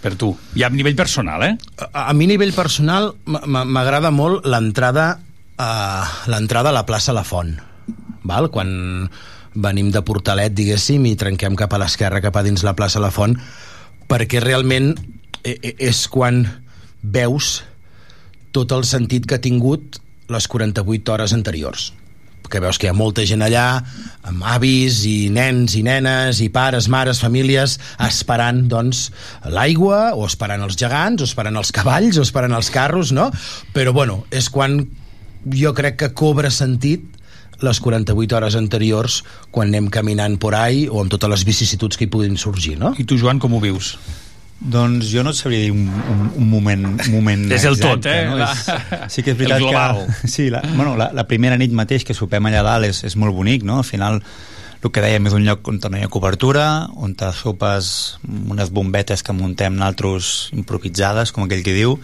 Per 0.01 0.15
tu. 0.17 0.31
I 0.57 0.63
a 0.65 0.69
nivell 0.73 0.95
personal, 0.97 1.43
eh? 1.45 1.53
a, 1.77 2.07
a 2.09 2.13
mi 2.17 2.25
a 2.25 2.31
nivell 2.33 2.53
personal 2.57 3.11
m'agrada 3.25 4.09
molt 4.11 4.47
l'entrada 4.49 5.19
a 5.61 5.71
l'entrada 6.31 6.71
a 6.71 6.75
la 6.75 6.85
plaça 6.87 7.13
La 7.13 7.23
Font 7.27 7.53
val? 8.25 8.49
quan 8.49 8.71
venim 9.53 9.91
de 9.93 10.01
Portalet 10.01 10.53
diguéssim 10.55 11.05
i 11.05 11.15
trenquem 11.19 11.57
cap 11.59 11.73
a 11.75 11.79
l'esquerra 11.81 12.21
cap 12.23 12.37
a 12.39 12.43
dins 12.45 12.63
la 12.65 12.73
plaça 12.73 13.01
La 13.03 13.11
Font 13.13 13.35
perquè 14.09 14.41
realment 14.41 14.95
e- 15.43 15.57
e- 15.61 15.75
és 15.77 16.07
quan 16.09 16.45
veus 17.01 17.61
tot 18.51 18.71
el 18.73 18.83
sentit 18.89 19.27
que 19.27 19.37
ha 19.37 19.43
tingut 19.43 19.99
les 20.31 20.47
48 20.47 21.13
hores 21.13 21.33
anteriors 21.37 21.91
que 22.51 22.61
veus 22.63 22.77
que 22.77 22.89
hi 22.89 22.91
ha 22.91 22.97
molta 22.97 23.23
gent 23.27 23.43
allà 23.45 23.65
amb 24.27 24.43
avis 24.53 25.01
i 25.09 25.31
nens 25.33 25.75
i 25.79 25.83
nenes 25.87 26.41
i 26.43 26.49
pares, 26.53 26.89
mares, 26.91 27.21
famílies 27.23 27.77
esperant 28.05 28.65
doncs 28.71 29.07
l'aigua 29.49 30.11
o 30.17 30.27
esperant 30.27 30.63
els 30.67 30.77
gegants 30.79 31.23
o 31.23 31.29
esperant 31.29 31.57
els 31.61 31.71
cavalls 31.75 32.19
o 32.19 32.25
esperant 32.27 32.57
els 32.57 32.69
carros 32.73 33.15
no? 33.15 33.29
però 33.73 33.95
bueno, 33.95 34.21
és 34.29 34.51
quan 34.51 34.81
jo 35.55 35.73
crec 35.73 35.97
que 36.03 36.13
cobra 36.13 36.51
sentit 36.53 37.07
les 37.61 37.79
48 37.79 38.35
hores 38.37 38.57
anteriors 38.57 39.21
quan 39.53 39.69
anem 39.69 39.87
caminant 39.93 40.37
por 40.41 40.57
ahí 40.57 40.87
o 40.89 41.01
amb 41.01 41.13
totes 41.13 41.29
les 41.31 41.45
vicissituds 41.47 41.97
que 41.97 42.07
hi 42.07 42.11
puguin 42.13 42.37
sorgir 42.41 42.77
no? 42.81 42.95
I 42.97 43.05
tu 43.07 43.17
Joan 43.21 43.39
com 43.39 43.53
ho 43.55 43.61
vius? 43.63 43.95
Doncs 44.61 45.09
jo 45.09 45.23
no 45.25 45.31
et 45.33 45.37
sabria 45.39 45.63
dir 45.63 45.71
un, 45.73 45.87
un, 45.89 46.25
un 46.37 46.49
moment, 46.49 46.83
un 46.93 47.09
moment 47.09 47.47
És 47.55 47.65
el 47.65 47.79
tot, 47.81 48.05
exacte, 48.05 48.13
eh? 48.13 48.27
No? 48.29 48.37
És, 48.45 49.13
sí 49.15 49.25
que 49.25 49.33
és 49.33 49.39
veritat 49.39 49.57
el 49.57 49.65
global. 49.65 50.03
que... 50.05 50.29
Sí, 50.35 50.49
la, 50.53 50.61
bueno, 50.75 50.93
la, 50.99 51.09
la 51.17 51.25
primera 51.27 51.57
nit 51.57 51.73
mateix 51.73 52.05
que 52.05 52.13
sopem 52.17 52.45
allà 52.49 52.61
dalt 52.67 52.91
és, 52.91 53.01
és 53.09 53.17
molt 53.17 53.33
bonic, 53.33 53.65
no? 53.65 53.79
Al 53.81 53.87
final, 53.87 54.21
el 54.81 54.89
que 54.93 55.01
dèiem 55.01 55.29
és 55.29 55.37
un 55.37 55.45
lloc 55.45 55.67
on 55.69 55.81
no 55.81 55.97
hi 55.97 56.05
ha 56.05 56.11
cobertura, 56.13 56.67
on 56.93 57.15
te 57.17 57.29
sopes 57.37 58.19
unes 58.25 58.69
bombetes 58.73 59.25
que 59.25 59.33
muntem 59.33 59.75
naltros 59.77 60.51
improvisades, 60.57 61.33
com 61.33 61.45
aquell 61.45 61.65
que 61.65 61.75
diu, 61.75 61.97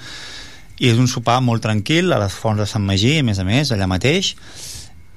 i 0.78 0.92
és 0.92 0.98
un 1.02 1.10
sopar 1.10 1.40
molt 1.42 1.66
tranquil 1.66 2.14
a 2.14 2.20
les 2.22 2.34
fonts 2.38 2.62
de 2.62 2.70
Sant 2.70 2.86
Magí, 2.86 3.16
a 3.18 3.26
més 3.26 3.42
a 3.42 3.46
més, 3.46 3.74
allà 3.74 3.90
mateix, 3.90 4.36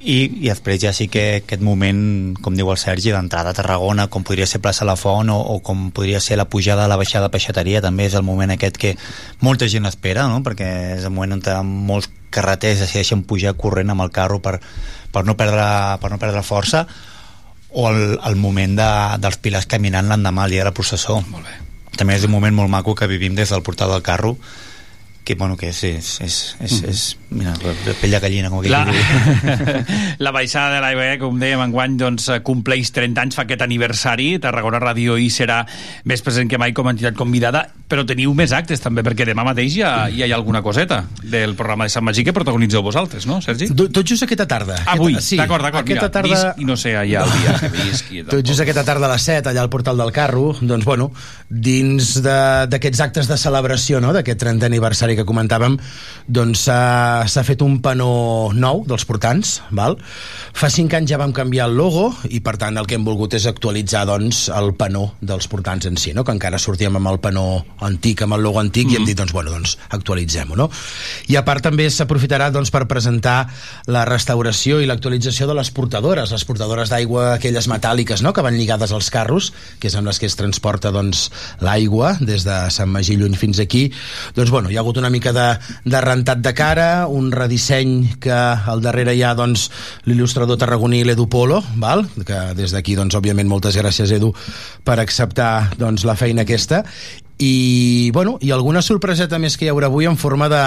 i, 0.01 0.17
i 0.41 0.49
després 0.49 0.81
ja 0.81 0.95
sí 0.97 1.07
que 1.13 1.43
aquest 1.43 1.61
moment, 1.61 2.33
com 2.41 2.55
diu 2.57 2.71
el 2.73 2.79
Sergi, 2.81 3.13
d'entrada 3.13 3.53
a 3.53 3.57
Tarragona, 3.57 4.07
com 4.09 4.25
podria 4.25 4.47
ser 4.49 4.63
plaça 4.65 4.87
La 4.89 4.97
Font 4.97 5.29
o, 5.29 5.37
o 5.37 5.59
com 5.61 5.91
podria 5.93 6.23
ser 6.25 6.39
la 6.41 6.49
pujada 6.49 6.87
a 6.87 6.89
la 6.89 6.97
baixada 6.97 7.29
de 7.29 7.35
Peixateria, 7.35 7.83
també 7.85 8.07
és 8.09 8.17
el 8.17 8.25
moment 8.25 8.55
aquest 8.55 8.81
que 8.81 8.95
molta 9.45 9.69
gent 9.69 9.89
espera, 9.91 10.25
no? 10.33 10.41
perquè 10.47 10.71
és 10.97 11.05
el 11.05 11.13
moment 11.13 11.37
on 11.53 11.75
molts 11.91 12.09
carreters 12.33 12.81
decideixen 12.81 13.27
pujar 13.29 13.53
corrent 13.61 13.93
amb 13.93 14.07
el 14.07 14.13
carro 14.15 14.41
per, 14.41 14.57
per, 15.13 15.25
no, 15.29 15.37
perdre, 15.37 15.67
per 16.01 16.13
no 16.15 16.21
perdre 16.23 16.47
força 16.47 16.87
o 17.71 17.87
el, 17.91 18.17
el 18.25 18.41
moment 18.41 18.79
de, 18.81 18.91
dels 19.21 19.37
pilars 19.43 19.69
caminant 19.69 20.09
l'endemà, 20.09 20.49
el 20.49 20.57
dia 20.57 20.65
de 20.65 20.71
la 20.71 20.75
processó. 20.75 21.21
Molt 21.29 21.45
bé. 21.45 21.61
També 22.01 22.17
és 22.17 22.25
un 22.25 22.33
moment 22.33 22.57
molt 22.57 22.73
maco 22.73 22.97
que 22.97 23.11
vivim 23.11 23.37
des 23.37 23.53
del 23.53 23.63
portal 23.67 23.93
del 23.93 24.07
carro 24.07 24.37
que, 25.31 25.39
bueno, 25.39 25.57
que 25.57 25.71
és, 25.71 25.81
és, 25.87 26.11
és, 26.27 26.37
és, 26.67 26.77
és 26.91 27.03
mira, 27.31 27.53
de 27.87 27.95
pell 28.01 28.11
de 28.17 28.21
gallina, 28.23 28.51
com 28.51 28.59
aquell 28.61 28.75
La, 28.75 28.85
que 28.89 28.97
diu. 28.99 29.97
la 30.27 30.33
baixada 30.35 30.75
de 30.77 30.81
l'AIB, 30.83 31.21
com 31.23 31.39
dèiem, 31.41 31.63
enguany 31.69 31.97
doncs, 32.01 32.27
compleix 32.47 32.91
30 32.97 33.23
anys, 33.23 33.39
fa 33.39 33.45
aquest 33.47 33.63
aniversari. 33.65 34.33
Tarragona 34.43 34.81
Ràdio 34.83 35.15
hi 35.21 35.29
serà 35.31 35.61
més 36.11 36.23
present 36.27 36.51
que 36.51 36.59
mai 36.59 36.75
com 36.77 36.89
a 36.91 36.95
entitat 36.97 37.15
convidada, 37.19 37.63
però 37.91 38.05
teniu 38.07 38.35
més 38.39 38.53
actes 38.57 38.83
també, 38.83 39.03
perquè 39.07 39.25
demà 39.29 39.45
mateix 39.47 39.75
ja, 39.79 39.93
ja 40.11 40.27
hi 40.27 40.33
ha 40.35 40.39
alguna 40.39 40.61
coseta 40.63 41.05
del 41.23 41.55
programa 41.59 41.87
de 41.89 41.95
Sant 41.95 42.05
Magí 42.07 42.25
que 42.27 42.35
protagonitzeu 42.35 42.83
vosaltres, 42.87 43.27
no, 43.31 43.41
Sergi? 43.43 43.71
Do- 43.75 43.89
tot 43.91 44.07
just 44.07 44.23
aquesta 44.27 44.47
tarda 44.51 44.77
Avui, 44.87 45.15
Aquesta- 45.15 45.27
sí, 45.29 45.37
d'acord, 45.41 45.63
d'acord. 45.67 45.85
aquesta 45.87 46.07
mira, 46.07 46.13
tarda... 46.15 46.31
Visc, 46.55 46.61
i 46.63 46.69
no 46.69 46.77
sé, 46.79 46.97
allà 46.99 47.25
el 47.27 47.33
dia 47.39 47.57
que 47.61 47.71
visc. 47.75 48.11
I 48.15 48.23
Tot 48.31 48.43
just 48.47 48.63
aquesta 48.63 48.85
tarda 48.87 49.07
a 49.09 49.13
les 49.15 49.27
7, 49.27 49.51
allà 49.51 49.65
al 49.65 49.71
portal 49.73 49.99
del 49.99 50.13
carro, 50.15 50.53
doncs, 50.61 50.85
bueno, 50.87 51.11
dins 51.51 52.15
de- 52.23 52.67
d'aquests 52.71 53.01
actes 53.07 53.29
de 53.31 53.37
celebració, 53.41 54.01
no?, 54.01 54.13
d'aquest 54.15 54.39
30 54.41 54.67
aniversari 54.71 55.17
que 55.21 55.29
comentàvem, 55.29 55.77
doncs 56.31 56.65
s'ha 56.67 57.45
fet 57.47 57.63
un 57.65 57.79
panó 57.85 58.51
nou 58.57 58.85
dels 58.89 59.05
portants, 59.09 59.59
val? 59.77 59.99
Fa 60.57 60.71
5 60.73 60.97
anys 60.99 61.13
ja 61.13 61.21
vam 61.21 61.35
canviar 61.37 61.69
el 61.71 61.77
logo 61.79 62.09
i, 62.29 62.41
per 62.45 62.57
tant, 62.61 62.79
el 62.81 62.89
que 62.89 62.97
hem 62.99 63.07
volgut 63.07 63.37
és 63.37 63.47
actualitzar, 63.51 64.07
doncs, 64.09 64.49
el 64.57 64.73
panó 64.79 65.11
dels 65.21 65.49
portants 65.51 65.89
en 65.91 65.99
si, 66.01 66.15
no?, 66.17 66.25
que 66.25 66.35
encara 66.35 66.61
sortíem 66.61 66.97
amb 66.99 67.11
el 67.13 67.21
panó 67.23 67.45
antic, 67.87 68.25
amb 68.25 68.39
el 68.39 68.45
logo 68.47 68.61
antic, 68.61 68.87
mm 68.87 68.91
-hmm. 68.91 68.95
i 68.95 69.01
hem 69.01 69.07
dit, 69.07 69.19
doncs, 69.19 69.33
bueno, 69.33 69.51
doncs, 69.51 69.77
actualitzem-ho, 69.91 70.57
no? 70.57 70.71
I 71.29 71.37
a 71.37 71.45
part 71.45 71.63
també 71.63 71.91
s'aprofitarà, 71.91 72.51
doncs, 72.51 72.71
per 72.71 72.87
presentar 72.87 73.49
la 73.87 74.05
restauració 74.05 74.81
i 74.81 74.87
l'actualització 74.87 75.47
de 75.47 75.55
les 75.55 75.71
portadores, 75.71 76.31
les 76.31 76.45
portadores 76.45 76.89
d'aigua, 76.89 77.35
aquelles 77.35 77.69
metàl·liques, 77.69 78.23
no?, 78.23 78.33
que 78.33 78.43
van 78.43 78.57
lligades 78.57 78.93
als 78.93 79.11
carros, 79.11 79.53
que 79.79 79.89
és 79.89 79.95
amb 79.95 80.07
les 80.07 80.19
que 80.19 80.27
es 80.27 80.37
transporta, 80.37 80.91
doncs, 80.91 81.31
l'aigua 81.61 82.17
des 82.21 82.45
de 82.45 82.71
Sant 82.71 82.91
Magí 82.91 83.17
lluny 83.17 83.37
fins 83.37 83.59
aquí. 83.59 83.91
Doncs, 84.35 84.51
bueno, 84.51 84.71
hi 84.71 84.77
ha 84.77 84.81
hagut 84.81 84.97
una 84.97 85.10
mica 85.11 85.33
de, 85.37 85.47
de 85.85 86.01
rentat 86.05 86.43
de 86.43 86.53
cara, 86.57 87.07
un 87.07 87.31
redisseny 87.35 88.17
que 88.23 88.35
al 88.35 88.83
darrere 88.85 89.15
hi 89.17 89.25
ha, 89.27 89.35
doncs, 89.39 89.69
l'il·lustrador 90.09 90.61
tarragoní 90.61 91.03
l'Edu 91.05 91.29
Polo, 91.31 91.61
val? 91.83 92.07
que 92.27 92.41
des 92.59 92.75
d'aquí, 92.75 92.97
doncs, 92.99 93.19
òbviament, 93.19 93.51
moltes 93.51 93.77
gràcies, 93.79 94.13
Edu, 94.17 94.33
per 94.87 95.01
acceptar, 95.03 95.73
doncs, 95.81 96.07
la 96.09 96.17
feina 96.19 96.47
aquesta, 96.47 96.85
i, 97.41 98.11
bueno, 98.13 98.37
i 98.45 98.53
alguna 98.53 98.83
sorpreseta 98.85 99.41
més 99.41 99.57
que 99.57 99.65
hi 99.67 99.73
haurà 99.73 99.89
avui 99.89 100.07
en 100.07 100.19
forma 100.21 100.51
de, 100.53 100.63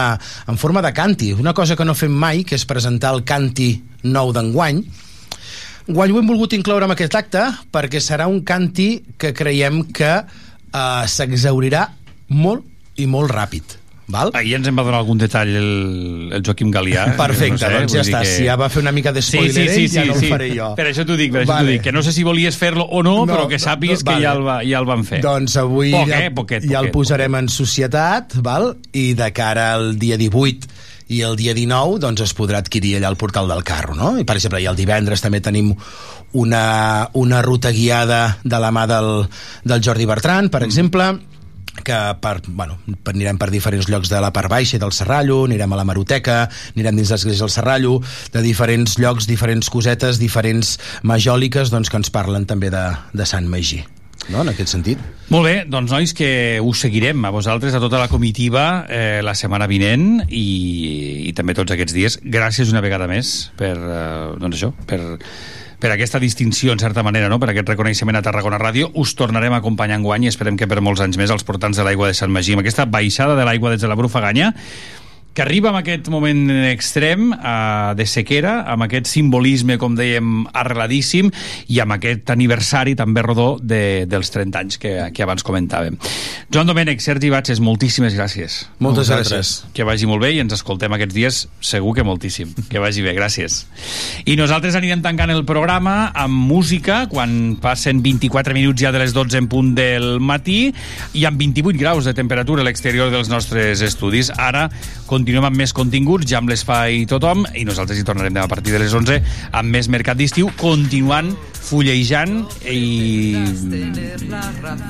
en 0.49 0.57
forma 0.57 0.81
de 0.81 0.91
canti. 0.93 1.31
Una 1.37 1.53
cosa 1.53 1.77
que 1.77 1.85
no 1.85 1.93
fem 1.93 2.11
mai, 2.11 2.41
que 2.43 2.57
és 2.57 2.65
presentar 2.65 3.13
el 3.13 3.21
canti 3.29 3.75
nou 4.03 4.33
d'enguany. 4.33 4.81
Guany 5.83 6.13
ho 6.13 6.19
hem 6.19 6.31
volgut 6.31 6.55
incloure 6.57 6.87
en 6.87 6.95
aquest 6.95 7.15
acte 7.19 7.43
perquè 7.71 8.01
serà 8.01 8.25
un 8.31 8.41
canti 8.47 9.03
que 9.19 9.33
creiem 9.35 9.83
que 9.93 10.11
eh, 10.17 11.05
s'exaurirà 11.05 11.85
molt 12.33 12.65
i 12.97 13.07
molt 13.09 13.31
ràpid. 13.31 13.82
Val? 14.11 14.31
Ahir 14.35 14.57
ens 14.57 14.67
en 14.67 14.75
va 14.75 14.83
donar 14.83 14.99
algun 14.99 15.17
detall 15.21 15.47
el, 15.55 15.67
el 16.35 16.41
Joaquim 16.43 16.71
Galià. 16.75 17.05
Perfecte, 17.23 17.55
doncs 17.63 17.63
ja 17.63 17.69
vull 17.77 17.87
dir 17.87 18.01
està. 18.03 18.23
Si 18.27 18.47
ja 18.49 18.57
va 18.59 18.67
fer 18.73 18.81
una 18.83 18.91
mica 18.91 19.13
de 19.15 19.21
spoiler 19.23 19.63
ell, 19.71 19.87
ja 19.89 20.03
no 20.09 20.17
el 20.19 20.25
faré 20.27 20.49
jo. 20.57 20.69
Per 20.75 20.87
això 20.89 21.05
t'ho 21.07 21.15
dic, 21.19 21.31
per 21.31 21.43
això 21.45 21.53
Vale. 21.53 21.67
t'ho 21.69 21.75
dic, 21.77 21.85
que 21.87 21.93
no 21.95 22.03
sé 22.03 22.11
si 22.15 22.25
volies 22.27 22.57
fer-lo 22.59 22.83
o 22.83 23.03
no, 23.05 23.15
No, 23.23 23.31
però 23.31 23.47
que 23.47 23.59
sàpigues 23.63 24.03
no, 24.03 24.11
que 24.11 24.17
ja 24.19 24.33
vale. 24.33 24.39
el, 24.41 24.47
va, 24.49 24.57
ja 24.67 24.79
el 24.83 24.89
van 24.91 25.05
fer. 25.07 25.21
Doncs 25.23 25.55
avui 25.63 25.93
Poc, 25.95 26.09
ja, 26.11 26.19
eh? 26.27 26.31
Poquet, 26.35 26.67
ja 26.67 26.79
el 26.81 26.89
poquet. 26.91 26.97
posarem 26.99 27.39
en 27.39 27.47
societat, 27.49 28.35
val? 28.43 28.73
i 28.91 29.13
de 29.17 29.31
cara 29.33 29.73
al 29.77 29.93
dia 29.99 30.17
18 30.19 30.67
i 31.13 31.19
el 31.21 31.35
dia 31.35 31.53
19 31.53 31.99
doncs 31.99 32.21
es 32.25 32.31
podrà 32.35 32.59
adquirir 32.63 32.95
allà 32.97 33.09
al 33.11 33.17
portal 33.19 33.47
del 33.51 33.63
carro, 33.67 33.93
no? 33.95 34.13
I 34.19 34.23
per 34.27 34.37
exemple, 34.39 34.61
i 34.63 34.67
el 34.67 34.75
divendres 34.79 35.21
també 35.21 35.41
tenim 35.43 35.73
una, 36.33 37.09
una 37.13 37.41
ruta 37.45 37.71
guiada 37.71 38.37
de 38.43 38.59
la 38.59 38.71
mà 38.73 38.85
del, 38.89 39.27
del 39.67 39.83
Jordi 39.83 40.07
Bertran, 40.09 40.49
per 40.49 40.63
exemple, 40.65 41.11
que 41.81 41.97
per, 42.21 42.35
bueno, 42.47 42.77
anirem 43.09 43.39
per 43.41 43.49
diferents 43.53 43.89
llocs 43.89 44.11
de 44.11 44.21
la 44.21 44.33
part 44.35 44.51
baixa 44.51 44.79
del 44.81 44.93
Serrallo, 44.93 45.43
anirem 45.47 45.73
a 45.73 45.79
la 45.79 45.87
Maroteca, 45.87 46.43
anirem 46.75 47.01
dins 47.01 47.11
l'església 47.15 47.47
del 47.47 47.53
Serrallo, 47.53 47.97
de 48.35 48.45
diferents 48.45 48.99
llocs, 49.01 49.27
diferents 49.29 49.71
cosetes, 49.73 50.21
diferents 50.21 50.77
majòliques 51.03 51.73
doncs, 51.73 51.89
que 51.89 51.99
ens 51.99 52.13
parlen 52.13 52.45
també 52.49 52.69
de, 52.73 52.85
de 53.13 53.27
Sant 53.27 53.49
Magí 53.49 53.81
no? 54.29 54.43
en 54.43 54.51
aquest 54.53 54.71
sentit. 54.71 55.01
Molt 55.33 55.47
bé, 55.47 55.55
doncs 55.69 55.91
nois, 55.93 56.13
que 56.15 56.59
us 56.63 56.83
seguirem 56.85 57.25
a 57.25 57.31
vosaltres, 57.33 57.73
a 57.75 57.81
tota 57.83 57.99
la 58.01 58.09
comitiva, 58.11 58.85
eh, 58.87 59.21
la 59.25 59.35
setmana 59.35 59.67
vinent 59.67 60.23
i, 60.29 60.45
i 61.29 61.33
també 61.35 61.55
tots 61.57 61.73
aquests 61.73 61.95
dies. 61.95 62.19
Gràcies 62.23 62.71
una 62.71 62.83
vegada 62.85 63.09
més 63.11 63.51
per, 63.59 63.75
eh, 63.75 64.31
doncs 64.39 64.59
això, 64.59 64.71
per, 64.87 65.01
per 65.83 65.91
aquesta 65.91 66.19
distinció, 66.19 66.71
en 66.71 66.79
certa 66.79 67.03
manera, 67.03 67.27
no? 67.27 67.41
per 67.41 67.49
aquest 67.51 67.67
reconeixement 67.67 68.15
a 68.15 68.21
Tarragona 68.23 68.55
Ràdio. 68.61 68.87
Us 68.95 69.17
tornarem 69.19 69.51
a 69.51 69.57
acompanyar 69.59 69.97
en 69.99 70.05
guany 70.07 70.23
i 70.23 70.29
esperem 70.31 70.55
que 70.55 70.69
per 70.71 70.79
molts 70.79 71.03
anys 71.03 71.19
més 71.19 71.33
els 71.33 71.43
portants 71.43 71.75
de 71.75 71.83
l'aigua 71.83 72.07
de 72.07 72.15
Sant 72.15 72.31
Magí, 72.31 72.55
amb 72.55 72.63
aquesta 72.63 72.85
baixada 72.87 73.35
de 73.35 73.43
l'aigua 73.43 73.73
des 73.73 73.83
de 73.83 73.89
la 73.91 73.97
Brufaganya, 73.99 74.53
que 75.33 75.41
arriba 75.41 75.69
en 75.69 75.79
aquest 75.79 76.07
moment 76.13 76.45
extrem 76.69 77.31
eh, 77.33 77.93
de 77.97 78.05
sequera, 78.05 78.59
amb 78.69 78.85
aquest 78.85 79.09
simbolisme, 79.09 79.79
com 79.81 79.97
dèiem, 79.97 80.43
arreladíssim, 80.53 81.31
i 81.73 81.79
amb 81.81 81.95
aquest 81.97 82.29
aniversari 82.33 82.93
també 82.95 83.23
rodó 83.25 83.57
de, 83.57 84.05
dels 84.09 84.29
30 84.33 84.61
anys 84.61 84.79
que, 84.81 84.93
que 85.13 85.25
abans 85.25 85.45
comentàvem. 85.45 85.97
Joan 86.53 86.69
Domènech, 86.69 87.01
Sergi 87.01 87.31
Batxes, 87.33 87.61
moltíssimes 87.65 88.13
gràcies. 88.13 88.59
Moltes 88.83 89.09
A 89.09 89.17
gràcies. 89.17 89.55
Que 89.73 89.87
vagi 89.87 90.09
molt 90.09 90.21
bé 90.21 90.35
i 90.35 90.41
ens 90.43 90.53
escoltem 90.53 90.93
aquests 90.93 91.17
dies, 91.17 91.41
segur 91.65 91.95
que 91.97 92.05
moltíssim. 92.05 92.53
Que 92.69 92.81
vagi 92.83 93.01
bé, 93.05 93.15
gràcies. 93.17 93.63
I 94.29 94.37
nosaltres 94.37 94.77
anirem 94.77 95.01
tancant 95.01 95.33
el 95.33 95.43
programa 95.49 96.11
amb 96.13 96.45
música, 96.53 97.07
quan 97.09 97.55
passen 97.61 98.03
24 98.05 98.53
minuts 98.53 98.85
ja 98.85 98.93
de 98.93 99.01
les 99.01 99.17
12 99.17 99.41
en 99.41 99.49
punt 99.49 99.73
del 99.77 100.19
matí, 100.21 100.69
i 101.17 101.25
amb 101.25 101.41
28 101.41 101.81
graus 101.81 102.05
de 102.05 102.13
temperatura 102.13 102.61
a 102.61 102.69
l'exterior 102.69 103.09
dels 103.13 103.33
nostres 103.33 103.81
estudis. 103.81 104.29
Ara 104.37 104.67
continuem 105.09 105.22
amb 105.23 105.55
més 105.55 105.71
continguts, 105.73 106.27
ja 106.27 106.39
amb 106.41 106.49
l'espai 106.51 107.05
tothom, 107.07 107.45
i 107.55 107.63
nosaltres 107.65 107.99
hi 107.99 108.03
tornarem 108.03 108.33
demà 108.33 108.45
a 108.45 108.51
partir 108.51 108.73
de 108.73 108.79
les 108.81 108.93
11 108.93 109.21
amb 109.55 109.71
més 109.71 109.87
Mercat 109.87 110.17
d'Estiu, 110.19 110.49
continuant 110.59 111.31
fullejant 111.63 112.43
i 112.67 113.35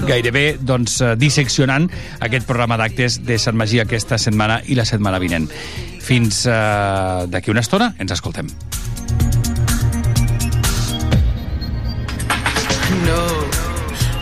gairebé 0.07 0.57
doncs, 0.59 0.99
eh, 1.01 1.13
disseccionant 1.19 1.87
aquest 2.19 2.47
programa 2.49 2.77
d'actes 2.81 3.21
de 3.23 3.37
Sant 3.37 3.55
Magí 3.55 3.79
aquesta 3.79 4.17
setmana 4.17 4.61
i 4.65 4.75
la 4.75 4.85
setmana 4.89 5.21
vinent. 5.21 5.47
Fins 6.03 6.45
eh, 6.47 7.27
d'aquí 7.29 7.53
una 7.53 7.61
estona 7.61 7.93
ens 7.99 8.15
escoltem. 8.17 8.49
No, 13.05 13.23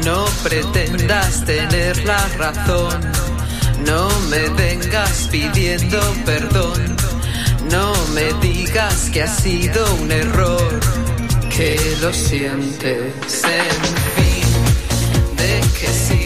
no 0.06 0.26
pretendas 0.44 1.46
tener 1.46 2.04
la 2.06 2.22
razón. 2.38 3.41
No 3.86 4.10
me 4.30 4.50
vengas 4.50 5.28
pidiendo 5.32 6.00
perdón. 6.26 6.96
No 7.70 7.94
me 8.14 8.34
digas 8.42 9.10
que 9.12 9.24
ha 9.24 9.28
sido 9.28 9.96
un 9.96 10.12
error. 10.12 10.80
Que 11.56 11.78
lo 12.02 12.14
sientes, 12.14 13.44
en 13.44 13.82
fin. 14.16 15.36
¿De 15.38 15.62
qué 15.80 15.88
sirve 15.88 16.21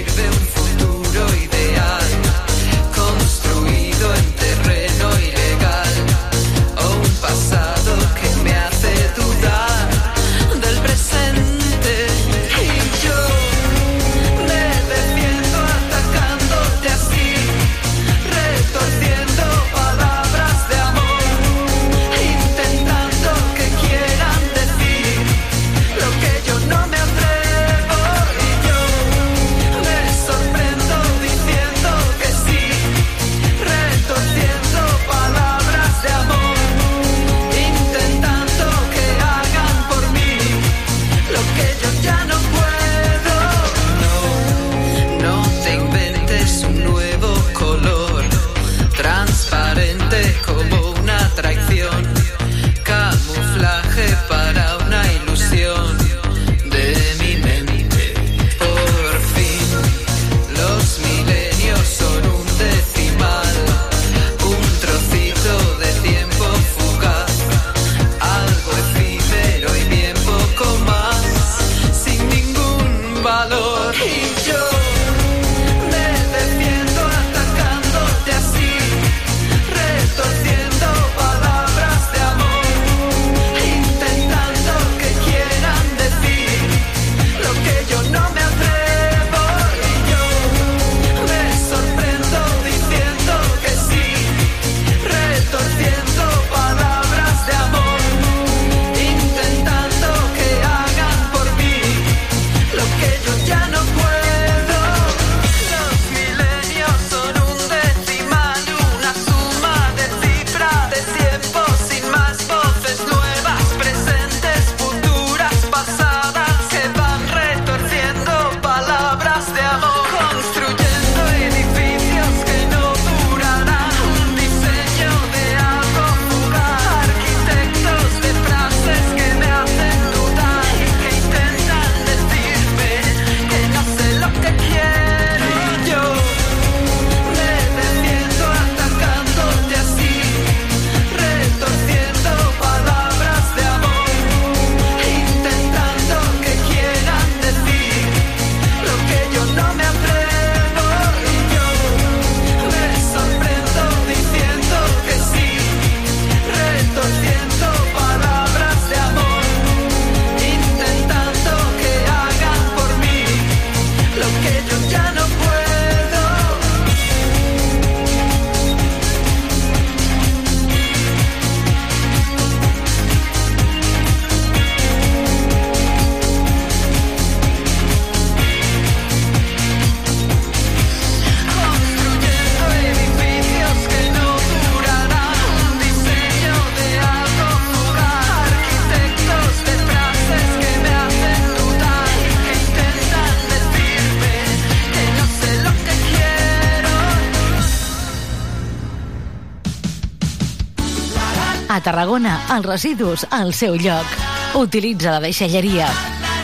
Tarragona, 201.86 202.40
els 202.56 202.66
residus 202.66 203.28
al 203.30 203.54
seu 203.54 203.76
lloc. 203.78 204.10
Utilitza 204.58 205.12
la 205.14 205.20
deixalleria. 205.22 205.86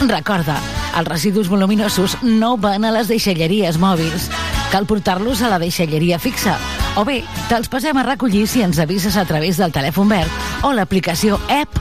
Recorda, 0.05 0.53
els 0.99 1.07
residus 1.07 1.47
voluminosos 1.49 2.13
no 2.21 2.57
van 2.61 2.85
a 2.85 2.91
les 2.93 3.07
deixalleries 3.09 3.79
mòbils. 3.81 4.29
Cal 4.69 4.85
portar-los 4.85 5.41
a 5.41 5.49
la 5.49 5.57
deixalleria 5.57 6.21
fixa. 6.21 6.53
O 6.93 7.01
bé, 7.07 7.23
te'ls 7.49 7.71
passem 7.73 7.97
a 7.97 8.05
recollir 8.05 8.45
si 8.45 8.61
ens 8.61 8.77
avises 8.83 9.17
a 9.17 9.25
través 9.25 9.57
del 9.57 9.73
telèfon 9.73 10.13
verd 10.13 10.29
o 10.61 10.77
l'aplicació 10.77 11.41
app. 11.49 11.73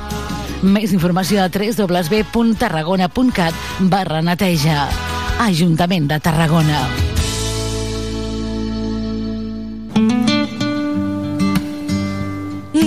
Més 0.62 0.92
informació 0.96 1.44
a 1.44 1.50
www.tarragona.cat 1.52 3.54
barra 3.92 4.24
neteja. 4.24 4.88
Ajuntament 5.40 6.08
de 6.08 6.20
Tarragona. 6.20 6.99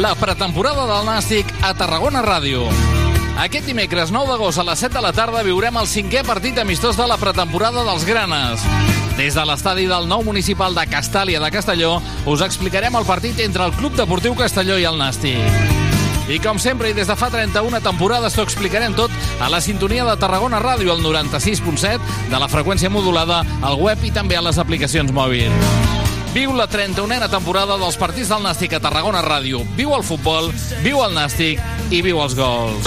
La 0.00 0.14
pretemporada 0.16 0.86
del 0.88 1.04
Nàstic 1.04 1.50
a 1.60 1.74
Tarragona 1.76 2.22
Ràdio. 2.24 2.62
Aquest 3.36 3.66
dimecres 3.68 4.08
9 4.08 4.30
d'agost 4.32 4.62
a 4.62 4.64
les 4.64 4.80
7 4.80 4.94
de 4.94 5.02
la 5.04 5.10
tarda 5.12 5.42
viurem 5.44 5.76
el 5.76 5.88
cinquè 5.90 6.22
partit 6.24 6.56
amistós 6.56 6.96
de 6.96 7.04
la 7.04 7.18
pretemporada 7.20 7.82
dels 7.84 8.06
Granes. 8.08 8.64
Des 9.18 9.36
de 9.36 9.44
l'estadi 9.44 9.84
del 9.90 10.08
nou 10.08 10.24
municipal 10.24 10.72
de 10.72 10.86
Castàlia 10.88 11.42
de 11.44 11.52
Castelló 11.52 11.98
us 12.24 12.40
explicarem 12.40 12.96
el 12.96 13.04
partit 13.04 13.44
entre 13.44 13.68
el 13.68 13.76
Club 13.76 13.92
Deportiu 14.00 14.32
Castelló 14.40 14.80
i 14.80 14.88
el 14.88 14.96
Nàstic. 14.96 15.68
I 16.32 16.40
com 16.40 16.56
sempre 16.56 16.88
i 16.88 16.96
des 16.96 17.12
de 17.12 17.20
fa 17.20 17.28
31 17.28 17.84
temporades 17.84 18.32
t'ho 18.32 18.48
explicarem 18.48 18.96
tot 18.96 19.12
a 19.36 19.52
la 19.52 19.60
sintonia 19.60 20.08
de 20.08 20.16
Tarragona 20.16 20.64
Ràdio 20.64 20.96
al 20.96 21.04
96.7 21.04 22.30
de 22.32 22.40
la 22.40 22.48
freqüència 22.48 22.88
modulada 22.88 23.44
al 23.60 23.76
web 23.76 24.00
i 24.00 24.16
també 24.16 24.40
a 24.40 24.46
les 24.48 24.56
aplicacions 24.56 25.12
mòbils. 25.12 25.99
Viu 26.30 26.52
la 26.54 26.68
31a 26.70 27.26
temporada 27.26 27.74
dels 27.74 27.96
partits 27.98 28.28
del 28.30 28.44
Nàstic 28.44 28.76
a 28.76 28.80
Tarragona 28.82 29.18
Ràdio. 29.24 29.64
Viu 29.74 29.90
el 29.96 30.04
futbol, 30.06 30.52
viu 30.84 31.02
el 31.02 31.16
Nàstic 31.16 31.58
i 31.90 32.04
viu 32.06 32.22
els 32.22 32.38
gols. 32.38 32.86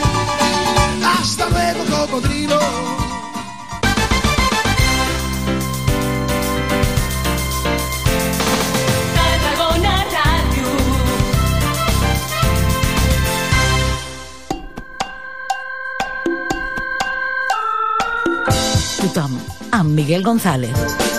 Hasta 1.21 1.47
luego, 1.49 1.85
cocodrilo. 1.85 2.59
Tothom, 18.99 19.37
amb 19.71 19.91
Miguel 19.93 20.23
González. 20.23 21.10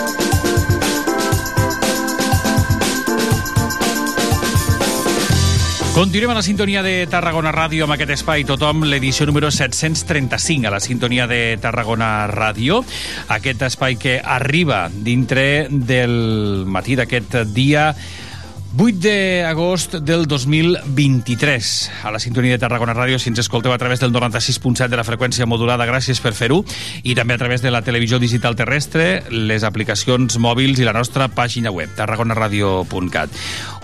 Continuem 5.93 6.31
a 6.31 6.33
la 6.33 6.41
sintonia 6.41 6.81
de 6.81 7.05
Tarragona 7.05 7.51
Ràdio 7.53 7.85
amb 7.85 7.93
aquest 7.93 8.15
espai 8.15 8.41
Tothom, 8.49 8.81
l'edició 8.89 9.27
número 9.29 9.51
735 9.53 10.65
a 10.65 10.71
la 10.73 10.79
sintonia 10.81 11.27
de 11.29 11.53
Tarragona 11.61 12.25
Ràdio. 12.31 12.79
Aquest 13.29 13.61
espai 13.69 13.99
que 14.01 14.15
arriba 14.17 14.87
dintre 14.89 15.67
del 15.69 16.65
matí 16.65 16.97
d'aquest 16.97 17.43
dia 17.53 17.91
8 18.75 18.97
d'agost 18.97 19.95
del 20.01 20.25
2023. 20.25 21.91
A 22.03 22.09
la 22.09 22.17
sintonia 22.17 22.55
de 22.55 22.57
Tarragona 22.57 22.95
Ràdio, 22.97 23.19
si 23.21 23.29
ens 23.29 23.37
escolteu 23.43 23.69
a 23.69 23.77
través 23.77 23.99
del 24.01 24.09
96.7 24.09 24.87
de 24.89 24.97
la 24.97 25.05
freqüència 25.05 25.45
modulada, 25.45 25.85
gràcies 25.85 26.17
per 26.17 26.31
fer-ho, 26.33 26.63
i 27.05 27.13
també 27.13 27.35
a 27.35 27.37
través 27.37 27.61
de 27.61 27.69
la 27.69 27.83
televisió 27.85 28.17
digital 28.17 28.57
terrestre, 28.57 29.21
les 29.29 29.61
aplicacions 29.61 30.39
mòbils 30.41 30.81
i 30.81 30.87
la 30.87 30.95
nostra 30.97 31.27
pàgina 31.29 31.69
web, 31.69 31.93
tarragonaradio.cat. 31.93 33.29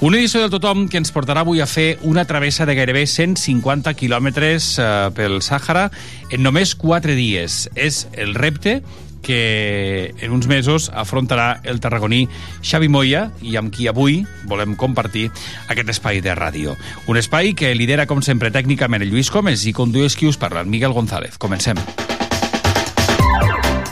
Una 0.01 0.17
edició 0.17 0.41
del 0.41 0.49
Tothom 0.55 0.87
que 0.89 0.97
ens 0.97 1.13
portarà 1.13 1.45
avui 1.45 1.61
a 1.61 1.69
fer 1.69 1.99
una 2.01 2.25
travessa 2.25 2.65
de 2.65 2.73
gairebé 2.73 3.05
150 3.05 3.93
quilòmetres 3.93 4.71
eh, 4.81 4.89
pel 5.13 5.37
Sàhara 5.45 5.91
en 6.31 6.41
només 6.41 6.73
4 6.73 7.13
dies. 7.13 7.67
És 7.77 8.07
el 8.17 8.33
repte 8.33 8.79
que 9.21 10.13
en 10.19 10.31
uns 10.31 10.47
mesos 10.47 10.89
afrontarà 10.93 11.61
el 11.63 11.79
tarragoní 11.79 12.27
Xavi 12.61 12.89
Moya 12.89 13.29
i 13.41 13.55
amb 13.59 13.73
qui 13.73 13.87
avui 13.87 14.23
volem 14.49 14.75
compartir 14.79 15.29
aquest 15.67 15.95
espai 15.95 16.21
de 16.25 16.35
ràdio. 16.35 16.75
Un 17.07 17.17
espai 17.17 17.53
que 17.53 17.73
lidera, 17.75 18.07
com 18.07 18.23
sempre, 18.25 18.51
tècnicament 18.51 19.03
el 19.03 19.13
Lluís 19.13 19.31
Comes 19.31 19.65
i 19.65 19.73
condueix 19.73 20.15
qui 20.15 20.29
us 20.29 20.37
parla, 20.37 20.61
el 20.61 20.71
Miguel 20.71 20.93
González. 20.93 21.37
Comencem. 21.37 21.77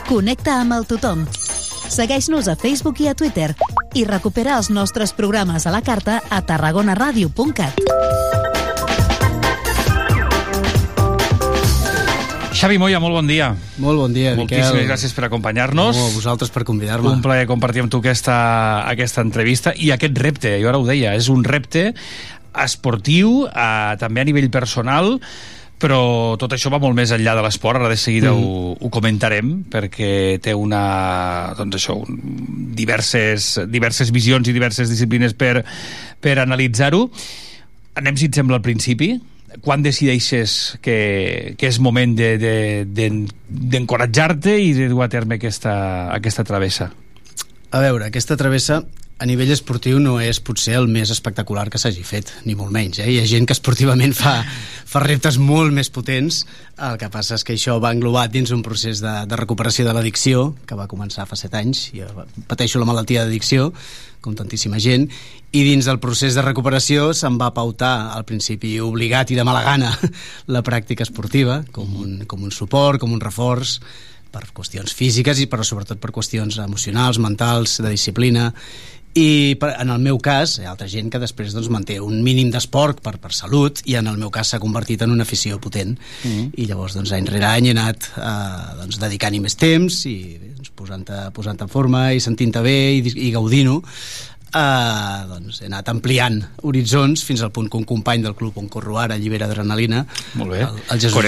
Connecta 0.08 0.60
amb 0.62 0.78
el 0.78 0.88
tothom. 0.88 1.26
Segueix-nos 1.88 2.48
a 2.48 2.56
Facebook 2.56 3.00
i 3.00 3.08
a 3.08 3.16
Twitter 3.16 3.54
i 3.96 4.04
recupera 4.08 4.58
els 4.58 4.70
nostres 4.70 5.14
programes 5.16 5.66
a 5.66 5.74
la 5.74 5.82
carta 5.82 6.20
a 6.28 6.42
tarragonaradio.cat. 6.44 8.57
Xavi 12.58 12.74
Moya, 12.82 12.98
molt 12.98 13.14
bon 13.14 13.28
dia. 13.30 13.52
Molt 13.78 14.00
bon 14.02 14.14
dia, 14.14 14.32
Moltíssimes 14.34 14.72
Miquel. 14.74 14.88
gràcies 14.88 15.12
per 15.14 15.28
acompanyar-nos. 15.28 15.94
No, 15.94 16.06
a 16.08 16.10
vosaltres 16.10 16.50
per 16.50 16.64
convidar-me. 16.66 17.06
Un 17.06 17.22
plaer 17.22 17.46
compartir 17.46 17.84
amb 17.84 17.92
tu 17.92 18.00
aquesta, 18.02 18.34
aquesta 18.90 19.22
entrevista 19.22 19.70
i 19.78 19.92
aquest 19.94 20.18
repte, 20.18 20.56
jo 20.58 20.66
ara 20.66 20.80
ho 20.80 20.88
deia, 20.88 21.14
és 21.14 21.28
un 21.30 21.44
repte 21.46 21.92
esportiu, 22.58 23.46
eh, 23.46 23.94
també 24.02 24.24
a 24.24 24.26
nivell 24.26 24.50
personal, 24.50 25.20
però 25.78 26.34
tot 26.34 26.50
això 26.50 26.74
va 26.74 26.82
molt 26.82 26.98
més 26.98 27.14
enllà 27.14 27.36
de 27.38 27.46
l'esport, 27.46 27.78
ara 27.78 27.92
de 27.94 27.96
seguida 27.96 28.34
mm. 28.34 28.42
ho, 28.42 28.74
ho 28.74 28.90
comentarem, 28.90 29.62
perquè 29.70 30.42
té 30.42 30.50
una, 30.50 31.54
doncs 31.54 31.78
això, 31.78 31.94
un, 31.94 32.18
diverses, 32.74 33.52
diverses 33.70 34.10
visions 34.10 34.50
i 34.50 34.56
diverses 34.56 34.90
disciplines 34.90 35.38
per, 35.38 35.62
per 36.18 36.40
analitzar-ho. 36.42 37.06
Anem, 38.02 38.18
si 38.18 38.26
et 38.26 38.34
sembla, 38.34 38.58
al 38.58 38.66
principi. 38.66 39.14
Quan 39.64 39.80
decideixes 39.82 40.76
que, 40.84 41.54
que 41.56 41.66
és 41.70 41.78
moment 41.80 42.12
d'encoratjar-te 42.14 44.52
de, 44.52 44.56
de, 44.56 44.64
i 44.68 44.72
de 44.76 44.88
dur 44.92 45.02
a 45.06 45.08
terme 45.08 45.34
aquesta, 45.40 45.72
aquesta 46.12 46.44
travessa? 46.44 46.90
A 47.72 47.80
veure, 47.84 48.04
aquesta 48.08 48.36
travessa 48.36 48.82
a 49.18 49.26
nivell 49.26 49.50
esportiu 49.50 49.98
no 49.98 50.20
és 50.22 50.38
potser 50.38 50.76
el 50.78 50.86
més 50.86 51.10
espectacular 51.10 51.66
que 51.72 51.78
s'hagi 51.82 52.04
fet, 52.06 52.30
ni 52.46 52.54
molt 52.54 52.70
menys. 52.74 53.00
Eh? 53.02 53.08
Hi 53.10 53.16
ha 53.18 53.26
gent 53.26 53.48
que 53.50 53.54
esportivament 53.56 54.14
fa, 54.14 54.36
fa 54.86 55.02
reptes 55.02 55.40
molt 55.42 55.74
més 55.74 55.90
potents, 55.90 56.44
el 56.86 56.98
que 57.00 57.08
passa 57.10 57.34
és 57.34 57.42
que 57.42 57.56
això 57.58 57.80
va 57.82 57.90
englobat 57.94 58.30
dins 58.30 58.52
un 58.54 58.62
procés 58.62 59.02
de, 59.02 59.14
de 59.26 59.38
recuperació 59.40 59.88
de 59.88 59.94
l'addicció, 59.96 60.52
que 60.66 60.78
va 60.78 60.86
començar 60.90 61.26
fa 61.26 61.38
set 61.38 61.56
anys, 61.58 61.88
jo 61.96 62.06
pateixo 62.46 62.78
la 62.78 62.86
malaltia 62.86 63.24
d'addicció, 63.24 63.72
com 64.22 64.36
tantíssima 64.38 64.78
gent, 64.82 65.08
i 65.50 65.64
dins 65.66 65.88
del 65.88 65.98
procés 65.98 66.38
de 66.38 66.44
recuperació 66.44 67.10
se'n 67.14 67.38
va 67.40 67.50
pautar 67.56 68.12
al 68.14 68.26
principi 68.28 68.76
obligat 68.84 69.32
i 69.32 69.38
de 69.38 69.46
mala 69.46 69.64
gana 69.66 69.90
la 70.54 70.62
pràctica 70.62 71.02
esportiva, 71.02 71.64
com 71.74 71.90
un, 72.04 72.14
com 72.30 72.46
un 72.46 72.54
suport, 72.54 73.02
com 73.02 73.18
un 73.18 73.24
reforç, 73.24 73.80
per 74.28 74.44
qüestions 74.52 74.92
físiques 74.92 75.40
i 75.40 75.46
però 75.48 75.64
sobretot 75.64 75.98
per 76.02 76.12
qüestions 76.12 76.58
emocionals, 76.60 77.18
mentals, 77.22 77.78
de 77.80 77.92
disciplina 77.94 78.50
i 79.18 79.56
per, 79.60 79.72
en 79.80 79.90
el 79.94 80.02
meu 80.02 80.20
cas 80.22 80.58
hi 80.58 80.66
ha 80.66 80.72
altra 80.72 80.88
gent 80.90 81.10
que 81.12 81.20
després 81.22 81.54
doncs, 81.56 81.70
manté 81.72 81.98
un 82.04 82.20
mínim 82.24 82.52
d'esport 82.54 83.02
per, 83.04 83.16
per 83.22 83.32
salut 83.36 83.82
i 83.88 83.98
en 84.00 84.10
el 84.10 84.18
meu 84.20 84.32
cas 84.34 84.52
s'ha 84.52 84.62
convertit 84.62 85.02
en 85.04 85.14
una 85.14 85.26
afició 85.26 85.58
potent 85.60 85.96
mm 85.96 86.30
-hmm. 86.30 86.50
i 86.56 86.66
llavors 86.66 86.94
doncs, 86.94 87.12
any 87.12 87.26
rere 87.26 87.46
any 87.46 87.66
he 87.66 87.70
anat 87.76 88.10
eh, 88.16 88.80
doncs, 88.80 88.98
dedicant-hi 88.98 89.40
més 89.40 89.56
temps 89.56 90.06
i 90.06 90.38
doncs, 90.56 90.70
posant-te 90.74 91.30
posant 91.34 91.60
en 91.60 91.68
forma 91.68 92.12
i 92.12 92.20
sentint-te 92.20 92.60
bé 92.60 92.78
i, 92.98 93.28
i 93.28 93.30
gaudint-ho 93.30 93.82
Uh, 94.48 95.28
doncs 95.28 95.58
he 95.60 95.66
anat 95.68 95.90
ampliant 95.92 96.38
horitzons 96.64 97.20
fins 97.20 97.42
al 97.44 97.50
punt 97.52 97.66
que 97.68 97.76
un 97.76 97.84
company 97.84 98.22
del 98.24 98.32
club 98.32 98.56
on 98.56 98.70
corro 98.72 98.96
ara, 98.96 99.18
Llibera 99.20 99.44
Adrenalina, 99.44 100.06
Molt 100.40 100.54
bé. 100.54 100.62
el, 100.64 100.78
el 100.88 101.00
Jesús 101.02 101.16